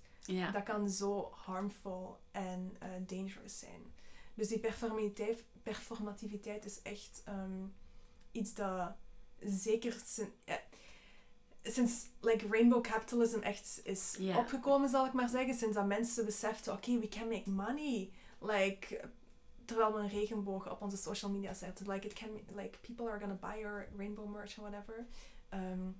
dat 0.53 0.63
kan 0.63 0.89
zo 0.89 1.31
harmful 1.31 2.19
en 2.31 2.75
eh, 2.79 2.89
dangerous 3.05 3.59
zijn. 3.59 3.81
Dus 4.33 4.47
die 4.47 4.59
performativiteit, 4.59 5.43
performativiteit 5.63 6.65
is 6.65 6.81
echt 6.81 7.21
ehm, 7.25 7.65
iets 8.31 8.53
dat 8.53 8.91
zeker 9.39 9.95
sinds 11.63 12.09
like 12.21 12.47
rainbow 12.49 12.81
capitalism 12.81 13.39
echt 13.39 13.79
is 13.83 14.17
opgekomen, 14.37 14.89
zal 14.89 15.05
ik 15.05 15.13
maar 15.13 15.29
zeggen. 15.29 15.53
Sinds 15.53 15.75
dat 15.75 15.85
mensen 15.85 16.25
beseften, 16.25 16.73
oké, 16.73 16.99
we 16.99 17.07
can 17.07 17.27
make 17.27 17.49
money. 17.49 18.09
Like, 18.41 19.09
terwijl 19.69 19.93
we 19.93 19.99
een 19.99 20.09
regenboog 20.09 20.71
op 20.71 20.81
onze 20.81 20.97
social 20.97 21.31
media 21.31 21.53
zetten. 21.53 21.89
Like, 21.91 22.07
it 22.07 22.13
can, 22.13 22.29
like 22.55 22.77
people 22.81 23.09
are 23.09 23.19
gonna 23.19 23.37
buy 23.41 23.63
our 23.65 23.87
rainbow 23.97 24.29
merch 24.29 24.57
or 24.57 24.69
whatever. 24.69 25.05
Um, 25.53 25.95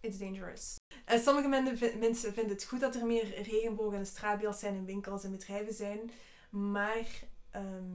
it's 0.00 0.18
dangerous. 0.18 0.76
Eh, 1.04 1.18
sommige 1.20 1.48
men- 1.48 1.98
mensen 1.98 2.32
vinden 2.32 2.52
het 2.54 2.64
goed 2.64 2.80
dat 2.80 2.94
er 2.94 3.06
meer 3.06 3.42
regenbogen 3.42 3.98
en 3.98 4.06
straatbeeld 4.06 4.56
zijn 4.56 4.74
in 4.74 4.84
winkels 4.84 5.24
en 5.24 5.30
bedrijven 5.30 5.74
zijn. 5.74 6.10
Maar 6.50 7.06
ehm, 7.50 7.92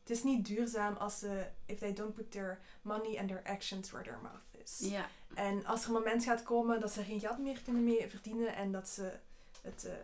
het 0.00 0.10
is 0.10 0.22
niet 0.22 0.46
duurzaam 0.46 0.96
als 0.96 1.18
ze, 1.18 1.46
if 1.66 1.78
they 1.78 1.92
don't 1.92 2.14
put 2.14 2.30
their 2.30 2.60
money 2.82 3.18
and 3.18 3.28
their 3.28 3.42
actions 3.44 3.90
where 3.90 4.04
their 4.04 4.20
mouth 4.22 4.62
is. 4.62 4.78
Ja. 4.90 5.08
En 5.34 5.64
als 5.64 5.80
er 5.82 5.86
een 5.86 5.92
moment 5.94 6.24
gaat 6.24 6.42
komen 6.42 6.80
dat 6.80 6.92
ze 6.92 7.02
geen 7.02 7.20
geld 7.20 7.38
meer 7.38 7.62
kunnen 7.62 7.84
mee 7.84 8.08
verdienen 8.08 8.54
en 8.54 8.72
dat 8.72 8.88
ze 8.88 9.12
het, 9.62 9.84
eh, 9.84 9.94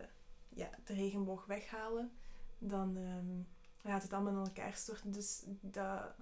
ja, 0.49 0.69
de 0.85 0.93
regenboog 0.93 1.45
weghalen, 1.45 2.11
dan 2.57 2.97
ehm, 2.97 3.41
gaat 3.89 4.03
het 4.03 4.13
allemaal 4.13 4.33
in 4.33 4.47
elkaar 4.47 4.73
storten. 4.73 5.11
Dus 5.11 5.43
dat, 5.61 6.13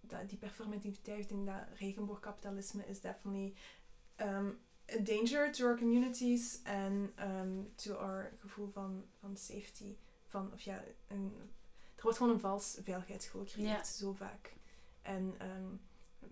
dat, 0.00 0.28
die 0.28 0.38
performativiteit, 0.38 1.28
denk 1.28 1.46
dat 1.46 1.78
regenboogkapitalisme 1.78 2.86
is 2.86 3.00
definitely 3.00 3.54
um, 4.16 4.58
a 4.94 4.98
danger 4.98 5.52
to 5.52 5.66
our 5.66 5.76
communities 5.76 6.60
en 6.62 7.12
um, 7.20 7.72
to 7.74 7.94
our 7.94 8.32
gevoel 8.38 8.70
van, 8.72 9.04
van 9.20 9.36
safety. 9.36 9.96
Van, 10.26 10.50
of 10.52 10.60
ja, 10.60 10.82
een, 11.08 11.32
er 11.96 12.02
wordt 12.02 12.18
gewoon 12.18 12.32
een 12.32 12.40
vals 12.40 12.76
veiligheidsgevoel 12.80 13.44
gecreëerd, 13.44 13.86
zo 13.86 14.12
vaak. 14.12 14.52
En 15.02 15.34
um, 15.40 15.80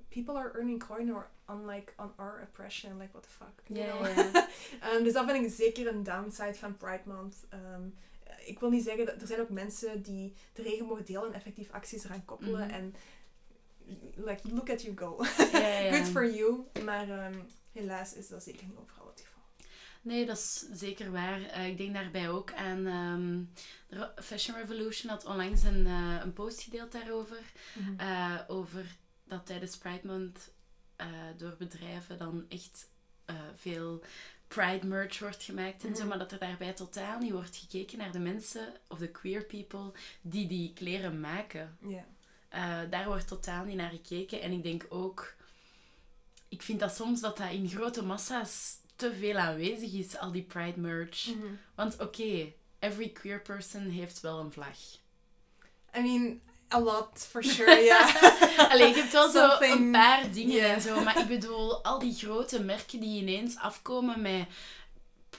people 0.09 0.37
are 0.37 0.53
earning 0.55 0.79
coin 0.79 1.15
or 1.15 1.31
unlike 1.49 1.93
on 1.99 2.13
our 2.17 2.43
oppression, 2.43 2.99
like 2.99 3.13
what 3.13 3.23
the 3.23 3.29
fuck. 3.29 3.63
you 3.67 3.87
know? 3.87 4.43
Um, 4.95 5.05
dus 5.05 5.13
dat 5.13 5.31
vind 5.31 5.45
ik 5.45 5.53
zeker 5.53 5.87
een 5.87 6.03
downside 6.03 6.55
van 6.55 6.77
Pride 6.77 7.03
Month. 7.05 7.37
Um, 7.53 7.95
ik 8.47 8.59
wil 8.59 8.71
niet 8.71 8.85
zeggen 8.85 9.07
dat 9.07 9.21
er 9.21 9.27
zijn 9.27 9.41
ook 9.41 9.49
mensen 9.51 10.03
die 10.03 10.35
de 10.53 10.63
regenboog 10.63 11.03
delen 11.03 11.27
en 11.27 11.33
effectief 11.35 11.71
acties 11.71 12.05
eraan 12.05 12.25
koppelen. 12.25 12.67
Mhm. 12.67 12.71
En 12.75 12.95
like, 14.15 14.49
look 14.55 14.71
at 14.71 14.83
you 14.83 14.97
go. 14.97 15.25
Ja, 15.53 15.59
ja, 15.59 15.79
ja. 15.79 15.97
Good 15.97 16.09
for 16.09 16.31
you. 16.35 16.65
Maar 16.85 17.27
um, 17.33 17.47
helaas 17.73 18.15
is 18.15 18.29
dat 18.29 18.43
zeker 18.43 18.67
niet 18.67 18.77
overal 18.77 19.07
het 19.07 19.21
geval. 19.21 19.43
Nee, 20.03 20.27
dat 20.27 20.37
is 20.37 20.65
zeker 20.73 21.11
waar. 21.13 21.43
Eh, 21.43 21.67
ik 21.69 21.77
denk 21.79 21.95
daarbij 21.95 22.29
ook 22.31 22.53
aan... 22.53 22.87
ehm, 22.87 23.43
Ro- 24.01 24.23
Fashion 24.23 24.57
Revolution 24.57 25.11
had 25.11 25.25
onlangs 25.25 25.63
een, 25.63 25.87
eh, 25.87 26.17
een 26.23 26.33
post 26.33 26.61
gedeeld 26.61 26.93
daarover. 26.93 27.39
Eh, 27.97 28.41
over 28.49 28.97
dat 29.25 29.47
tijdens 29.47 29.79
Pride 29.79 30.07
Month 30.07 30.53
door 31.37 31.55
bedrijven 31.59 32.19
dan 32.19 32.45
echt 32.49 32.89
veel 33.57 34.03
Pride 34.49 34.87
merch 34.87 35.19
wordt 35.19 35.43
gemaakt 35.43 35.85
en 35.85 35.95
zo, 35.95 36.01
Mhm. 36.01 36.09
maar 36.09 36.19
dat 36.19 36.33
er 36.33 36.39
daarbij 36.39 36.73
totaal 36.73 37.19
niet 37.19 37.33
wordt 37.33 37.57
gekeken 37.57 37.99
naar 37.99 38.13
de 38.13 38.19
mensen 38.19 38.73
of 38.89 38.99
de 38.99 39.09
queer 39.11 39.45
people 39.45 39.93
die 40.21 40.47
die 40.47 40.73
kleren 40.73 41.21
maken. 41.21 41.79
Ja. 41.81 42.05
Eh, 42.49 42.91
daar 42.91 43.07
wordt 43.07 43.29
totaal 43.29 43.65
niet 43.65 43.77
naar 43.77 43.91
gekeken. 43.91 44.41
En 44.41 44.53
ik 44.53 44.63
denk 44.63 44.87
ook, 44.89 45.35
ik 46.49 46.63
vind 46.63 46.81
dat 46.81 46.95
soms 46.95 47.21
dat 47.21 47.37
dat 47.37 47.51
in 47.51 47.69
grote 47.69 48.03
massa's 48.05 48.77
te 48.97 49.15
veel 49.15 49.37
aanwezig 49.37 49.93
is, 49.93 50.17
al 50.17 50.33
die 50.33 50.43
Pride 50.43 50.81
merch. 50.81 51.27
Mhm. 51.27 51.47
Want 51.75 52.01
oké, 52.01 52.53
every 52.79 53.09
queer 53.09 53.41
person 53.43 53.83
heeft 53.91 54.21
wel 54.21 54.39
een 54.41 54.53
vlag. 54.53 54.79
I 55.97 56.01
mean, 56.03 56.41
a 56.75 56.81
lot 56.81 57.27
for 57.31 57.43
sure, 57.45 57.81
ja. 57.81 58.07
Allee, 58.73 58.89
je 58.89 58.95
hebt 58.95 59.13
wel 59.13 59.31
zo 59.31 59.57
een 59.61 59.91
paar 59.91 60.31
dingen 60.33 60.55
Yeah. 60.55 60.73
en 60.73 60.81
zo. 60.81 61.01
Maar 61.01 61.19
ik 61.19 61.27
bedoel, 61.27 61.85
al 61.85 61.99
die 61.99 62.15
grote 62.15 62.63
merken 62.63 63.01
die 63.01 63.21
ineens 63.21 63.57
afkomen 63.57 64.23
met 64.23 64.47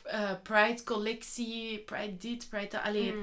eh, 0.03 0.31
Pride 0.43 0.83
collectie, 0.83 1.79
Pride 1.79 2.17
dit, 2.17 2.49
Pride 2.49 2.67
dat. 2.67 2.81
Allee, 2.81 3.13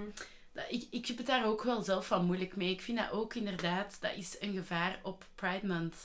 dat- 0.52 0.64
ik, 0.68 0.86
ik 0.90 1.06
heb 1.06 1.16
het 1.16 1.26
daar 1.26 1.46
ook 1.46 1.62
wel 1.62 1.82
zelf 1.82 2.06
van 2.06 2.24
moeilijk 2.24 2.56
mee. 2.56 2.70
Ik 2.70 2.80
vind 2.80 2.98
dat 2.98 3.10
ook 3.10 3.34
inderdaad, 3.34 3.96
dat 4.00 4.12
is 4.16 4.36
een 4.40 4.54
gevaar 4.54 4.98
op 5.02 5.24
Pride 5.34 5.66
Month. 5.66 5.96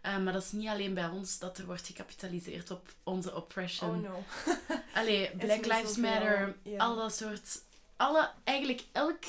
Eh, 0.00 0.18
maar 0.18 0.32
dat 0.32 0.42
is 0.42 0.52
niet 0.52 0.68
alleen 0.68 0.94
bij 0.94 1.06
ons 1.08 1.38
dat 1.38 1.58
er 1.58 1.66
wordt 1.66 1.86
gecapitaliseerd 1.86 2.70
op 2.70 2.88
onze 3.02 3.34
oppression. 3.34 3.90
Oh 3.90 4.10
no. 4.10 4.24
Allee, 4.94 5.30
Black 5.36 5.64
Lives 5.66 5.96
Matter, 5.96 6.56
al 6.78 6.96
dat 6.96 7.14
soort... 7.14 7.60
Alle, 7.96 8.30
eigenlijk 8.44 8.82
elk, 8.92 9.24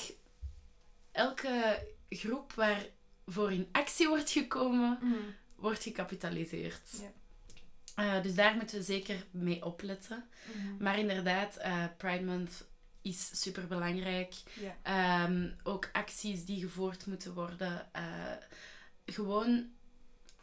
elke 1.12 1.86
groep 2.08 2.52
waarvoor 2.52 3.52
in 3.52 3.68
actie 3.72 4.08
wordt 4.08 4.30
gekomen, 4.30 4.98
Mhm. 5.02 5.14
wordt 5.56 5.82
gecapitaliseerd. 5.82 6.88
Ja. 7.00 7.12
Eh, 8.16 8.22
dus 8.22 8.34
daar 8.34 8.54
moeten 8.56 8.76
we 8.78 8.82
zeker 8.84 9.24
mee 9.30 9.64
opletten. 9.64 10.28
Mhm. 10.56 10.82
Maar 10.82 10.98
inderdaad, 10.98 11.56
eh, 11.56 11.84
Pride 11.96 12.24
Month 12.24 12.64
is 13.02 13.40
super 13.42 13.66
belangrijk. 13.66 14.34
Ja. 14.60 14.76
Ehm, 14.82 15.50
ook 15.62 15.88
acties 15.92 16.44
die 16.44 16.60
gevoerd 16.60 17.06
moeten 17.06 17.34
worden. 17.34 17.88
eh, 17.92 18.02
gewoon 19.06 19.72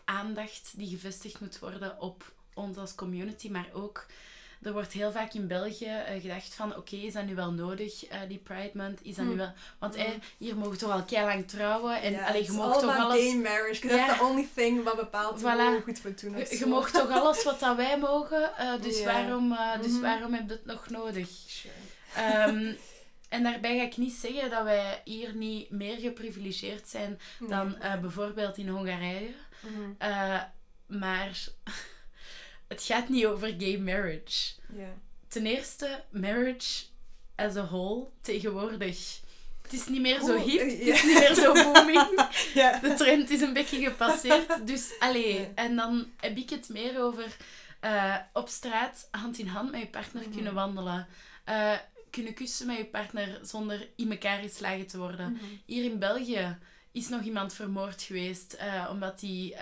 aandacht 0.05 0.78
die 0.78 0.89
gevestigd 0.89 1.39
moet 1.39 1.59
worden 1.59 1.99
op 1.99 2.34
ons 2.53 2.78
als 2.78 2.95
community, 2.95 3.49
maar 3.49 3.70
ook. 3.74 4.05
Er 4.64 4.74
wordt 4.74 4.91
heel 4.93 5.12
vaak 5.12 5.34
in 5.34 5.47
België 5.47 5.86
eh, 5.86 6.22
gedacht 6.22 6.53
van, 6.53 6.76
oké, 6.76 6.95
is 6.95 7.14
dat 7.14 7.26
nu 7.26 7.36
wel 7.36 7.51
nodig, 7.51 8.05
eh, 8.05 8.20
die 8.28 8.38
Pride 8.38 8.72
Month? 8.74 8.99
Is 9.03 9.16
dat 9.16 9.26
nu 9.26 9.32
Hm. 9.32 9.38
wel... 9.38 9.53
Want 9.80 9.95
Hm. 9.95 10.01
eh, 10.01 10.07
hier 10.38 10.57
mogen 10.57 10.78
toch 10.78 10.91
al 10.91 11.03
kei 11.03 11.26
lang 11.26 11.47
trouwen 11.47 12.01
en 12.01 12.20
allee, 12.24 12.41
it's 12.41 12.49
je 12.51 12.57
mag 12.57 12.80
toch 12.80 12.97
alles... 12.97 13.18
gay 13.22 13.36
marriage, 13.36 13.88
Ja. 13.88 13.95
that's 14.07 14.18
the 14.18 14.24
only 14.24 14.47
thing 14.55 14.84
wat 14.84 14.95
bepaalt 14.95 15.39
Voilà. 15.39 15.43
hoe 15.43 15.82
goed 15.84 16.01
we 16.01 16.14
doen. 16.14 16.38
Je, 16.38 16.57
je 16.59 16.66
mag 16.66 16.91
toch 16.91 17.09
alles 17.09 17.43
wat 17.49 17.59
dat 17.59 17.76
wij 17.76 17.97
mogen, 17.99 18.51
dus, 18.82 19.03
waarom, 19.03 19.55
dus 19.82 19.91
Mhm. 19.91 20.01
waarom 20.01 20.34
heb 20.34 20.47
je 20.47 20.53
het 20.53 20.66
nog 20.66 20.89
nodig? 20.89 21.28
Sure. 21.47 21.74
Ehm, 22.16 22.74
en 23.36 23.43
daarbij 23.43 23.78
ga 23.78 23.84
ik 23.84 23.97
niet 23.97 24.14
zeggen 24.14 24.49
dat 24.49 24.64
wij 24.64 25.01
hier 25.05 25.36
niet 25.36 25.70
meer 25.70 25.97
geprivilegeerd 25.97 26.88
zijn 26.89 27.20
dan 27.47 27.76
bijvoorbeeld 28.01 28.57
in 28.57 28.68
Hongarije. 28.68 29.30
Mhm. 29.59 30.09
Maar 30.99 31.43
het 32.72 32.84
gaat 32.84 33.09
niet 33.09 33.26
over 33.26 33.53
gay 33.57 33.78
marriage. 33.78 34.51
Ja. 34.76 34.93
Ten 35.28 35.45
eerste, 35.45 36.03
marriage 36.09 36.84
as 37.36 37.55
a 37.55 37.65
whole 37.65 38.05
tegenwoordig. 38.22 39.19
Het 39.61 39.74
is 39.74 39.88
niet 39.88 40.01
meer 40.01 40.19
zo 40.19 40.38
hip, 40.38 40.59
het 40.59 40.80
is 40.80 41.03
niet 41.03 41.19
meer 41.19 41.34
zo 41.36 41.53
booming. 41.53 42.28
De 42.82 42.93
trend 42.97 43.30
is 43.30 43.41
een 43.41 43.53
beetje 43.53 43.84
gepasseerd. 43.84 44.67
Dus 44.67 44.91
allee, 44.99 45.47
en 45.55 45.76
dan 45.76 46.07
heb 46.19 46.38
ik 46.38 46.49
het 46.49 46.69
meer 46.69 47.01
over 47.01 47.36
eh, 47.80 48.15
op 48.34 48.47
straat 48.49 49.07
hand 49.11 49.38
in 49.38 49.47
hand 49.47 49.72
met 49.72 49.80
je 49.80 49.88
partner 49.88 50.24
Mhm. 50.24 50.34
kunnen 50.34 50.53
wandelen. 50.53 51.07
Eh, 51.43 51.74
kunnen 52.09 52.34
kussen 52.34 52.67
met 52.67 52.78
je 52.78 52.86
partner 52.86 53.39
zonder 53.41 53.88
in 53.95 54.11
elkaar 54.11 54.39
geslagen 54.41 54.88
te 54.88 54.97
worden. 54.97 55.32
Mhm. 55.32 55.43
Hier 55.65 55.84
in 55.84 55.99
België 55.99 56.57
is 56.91 57.09
nog 57.09 57.22
iemand 57.22 57.53
vermoord 57.53 58.01
geweest 58.01 58.53
eh, 58.53 58.88
omdat 58.91 59.22
hij 59.22 59.55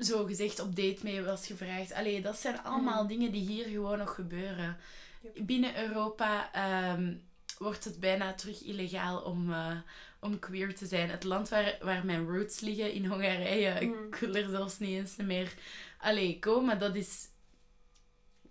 zo 0.00 0.24
gezegd 0.24 0.60
op 0.60 0.76
date 0.76 0.98
mee 1.02 1.22
was 1.22 1.46
gevraagd. 1.46 1.92
Allee, 1.92 2.20
dat 2.22 2.38
zijn 2.38 2.62
allemaal 2.62 2.98
Mhm. 3.02 3.08
dingen 3.08 3.32
die 3.32 3.46
hier 3.46 3.64
gewoon 3.66 3.98
nog 3.98 4.14
gebeuren. 4.14 4.76
Yep. 5.22 5.46
Binnen 5.46 5.82
Europa 5.88 6.52
ehm, 6.52 7.14
wordt 7.58 7.84
het 7.84 8.00
bijna 8.00 8.34
terug 8.34 8.62
illegaal 8.62 9.18
om, 9.20 9.52
eh, 9.52 9.76
om 10.20 10.38
queer 10.38 10.74
te 10.74 10.86
zijn. 10.86 11.10
Het 11.10 11.24
land 11.24 11.48
waar, 11.48 11.78
waar 11.82 12.04
mijn 12.04 12.26
roots 12.28 12.60
liggen, 12.60 12.92
in 12.92 13.06
Hongarije, 13.06 13.86
Mhm. 13.86 14.04
ik 14.06 14.14
wil 14.14 14.34
er 14.34 14.48
zelfs 14.48 14.78
niet 14.78 14.90
eens 14.90 15.16
meer 15.16 15.54
allee, 15.98 16.38
komen. 16.38 16.78
Dat 16.78 16.94
is 16.94 17.28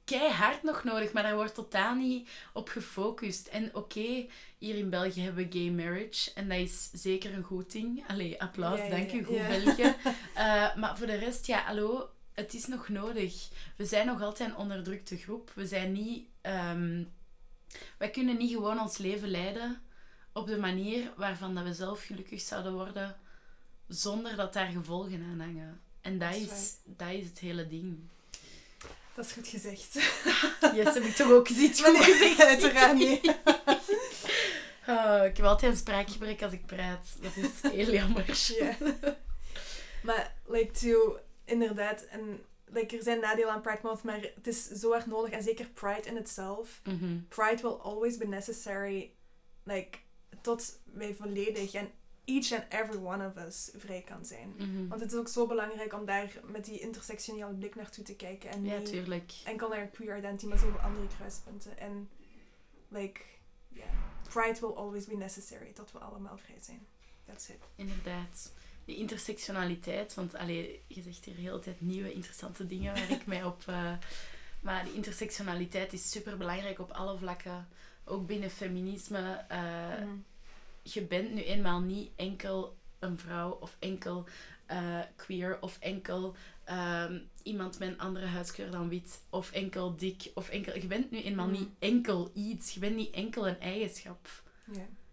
keihard 0.10 0.64
nog 0.64 0.84
nodig, 0.84 1.12
maar 1.14 1.24
daar 1.24 1.36
wordt 1.36 1.54
totaal 1.54 1.96
niet 1.96 2.30
op 2.54 2.70
gefocust. 2.70 3.48
En 3.48 3.76
oké, 3.76 4.28
hier 4.58 4.76
in 4.76 4.90
België 4.90 5.22
hebben 5.22 5.50
we 5.50 5.58
gay 5.60 5.70
marriage 5.70 6.34
en 6.34 6.50
dat 6.50 6.58
is 6.58 6.90
zeker 6.92 7.34
een 7.34 7.44
goed 7.44 7.72
ding. 7.72 8.04
Allee, 8.08 8.42
applaus, 8.42 8.80
Ja, 8.80 8.90
dank 8.90 9.12
u, 9.12 9.24
goed 9.24 9.36
ja. 9.36 9.48
België. 9.48 9.96
Eh, 10.36 10.76
maar 10.76 10.98
voor 10.98 11.08
de 11.08 11.16
rest, 11.16 11.46
ja, 11.46 11.60
hallo, 11.64 12.10
het 12.34 12.54
is 12.54 12.66
nog 12.68 12.90
nodig. 12.90 13.50
We 13.78 13.86
zijn 13.86 14.06
nog 14.06 14.22
altijd 14.22 14.50
een 14.50 14.56
onderdrukte 14.56 15.18
groep. 15.18 15.52
We 15.56 15.66
zijn 15.68 15.92
niet... 15.92 16.28
ehm, 16.42 17.04
wij 17.98 18.10
kunnen 18.10 18.38
niet 18.38 18.52
gewoon 18.52 18.80
ons 18.80 18.98
leven 18.98 19.30
leiden 19.30 19.82
op 20.34 20.48
de 20.48 20.58
manier 20.58 21.12
waarvan 21.18 21.56
dat 21.56 21.64
we 21.64 21.74
zelf 21.74 22.04
gelukkig 22.04 22.42
zouden 22.42 22.74
worden, 22.74 23.16
zonder 23.88 24.36
dat 24.36 24.54
daar 24.54 24.72
gevolgen 24.72 25.24
aan 25.24 25.40
hangen. 25.40 25.82
En 26.02 26.20
dat 26.20 26.32
Dat 26.32 26.40
is 26.42 26.52
is, 26.52 26.76
dat 26.86 27.10
is 27.10 27.26
het 27.26 27.40
hele 27.40 27.68
ding. 27.68 28.00
Dat 29.20 29.28
is 29.28 29.34
goed 29.34 29.48
gezegd. 29.48 29.94
Yes, 30.76 30.94
heb 30.94 31.04
ik 31.04 31.16
toch 31.16 31.32
ook 31.32 31.48
iets 31.48 31.82
goed 31.82 31.94
nee, 31.94 32.04
gezegd? 32.04 32.44
uiteraard 32.54 32.98
niet. 32.98 33.22
Oh, 34.88 35.26
ik 35.26 35.38
heb 35.38 35.46
altijd 35.46 35.72
een 35.72 35.78
spraakgebrek 35.78 36.42
als 36.42 36.52
ik 36.52 36.66
praat. 36.66 37.08
Dat 37.22 37.32
is 37.36 37.72
heel 37.72 37.92
jammer. 37.92 38.26
Ja. 38.58 38.76
Maar, 40.04 40.36
like, 40.48 40.72
to, 40.72 41.20
inderdaad, 41.46 42.02
en, 42.02 42.46
like, 42.66 42.98
er 42.98 43.04
zijn 43.04 43.20
nadelen 43.20 43.52
aan 43.52 43.62
Pride 43.62 43.80
Month, 43.84 44.04
maar 44.04 44.22
het 44.36 44.48
is 44.48 44.68
zo 44.68 44.92
erg 44.92 45.06
nodig. 45.06 45.32
En 45.32 45.44
zeker 45.44 45.66
Pride 45.66 46.08
in 46.08 46.18
itself. 46.18 46.82
Mhm. 46.84 47.20
Pride 47.28 47.62
will 47.62 47.78
always 47.82 48.18
be 48.18 48.28
necessary, 48.28 49.14
like, 49.64 49.98
tot 50.42 50.80
wij 50.84 51.14
volledig 51.14 51.74
en 51.74 51.92
each 52.30 52.52
and 52.52 52.64
every 52.70 52.98
one 53.04 53.28
of 53.28 53.46
us 53.46 53.70
vrij 53.78 54.02
kan 54.02 54.26
zijn. 54.26 54.54
Mhm. 54.58 54.88
Want 54.88 55.02
het 55.02 55.12
is 55.12 55.18
ook 55.18 55.28
zo 55.28 55.48
belangrijk 55.48 55.94
om 55.94 56.06
daar 56.06 56.32
met 56.44 56.66
die 56.66 56.80
intersectionele 56.80 57.54
blik 57.54 57.76
naartoe 57.76 58.04
te 58.04 58.16
kijken. 58.16 58.50
En 58.50 58.66
Ja, 58.66 58.82
tuurlijk. 58.82 59.32
enkel 59.44 59.70
naar 59.70 59.88
queer 59.88 60.18
identity, 60.18 60.46
maar 60.46 60.58
zoveel 60.58 60.80
andere 60.80 61.08
kruispunten. 61.08 61.78
En, 61.78 62.10
like, 62.88 63.22
yeah, 63.68 63.88
pride 64.30 64.60
will 64.60 64.76
always 64.76 65.06
be 65.06 65.16
necessary 65.16 65.72
tot 65.74 65.92
we 65.92 65.98
allemaal 66.00 66.38
vrij 66.38 66.60
zijn. 66.62 66.86
That's 67.26 67.50
it. 67.50 67.58
Inderdaad. 67.76 68.52
Die 68.86 68.98
intersectionaliteit, 68.98 70.14
want 70.14 70.36
allee, 70.36 70.84
je 70.88 71.02
zegt 71.02 71.26
hier 71.26 71.36
de 71.36 71.42
hele 71.42 71.60
tijd 71.60 71.82
nieuwe 71.82 72.14
interessante 72.14 72.66
dingen 72.66 72.94
waar 72.94 73.12
ik 73.12 73.26
mij 73.26 73.44
op... 73.44 73.64
eh, 73.68 73.94
maar 74.62 74.84
die 74.84 74.94
intersectionaliteit 74.94 75.94
is 75.94 76.12
super 76.12 76.38
belangrijk 76.38 76.80
op 76.80 76.92
alle 76.92 77.18
vlakken. 77.18 77.68
Ook 78.06 78.28
binnen 78.28 78.50
feminisme. 78.50 79.46
eh, 79.48 80.00
Mhm. 80.00 80.10
Je 80.84 81.02
bent 81.02 81.34
nu 81.34 81.42
eenmaal 81.44 81.80
niet 81.80 82.12
enkel 82.16 82.78
een 83.00 83.18
vrouw 83.20 83.52
of 83.52 83.76
enkel 83.80 84.26
eh, 84.66 85.00
queer 85.16 85.58
of 85.62 85.78
enkel 85.80 86.36
ehm, 86.64 87.20
iemand 87.44 87.80
met 87.80 87.88
een 87.90 88.00
andere 88.00 88.26
huidskleur 88.26 88.72
dan 88.72 88.90
wit 88.90 89.22
of 89.30 89.52
enkel 89.52 89.96
dik 89.96 90.32
of 90.34 90.50
enkel... 90.50 90.76
Je 90.76 90.88
bent 90.88 91.12
nu 91.12 91.22
eenmaal 91.22 91.48
Mhm. 91.48 91.60
niet 91.60 91.70
enkel 91.80 92.32
iets. 92.34 92.74
Je 92.74 92.80
bent 92.80 92.96
niet 92.96 93.12
enkel 93.14 93.48
een 93.48 93.60
eigenschap. 93.60 94.44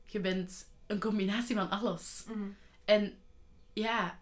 Je 0.06 0.20
bent 0.20 0.66
een 0.86 1.00
combinatie 1.00 1.54
van 1.56 1.70
alles. 1.70 2.24
Mhm. 2.28 2.48
En 2.84 3.14
ja, 3.72 4.20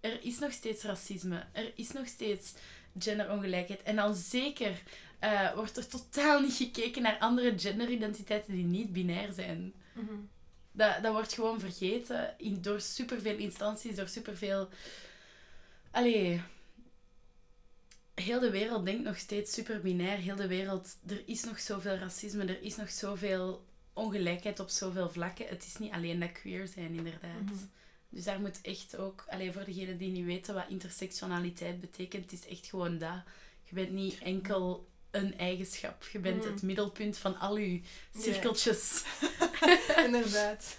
er 0.00 0.24
is 0.24 0.38
nog 0.38 0.52
steeds 0.52 0.82
racisme. 0.82 1.44
Er 1.52 1.72
is 1.74 1.92
nog 1.92 2.06
steeds 2.06 2.54
genderongelijkheid. 2.98 3.82
En 3.82 3.96
dan 3.96 4.14
zeker 4.14 4.82
eh, 5.18 5.54
wordt 5.54 5.76
er 5.76 5.86
totaal 5.88 6.40
niet 6.40 6.52
gekeken 6.54 7.02
naar 7.02 7.18
andere 7.18 7.58
genderidentiteiten 7.58 8.54
die 8.54 8.64
niet 8.64 8.92
binair 8.92 9.32
zijn. 9.32 9.74
Mhm. 9.92 10.14
Dat, 10.78 11.02
dat 11.02 11.12
wordt 11.12 11.32
gewoon 11.32 11.60
vergeten 11.60 12.34
in, 12.36 12.62
door 12.62 12.80
superveel 12.80 13.36
instanties, 13.36 13.96
door 13.96 14.08
superveel... 14.08 14.68
Allee... 15.90 16.42
Heel 18.14 18.40
de 18.40 18.50
wereld 18.50 18.84
denkt 18.84 19.04
nog 19.04 19.18
steeds 19.18 19.52
super 19.54 19.80
binair. 19.80 20.18
Heel 20.18 20.36
de 20.36 20.46
wereld... 20.46 20.96
Er 21.06 21.22
is 21.26 21.44
nog 21.44 21.60
zoveel 21.60 21.94
racisme. 21.94 22.44
Er 22.44 22.62
is 22.62 22.76
nog 22.76 22.90
zoveel 22.90 23.64
ongelijkheid 23.92 24.60
op 24.60 24.68
zoveel 24.68 25.10
vlakken. 25.10 25.46
Het 25.46 25.64
is 25.66 25.78
niet 25.78 25.92
alleen 25.92 26.20
dat 26.20 26.32
queer 26.32 26.68
zijn, 26.68 26.94
inderdaad. 26.94 27.44
Mhm. 27.44 27.54
Dus 28.08 28.24
daar 28.24 28.40
moet 28.40 28.60
echt 28.62 28.96
ook... 28.96 29.24
Allee, 29.28 29.52
voor 29.52 29.64
degenen 29.64 29.98
die 29.98 30.10
niet 30.10 30.24
weten 30.24 30.54
wat 30.54 30.68
intersectionaliteit 30.68 31.80
betekent, 31.80 32.30
het 32.30 32.32
is 32.32 32.48
echt 32.48 32.66
gewoon 32.66 32.98
dat. 32.98 33.22
Je 33.64 33.74
bent 33.74 33.90
niet 33.90 34.18
enkel 34.18 34.87
een 35.10 35.38
eigenschap. 35.38 36.02
Je 36.02 36.18
bent 36.18 36.42
Mhm. 36.42 36.52
het 36.52 36.62
middelpunt 36.62 37.18
van 37.18 37.38
al 37.38 37.56
je 37.56 37.80
cirkeltjes. 38.16 39.04
Inderdaad. 40.06 40.76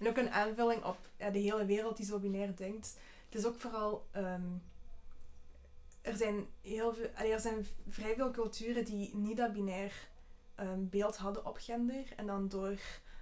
En 0.00 0.08
ook 0.08 0.16
een 0.16 0.30
aanvulling 0.30 0.84
op 0.84 0.98
ja, 1.16 1.30
de 1.30 1.38
hele 1.38 1.64
wereld 1.66 1.96
die 1.96 2.06
zo 2.06 2.18
binair 2.18 2.56
denkt. 2.56 2.96
Het 3.28 3.34
is 3.40 3.46
ook 3.46 3.60
vooral... 3.60 4.06
ehm, 4.10 4.42
er, 6.00 6.16
zijn 6.16 6.46
heel 6.60 6.94
veel, 6.94 7.08
allee, 7.14 7.32
er 7.32 7.40
zijn 7.40 7.66
vrij 7.88 8.14
veel 8.14 8.30
culturen 8.30 8.84
die 8.84 9.14
niet 9.16 9.36
dat 9.36 9.52
binair 9.52 10.08
ehm, 10.54 10.78
beeld 10.88 11.16
hadden 11.16 11.46
op 11.46 11.56
gender. 11.60 12.04
En 12.16 12.26
dan 12.26 12.48
door 12.48 12.78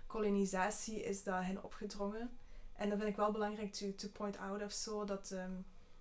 kolonisatie 0.07 1.03
is 1.03 1.23
dat 1.23 1.43
hen 1.43 1.65
opgedrongen. 1.65 2.31
En 2.77 2.89
dat 2.89 2.99
vind 2.99 3.11
ik 3.11 3.17
wel 3.17 3.31
belangrijk 3.33 3.73
to, 3.73 3.95
to 3.95 4.09
point 4.09 4.39
out 4.39 4.63
of 4.63 4.73
zo. 4.73 5.05
Dat 5.05 5.31
ehm, 5.31 5.53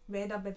wij 0.05 0.27
dat 0.27 0.43
bij, 0.43 0.55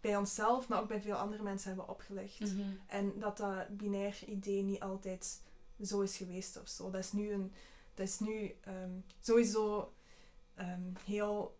bij 0.00 0.16
onszelf, 0.16 0.68
maar 0.68 0.80
ook 0.80 0.88
bij 0.88 1.00
veel 1.00 1.16
andere 1.16 1.42
mensen 1.42 1.68
hebben 1.68 1.88
opgelegd. 1.88 2.40
Mhm. 2.40 2.70
En 2.86 3.18
dat 3.18 3.36
dat 3.36 3.76
binair 3.76 4.24
idee 4.26 4.62
niet 4.62 4.80
altijd 4.80 5.42
zo 5.82 6.00
is 6.00 6.16
geweest 6.16 6.60
of 6.60 6.68
zo. 6.68 6.90
Dat 6.90 7.00
is 7.00 7.12
nu, 7.12 7.32
een, 7.32 7.52
dat 7.94 8.06
is 8.06 8.18
nu 8.18 8.54
ehm, 8.60 8.90
sowieso 9.20 9.92
ehm, 10.54 10.82
heel 11.04 11.58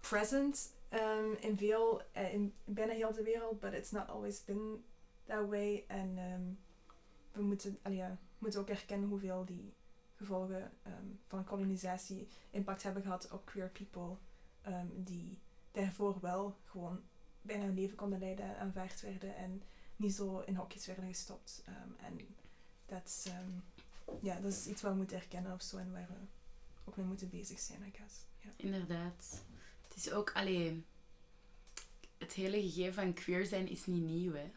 present 0.00 0.72
ehm, 0.88 1.32
in 1.40 1.56
veel, 1.56 2.02
eh, 2.12 2.34
in 2.34 2.54
bijna 2.64 2.92
heel 2.92 3.12
de 3.12 3.22
wereld, 3.22 3.60
but 3.60 3.72
it's 3.72 3.90
not 3.90 4.08
always 4.08 4.44
been 4.44 4.84
that 5.26 5.48
way. 5.48 5.84
En 5.86 6.14
we 7.32 7.42
moeten, 7.42 7.78
allee, 7.82 7.96
ja, 7.96 8.18
moeten 8.38 8.60
ook 8.60 8.68
erkennen 8.68 9.08
hoeveel 9.08 9.44
die 9.44 9.72
gevolgen 10.16 10.72
van 11.26 11.44
kolonisatie 11.44 12.28
impact 12.50 12.82
hebben 12.82 13.02
gehad 13.02 13.30
op 13.30 13.44
queer 13.46 13.70
people, 13.70 14.16
die 14.94 15.38
daarvoor 15.70 16.20
wel 16.20 16.56
gewoon 16.64 17.00
bijna 17.48 17.64
hun 17.64 17.74
leven 17.74 17.96
konden 17.96 18.18
leiden 18.18 18.44
en 18.44 18.58
aanvaard 18.58 19.00
werden 19.00 19.36
en 19.36 19.62
niet 19.96 20.14
zo 20.14 20.42
in 20.46 20.54
hokjes 20.56 20.86
werden 20.86 21.06
gestopt. 21.08 21.62
Ehm, 21.66 22.04
En 22.06 22.26
dat 22.86 23.02
is, 23.06 23.24
ehm, 23.32 23.50
ja, 24.26 24.34
dat 24.40 24.52
is 24.52 24.66
iets 24.66 24.82
wat 24.82 24.90
we 24.92 24.96
moeten 24.96 25.16
herkennen 25.18 25.52
of 25.52 25.62
zo 25.62 25.76
en 25.76 25.92
waar 25.92 26.06
we 26.08 26.26
ook 26.84 26.96
mee 26.96 27.06
moeten 27.06 27.28
bezig 27.30 27.58
zijn, 27.58 27.78
I 27.86 27.90
guess. 27.96 28.14
Ja. 28.40 28.50
Inderdaad. 28.56 29.42
Het 29.88 29.96
is 29.96 30.12
ook 30.12 30.32
alleen. 30.34 30.84
Het 32.18 32.32
hele 32.32 32.60
gegeven 32.62 32.94
van 32.94 33.12
queer 33.12 33.46
zijn 33.46 33.68
is 33.68 33.86
niet 33.86 34.02
nieuw. 34.02 34.32
Hè. 34.32 34.50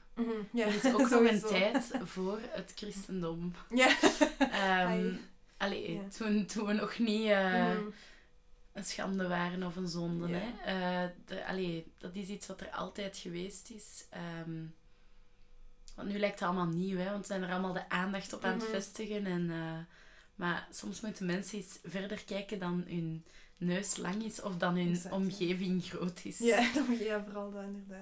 Ja, 0.53 0.65
Er 0.65 0.75
is 0.85 0.93
ook 0.93 1.09
nog 1.19 1.29
een 1.29 1.41
tijd 1.41 1.91
voor 2.03 2.39
het 2.49 2.71
christendom. 2.75 3.53
Ja. 3.69 3.97
Ehm 4.39 5.13
allee, 5.57 6.07
toen, 6.17 6.45
toen 6.45 6.65
we 6.65 6.73
nog 6.73 6.99
niet 6.99 7.27
eh, 7.29 7.69
Mhm. 7.73 7.89
Een 8.73 8.83
schande 8.85 9.27
waren 9.27 9.63
of 9.63 9.75
een 9.75 9.87
zonde. 9.87 10.27
Ja. 10.27 10.37
Hè. 10.39 10.49
Eh, 11.05 11.09
de- 11.25 11.45
allee, 11.45 11.93
dat 11.97 12.15
is 12.15 12.27
iets 12.27 12.47
wat 12.47 12.61
er 12.61 12.69
altijd 12.69 13.17
geweest 13.17 13.69
is. 13.69 14.05
Ehm, 14.09 14.51
want 15.95 16.09
nu 16.09 16.19
lijkt 16.19 16.39
het 16.39 16.47
allemaal 16.49 16.67
nieuw, 16.67 16.97
hè, 16.97 17.09
want 17.09 17.19
we 17.21 17.33
zijn 17.33 17.43
er 17.43 17.51
allemaal 17.51 17.73
de 17.73 17.89
aandacht 17.89 18.33
op 18.33 18.43
aan 18.43 18.53
het 18.53 18.61
Mhm. 18.61 18.71
vestigen. 18.71 19.25
En, 19.25 19.49
eh, 19.51 19.77
maar 20.35 20.67
soms 20.71 21.01
moeten 21.01 21.25
mensen 21.25 21.57
eens 21.57 21.79
verder 21.83 22.23
kijken 22.23 22.59
dan 22.59 22.83
hun 22.87 23.25
neus 23.57 23.97
lang 23.97 24.23
is 24.23 24.41
of 24.41 24.57
dan 24.57 24.75
hun 24.75 24.89
Exact, 24.89 25.09
ja. 25.09 25.15
omgeving 25.21 25.83
groot 25.83 26.19
is. 26.23 26.37
Ja, 26.39 26.69
dan- 26.73 26.97
ja, 26.99 27.23
vooral 27.23 27.51
dat 27.51 27.63
inderdaad. 27.63 28.01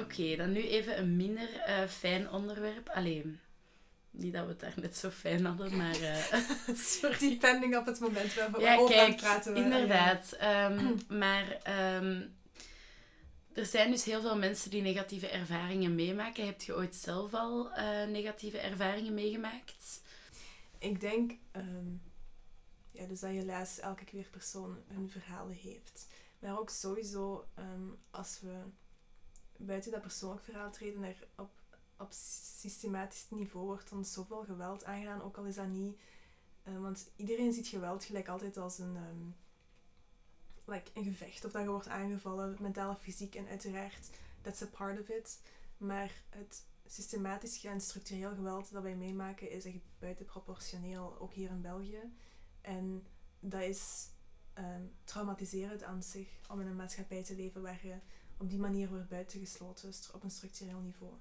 Oké, 0.00 0.36
dan 0.36 0.52
nu 0.52 0.60
even 0.68 0.98
een 0.98 1.16
minder 1.16 1.52
eh, 1.54 1.84
fijn 1.86 2.30
onderwerp. 2.30 2.88
Alleen, 2.88 3.38
niet 4.10 4.32
dat 4.32 4.42
we 4.44 4.50
het 4.50 4.60
daar 4.60 4.74
net 4.76 4.96
zo 4.96 5.10
fijn 5.10 5.44
hadden, 5.44 5.76
maar... 5.76 6.00
eh, 6.00 6.74
sorry. 6.74 7.18
Depending 7.18 7.76
op 7.76 7.86
het 7.86 8.00
moment 8.00 8.34
waar 8.34 8.50
we 8.52 8.60
Ja, 8.60 8.76
over 8.76 8.94
aan 8.94 9.00
kijk, 9.00 9.10
het 9.10 9.20
praten 9.20 9.56
inderdaad. 9.56 10.32
Ehm, 10.32 10.96
maar 11.22 11.58
ehm, 11.62 12.26
er 13.52 13.66
zijn 13.66 13.90
dus 13.90 14.04
heel 14.04 14.20
veel 14.20 14.36
mensen 14.38 14.70
die 14.70 14.82
negatieve 14.82 15.28
ervaringen 15.28 15.94
meemaken. 15.94 16.46
Heb 16.46 16.60
je 16.62 16.74
ooit 16.74 16.94
zelf 16.94 17.34
al 17.34 17.72
eh, 17.72 18.06
negatieve 18.06 18.58
ervaringen 18.58 19.14
meegemaakt? 19.14 20.02
Ik 20.78 21.00
denk 21.00 21.32
ehm, 21.50 21.88
ja, 22.90 23.06
dus 23.06 23.20
dat 23.20 23.30
helaas 23.30 23.78
elke 23.78 24.04
queer 24.04 24.28
persoon 24.30 24.82
hun 24.86 25.10
verhalen 25.10 25.56
heeft. 25.56 26.06
Maar 26.38 26.58
ook 26.58 26.70
sowieso 26.70 27.48
als 28.10 28.40
we 28.40 28.62
buiten 29.56 29.90
dat 29.90 30.00
persoonlijk 30.00 30.44
verhaal 30.44 30.70
treden, 30.70 31.02
er 31.04 31.16
op, 31.36 31.50
op 32.00 32.12
systematisch 32.60 33.26
niveau 33.28 33.66
wordt 33.66 33.92
ons 33.92 34.12
zoveel 34.12 34.44
geweld 34.44 34.84
aangedaan, 34.84 35.22
ook 35.22 35.36
al 35.36 35.44
is 35.44 35.54
dat 35.54 35.68
niet... 35.68 35.98
eh, 36.62 36.80
want 36.80 37.10
iedereen 37.16 37.52
ziet 37.52 37.66
geweld 37.66 38.04
gelijk 38.04 38.28
altijd 38.28 38.56
als 38.56 38.78
een, 38.78 38.96
ehm, 38.96 39.30
like 40.64 40.90
een 40.94 41.04
gevecht, 41.04 41.44
of 41.44 41.52
dat 41.52 41.62
je 41.62 41.68
wordt 41.68 41.88
aangevallen, 41.88 42.56
mentaal 42.60 42.94
fysiek, 42.94 43.34
en 43.34 43.48
uiteraard, 43.48 44.10
that's 44.42 44.62
a 44.62 44.66
part 44.66 45.00
of 45.00 45.08
it. 45.08 45.40
Maar 45.76 46.22
het 46.28 46.64
systematisch 46.86 47.64
en 47.64 47.80
structureel 47.80 48.34
geweld 48.34 48.72
dat 48.72 48.82
wij 48.82 48.96
meemaken 48.96 49.50
is 49.50 49.64
echt 49.64 49.78
buitenproportioneel, 49.98 51.18
ook 51.18 51.32
hier 51.32 51.50
in 51.50 51.60
België. 51.60 52.12
En 52.60 53.06
dat 53.40 53.62
is 53.62 54.08
ehm, 54.52 54.82
traumatiserend 55.04 55.82
aan 55.82 56.02
zich 56.02 56.28
om 56.48 56.60
in 56.60 56.66
een 56.66 56.76
maatschappij 56.76 57.24
te 57.24 57.34
leven 57.34 57.62
waar 57.62 57.86
je 57.86 57.98
op 58.36 58.50
die 58.50 58.58
manier 58.58 58.88
wordt 58.88 59.08
buitengesloten 59.08 59.92
op 60.12 60.22
een 60.22 60.30
structureel 60.30 60.80
niveau. 60.80 61.12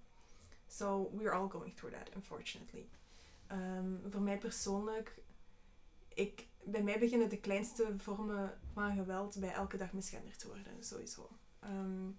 So 0.69 1.11
we're 1.13 1.33
all 1.33 1.49
going 1.49 1.75
through 1.75 1.95
that, 1.95 2.15
unfortunately. 2.15 2.87
Ehm, 3.47 4.09
voor 4.09 4.21
mij 4.21 4.37
persoonlijk, 4.37 5.21
ik, 6.13 6.47
bij 6.63 6.83
mij 6.83 6.99
beginnen 6.99 7.29
de 7.29 7.39
kleinste 7.39 7.93
vormen 7.97 8.57
van 8.73 8.95
geweld 8.95 9.39
bij 9.39 9.51
elke 9.51 9.77
dag 9.77 9.93
misgenderd 9.93 10.39
te 10.39 10.47
worden, 10.47 10.83
sowieso. 10.83 11.29
Ehm, 11.59 12.09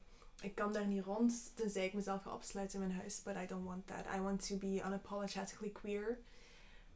ik 0.40 0.54
kan 0.54 0.72
daar 0.72 0.86
niet 0.86 1.04
rond, 1.04 1.52
tenzij 1.54 1.86
ik 1.86 1.94
mezelf 1.94 2.22
ga 2.22 2.34
opsluiten 2.34 2.80
in 2.80 2.86
mijn 2.86 2.98
huis, 2.98 3.22
but 3.22 3.36
I 3.36 3.46
don't 3.46 3.66
want 3.66 3.86
that. 3.86 4.06
I 4.16 4.20
want 4.20 4.46
to 4.46 4.56
be 4.56 4.82
unapologetically 4.86 5.70
queer. 5.70 6.18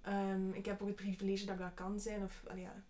Ehm, 0.02 0.50
ik 0.50 0.64
heb 0.64 0.80
ook 0.82 0.88
het 0.88 0.96
privilege 0.96 1.46
dat 1.46 1.54
ik 1.54 1.60
dat 1.60 1.74
kan 1.74 2.00
zijn, 2.00 2.22
of, 2.22 2.42
ja. 2.54 2.82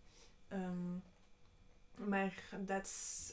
Maar 1.96 2.42
that's, 2.66 3.32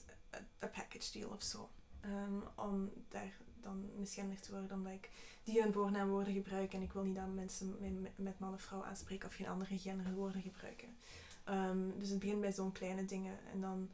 een 0.60 0.70
package 0.72 1.20
deal 1.20 1.30
of 1.30 1.44
zo. 1.44 1.70
Ehm, 2.02 2.40
om 2.56 2.92
daar 3.10 3.38
dan 3.62 3.90
miskenner 3.98 4.42
te 4.42 4.52
worden 4.52 4.78
omdat 4.78 4.94
ik 4.94 5.10
die 5.44 5.62
hun 5.62 5.74
voornaamwoorden 5.74 6.34
gebruik 6.34 6.74
en 6.74 6.82
ik 6.82 6.94
wil 6.94 7.04
niet 7.04 7.16
dat 7.16 7.34
mensen 7.34 7.76
met, 7.80 8.12
met 8.16 8.40
man 8.40 8.54
of 8.54 8.62
vrouw 8.62 8.84
aanspreken 8.84 9.28
of 9.28 9.36
geen 9.36 9.48
andere 9.48 9.78
genderwoorden 9.78 10.42
gebruiken. 10.42 10.88
Ehm, 11.44 11.90
dus 11.98 12.10
het 12.10 12.20
begint 12.20 12.42
bij 12.42 12.54
zo'n 12.54 12.72
kleine 12.72 13.06
dingen 13.06 13.38
en 13.54 13.62
dan 13.62 13.90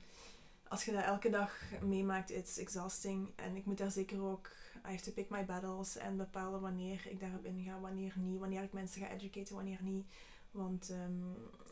als 0.68 0.86
je 0.86 0.92
dat 0.92 1.04
elke 1.04 1.30
dag 1.30 1.62
meemaakt, 1.82 2.32
it's 2.32 2.58
exhausting. 2.58 3.30
En 3.36 3.56
ik 3.56 3.66
moet 3.66 3.78
daar 3.78 3.92
zeker 3.92 4.22
ook, 4.22 4.52
I 4.86 4.90
have 4.90 5.02
to 5.04 5.12
pick 5.12 5.30
my 5.30 5.46
battles 5.46 5.98
en 5.98 6.18
bepalen 6.18 6.62
wanneer 6.62 7.08
ik 7.10 7.20
daarop 7.20 7.46
inga, 7.46 7.80
wanneer 7.80 8.14
niet, 8.18 8.40
wanneer 8.40 8.64
ik 8.64 8.74
mensen 8.74 9.02
ga 9.02 9.10
educaten, 9.10 9.56
wanneer 9.56 9.80
niet. 9.82 10.06
Want 10.52 10.90
ehm, 10.90 11.22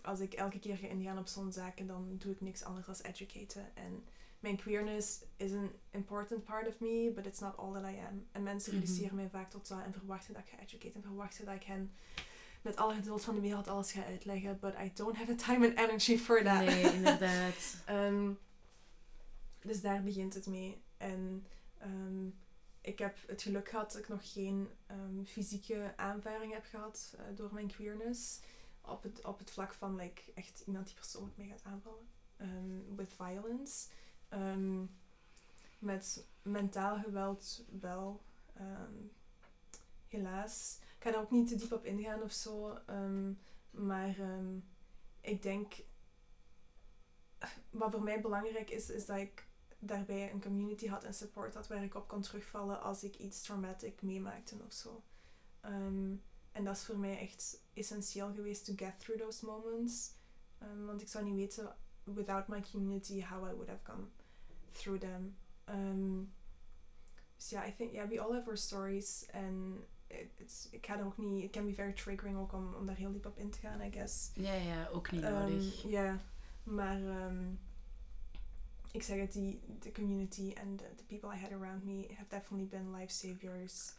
als 0.02 0.20
ik 0.20 0.34
elke 0.34 0.60
keer 0.60 0.78
ga 0.78 0.88
ingaan 0.88 1.18
op 1.18 1.28
zo'n 1.28 1.52
zaken, 1.52 1.88
dan 1.88 2.16
doe 2.18 2.32
ik 2.32 2.42
niks 2.42 2.64
anders 2.64 2.86
dan 2.86 3.02
educaten. 3.02 3.76
En 3.76 4.04
mijn 4.46 4.58
queerness 4.58 5.24
is 5.38 5.52
een 5.52 5.72
important 5.92 6.44
part 6.44 6.68
of 6.68 6.80
me, 6.80 7.12
but 7.16 7.26
it's 7.26 7.40
not 7.40 7.58
all 7.58 7.74
that 7.74 7.84
I 7.84 7.98
am. 8.10 8.28
En 8.32 8.44
mensen 8.44 8.74
Mhm. 8.74 8.82
reduceren 8.82 9.16
mij 9.16 9.30
vaak 9.30 9.50
tot 9.50 9.68
dat 9.68 9.84
en 9.84 9.94
verwachten 9.94 10.34
dat 10.34 10.44
ik 10.44 10.50
ga 10.50 10.60
educaten 10.60 10.94
en 10.96 11.02
verwachten 11.02 11.46
dat 11.46 11.56
ik 11.56 11.64
hen 11.64 11.94
met 12.62 12.76
alle 12.76 12.94
geduld 12.96 13.24
van 13.24 13.36
de 13.36 13.42
wereld 13.42 13.68
alles 13.68 13.92
ga 13.92 14.04
uitleggen. 14.06 14.60
But 14.60 14.74
I 14.84 14.92
don't 14.94 15.16
have 15.18 15.36
the 15.36 15.44
time 15.44 15.68
and 15.68 15.78
energy 15.78 16.18
for 16.18 16.44
that. 16.44 16.66
Nee, 16.66 16.94
inderdaad. 17.00 17.76
Ehm, 17.86 18.32
dus 19.62 19.82
daar 19.82 20.04
begint 20.04 20.34
het 20.34 20.46
mee. 20.48 20.82
En 20.98 21.48
ehm, 21.78 22.26
ik 22.82 23.00
heb 23.00 23.18
het 23.28 23.42
geluk 23.42 23.70
gehad 23.70 23.92
dat 23.92 24.02
ik 24.02 24.08
nog 24.08 24.32
geen 24.34 24.70
ehm, 24.88 25.24
fysieke 25.24 25.94
aanvaring 25.96 26.54
heb 26.54 26.66
gehad 26.66 27.16
eh, 27.18 27.24
door 27.36 27.54
mijn 27.54 27.68
queerness. 27.68 28.40
Op 28.82 29.04
het, 29.04 29.26
op 29.26 29.40
het 29.40 29.52
vlak 29.52 29.74
van 29.74 29.96
like, 29.96 30.22
echt 30.34 30.64
iemand 30.66 30.86
die 30.86 30.96
persoonlijk 30.96 31.38
mij 31.38 31.48
gaat 31.48 31.64
aanvallen. 31.64 32.14
With 32.96 33.14
violence. 33.14 33.88
Ehm, 34.30 34.86
met 35.80 36.28
mentaal 36.42 37.00
geweld 37.00 37.66
wel. 37.80 38.24
Ehm, 38.54 38.94
helaas. 40.08 40.80
Ik 40.98 41.04
ga 41.04 41.12
daar 41.12 41.22
ook 41.22 41.32
niet 41.32 41.48
te 41.48 41.56
diep 41.56 41.72
op 41.72 41.86
ingaan 41.86 42.22
of 42.22 42.32
zo. 42.32 42.78
ehm, 42.86 43.32
maar 43.72 44.16
ik 45.22 45.42
denk 45.42 45.74
wat 47.70 47.92
voor 47.92 48.04
mij 48.04 48.22
belangrijk 48.22 48.70
is, 48.70 48.90
is 48.90 49.06
dat 49.06 49.18
ik 49.18 49.48
daarbij 49.80 50.32
een 50.32 50.42
community 50.42 50.88
had 50.88 51.04
en 51.04 51.14
support 51.14 51.54
had 51.54 51.68
waar 51.68 51.84
ik 51.84 51.96
op 51.96 52.08
kon 52.08 52.22
terugvallen 52.22 52.82
als 52.82 53.04
ik 53.04 53.18
iets 53.18 53.42
traumatic 53.42 54.02
meemaakte 54.02 54.56
of 54.66 54.74
zo. 54.74 55.04
En 56.52 56.64
dat 56.64 56.76
is 56.76 56.86
voor 56.86 56.98
mij 56.98 57.20
echt 57.20 57.62
essentieel 57.74 58.34
geweest 58.34 58.66
to 58.66 58.74
get 58.76 59.00
through 59.00 59.22
those 59.22 59.46
moments. 59.46 60.12
Want 60.86 61.02
ik 61.02 61.08
zou 61.08 61.24
niet 61.24 61.36
weten, 61.36 61.76
without 62.14 62.48
my 62.48 62.62
community, 62.72 63.22
how 63.22 63.44
I 63.50 63.54
would 63.54 63.68
have 63.70 63.84
come 63.84 64.08
through 64.72 65.00
them. 65.00 65.36
Ehm, 65.66 66.24
dus 67.36 67.50
ja, 67.50 67.66
I 67.68 67.74
think, 67.76 67.92
yeah, 67.92 68.08
we 68.10 68.20
all 68.20 68.34
have 68.34 68.48
our 68.48 68.58
stories. 68.58 69.26
En 69.32 69.84
it- 70.08 70.32
it's, 70.40 70.68
ik 70.72 70.86
ga 70.86 70.98
er 71.00 71.06
ook 71.06 71.18
niet, 71.18 71.44
it 71.44 71.52
can 71.52 71.66
be 71.66 71.74
very 71.74 71.94
triggering 71.94 72.38
ook 72.38 72.54
om, 72.54 72.74
om 72.74 72.86
daar 72.86 72.96
heel 72.96 73.12
diep 73.12 73.26
op 73.26 73.38
in 73.38 73.50
te 73.50 73.60
gaan, 73.60 73.82
I 73.82 73.92
guess. 73.92 74.32
Ja, 74.36 74.54
ja, 74.54 74.88
ook 74.88 75.12
niet 75.12 75.22
Ehm, 75.24 75.34
nodig. 75.34 75.84
Ja, 75.88 76.20
maar 76.64 77.02
ehm, 77.06 77.54
ik 78.92 79.04
zeg 79.04 79.20
het, 79.20 79.34
die, 79.34 79.62
de 79.80 79.92
community 79.92 80.54
and 80.64 80.78
the, 80.78 80.86
the 80.96 81.04
people 81.04 81.34
I 81.36 81.40
had 81.40 81.52
around 81.52 81.84
me 81.84 82.08
have 82.18 82.28
definitely 82.30 82.68
been 82.68 82.92
life 82.96 83.14
saviors. 83.14 83.94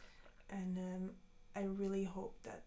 And 0.50 0.76
um, 0.78 1.16
I 1.56 1.66
really 1.78 2.04
hope 2.06 2.34
that 2.40 2.60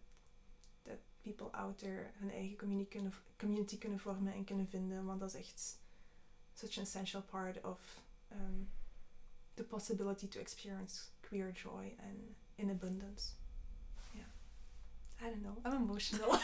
people 1.22 1.48
out 1.52 1.78
there 1.78 2.10
hun 2.18 2.30
eigen 2.30 2.56
community 2.56 2.88
kunnen, 2.88 3.12
community 3.36 3.78
kunnen 3.78 3.98
vormen 3.98 4.32
en 4.32 4.44
kunnen 4.44 4.68
vinden, 4.68 5.04
want 5.04 5.20
dat 5.20 5.34
is 5.34 5.40
echt 5.40 5.78
such 6.54 6.76
an 6.76 6.82
essential 6.82 7.22
part 7.22 7.64
of 7.64 7.78
um, 8.32 8.68
the 9.54 9.64
possibility 9.64 10.28
to 10.28 10.40
experience 10.40 11.10
queer 11.20 11.52
joy 11.52 11.94
and 11.98 12.36
in 12.56 12.70
abundance. 12.70 13.32
Yeah. 14.12 14.24
I 15.20 15.30
don't 15.30 15.42
know, 15.42 15.56
I'm 15.64 15.82
emotional. 15.82 16.34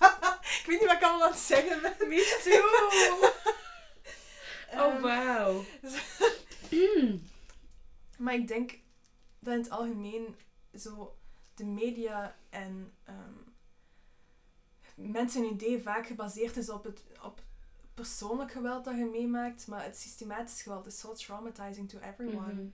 ik 0.60 0.64
weet 0.66 0.80
niet 0.80 0.88
wat 0.88 0.96
ik 0.96 1.02
allemaal 1.02 1.26
aan 1.26 1.32
het 1.32 1.40
zeggen 1.40 1.82
ben. 1.82 2.08
Me 2.08 2.40
too! 2.44 3.30
Oh, 4.74 4.94
Ehm, 4.94 5.00
wauw. 5.00 5.64
Maar 8.18 8.34
ik 8.34 8.48
denk 8.48 8.78
dat 9.38 9.54
in 9.54 9.60
het 9.60 9.70
algemeen 9.70 10.36
zo 10.74 11.16
de 11.54 11.64
media 11.64 12.36
en 12.50 12.92
ehm, 13.04 13.34
mensen 14.94 15.42
hun 15.42 15.52
idee 15.52 15.82
vaak 15.82 16.06
gebaseerd 16.06 16.56
is 16.56 16.70
op 16.70 16.84
het 16.84 17.02
op 17.22 17.42
persoonlijk 17.94 18.52
geweld 18.52 18.84
dat 18.84 18.96
je 18.96 19.04
meemaakt, 19.04 19.66
maar 19.66 19.84
het 19.84 19.96
systematisch 19.96 20.62
geweld 20.62 20.86
is 20.86 20.98
zo 20.98 21.12
traumatizing 21.12 21.88
to 21.88 21.98
everyone. 21.98 22.52
Mhm. 22.52 22.66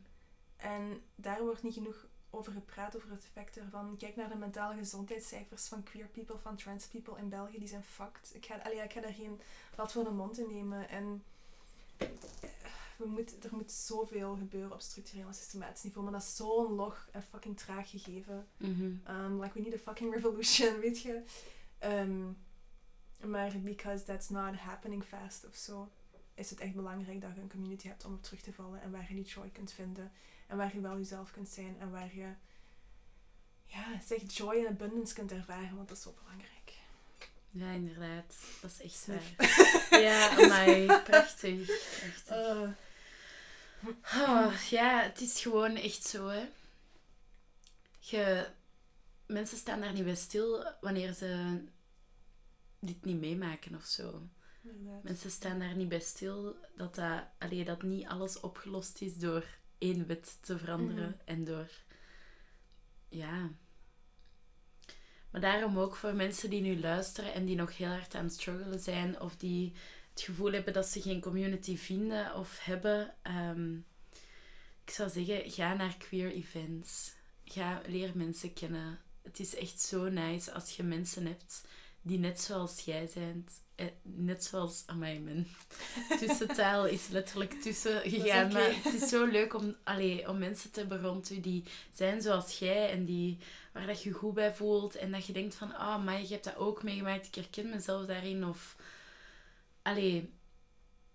En 0.57 1.01
daar 1.15 1.43
wordt 1.43 1.63
niet 1.63 1.75
genoeg 1.75 2.07
over 2.31 2.53
gepraat, 2.53 2.97
over 2.97 3.11
het 3.11 3.25
effect 3.25 3.57
ervan. 3.57 3.97
Kijk 3.97 4.17
naar 4.17 4.29
de 4.29 4.37
mentale 4.37 4.77
gezondheidscijfers 4.77 5.67
van 5.67 5.83
queer 5.83 6.07
people, 6.07 6.39
van 6.39 6.57
trans 6.57 6.87
people 6.87 7.19
in 7.19 7.29
België, 7.29 7.59
die 7.59 7.69
zijn 7.69 7.85
fucked. 7.85 8.31
Ik 8.35 8.47
ga, 8.47 8.57
allee, 8.57 8.83
ik 8.83 8.93
ga 8.93 9.01
daar 9.01 9.13
geen 9.13 9.41
blad 9.75 9.93
voor 9.93 10.05
de 10.05 10.11
mond 10.11 10.39
in 10.39 10.49
nemen. 10.51 10.89
En 10.89 11.23
eh, 11.97 12.09
we 12.97 13.07
moet, 13.07 13.45
er 13.45 13.55
moet 13.55 13.73
zoveel 13.73 14.37
gebeuren 14.37 14.73
op 14.73 14.81
structureel 14.81 15.27
en 15.27 15.35
systematisch 15.35 15.83
niveau, 15.83 16.05
maar 16.05 16.19
dat 16.19 16.29
is 16.29 16.37
zo'n 16.37 16.73
log 16.73 17.09
en 17.13 17.23
fucking 17.23 17.59
traag 17.59 17.91
gegeven. 17.91 18.47
Um, 19.09 19.41
like 19.41 19.55
we 19.55 19.61
need 19.61 19.75
a 19.75 19.79
fucking 19.79 20.15
revolution, 20.15 20.81
weet 20.81 21.01
je. 21.01 21.23
Um, 21.85 22.37
maar 23.25 23.53
because 23.61 24.05
that's 24.05 24.29
not 24.29 24.57
happening 24.57 25.05
fast 25.05 25.47
of 25.47 25.57
zo, 25.57 25.93
is 26.35 26.51
het 26.51 26.61
echt 26.61 26.75
belangrijk 26.75 27.21
dat 27.21 27.35
je 27.35 27.41
een 27.41 27.51
community 27.51 27.89
hebt 27.89 28.05
om 28.05 28.15
op 28.15 28.23
terug 28.23 28.41
te 28.41 28.53
vallen 28.53 28.83
en 28.83 28.91
waar 28.91 29.07
je 29.09 29.15
die 29.15 29.25
joy 29.25 29.49
kunt 29.49 29.73
vinden 29.73 30.13
en 30.47 30.57
waar 30.57 30.75
je 30.75 30.81
wel 30.81 30.97
jezelf 30.97 31.31
kunt 31.31 31.49
zijn 31.49 31.77
en 31.81 31.91
waar 31.91 32.15
je 32.15 32.33
ja, 33.67 34.01
zeg 34.07 34.33
joy 34.33 34.57
en 34.57 34.67
abundance 34.67 35.15
kunt 35.15 35.33
ervaren, 35.33 35.77
want 35.77 35.89
dat 35.89 35.97
is 35.97 36.03
zo 36.03 36.15
belangrijk. 36.23 36.73
Ja, 37.51 37.71
inderdaad. 37.71 38.35
Dat 38.61 38.71
is 38.71 38.81
echt 38.81 39.07
waar. 39.07 40.01
Ja, 40.01 40.31
amai. 40.31 40.87
Prachtig. 41.03 41.67
Prachtig. 42.01 42.77
Oh, 44.15 44.53
ja, 44.71 45.03
het 45.03 45.21
is 45.21 45.41
gewoon 45.41 45.77
echt 45.77 46.05
zo, 46.05 46.29
hè. 46.29 46.49
Je, 47.99 48.49
mensen 49.29 49.59
staan 49.59 49.81
daar 49.81 49.93
niet 49.93 50.05
bij 50.05 50.15
stil 50.15 50.65
wanneer 50.81 51.13
ze 51.13 51.61
dit 52.81 53.05
niet 53.05 53.21
meemaken 53.21 53.75
of 53.75 53.85
zo. 53.85 54.29
inderdaad. 54.63 55.03
Mensen 55.03 55.31
staan 55.31 55.59
daar 55.59 55.77
niet 55.77 55.89
bij 55.89 56.01
stil 56.01 56.57
dat, 56.77 56.95
dat, 56.95 57.25
allee, 57.39 57.65
dat 57.65 57.83
niet 57.83 58.07
alles 58.07 58.41
opgelost 58.41 59.01
is 59.01 59.17
door 59.17 59.45
één 59.79 60.07
wet 60.07 60.39
te 60.43 60.59
veranderen 60.59 61.09
Mhm. 61.09 61.19
en 61.25 61.45
door... 61.45 61.71
Ja. 63.09 63.51
Maar 65.31 65.41
daarom 65.41 65.79
ook 65.79 65.97
voor 65.97 66.15
mensen 66.15 66.51
die 66.51 66.61
nu 66.61 66.81
luisteren 66.81 67.33
en 67.35 67.45
die 67.45 67.57
nog 67.57 67.77
heel 67.77 67.89
hard 67.89 68.15
aan 68.15 68.25
het 68.25 68.33
struggelen 68.33 68.81
zijn 68.81 69.21
of 69.21 69.37
die 69.37 69.73
het 70.11 70.21
gevoel 70.21 70.53
hebben 70.53 70.73
dat 70.73 70.87
ze 70.87 71.03
geen 71.03 71.21
community 71.21 71.77
vinden 71.77 72.35
of 72.35 72.65
hebben. 72.65 73.15
ehm, 73.23 73.77
ik 74.85 74.91
zou 74.95 75.11
zeggen, 75.11 75.51
ga 75.51 75.75
naar 75.75 75.97
queer 75.97 76.31
events. 76.33 77.15
Ga, 77.45 77.83
leer 77.87 78.17
mensen 78.17 78.53
kennen. 78.53 78.99
Het 79.29 79.41
is 79.41 79.55
echt 79.57 79.81
zo 79.81 80.09
nice 80.09 80.53
als 80.53 80.77
je 80.77 80.83
mensen 80.83 81.27
hebt 81.27 81.63
die 82.03 82.19
net 82.19 82.41
zoals 82.41 82.81
jij 82.81 83.07
zijn. 83.07 83.47
eh, 83.75 83.87
net 84.03 84.45
zoals... 84.45 84.83
Amai, 84.87 85.21
mijn 85.21 85.47
tussentaal 86.21 86.87
is 86.87 87.09
letterlijk 87.09 87.53
tussen 87.53 88.01
gegaan. 88.11 88.53
Maar 88.53 88.83
het 88.83 89.03
is 89.03 89.09
zo 89.09 89.25
leuk 89.25 89.55
om, 89.55 89.77
allee, 89.85 90.29
om 90.29 90.39
mensen 90.39 90.71
te 90.71 90.81
hebben 90.81 91.01
rond 91.03 91.31
u 91.31 91.41
die 91.41 91.65
zijn 91.93 92.23
zoals 92.23 92.59
jij 92.59 92.91
en 92.91 93.05
die, 93.05 93.39
waar 93.73 93.87
dat 93.87 94.03
je 94.03 94.13
goed 94.13 94.35
bij 94.35 94.55
voelt. 94.55 94.95
En 94.97 95.13
dat 95.13 95.27
je 95.27 95.33
denkt 95.33 95.55
van, 95.55 95.75
ah, 95.75 96.05
maar 96.05 96.21
je 96.21 96.29
hebt 96.29 96.45
dat 96.45 96.57
ook 96.57 96.83
meegemaakt. 96.83 97.27
Ik 97.27 97.35
herken 97.35 97.71
mezelf 97.71 98.07
daarin. 98.07 98.45
Of, 98.45 98.77
allee, 99.83 100.33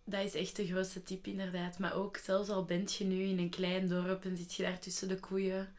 dat 0.03 0.25
is 0.25 0.33
echt 0.33 0.55
de 0.55 0.67
grootste 0.67 1.03
tip 1.03 1.27
inderdaad. 1.27 1.79
Maar 1.79 1.93
ook, 1.95 2.17
zelfs 2.17 2.49
al 2.49 2.65
bent 2.65 2.93
je 2.95 3.03
nu 3.03 3.23
in 3.23 3.39
een 3.39 3.49
klein 3.49 3.87
dorp 3.87 4.25
en 4.25 4.37
zit 4.37 4.53
je 4.53 4.63
daar 4.63 4.79
tussen 4.79 5.07
de 5.07 5.19
koeien. 5.19 5.75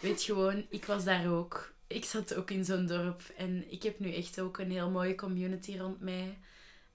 Weet 0.00 0.22
gewoon, 0.22 0.66
ik 0.68 0.84
was 0.84 1.04
daar 1.04 1.30
ook. 1.32 1.74
Ik 1.86 2.04
zat 2.04 2.34
ook 2.34 2.50
in 2.50 2.64
zo'n 2.64 2.86
dorp. 2.86 3.22
En 3.36 3.72
ik 3.72 3.82
heb 3.82 3.98
nu 3.98 4.14
echt 4.14 4.40
ook 4.40 4.58
een 4.58 4.70
heel 4.70 4.90
mooie 4.90 5.14
community 5.14 5.76
rond 5.78 6.00
mij. 6.00 6.38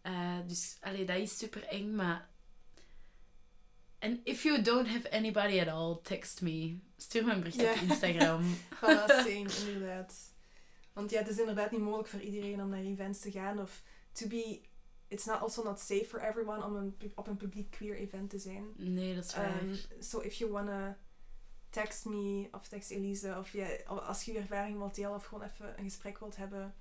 Eh, 0.02 0.38
dus, 0.48 0.78
allee, 0.82 1.06
dat 1.06 1.18
is 1.18 1.38
super 1.38 1.64
eng, 1.64 1.96
maar... 1.96 2.30
And 4.00 4.20
if 4.24 4.44
you 4.44 4.62
don't 4.62 4.88
have 4.88 5.12
anybody 5.12 5.60
at 5.60 5.68
all, 5.68 6.00
text 6.04 6.42
me. 6.42 6.78
Stuur 6.98 7.26
me 7.26 7.32
een 7.34 7.40
bericht 7.40 7.62
Ja. 7.62 7.72
op 7.72 7.78
Instagram. 7.78 8.44
Voilà, 8.82 9.06
same, 9.06 9.50
inderdaad. 9.68 10.34
Want 10.94 11.12
ja, 11.12 11.20
het 11.20 11.28
is 11.28 11.40
inderdaad 11.40 11.72
niet 11.72 11.82
mogelijk 11.82 12.10
voor 12.10 12.20
iedereen 12.22 12.62
om 12.62 12.70
naar 12.70 12.80
events 12.84 13.20
te 13.20 13.32
gaan. 13.32 13.60
Of 13.60 13.82
to 14.12 14.28
be... 14.28 14.62
It's 15.08 15.26
not 15.26 15.42
also 15.42 15.64
not 15.64 15.80
safe 15.80 16.06
for 16.06 16.20
everyone 16.22 16.64
om 16.66 16.76
een, 16.76 16.96
op 17.16 17.28
een 17.28 17.38
publiek 17.38 17.72
queer 17.72 17.96
event 17.96 18.30
te 18.30 18.40
zijn. 18.40 18.66
Nee, 18.76 19.16
dat 19.16 19.26
is 19.26 19.36
waar. 19.36 19.62
Um, 19.64 19.78
so 20.00 20.20
if 20.20 20.34
you 20.34 20.52
wanna 20.52 20.98
text 21.72 22.06
me 22.06 22.48
of 22.52 22.68
text 22.68 22.92
Elise 22.92 23.38
of 23.38 23.52
ja, 23.52 23.68
als 23.86 24.24
je 24.24 24.32
je 24.32 24.40
ervaring 24.40 24.78
wilt 24.78 24.96
delen 24.96 25.16
of 25.16 25.26
gewoon 25.26 25.44
even 25.44 25.78
een 25.78 25.84
gesprek 25.84 26.20
wilt 26.20 26.36
hebben, 26.36 26.76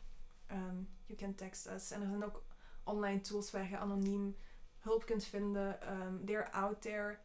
um, 0.50 0.88
you 1.06 1.18
can 1.18 1.34
text 1.34 1.66
us. 1.66 1.90
En 1.90 2.02
er 2.02 2.08
zijn 2.08 2.24
ook 2.24 2.44
online 2.84 3.20
tools 3.20 3.50
waar 3.50 3.70
je 3.70 3.78
anoniem 3.78 4.36
hulp 4.78 5.06
kunt 5.06 5.24
vinden. 5.24 5.92
Um, 6.00 6.24
they're 6.24 6.52
out 6.52 6.82
there. 6.82 7.18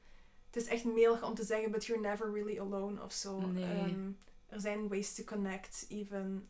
Het 0.45 0.55
is 0.55 0.67
echt 0.67 0.85
melig 0.85 1.23
om 1.23 1.33
te 1.33 1.43
zeggen, 1.43 1.71
but 1.71 1.85
you're 1.85 2.01
never 2.01 2.31
really 2.31 2.59
alone 2.59 3.03
of 3.03 3.13
zo. 3.13 3.39
Nee. 3.39 3.79
Um, 3.79 4.17
er 4.45 4.59
zijn 4.59 4.87
ways 4.87 5.13
to 5.13 5.23
connect, 5.23 5.85
even. 5.89 6.49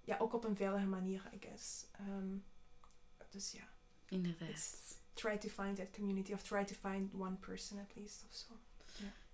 Ja, 0.00 0.18
ook 0.18 0.32
op 0.32 0.44
een 0.44 0.56
veilige 0.56 0.86
manier, 0.86 1.30
I 1.34 1.38
guess. 1.40 1.86
Dus 3.30 3.52
ja. 3.52 3.68
Inderdaad. 4.08 4.48
It's 4.48 4.96
try 5.12 5.36
to 5.38 5.48
find 5.48 5.76
that 5.76 5.90
community 5.92 6.32
of 6.32 6.42
try 6.42 6.64
to 6.64 6.74
find 6.74 7.14
one 7.14 7.36
person 7.36 7.78
at 7.78 7.94
least 7.94 8.24
of 8.28 8.34
zo. 8.34 8.57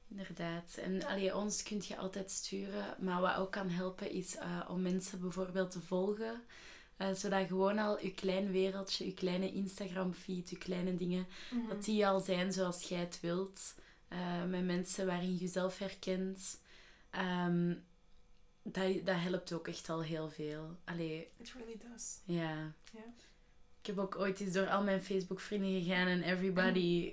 Inderdaad. 0.08 0.76
En 0.76 1.04
allee, 1.04 1.36
ons 1.36 1.62
kun 1.62 1.80
je 1.88 1.96
altijd 1.96 2.30
sturen. 2.30 2.96
Maar 2.98 3.20
wat 3.20 3.36
ook 3.36 3.50
kan 3.52 3.68
helpen 3.68 4.10
is 4.10 4.36
uh, 4.36 4.60
om 4.68 4.82
mensen 4.82 5.20
bijvoorbeeld 5.20 5.70
te 5.70 5.80
volgen. 5.80 6.42
Uh, 6.98 7.12
zodat 7.12 7.46
gewoon 7.46 7.78
al 7.78 8.00
je 8.00 8.14
klein 8.14 8.50
wereldje, 8.50 9.04
je 9.06 9.14
kleine 9.14 9.52
Instagram-feed, 9.52 10.50
je 10.50 10.58
kleine 10.58 10.96
dingen, 10.96 11.26
Mhm. 11.50 11.68
dat 11.68 11.84
die 11.84 12.06
al 12.06 12.20
zijn 12.20 12.52
zoals 12.52 12.82
jij 12.82 12.98
het 13.00 13.20
wilt. 13.20 13.74
Uh, 14.12 14.44
met 14.44 14.64
mensen 14.64 15.06
waarin 15.06 15.32
je 15.32 15.36
jezelf 15.36 15.78
herkent. 15.78 16.60
Um, 17.46 17.84
dat, 18.62 19.06
dat 19.06 19.16
helpt 19.18 19.52
ook 19.52 19.68
echt 19.68 19.88
al 19.88 20.02
heel 20.02 20.30
veel. 20.30 20.76
Allee, 20.84 21.28
It 21.36 21.52
really 21.52 21.76
does. 21.90 22.18
ja. 22.24 22.72
Ja. 22.92 23.04
Ik 23.80 23.86
heb 23.86 23.98
ook 23.98 24.16
ooit 24.16 24.40
eens 24.40 24.52
door 24.52 24.68
al 24.68 24.82
mijn 24.82 25.02
Facebook-vrienden 25.02 25.82
gegaan 25.82 26.06
en 26.06 26.22
everybody 26.22 27.12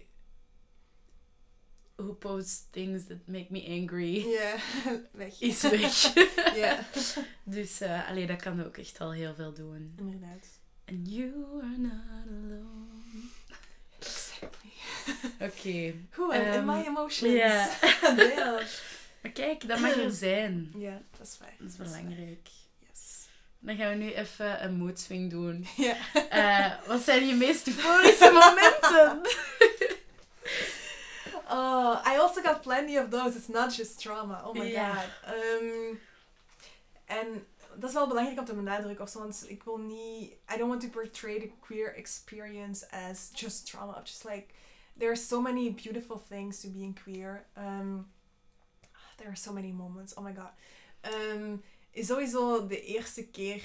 who 2.01 2.13
posts 2.13 2.63
things 2.71 3.05
that 3.07 3.17
make 3.25 3.47
me 3.49 3.65
angry 3.67 4.25
Ja, 4.29 4.55
weg. 5.11 5.39
is 5.41 5.61
weg. 5.61 6.13
Ja, 6.55 6.79
dus 7.43 7.81
uh, 7.81 8.09
allee, 8.09 8.25
dat 8.27 8.41
kan 8.41 8.65
ook 8.65 8.77
echt 8.77 8.99
al 8.99 9.11
heel 9.11 9.33
veel 9.35 9.53
doen. 9.53 9.93
inderdaad. 9.97 10.47
And 10.85 11.09
you 11.11 11.31
are 11.61 11.77
not 11.77 12.27
alone. 12.27 13.29
Exactly. 13.99 14.71
Oké. 15.39 15.93
Goed, 16.11 16.33
en 16.33 16.41
in 16.45 16.51
Ehm, 16.53 16.65
my 16.65 16.83
emotions. 16.87 17.33
ja. 17.33 17.69
Maar 19.21 19.31
kijk, 19.33 19.67
dat 19.67 19.79
mag 19.79 19.95
er 19.95 20.11
zijn. 20.11 20.73
Ja, 20.77 21.01
dat 21.17 21.27
is 21.27 21.37
waar. 21.39 21.53
Dat 21.59 21.69
is 21.69 21.75
belangrijk. 21.75 22.49
Yes. 22.79 23.25
Dan 23.59 23.75
gaan 23.75 23.89
we 23.89 23.95
nu 23.95 24.11
even 24.13 24.63
een 24.63 24.73
moedswing 24.75 25.29
doen. 25.29 25.67
Ja. 25.77 25.95
Uh, 26.33 26.87
wat 26.87 27.01
zijn 27.01 27.27
je 27.27 27.33
meest 27.35 27.67
euforische 27.67 28.31
momenten? 28.31 29.21
Oh, 31.53 32.01
I 32.05 32.15
also 32.17 32.41
got 32.41 32.61
plenty 32.61 32.97
of 32.97 33.09
those. 33.09 33.35
It's 33.35 33.49
not 33.49 33.73
just 33.73 33.99
trauma. 33.99 34.41
Oh 34.45 34.53
my 34.53 34.71
god. 34.71 35.09
Um, 35.27 35.99
en 37.05 37.45
dat 37.75 37.89
is 37.89 37.95
wel 37.95 38.07
belangrijk 38.07 38.39
om 38.39 38.45
te 38.45 38.53
benadrukken. 38.53 39.03
Of 39.03 39.09
zo, 39.09 39.19
want 39.19 39.45
ik 39.47 39.63
wil 39.63 39.77
niet... 39.77 40.31
I 40.31 40.57
don't 40.57 40.69
want 40.69 40.81
to 40.81 40.89
portray 40.89 41.39
the 41.39 41.51
queer 41.59 41.95
experience 41.95 42.91
as 42.91 43.29
just 43.33 43.65
trauma. 43.65 43.91
Of 43.91 44.03
just 44.03 44.23
like... 44.23 44.45
There 44.97 45.09
are 45.09 45.19
so 45.19 45.41
many 45.41 45.73
beautiful 45.73 46.21
things 46.29 46.59
to 46.61 46.69
being 46.69 46.99
queer. 47.03 47.45
Um, 47.57 48.11
there 49.15 49.27
are 49.27 49.37
so 49.37 49.53
many 49.53 49.71
moments. 49.71 50.13
Oh 50.13 50.23
my 50.23 50.33
god. 50.33 50.51
Um, 51.13 51.63
sowieso 51.93 52.67
de 52.67 52.81
eerste 52.81 53.27
keer 53.27 53.63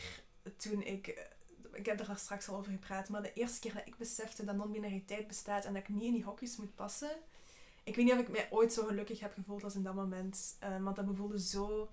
toen 0.56 0.82
ik... 0.82 1.34
Ik 1.72 1.86
heb 1.86 2.00
er 2.00 2.16
straks 2.16 2.48
al 2.48 2.56
over 2.56 2.72
gepraat. 2.72 3.08
Maar 3.08 3.22
de 3.22 3.32
eerste 3.32 3.60
keer 3.60 3.74
dat 3.74 3.86
ik 3.86 3.96
besefte 3.96 4.44
dat 4.44 4.56
non-binariteit 4.56 5.26
bestaat 5.26 5.64
en 5.64 5.72
dat 5.72 5.82
ik 5.82 5.88
niet 5.88 6.02
in 6.02 6.12
die 6.12 6.24
hokjes 6.24 6.56
moet 6.56 6.74
passen... 6.74 7.10
Ik 7.86 7.96
weet 7.96 8.04
niet 8.04 8.14
of 8.14 8.20
ik 8.20 8.28
mij 8.28 8.46
ooit 8.50 8.72
zo 8.72 8.84
gelukkig 8.84 9.20
heb 9.20 9.32
gevoeld 9.32 9.64
als 9.64 9.74
in 9.74 9.82
dat 9.82 9.94
moment. 9.94 10.58
Um, 10.64 10.84
want 10.84 10.96
dat 10.96 11.04
voelde 11.14 11.40
zo 11.40 11.88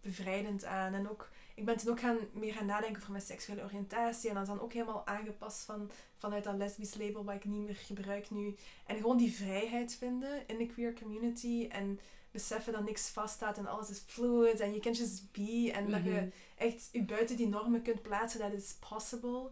bevrijdend 0.00 0.64
aan. 0.64 0.94
En 0.94 1.10
ook, 1.10 1.28
ik 1.54 1.64
ben 1.64 1.76
toen 1.76 1.90
ook 1.90 2.00
gaan, 2.00 2.18
meer 2.32 2.52
gaan 2.52 2.66
nadenken 2.66 2.96
over 3.00 3.12
mijn 3.12 3.24
seksuele 3.24 3.62
oriëntatie. 3.62 4.28
En 4.28 4.34
dat 4.34 4.42
is 4.42 4.48
dan 4.48 4.60
ook 4.60 4.72
helemaal 4.72 5.06
aangepast 5.06 5.64
van, 5.64 5.90
vanuit 6.16 6.44
dat 6.44 6.54
lesbisch 6.56 6.94
label 6.94 7.24
wat 7.24 7.34
ik 7.34 7.44
niet 7.44 7.64
meer 7.64 7.74
gebruik 7.76 8.30
nu. 8.30 8.56
En 8.86 8.96
gewoon 8.96 9.16
die 9.16 9.32
vrijheid 9.32 9.94
vinden 9.94 10.46
in 10.46 10.58
de 10.58 10.66
queer 10.66 10.92
community. 10.94 11.66
En 11.70 12.00
beseffen 12.30 12.72
dat 12.72 12.84
niks 12.84 13.08
vaststaat 13.08 13.58
en 13.58 13.66
alles 13.66 13.90
is 13.90 13.98
fluid. 14.06 14.60
En 14.60 14.72
je 14.74 14.80
can 14.80 14.92
just 14.92 15.32
be. 15.32 15.70
En 15.74 15.90
dat 15.90 16.04
je 16.04 16.10
Mhm. 16.10 16.28
echt 16.56 16.88
je 16.92 17.02
buiten 17.04 17.36
die 17.36 17.48
normen 17.48 17.82
kunt 17.82 18.02
plaatsen. 18.02 18.40
Dat 18.40 18.52
is 18.52 18.74
possible. 18.88 19.50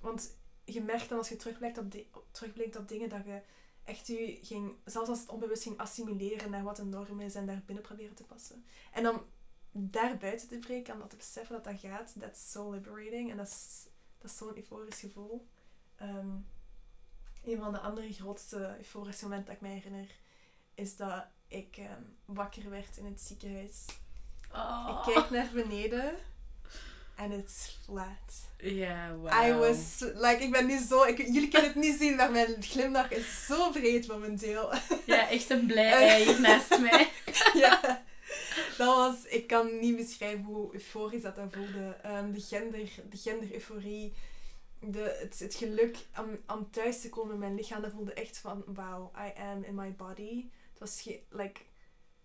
Want 0.00 0.36
je 0.64 0.80
merkt 0.82 1.08
dan 1.08 1.18
als 1.18 1.28
je 1.28 1.36
terugblikt 1.36 1.78
op, 1.78 1.90
di- 1.92 2.06
terugblikt 2.30 2.76
op 2.76 2.88
dingen 2.88 3.08
dat 3.08 3.24
je 3.24 3.40
echt 3.90 4.06
je 4.06 4.38
ging, 4.42 4.74
zelfs 4.84 5.08
als 5.08 5.20
het 5.20 5.28
onbewust 5.28 5.62
ging 5.62 5.78
assimileren 5.78 6.50
naar 6.50 6.62
wat 6.62 6.78
een 6.78 6.88
norm 6.88 7.20
is 7.20 7.34
en 7.34 7.46
daar 7.46 7.62
binnen 7.66 7.84
proberen 7.84 8.14
te 8.14 8.24
passen. 8.24 8.64
En 8.92 9.02
dan 9.02 9.22
daar 9.72 10.16
buiten 10.16 10.48
te 10.48 10.58
breken, 10.58 10.94
om 10.94 11.00
dat 11.00 11.10
te 11.10 11.16
beseffen 11.16 11.54
dat 11.54 11.64
dat 11.64 11.80
gaat, 11.80 12.14
that's 12.18 12.50
so 12.50 12.70
liberating. 12.70 13.30
En 13.30 13.36
dat 13.36 13.46
is, 13.46 13.86
dat 14.18 14.30
is 14.30 14.36
zo'n 14.36 14.56
euforisch 14.56 15.00
gevoel. 15.00 15.46
Ehm, 15.96 16.36
een 17.44 17.58
van 17.58 17.72
de 17.72 17.80
andere 17.80 18.12
grootste 18.12 18.74
euforische 18.76 19.24
momenten 19.24 19.46
dat 19.46 19.56
ik 19.56 19.60
mij 19.60 19.72
herinner, 19.72 20.16
is 20.74 20.96
dat 20.96 21.24
ik 21.48 21.76
ehm, 21.76 22.02
wakker 22.24 22.70
werd 22.70 22.96
in 22.96 23.04
het 23.04 23.20
ziekenhuis. 23.20 23.84
Oh. 24.52 25.02
Ik 25.06 25.14
kijk 25.14 25.30
naar 25.30 25.50
beneden 25.52 26.14
en 27.20 27.30
het 27.30 27.76
flat. 27.84 28.48
Ja, 28.58 29.10
I 29.10 29.16
wauw. 29.16 29.58
was, 29.58 30.00
like, 30.00 30.38
ik 30.42 30.50
ben 30.50 30.66
nu 30.66 30.78
zo, 30.78 31.02
ik, 31.02 31.18
jullie 31.18 31.48
kunnen 31.48 31.68
het 31.68 31.78
niet 31.78 31.98
zien, 31.98 32.16
maar 32.16 32.30
mijn 32.30 32.62
glimlach 32.62 33.10
is 33.10 33.46
zo 33.46 33.70
breed 33.70 34.06
momenteel. 34.06 34.72
Ja, 35.06 35.28
echt 35.28 35.50
een 35.50 35.66
blij 35.66 35.92
ei 36.08 36.24
hier 36.24 36.40
naast 36.40 36.80
mij. 36.80 37.10
ja, 37.64 38.02
dat 38.76 38.96
was, 38.96 39.24
ik 39.24 39.46
kan 39.46 39.78
niet 39.78 39.96
beschrijven 39.96 40.44
hoe 40.44 40.74
euforisch 40.74 41.22
dat 41.22 41.36
dat 41.36 41.52
voelde. 41.52 41.96
Ehm, 42.02 42.32
de 42.32 42.40
gender, 42.40 42.90
de 43.10 43.16
gender-euforie, 43.16 44.12
de, 44.80 45.16
het, 45.20 45.38
het 45.38 45.54
geluk 45.54 45.96
om, 46.18 46.56
om 46.56 46.70
thuis 46.70 47.00
te 47.00 47.08
komen 47.08 47.32
in 47.32 47.40
mijn 47.40 47.54
lichaam, 47.54 47.82
dat 47.82 47.92
voelde 47.92 48.12
echt 48.12 48.38
van, 48.38 48.62
wow, 48.66 49.16
I 49.16 49.40
am 49.40 49.64
in 49.64 49.74
my 49.74 49.94
body. 49.94 50.48
Het 50.70 50.78
was 50.78 51.08
like, 51.28 51.60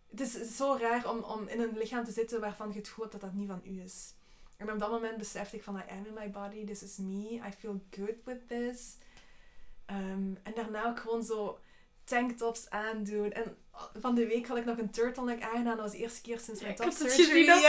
het 0.09 0.19
is 0.19 0.55
zo 0.55 0.77
raar 0.79 1.09
om, 1.09 1.19
om 1.19 1.47
in 1.47 1.61
een 1.61 1.77
lichaam 1.77 2.03
te 2.03 2.11
zitten 2.11 2.39
waarvan 2.39 2.69
je 2.69 2.77
het 2.77 2.87
gevoel 2.87 3.05
hebt 3.05 3.21
dat 3.21 3.29
dat 3.29 3.39
niet 3.39 3.49
van 3.49 3.61
u 3.63 3.81
is. 3.81 4.14
En 4.57 4.71
op 4.71 4.79
dat 4.79 4.89
moment 4.89 5.17
besefte 5.17 5.55
ik 5.55 5.63
van, 5.63 5.75
I 5.77 5.83
am 5.91 6.05
in 6.05 6.13
my 6.13 6.29
body, 6.31 6.65
this 6.65 6.83
is 6.83 6.97
me, 6.97 7.29
I 7.47 7.51
feel 7.59 7.81
good 7.91 8.15
with 8.23 8.47
this. 8.47 8.97
Ehm, 9.85 10.33
en 10.43 10.53
daarna 10.55 10.85
ook 10.85 10.99
gewoon 10.99 11.23
zo 11.23 11.59
tanktops 12.03 12.69
aandoen. 12.69 13.31
En 13.31 13.57
van 13.99 14.15
de 14.15 14.27
week 14.27 14.47
had 14.47 14.57
ik 14.57 14.65
nog 14.65 14.77
een 14.77 14.89
turtleneck 14.91 15.41
aangedaan. 15.41 15.75
Dat 15.75 15.85
was 15.85 15.91
de 15.91 15.97
eerste 15.97 16.21
keer 16.21 16.39
sinds 16.39 16.59
Ja, 16.59 16.65
mijn 16.65 16.77
ik 16.79 16.83
had 16.83 16.97
het 16.97 17.07
topsurgery. 17.07 17.45
gezien 17.45 17.55
op 17.55 17.61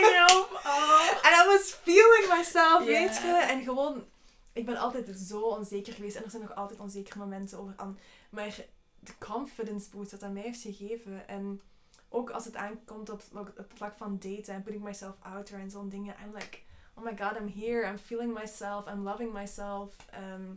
Ja. 0.00 0.26
Oh. 0.64 1.24
En 1.26 1.44
I 1.44 1.46
was 1.46 1.72
feeling 1.82 2.34
myself, 2.36 2.78
Ja. 2.80 2.84
weet 2.86 3.16
je. 3.16 3.46
En 3.48 3.62
gewoon, 3.62 4.04
ik 4.52 4.66
ben 4.66 4.76
altijd 4.76 5.18
zo 5.18 5.40
onzeker 5.40 5.92
geweest. 5.92 6.16
En 6.16 6.24
er 6.24 6.30
zijn 6.30 6.42
nog 6.42 6.54
altijd 6.54 6.80
onzekere 6.80 7.18
momenten 7.18 7.58
over 7.58 7.72
aan. 7.76 7.98
Maar 8.30 8.56
de 9.00 9.12
confidence 9.18 9.90
boost 9.90 10.10
dat 10.10 10.20
dat 10.20 10.32
mij 10.32 10.42
heeft 10.42 10.60
gegeven. 10.62 11.28
En 11.28 11.60
ook 12.08 12.30
als 12.30 12.44
het 12.44 12.56
aankomt 12.56 13.10
op, 13.10 13.22
op 13.32 13.56
het 13.56 13.72
vlak 13.74 13.96
van 13.96 14.18
daten 14.18 14.54
en 14.54 14.62
putting 14.62 14.84
myself 14.84 15.16
out 15.20 15.46
there 15.46 15.60
en 15.60 15.70
zo'n 15.70 15.88
dingen. 15.88 16.16
I'm 16.24 16.34
like, 16.34 16.58
oh 16.94 17.04
my 17.04 17.16
god, 17.16 17.36
I'm 17.40 17.48
here. 17.48 17.90
I'm 17.90 17.98
feeling 17.98 18.34
myself. 18.34 18.86
I'm 18.86 19.02
loving 19.02 19.32
myself. 19.32 19.96
Ehm, 20.10 20.54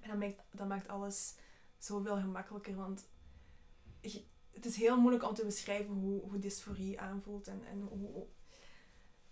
en 0.00 0.08
dat 0.08 0.18
maakt, 0.18 0.42
dat 0.50 0.68
maakt 0.68 0.88
alles 0.88 1.34
zoveel 1.78 2.16
gemakkelijker. 2.16 2.74
Want 2.74 3.08
het 4.50 4.64
is 4.64 4.76
heel 4.76 5.00
moeilijk 5.00 5.28
om 5.28 5.34
te 5.34 5.44
beschrijven 5.44 5.94
hoe, 5.94 6.20
hoe 6.20 6.38
dysforie 6.38 7.00
aanvoelt. 7.00 7.48
En, 7.48 7.64
en 7.64 7.80
hoe, 7.80 8.26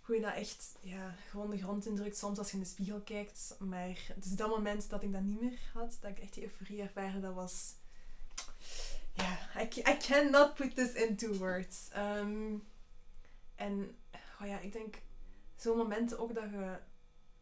hoe 0.01 0.15
je 0.15 0.21
dat 0.21 0.33
echt 0.33 0.75
ja, 0.81 1.15
gewoon 1.29 1.49
de 1.49 1.57
grond 1.57 1.85
indrukt 1.85 2.17
soms 2.17 2.37
als 2.37 2.47
je 2.51 2.57
in 2.57 2.63
de 2.63 2.69
spiegel 2.69 3.01
kijkt. 3.01 3.55
Maar 3.59 4.13
dus 4.15 4.31
dat 4.35 4.49
moment 4.49 4.89
dat 4.89 5.03
ik 5.03 5.11
dat 5.11 5.21
niet 5.21 5.41
meer 5.41 5.59
had, 5.73 5.97
dat 6.01 6.11
ik 6.11 6.19
echt 6.19 6.33
die 6.33 6.43
euforie 6.43 6.81
ervaren, 6.81 7.21
dat 7.21 7.33
was... 7.33 7.75
Ja, 9.17 9.61
I, 9.61 9.67
I 9.79 9.97
cannot 9.97 10.53
put 10.55 10.75
this 10.75 10.93
into 10.93 11.37
words. 11.37 11.89
Ehm, 11.91 12.55
en 13.55 13.95
oh 14.41 14.47
ja, 14.47 14.59
ik 14.59 14.71
denk 14.73 15.01
zo'n 15.55 15.77
momenten 15.77 16.19
ook 16.19 16.33
dat 16.33 16.49
je 16.49 16.77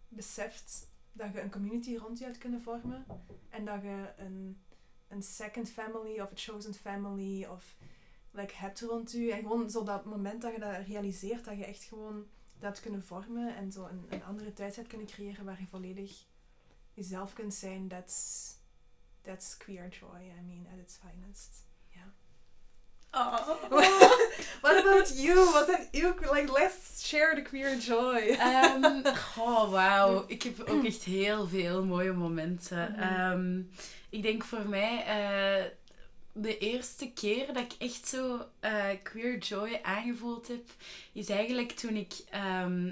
beseft 0.08 0.88
dat 1.12 1.34
je 1.34 1.42
een 1.42 1.52
community 1.52 1.96
rond 1.96 2.18
je 2.18 2.26
hebt 2.26 2.38
kunnen 2.38 2.62
vormen. 2.62 3.06
En 3.50 3.66
dat 3.66 3.82
je 3.82 4.14
een, 4.18 4.64
een 5.08 5.24
second 5.24 5.70
family 5.70 6.20
of 6.20 6.32
a 6.32 6.36
chosen 6.36 6.74
family 6.74 7.46
of 7.46 7.76
like, 8.32 8.54
hebt 8.56 8.82
rond 8.82 9.12
je. 9.12 9.34
En 9.34 9.40
gewoon 9.40 9.70
zo 9.70 9.84
dat 9.84 10.06
moment 10.06 10.42
dat 10.42 10.54
je 10.54 10.60
dat 10.60 10.86
realiseert, 10.88 11.46
dat 11.46 11.58
je 11.58 11.66
echt 11.66 11.84
gewoon 11.84 12.26
dat 12.60 12.64
hebt 12.64 12.82
kunnen 12.82 13.04
vormen 13.04 13.56
en 13.56 13.72
zo 13.72 13.88
een, 14.10 14.24
andere 14.24 14.54
thuis 14.54 14.76
hebt 14.76 14.88
kunnen 14.88 15.08
creëren 15.08 15.46
waar 15.46 15.60
je 15.60 15.68
volledig 15.68 16.26
jezelf 16.94 17.34
kunt 17.34 17.54
zijn. 17.54 17.88
That's, 17.88 18.50
that's 19.22 19.58
queer 19.58 19.88
joy, 19.90 20.22
I 20.40 20.42
mean, 20.46 20.68
at 20.74 20.80
its 20.80 20.98
finest. 20.98 21.65
Oh. 23.16 23.58
What 24.62 24.78
about 24.86 25.16
you? 25.16 25.36
Was 25.54 25.68
that 25.68 25.88
you? 25.92 26.14
Like, 26.34 26.52
let's 26.52 27.06
share 27.08 27.36
the 27.36 27.42
queer 27.42 27.78
joy. 27.78 28.36
Ehm, 28.40 28.84
oh, 29.40 29.72
wauw. 29.72 30.24
Ik 30.28 30.44
heb 30.44 30.60
ook 30.70 30.84
echt 30.86 31.04
heel 31.04 31.48
veel 31.48 31.84
mooie 31.86 32.14
momenten. 32.14 32.92
Mhm. 32.92 33.02
Ehm, 33.02 33.60
ik 34.10 34.22
denk 34.24 34.44
voor 34.44 34.68
mij, 34.70 35.04
eh, 35.06 35.64
de 36.34 36.58
eerste 36.58 37.12
keer 37.12 37.48
dat 37.48 37.58
ik 37.58 37.74
echt 37.80 38.08
zo 38.08 38.46
eh, 38.60 38.84
queer 39.04 39.38
joy 39.38 39.80
aangevoeld 39.84 40.48
heb, 40.48 40.64
is 41.14 41.30
eigenlijk 41.30 41.72
toen 41.72 41.96
ik 41.96 42.14
ehm, 42.30 42.92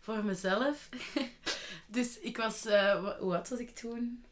voor 0.00 0.24
mezelf. 0.24 0.88
dus 1.86 2.18
ik 2.18 2.36
was, 2.36 2.66
eh, 2.66 3.02
wa- 3.02 3.16
hoe 3.20 3.34
oud 3.34 3.48
was 3.48 3.58
ik 3.58 3.74
toen? 3.74 4.24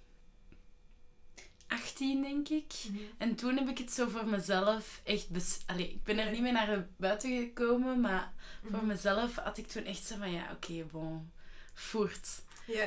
16, 1.78 2.22
denk 2.22 2.48
ik. 2.48 2.72
En 3.18 3.34
toen 3.34 3.56
heb 3.56 3.68
ik 3.68 3.78
het 3.78 3.92
zo 3.92 4.08
voor 4.08 4.26
mezelf 4.26 5.00
echt... 5.04 5.28
Bes 5.30 5.58
Allee, 5.66 5.88
ik 5.90 6.04
ben 6.04 6.18
er 6.18 6.30
niet 6.30 6.40
meer 6.40 6.52
naar 6.52 6.86
buiten 6.96 7.38
gekomen, 7.38 8.00
maar 8.00 8.32
voor 8.62 8.76
Mhm. 8.78 8.86
mezelf 8.86 9.34
had 9.36 9.58
ik 9.58 9.66
toen 9.66 9.84
echt 9.84 10.04
zo 10.04 10.14
van, 10.18 10.32
ja, 10.32 10.42
oké, 10.52 10.84
bon, 10.92 11.30
voert. 11.74 12.28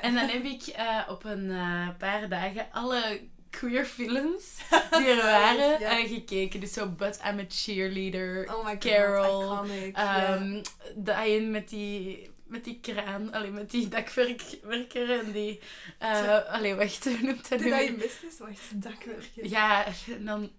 En 0.02 0.14
dan 0.16 0.28
heb 0.28 0.44
ik 0.44 0.62
eh, 0.68 1.00
op 1.10 1.24
een 1.24 1.52
eh, 1.52 1.88
paar 1.98 2.30
dagen 2.30 2.68
alle 2.72 3.22
queer 3.50 3.86
films 3.86 4.58
die 4.98 5.08
er 5.08 5.24
waren 5.24 5.80
Ja. 5.80 6.00
eh, 6.00 6.10
gekeken. 6.10 6.60
Dus 6.60 6.74
zo 6.74 6.88
But 6.90 7.20
I'm 7.30 7.40
a 7.40 7.46
Cheerleader, 7.50 8.56
Oh 8.56 8.64
my 8.66 8.72
god, 8.72 8.80
Carol, 8.80 9.66
iconic. 9.66 9.98
um, 9.98 11.52
met 11.52 11.70
die, 11.70 12.30
met 12.54 12.64
die 12.64 12.80
kraan, 12.82 13.32
allee, 13.34 13.52
met 13.52 13.72
die 13.72 13.88
dakwerker 13.88 15.20
en 15.20 15.32
die... 15.32 15.60
Zo. 16.00 16.38
allee, 16.38 16.76
wacht, 16.76 17.04
hoe 17.04 17.18
noemt 17.22 17.50
dat 17.50 17.60
nu? 17.60 17.74
I 17.74 17.92
miss 17.92 18.20
this? 18.22 18.38
Wacht, 18.40 18.82
dakwerkje. 18.82 19.50
Ja, 19.50 19.86
en 20.08 20.26
dan... 20.26 20.52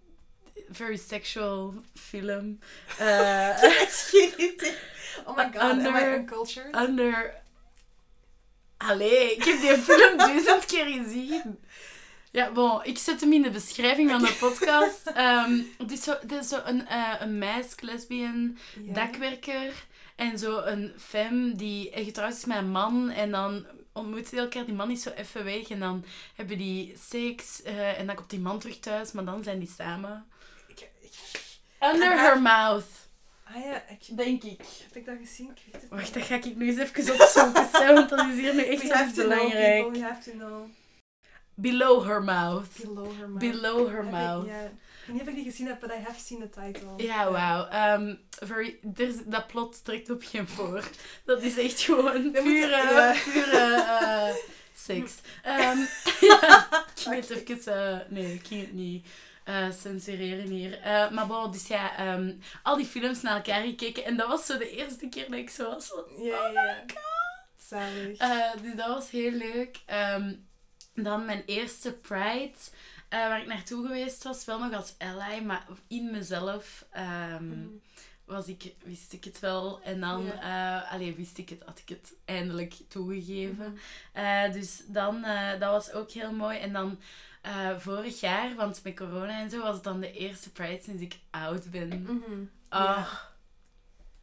Very 0.70 0.96
sexual 0.96 1.74
film. 1.94 2.58
Idee. 4.12 4.74
Oh 5.26 5.36
my 5.36 5.50
god, 5.52 5.62
am 5.62 5.80
I 5.80 5.86
Under- 5.86 6.18
uncultured? 6.18 6.74
Under. 6.76 7.34
Allee, 8.76 9.32
ik 9.34 9.44
heb 9.44 9.60
die 9.60 9.76
film 9.76 10.16
duizend 10.26 10.64
keer 10.64 10.86
gezien. 10.86 11.58
Ja, 12.30 12.52
bon, 12.52 12.84
ik 12.84 12.98
zet 12.98 13.20
hem 13.20 13.32
in 13.32 13.42
de 13.42 13.50
beschrijving 13.50 14.10
van 14.10 14.22
de 14.22 14.36
podcast. 14.38 15.04
Het 15.78 15.92
is 15.92 16.02
zo, 16.02 16.12
het 16.20 16.32
is 16.32 16.48
zo 16.48 16.60
een, 16.64 16.86
eh 16.86 17.14
een 17.20 17.38
meisje, 17.38 17.74
lesbian, 17.80 18.58
dakwerker. 18.78 19.72
En 20.16 20.38
zo 20.38 20.58
een 20.60 20.92
femme 20.98 21.54
die 21.54 21.90
getrouwd 21.94 22.32
is 22.32 22.44
met 22.44 22.56
een 22.56 22.70
man. 22.70 23.10
En 23.10 23.30
dan 23.30 23.66
ontmoeten 23.92 24.30
die 24.30 24.40
elkaar. 24.40 24.64
Die 24.64 24.74
man 24.74 24.90
is 24.90 25.02
zo 25.02 25.10
even 25.10 25.44
weg. 25.44 25.68
En 25.70 25.78
dan 25.80 26.04
hebben 26.34 26.58
die 26.58 26.94
seks. 27.10 27.62
eh, 27.62 27.98
en 27.98 28.06
dan 28.06 28.14
komt 28.16 28.30
die 28.30 28.40
man 28.40 28.58
terug 28.58 28.78
thuis. 28.78 29.12
Maar 29.12 29.24
dan 29.24 29.42
zijn 29.42 29.58
die 29.58 29.72
samen. 29.76 30.26
Ik, 30.68 30.88
ik, 31.00 31.12
Under 31.92 32.12
Aha. 32.12 32.22
her 32.22 32.42
mouth, 32.42 32.84
ah 33.44 33.64
ja, 33.64 33.82
ik, 33.88 34.16
denk 34.16 34.42
ik. 34.42 34.60
heb 34.82 34.96
ik 34.96 35.04
dat 35.06 35.16
gezien? 35.20 35.50
Ik 35.50 35.62
weet 35.72 35.82
het 35.82 35.90
Wacht, 35.90 36.14
dat 36.14 36.22
ga 36.22 36.34
ik 36.34 36.56
nu 36.56 36.66
eens 36.68 36.78
even 36.78 37.14
opzoeken. 37.20 37.94
Want 37.94 38.08
dat 38.08 38.26
is 38.26 38.34
hier 38.38 38.54
nu 38.54 38.64
echt 38.64 38.82
We 38.82 38.88
wel 38.88 38.96
have 38.96 39.08
iets 39.08 39.18
to 39.18 39.24
know, 39.24 39.36
belangrijk. 39.38 39.82
people, 39.82 39.98
we 40.00 40.06
have 40.06 40.30
to 40.30 40.36
know. 40.36 40.66
Below 41.54 42.04
her 42.06 42.22
mouth. 42.22 42.66
Below 42.82 43.16
her 43.18 43.28
mouth. 43.28 43.38
Below 43.38 43.88
her 43.88 44.04
mouth. 44.04 44.46
Ja. 44.46 44.60
Ik 44.62 44.70
weet 44.70 44.93
niet 45.06 45.20
of 45.22 45.28
ik 45.28 45.34
die 45.34 45.44
gezien 45.44 45.66
heb, 45.66 45.80
but 45.80 45.90
I 45.90 46.02
have 46.04 46.20
seen 46.20 46.38
the 46.40 46.48
title. 46.60 46.88
Ja, 47.06 47.30
wauw. 47.30 47.68
Ehm, 47.68 48.14
very- 48.28 48.78
er 48.96 49.08
is- 49.08 49.24
dat 49.24 49.46
plot 49.46 49.84
trekt 49.84 50.10
op 50.10 50.22
geen 50.26 50.48
voor. 50.48 50.84
Dat 51.24 51.42
is 51.42 51.58
echt 51.58 51.80
gewoon 51.80 52.30
pure, 52.32 53.14
pure 53.32 53.74
eh, 53.74 54.34
seks. 54.74 55.14
Ja, 55.44 55.72
ik 56.96 57.04
weet 57.04 57.30
even... 57.30 57.92
eh, 57.92 57.98
nee, 58.08 58.34
ik 58.34 58.46
ging 58.46 58.60
het 58.60 58.72
niet 58.72 59.06
eh, 59.44 59.70
censureren 59.82 60.48
hier. 60.48 60.78
Maar 61.12 61.26
bon, 61.26 61.52
dus 61.52 61.66
ja, 61.66 61.96
ehm, 61.96 62.32
al 62.62 62.76
die 62.76 62.86
films 62.86 63.22
naar 63.22 63.36
elkaar 63.36 63.62
gekeken. 63.62 64.04
En 64.04 64.16
dat 64.16 64.28
was 64.28 64.46
zo 64.46 64.58
de 64.58 64.70
eerste 64.70 65.08
keer 65.08 65.30
dat 65.30 65.38
ik 65.38 65.50
zo 65.50 65.70
was 65.70 65.86
van... 65.86 66.24
Ja, 66.24 66.48
ja, 66.48 66.62
ja. 66.62 66.84
Zalig. 67.56 68.18
Eh, 68.18 68.52
dus 68.62 68.74
dat 68.74 68.88
was 68.88 69.10
heel 69.10 69.30
leuk. 69.30 69.78
Dan 70.94 71.24
mijn 71.24 71.42
eerste 71.46 71.92
Pride, 71.92 72.52
eh, 73.14 73.28
waar 73.28 73.40
ik 73.40 73.46
naartoe 73.46 73.86
geweest 73.86 74.22
was, 74.24 74.44
wel 74.44 74.58
nog 74.58 74.72
als 74.74 74.94
ally, 74.98 75.42
maar 75.42 75.66
in 75.88 76.10
mezelf 76.10 76.84
ehm, 76.90 77.48
Mhm. 77.48 77.66
was 78.24 78.46
ik, 78.46 78.74
wist 78.84 79.12
ik 79.12 79.24
het 79.24 79.40
wel. 79.40 79.80
En 79.82 80.00
dan, 80.00 80.32
eh 80.32 80.92
allee, 80.92 81.14
wist 81.14 81.38
ik 81.38 81.48
het, 81.48 81.62
had 81.64 81.78
ik 81.78 81.88
het 81.88 82.12
eindelijk 82.24 82.74
toegegeven. 82.88 83.72
Mhm. 83.72 83.76
Eh, 84.26 84.52
dus 84.52 84.82
dan, 84.86 85.22
dat 85.58 85.70
was 85.70 85.92
ook 85.92 86.10
heel 86.10 86.32
mooi. 86.32 86.58
En 86.58 86.72
dan 86.72 86.98
vorig 87.78 88.20
jaar, 88.20 88.54
want 88.54 88.80
met 88.84 88.96
corona 88.96 89.38
en 89.40 89.50
zo, 89.50 89.60
was 89.62 89.74
het 89.74 89.84
dan 89.84 90.00
de 90.00 90.12
eerste 90.12 90.50
Pride 90.52 90.82
sinds 90.82 91.02
ik 91.02 91.18
oud 91.30 91.70
ben. 91.70 92.06
Ah, 92.68 93.12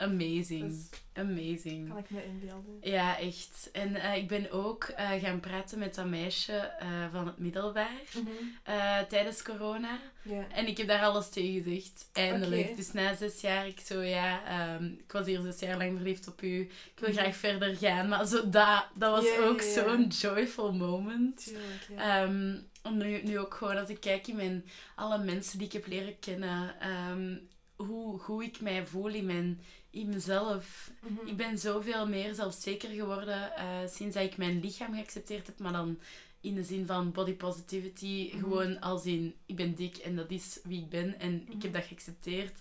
amazing. 0.02 0.68
Dus 0.69 0.99
Amazing. 1.14 1.88
kan 1.90 1.98
ik 1.98 2.10
me 2.10 2.26
inbeelden. 2.26 2.78
Ja, 2.82 3.18
echt. 3.19 3.69
En 3.72 3.95
eh, 3.95 4.15
ik 4.18 4.28
ben 4.28 4.52
ook 4.52 4.84
eh, 4.84 5.10
gaan 5.11 5.40
praten 5.40 5.80
met 5.80 5.95
dat 5.95 6.06
meisje 6.06 6.53
eh, 6.53 6.88
van 7.11 7.26
het 7.28 7.38
middelbaar 7.38 7.91
Mhm. 8.15 9.07
tijdens 9.10 9.41
corona. 9.44 9.99
Ja. 10.23 10.48
En 10.52 10.68
ik 10.68 10.78
heb 10.78 10.88
daar 10.88 11.03
alles 11.03 11.30
tegen 11.30 11.61
gezegd, 11.64 12.10
eindelijk. 12.14 12.76
Dus 12.76 12.91
na 12.91 13.15
zes 13.15 13.41
jaar, 13.41 13.68
ik 13.68 13.80
zo, 13.80 14.02
ja, 14.02 14.45
ehm, 14.45 14.86
ik 14.86 15.11
was 15.11 15.26
hier 15.26 15.41
zes 15.41 15.60
jaar 15.60 15.78
lang 15.78 15.95
verliefd 15.95 16.28
op 16.28 16.41
u. 16.41 16.60
Ik 16.61 16.99
wil 16.99 17.10
Mhm. 17.10 17.18
graag 17.18 17.36
verder 17.36 17.76
gaan. 17.76 18.07
Maar 18.07 18.26
zo, 18.28 18.49
dat, 18.49 18.86
dat 18.95 19.11
was 19.22 19.38
ook 19.40 19.61
zo'n 19.61 20.07
joyful 20.07 20.73
moment. 20.73 21.44
Tuurlijk, 21.45 21.88
en 21.95 22.69
nu, 22.91 23.22
nu 23.23 23.40
ook 23.40 23.53
gewoon 23.53 23.78
als 23.78 23.90
ik 23.90 23.99
kijk 23.99 24.28
in 24.28 24.36
mijn, 24.36 24.65
alle 24.95 25.18
mensen 25.23 25.57
die 25.57 25.68
ik 25.68 25.73
heb 25.73 25.88
leren 25.88 26.19
kennen, 26.19 26.76
hoe, 27.76 28.19
hoe 28.22 28.44
ik 28.44 28.61
mij 28.61 28.88
voel 28.88 29.07
in, 29.07 29.26
mijn, 29.26 29.61
in 29.91 30.09
mezelf. 30.09 30.91
Mhm. 30.99 31.27
Ik 31.27 31.38
ben 31.38 31.57
zoveel 31.57 32.07
meer 32.07 32.34
zelfzeker 32.34 32.89
geworden 32.89 33.55
eh, 33.55 33.65
sinds 33.88 34.15
dat 34.15 34.23
ik 34.23 34.38
mijn 34.38 34.59
lichaam 34.59 34.93
geaccepteerd 34.93 35.47
heb, 35.47 35.59
maar 35.59 35.72
dan 35.73 35.99
in 36.41 36.55
de 36.55 36.63
zin 36.63 36.85
van 36.85 37.11
body 37.11 37.34
positivity. 37.34 38.30
Mhm. 38.34 38.39
Gewoon 38.43 38.80
als 38.80 39.05
in, 39.05 39.35
ik 39.45 39.55
ben 39.55 39.76
dik 39.76 39.97
en 39.97 40.15
dat 40.15 40.31
is 40.31 40.59
wie 40.63 40.80
ik 40.81 40.89
ben 40.89 41.19
en 41.19 41.41
ik 41.41 41.47
Mhm. 41.53 41.61
heb 41.61 41.73
dat 41.73 41.84
geaccepteerd. 41.84 42.59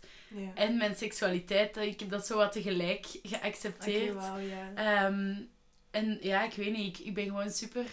En 0.55 0.77
mijn 0.77 0.95
seksualiteit, 0.97 1.77
eh, 1.77 1.87
ik 1.87 2.01
heb 2.01 2.11
dat 2.11 2.27
zo 2.27 2.37
wat 2.37 2.53
tegelijk 2.53 3.07
geaccepteerd. 3.23 4.15
wauw, 4.15 4.39
ja. 4.39 4.73
Ehm, 4.75 5.35
en 5.91 6.19
ja, 6.21 6.45
ik 6.45 6.53
weet 6.55 6.77
niet, 6.77 6.99
ik, 6.99 7.07
ik 7.07 7.15
ben 7.15 7.25
gewoon 7.25 7.51
super 7.51 7.87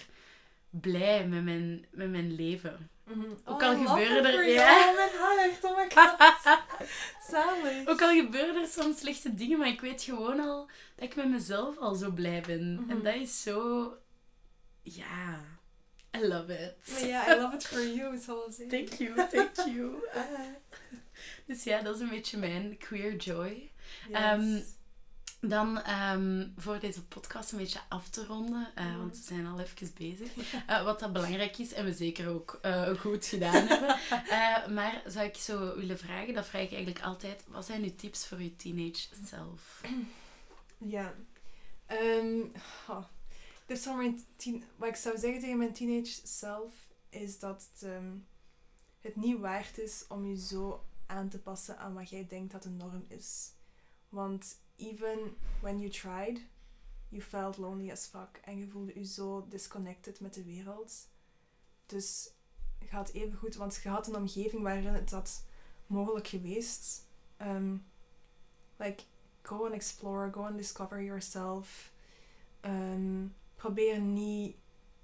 blij 0.69 1.27
met 1.27 1.43
mijn, 1.43 1.85
met 1.91 2.09
mijn 2.09 2.35
leven. 2.35 2.89
Mhm. 3.08 3.32
ook 3.46 3.62
Oh, 3.62 3.68
al 3.68 3.78
gebeuren 3.86 4.26
er- 4.26 4.48
ja. 4.50 4.90
Oh, 4.90 4.96
mijn. 4.96 5.58
Oh 5.62 5.78
my 5.78 5.90
god. 5.94 6.60
Zalig. 7.32 7.88
Ook 7.88 8.02
al 8.02 8.14
gebeuren 8.16 8.56
er 8.62 8.68
soms 8.68 9.00
slechte 9.00 9.34
dingen, 9.34 9.58
maar 9.60 9.68
ik 9.68 9.82
weet 9.82 10.02
gewoon 10.02 10.40
al 10.40 10.70
dat 10.96 11.06
ik 11.10 11.16
met 11.16 11.30
mezelf 11.30 11.78
al 11.78 11.96
zo 11.96 12.12
blij 12.12 12.42
ben. 12.48 12.74
Mhm. 12.74 12.90
En 12.92 13.04
dat 13.04 13.16
is 13.16 13.42
zo... 13.42 13.94
Ja, 14.82 15.40
I 16.18 16.28
love 16.28 16.54
it. 16.54 17.02
Ja, 17.02 17.36
I 17.36 17.40
love 17.40 17.56
it 17.56 17.68
for 17.68 17.88
you, 17.88 18.18
zoals 18.18 18.60
ik. 18.60 18.70
Thank 18.70 18.90
you, 18.94 19.28
thank 19.30 19.56
you. 19.76 19.96
Ah. 20.14 20.40
Dus 21.46 21.64
ja, 21.64 21.82
dat 21.82 21.96
is 21.96 22.02
een 22.02 22.10
beetje 22.10 22.38
mijn 22.38 22.78
queer 22.78 23.16
joy. 23.16 23.72
Yes. 24.08 24.18
Ehm, 24.18 24.60
Dan 25.39 25.81
ehm, 25.81 26.47
voor 26.55 26.80
deze 26.80 27.05
podcast 27.05 27.51
een 27.51 27.57
beetje 27.57 27.80
af 27.89 28.09
te 28.09 28.26
ronden, 28.26 28.72
eh, 28.76 28.97
want 28.97 29.18
we 29.18 29.23
zijn 29.23 29.47
al 29.47 29.59
even 29.59 29.91
bezig. 29.97 30.31
Eh, 30.68 30.84
wat 30.84 30.99
dat 30.99 31.14
belangrijk 31.14 31.57
is 31.57 31.73
en 31.73 31.85
we 31.85 31.93
zeker 31.93 32.30
ook 32.30 32.59
eh, 32.61 32.89
goed 32.89 33.26
gedaan 33.26 33.68
hebben. 33.68 34.73
Maar 34.73 35.01
zou 35.05 35.26
ik 35.26 35.35
zo 35.35 35.76
willen 35.76 35.97
vragen, 35.97 36.34
dat 36.34 36.45
vraag 36.45 36.61
ik 36.61 36.73
eigenlijk 36.73 37.05
altijd, 37.05 37.43
wat 37.47 37.65
zijn 37.65 37.84
uw 37.84 37.95
tips 37.95 38.27
voor 38.27 38.38
uw 38.38 38.55
teenage 38.55 39.07
self? 39.26 39.81
Ja. 40.80 41.14
Ehm, 41.85 42.41
oh. 42.88 43.03
Dus 43.65 43.85
mijn 43.85 44.26
teen, 44.35 44.64
wat 44.76 44.89
ik 44.89 44.95
zou 44.95 45.18
zeggen 45.18 45.39
tegen 45.39 45.57
mijn 45.57 45.73
teenage 45.73 46.19
self 46.23 46.73
is 47.09 47.39
dat 47.39 47.69
het, 47.72 47.84
ehm, 47.84 48.15
het 48.99 49.15
niet 49.15 49.39
waard 49.39 49.77
is 49.77 50.05
om 50.07 50.26
je 50.26 50.38
zo 50.38 50.85
aan 51.05 51.30
te 51.30 51.39
passen 51.39 51.77
aan 51.77 51.93
wat 51.93 52.09
jij 52.09 52.27
denkt 52.27 52.51
dat 52.51 52.64
de 52.64 52.69
norm 52.69 53.05
is. 53.07 53.51
Want 54.09 54.57
even 54.78 55.36
when 55.62 55.80
you 55.80 55.90
tried, 55.90 56.40
you 57.10 57.22
felt 57.22 57.58
lonely 57.58 57.91
as 57.91 58.06
fuck 58.06 58.40
en 58.44 58.58
je 58.58 58.68
voelde 58.68 58.91
je 58.95 59.06
zo 59.06 59.45
disconnected 59.49 60.20
met 60.20 60.34
de 60.34 60.44
wereld. 60.44 61.08
Dus 61.86 62.32
had 62.90 63.10
even 63.10 63.38
goed, 63.38 63.56
want 63.56 63.80
je 63.84 63.90
had 63.90 64.08
een 64.08 64.16
omgeving 64.16 64.64
waarin 64.64 64.86
het 64.86 65.12
had 65.12 65.44
mogelijk 65.88 66.28
geweest. 66.28 67.06
Ehm, 67.38 67.76
like, 68.78 69.04
go 69.41 69.66
and 69.66 69.74
explore, 69.74 70.32
go 70.32 70.41
and 70.41 70.58
discover 70.58 71.04
yourself. 71.04 71.91
Ehm, 72.60 73.26
probeer 73.56 73.99
niet 73.99 74.56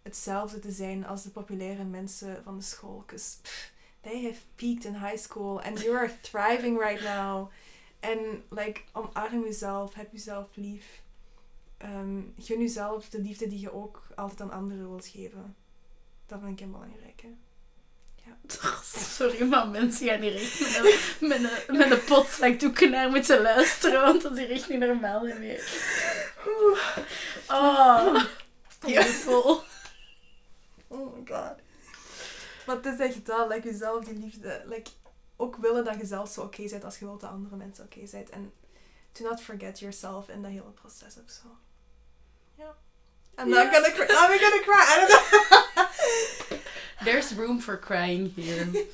hetzelfde 0.01 0.59
te 0.59 0.71
zijn 0.71 1.05
als 1.05 1.23
de 1.23 1.29
populaire 1.29 1.83
mensen 1.83 2.43
van 2.43 2.57
de 2.57 2.63
school. 2.63 3.03
Because 3.05 3.37
they 4.01 4.23
have 4.23 4.41
peaked 4.55 4.85
in 4.85 4.95
high 4.95 5.17
school 5.17 5.61
and 5.61 5.79
you 5.79 5.95
are 5.95 6.19
thriving 6.21 6.79
right 6.79 7.03
now. 7.03 7.49
En 8.03 8.43
like, 8.49 8.81
omarm 8.91 9.43
jezelf, 9.43 9.93
heb 9.93 10.11
jezelf 10.11 10.47
lief. 10.53 11.01
Ehm, 11.77 12.21
gun 12.37 12.59
jezelf 12.59 13.09
de 13.09 13.21
liefde 13.21 13.47
die 13.47 13.59
je 13.59 13.73
ook 13.73 14.03
altijd 14.15 14.41
aan 14.41 14.51
anderen 14.51 14.89
wilt 14.89 15.07
geven. 15.07 15.55
Dat 16.25 16.39
vind 16.39 16.59
ik 16.59 16.65
een 16.65 16.71
belangrijke. 16.71 17.27
Sorry, 19.17 19.43
maar 19.47 19.67
mensen 19.67 20.07
gaan 20.07 20.21
hier 20.21 20.35
echt 20.35 20.59
met 20.59 20.75
een, 20.75 20.99
met 21.27 21.37
een, 21.67 21.77
met 21.77 21.91
een 21.91 22.03
potzakdoek 22.03 22.79
naar 22.89 23.09
moeten 23.09 23.41
luisteren, 23.41 24.01
want 24.01 24.21
dat 24.21 24.31
is 24.31 24.37
hier 24.37 24.51
echt 24.51 24.69
niet 24.69 24.79
normaal 24.79 25.23
meer. 25.23 25.63
Oh, 27.47 28.23
beautiful. 28.85 29.63
Oh 30.87 31.15
my 31.15 31.25
god. 31.25 31.55
Maar 32.65 32.75
het 32.75 32.85
is 32.85 32.99
echt 32.99 33.25
dat, 33.25 33.49
like, 33.49 33.67
jezelf 33.67 34.05
die 34.05 34.19
liefde, 34.19 34.63
like, 34.65 34.89
ook 35.35 35.55
willen 35.55 35.85
dat 35.85 35.99
je 35.99 36.05
zelf 36.05 36.29
zo 36.29 36.41
oké 36.41 36.69
bent 36.69 36.83
als 36.83 36.99
je 36.99 37.05
wilt 37.05 37.21
dat 37.21 37.29
andere 37.29 37.55
mensen 37.55 37.85
oké 37.85 38.07
zijn. 38.07 38.31
En 38.31 38.53
do 39.11 39.29
not 39.29 39.41
forget 39.41 39.79
yourself 39.79 40.29
in 40.29 40.41
dat 40.41 40.51
hele 40.51 40.71
proces 40.81 41.17
ook 41.19 41.29
zo. 41.29 41.47
Ja. 42.55 42.75
I'm 43.39 43.49
not 43.49 43.73
gonna 43.73 43.91
cry. 43.91 44.05
I'm 44.05 44.39
gonna 44.39 44.61
cry. 44.61 44.83
I 44.87 45.07
don't 45.07 45.09
know. 45.09 46.59
There's 47.05 47.33
room 47.33 47.59
for 47.59 47.79
crying 47.79 48.35
here. 48.35 48.67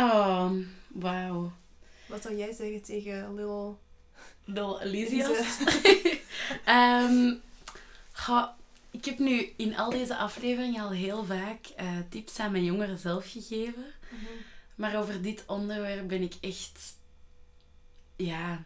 Oh, 0.00 0.50
wauw. 0.88 1.52
Wat 2.06 2.22
zou 2.22 2.36
jij 2.36 2.52
zeggen 2.52 2.82
tegen 2.82 3.34
Lil... 3.34 3.78
Lil 4.44 4.80
Elysius? 4.80 5.58
Ehm, 6.64 7.34
ga, 8.12 8.56
ik 8.90 9.04
heb 9.04 9.18
nu 9.18 9.52
in 9.56 9.76
al 9.76 9.90
deze 9.90 10.16
afleveringen 10.16 10.82
al 10.82 10.90
heel 10.90 11.24
vaak 11.24 11.66
eh, 11.76 11.86
tips 12.08 12.38
aan 12.38 12.52
mijn 12.52 12.64
jongeren 12.64 12.98
zelf 12.98 13.30
gegeven. 13.30 13.86
Maar 14.78 14.98
over 14.98 15.22
dit 15.22 15.44
onderwerp 15.46 16.08
ben 16.08 16.22
ik 16.22 16.34
echt... 16.40 16.96
Ja... 18.16 18.64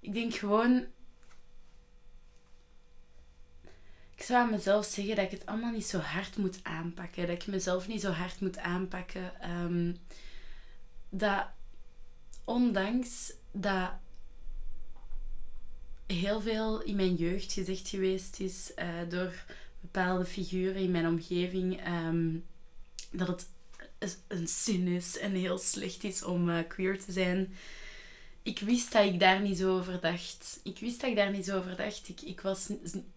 Ik 0.00 0.12
denk 0.12 0.34
gewoon... 0.34 0.86
Ik 4.14 4.22
zou 4.22 4.42
aan 4.42 4.50
mezelf 4.50 4.86
zeggen 4.86 5.16
dat 5.16 5.24
ik 5.24 5.30
het 5.30 5.46
allemaal 5.46 5.72
niet 5.72 5.86
zo 5.86 5.98
hard 5.98 6.36
moet 6.36 6.58
aanpakken. 6.62 7.26
Dat 7.26 7.42
ik 7.42 7.46
mezelf 7.46 7.88
niet 7.88 8.00
zo 8.00 8.10
hard 8.10 8.40
moet 8.40 8.58
aanpakken. 8.58 9.40
Ehm, 9.40 9.94
dat 11.08 11.46
ondanks 12.44 13.32
dat 13.52 13.90
heel 16.06 16.40
veel 16.40 16.82
in 16.82 16.96
mijn 16.96 17.14
jeugd 17.14 17.52
gezegd 17.52 17.88
geweest 17.88 18.40
is 18.40 18.74
eh, 18.74 18.88
door 19.08 19.32
bepaalde 19.80 20.24
figuren 20.24 20.82
in 20.82 20.90
mijn 20.90 21.06
omgeving 21.06 21.80
ehm, 21.80 22.38
dat 23.10 23.28
het 23.28 23.48
een 24.28 24.48
zin 24.48 24.86
is 24.86 25.18
en 25.18 25.32
heel 25.32 25.58
slecht 25.58 26.04
is 26.04 26.22
om 26.22 26.48
uh, 26.48 26.58
queer 26.68 27.04
te 27.04 27.12
zijn. 27.12 27.54
Ik 28.42 28.58
wist 28.58 28.92
dat 28.92 29.04
ik 29.04 29.20
daar 29.20 29.40
niet 29.40 29.58
zo 29.58 29.76
over 29.76 30.00
dacht. 30.00 30.60
Ik 30.62 30.78
wist 30.78 31.00
dat 31.00 31.10
ik 31.10 31.16
daar 31.16 31.30
niet 31.30 31.44
zo 31.44 31.58
over 31.58 31.76
dacht. 31.76 32.08
Ik, 32.08 32.20
ik, 32.20 32.40
was, 32.40 32.68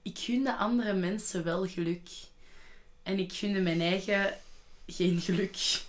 ik 0.02 0.20
gunde 0.20 0.56
andere 0.56 0.94
mensen 0.94 1.44
wel 1.44 1.68
geluk. 1.68 2.10
En 3.04 3.20
ik 3.20 3.34
gunde 3.34 3.60
mijn 3.60 3.82
eigen 3.82 4.38
geen 4.88 5.22
geluk. 5.22 5.82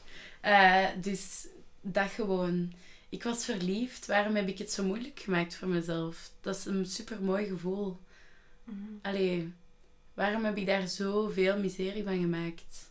Uh, 0.45 0.87
dus 1.07 1.47
dat 1.81 2.11
gewoon. 2.11 2.73
Ik 3.09 3.23
was 3.23 3.45
verliefd. 3.45 4.07
Waarom 4.07 4.35
heb 4.35 4.49
ik 4.49 4.59
het 4.59 4.73
zo 4.73 4.85
moeilijk 4.85 5.21
gemaakt 5.21 5.57
voor 5.57 5.69
mezelf? 5.69 6.31
Dat 6.41 6.57
is 6.57 6.65
een 6.65 6.87
super 6.87 7.23
mooi 7.23 7.47
gevoel. 7.47 7.99
Mm 8.65 8.99
Allee, 9.03 9.53
waarom 10.15 10.45
heb 10.45 10.57
ik 10.57 10.67
daar 10.67 10.89
zoveel 10.89 11.59
miserie 11.59 12.05
van 12.05 12.21
gemaakt? 12.21 12.89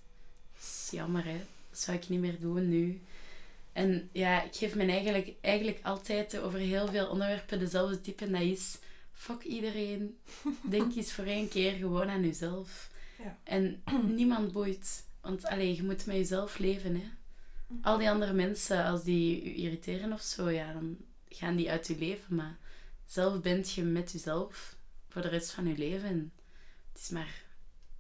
Dat 0.53 0.61
is 0.61 0.87
jammer, 0.91 1.25
hè? 1.25 1.41
Dat 1.69 1.79
zou 1.79 1.97
ik 1.97 2.09
niet 2.09 2.19
meer 2.19 2.39
doen 2.39 2.69
nu. 2.69 3.01
En 3.73 4.09
ja, 4.11 4.43
ik 4.43 4.55
geef 4.55 4.75
me 4.75 4.85
eigenlijk, 4.85 5.33
eigenlijk 5.41 5.79
altijd 5.83 6.39
over 6.39 6.59
heel 6.59 6.87
veel 6.87 7.07
onderwerpen 7.07 7.59
dezelfde 7.59 8.01
type. 8.01 8.25
En 8.25 8.31
dat 8.31 8.41
is, 8.41 8.77
fuck 9.11 9.43
iedereen. 9.43 10.17
Denk 10.69 10.95
eens 10.95 11.13
voor 11.13 11.25
één 11.25 11.47
keer 11.47 11.73
gewoon 11.73 12.09
aan 12.09 12.21
jezelf. 12.25 12.89
Ja. 13.23 13.37
En 13.43 13.83
niemand 14.15 14.51
boeit. 14.51 15.03
Want 15.21 15.45
allee, 15.45 15.75
je 15.75 15.83
moet 15.83 16.05
met 16.05 16.15
jezelf 16.15 16.57
leven, 16.57 16.95
hè. 16.95 17.07
Al 17.81 17.97
die 17.97 18.09
andere 18.09 18.33
mensen, 18.33 18.85
als 18.85 19.03
die 19.03 19.43
je 19.43 19.53
irriteren 19.55 20.13
of 20.13 20.21
zo, 20.21 20.49
ja, 20.49 20.73
dan 20.73 20.97
gaan 21.29 21.55
die 21.55 21.71
uit 21.71 21.87
je 21.87 21.97
leven. 21.97 22.35
Maar 22.35 22.57
zelf 23.05 23.41
bent 23.41 23.71
je 23.71 23.83
met 23.83 24.11
jezelf 24.11 24.75
voor 25.07 25.21
de 25.21 25.27
rest 25.27 25.51
van 25.51 25.67
je 25.67 25.77
leven. 25.77 26.31
het 26.91 27.01
is 27.01 27.09
maar 27.09 27.43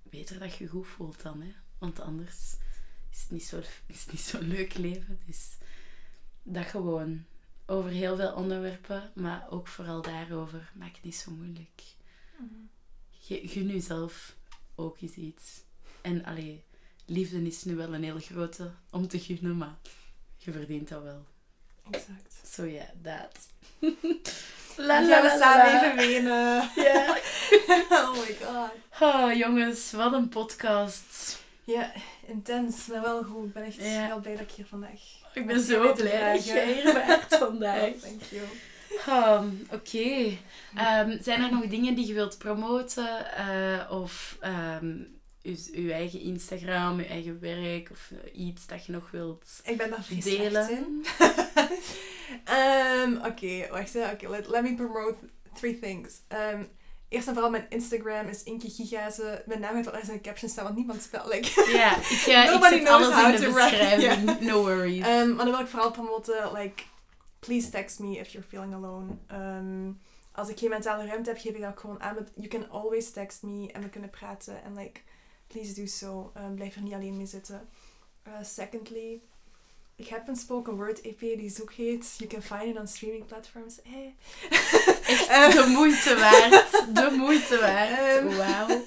beter 0.03 0.39
dat 0.39 0.55
je 0.55 0.67
goed 0.67 0.87
voelt 0.87 1.21
dan, 1.21 1.41
hè. 1.41 1.51
Want 1.77 1.99
anders 1.99 2.55
is 3.11 3.21
het 3.21 3.31
niet 3.31 3.43
zo, 3.43 3.59
is 3.85 4.01
het 4.03 4.11
niet 4.11 4.21
zo'n 4.21 4.47
leuk 4.47 4.73
leven. 4.77 5.19
Dus 5.25 5.57
dat 6.43 6.65
gewoon. 6.65 7.25
Over 7.65 7.89
heel 7.89 8.15
veel 8.15 8.33
onderwerpen, 8.33 9.11
maar 9.15 9.45
ook 9.49 9.67
vooral 9.67 10.01
daarover. 10.01 10.71
Maak 10.75 10.93
het 10.95 11.03
niet 11.03 11.15
zo 11.15 11.31
moeilijk. 11.31 11.81
Mm 12.39 12.69
gun 13.37 13.67
jezelf 13.67 14.35
ook 14.75 15.01
eens 15.01 15.13
iets. 15.13 15.61
En 16.01 16.25
allee, 16.25 16.63
liefde 17.05 17.41
is 17.41 17.63
nu 17.63 17.75
wel 17.75 17.93
een 17.93 18.03
hele 18.03 18.19
grote 18.19 18.71
om 18.91 19.07
te 19.07 19.19
gunnen, 19.19 19.57
maar 19.57 19.75
je 20.37 20.51
verdient 20.51 20.89
dat 20.89 21.03
wel. 21.03 21.25
Exact. 21.91 22.33
So 22.45 22.65
yeah, 22.65 22.89
that. 23.03 23.47
la, 24.87 25.07
la, 25.07 25.21
we 25.21 25.37
samen 25.39 25.75
even 25.75 25.95
wenen. 25.95 26.69
Ja. 26.75 27.17
oh 28.01 28.11
my 28.11 28.35
god. 28.41 28.71
Oh, 28.99 29.33
jongens, 29.33 29.91
wat 29.91 30.13
een 30.13 30.29
podcast. 30.29 31.39
Ja, 31.69 31.91
intens, 32.27 32.87
maar 32.87 33.01
wel 33.01 33.23
goed. 33.23 33.45
Ik 33.45 33.53
ben 33.53 33.63
echt 33.63 33.77
heel 33.77 34.19
blij 34.19 34.35
dat 34.35 34.41
ik 34.41 34.51
hier 34.51 34.65
vandaag 34.65 34.99
Ik 35.33 35.47
ben 35.47 35.59
zo 35.59 35.93
blij 35.93 36.33
dat 36.33 36.45
jij 36.45 36.73
hier 36.73 36.93
bent 36.93 37.35
vandaag. 37.35 37.93
Thank 37.93 38.21
you. 38.29 38.45
Um, 39.09 39.67
Oké. 39.71 40.37
Ehm, 40.75 41.21
zijn 41.21 41.43
er 41.43 41.51
nog 41.51 41.67
dingen 41.67 41.95
die 41.95 42.07
je 42.07 42.13
wilt 42.13 42.37
promoten? 42.37 43.25
Uh, 43.37 43.91
of 43.91 44.37
um, 44.81 45.19
uw, 45.73 45.89
eigen 45.89 46.19
Instagram, 46.19 46.97
uw 46.97 47.05
eigen 47.05 47.39
werk 47.39 47.89
of 47.91 48.11
uh, 48.11 48.45
iets 48.47 48.67
dat 48.67 48.85
je 48.85 48.91
nog 48.91 49.11
wilt 49.11 49.61
Ik 49.63 49.77
ben 49.77 49.89
daar 49.89 50.05
delen? 50.23 50.69
in. 50.69 51.05
um, 52.53 53.17
Oké, 53.25 53.27
okay, 53.27 53.69
wacht. 53.69 53.95
Oké, 53.95 54.29
let, 54.29 54.47
let 54.47 54.63
me 54.63 54.75
promote 54.75 55.15
three 55.53 55.79
things. 55.79 56.21
Eerst 57.09 57.27
en 57.27 57.33
vooral 57.33 57.51
mijn 57.51 57.65
Instagram 57.69 58.27
is 58.27 58.43
Inke 58.43 58.69
Gigaze. 58.69 59.43
Mijn 59.45 59.59
naam 59.59 59.75
heeft 59.75 59.89
wel 59.91 59.99
eens 59.99 60.09
in 60.09 60.13
de 60.13 60.21
caption 60.21 60.49
staan, 60.49 60.63
want 60.63 60.75
niemand 60.75 61.01
spelt. 61.01 61.33
Like, 61.33 61.63
ja, 61.77 61.97
ik, 61.97 62.03
uh, 62.03 62.71
ik 62.71 62.77
zet 62.77 62.87
alles 62.87 63.35
in 63.35 63.41
de 63.41 63.51
beschrijving. 63.53 64.39
No 64.39 64.61
worries. 64.61 65.07
Um, 65.07 65.35
maar 65.35 65.45
dan 65.45 65.53
wil 65.53 65.59
ik 65.59 65.67
vooral 65.67 65.91
promoten, 65.91 66.51
like, 66.53 66.83
please 67.39 67.69
text 67.69 67.99
me 67.99 68.17
if 68.17 68.29
you're 68.29 68.47
feeling 68.47 68.73
alone. 68.73 69.17
Um, 69.31 70.01
als 70.31 70.49
ik 70.49 70.59
geen 70.59 70.69
mentale 70.69 71.05
ruimte 71.05 71.29
heb, 71.29 71.39
geef 71.39 71.55
ik 71.55 71.61
dat 71.61 71.79
gewoon 71.79 72.01
aan. 72.01 72.15
But 72.15 72.31
you 72.35 72.47
can 72.47 72.69
always 72.69 73.11
text 73.11 73.43
me 73.43 73.71
en 73.71 73.81
we 73.81 73.89
kunnen 73.89 74.09
praten. 74.09 74.63
En 74.63 74.73
like, 74.75 75.01
please 75.47 75.73
do 75.73 75.85
so. 75.85 76.31
Um, 76.37 76.55
blijf 76.55 76.75
er 76.75 76.81
niet 76.81 76.93
alleen 76.93 77.17
mee 77.17 77.25
zitten. 77.25 77.69
Uh, 78.27 78.33
secondly, 78.41 79.21
ik 79.99 80.07
heb 80.07 80.27
een 80.27 80.35
spoken 80.35 80.75
word 80.75 81.01
EP 81.01 81.19
die 81.19 81.49
Zoek 81.49 81.73
heet. 81.73 82.15
You 82.17 82.29
can 82.29 82.41
find 82.41 82.75
it 82.75 82.79
on 82.81 82.87
streaming 82.87 83.25
platforms. 83.25 83.79
Hey. 83.83 84.15
Echt 85.27 85.53
de 85.53 85.65
moeite 85.67 86.15
waard. 86.15 86.95
De 86.95 87.15
moeite 87.17 87.59
waard. 87.59 88.23
Um, 88.23 88.37
Wauw. 88.37 88.85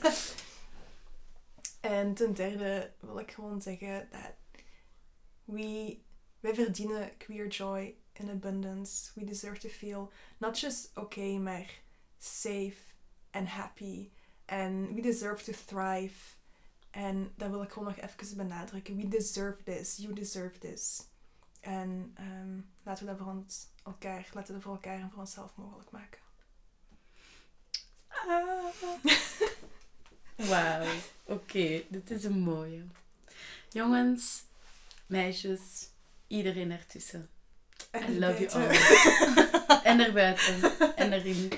En 1.80 2.14
ten 2.14 2.34
derde 2.34 2.90
wil 3.01 3.18
ik 3.18 3.30
gewoon 3.30 3.62
zeggen 3.62 4.09
dat 4.10 4.34
we, 5.44 5.98
wij 6.40 6.55
verdienen 6.55 7.16
queer 7.16 7.47
joy 7.47 7.94
in 8.12 8.30
abundance. 8.30 9.10
We 9.14 9.24
deserve 9.24 9.60
to 9.60 9.68
feel 9.68 10.12
not 10.39 10.59
just 10.59 10.90
okay, 10.94 11.36
maar 11.36 11.80
safe 12.18 12.76
and 13.30 13.48
happy. 13.48 14.10
And 14.47 14.94
we 14.94 15.01
deserve 15.01 15.44
to 15.44 15.52
thrive 15.66 16.36
en 16.93 17.32
dat 17.36 17.51
wil 17.51 17.62
ik 17.62 17.70
gewoon 17.70 17.89
nog 17.89 18.10
even 18.10 18.36
benadrukken. 18.36 18.97
We 18.97 19.09
deserve 19.09 19.62
this. 19.62 19.97
You 19.97 20.14
deserve 20.14 20.59
this. 20.59 21.06
En 21.60 22.16
um, 22.20 22.70
laten 22.82 23.05
we 23.05 23.10
dat 23.10 23.20
voor 23.20 23.32
ons 23.32 23.66
elkaar, 23.85 24.28
laten 24.32 24.47
we 24.47 24.52
dat 24.52 24.62
voor 24.62 24.73
elkaar 24.73 25.01
en 25.01 25.10
voor 25.10 25.20
onszelf 25.20 25.52
mogelijk 25.56 25.90
maken. 25.90 26.20
Ah. 28.09 28.64
Wauw. 30.36 30.86
Oké, 31.24 31.82
dit 31.89 32.10
is 32.10 32.24
een 32.24 32.39
mooie. 32.39 32.85
Jongens, 33.69 34.43
meisjes, 35.06 35.89
iedereen 36.27 36.70
ertussen. 36.70 37.28
I 38.09 38.19
love 38.19 38.47
you 38.47 38.52
all. 38.52 38.77
en 39.93 40.01
erbuiten. 40.01 40.78
En 40.97 41.12
erin. 41.12 41.52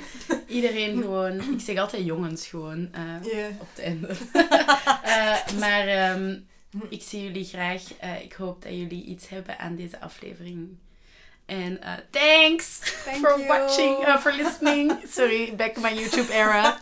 Iedereen 0.54 1.02
gewoon. 1.02 1.40
Ik 1.52 1.60
zeg 1.60 1.78
altijd 1.78 2.04
jongens 2.04 2.46
gewoon. 2.46 2.88
Uh, 2.94 3.46
Op 3.60 3.68
het 3.74 3.84
einde. 3.84 4.08
uh, 5.04 5.58
maar 5.60 6.12
um, 6.14 6.46
ik 6.88 7.02
zie 7.02 7.22
jullie 7.22 7.44
graag. 7.44 7.82
Uh, 8.04 8.22
ik 8.22 8.32
hoop 8.32 8.62
dat 8.62 8.72
jullie 8.72 9.04
iets 9.04 9.28
hebben 9.28 9.58
aan 9.58 9.76
deze 9.76 10.00
aflevering. 10.00 10.68
En 11.46 11.78
thanks 12.10 12.78
Thank 13.04 13.16
for 13.16 13.38
you. 13.38 13.46
watching, 13.46 14.20
for 14.20 14.32
listening. 14.32 14.92
Sorry, 15.16 15.54
back 15.56 15.76
in 15.76 15.82
my 15.82 15.92
YouTube 15.94 16.32
era. 16.32 16.78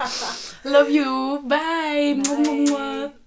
Love 0.63 0.93
you. 0.93 1.41
Bye. 1.47 2.21
Bye. 2.23 3.21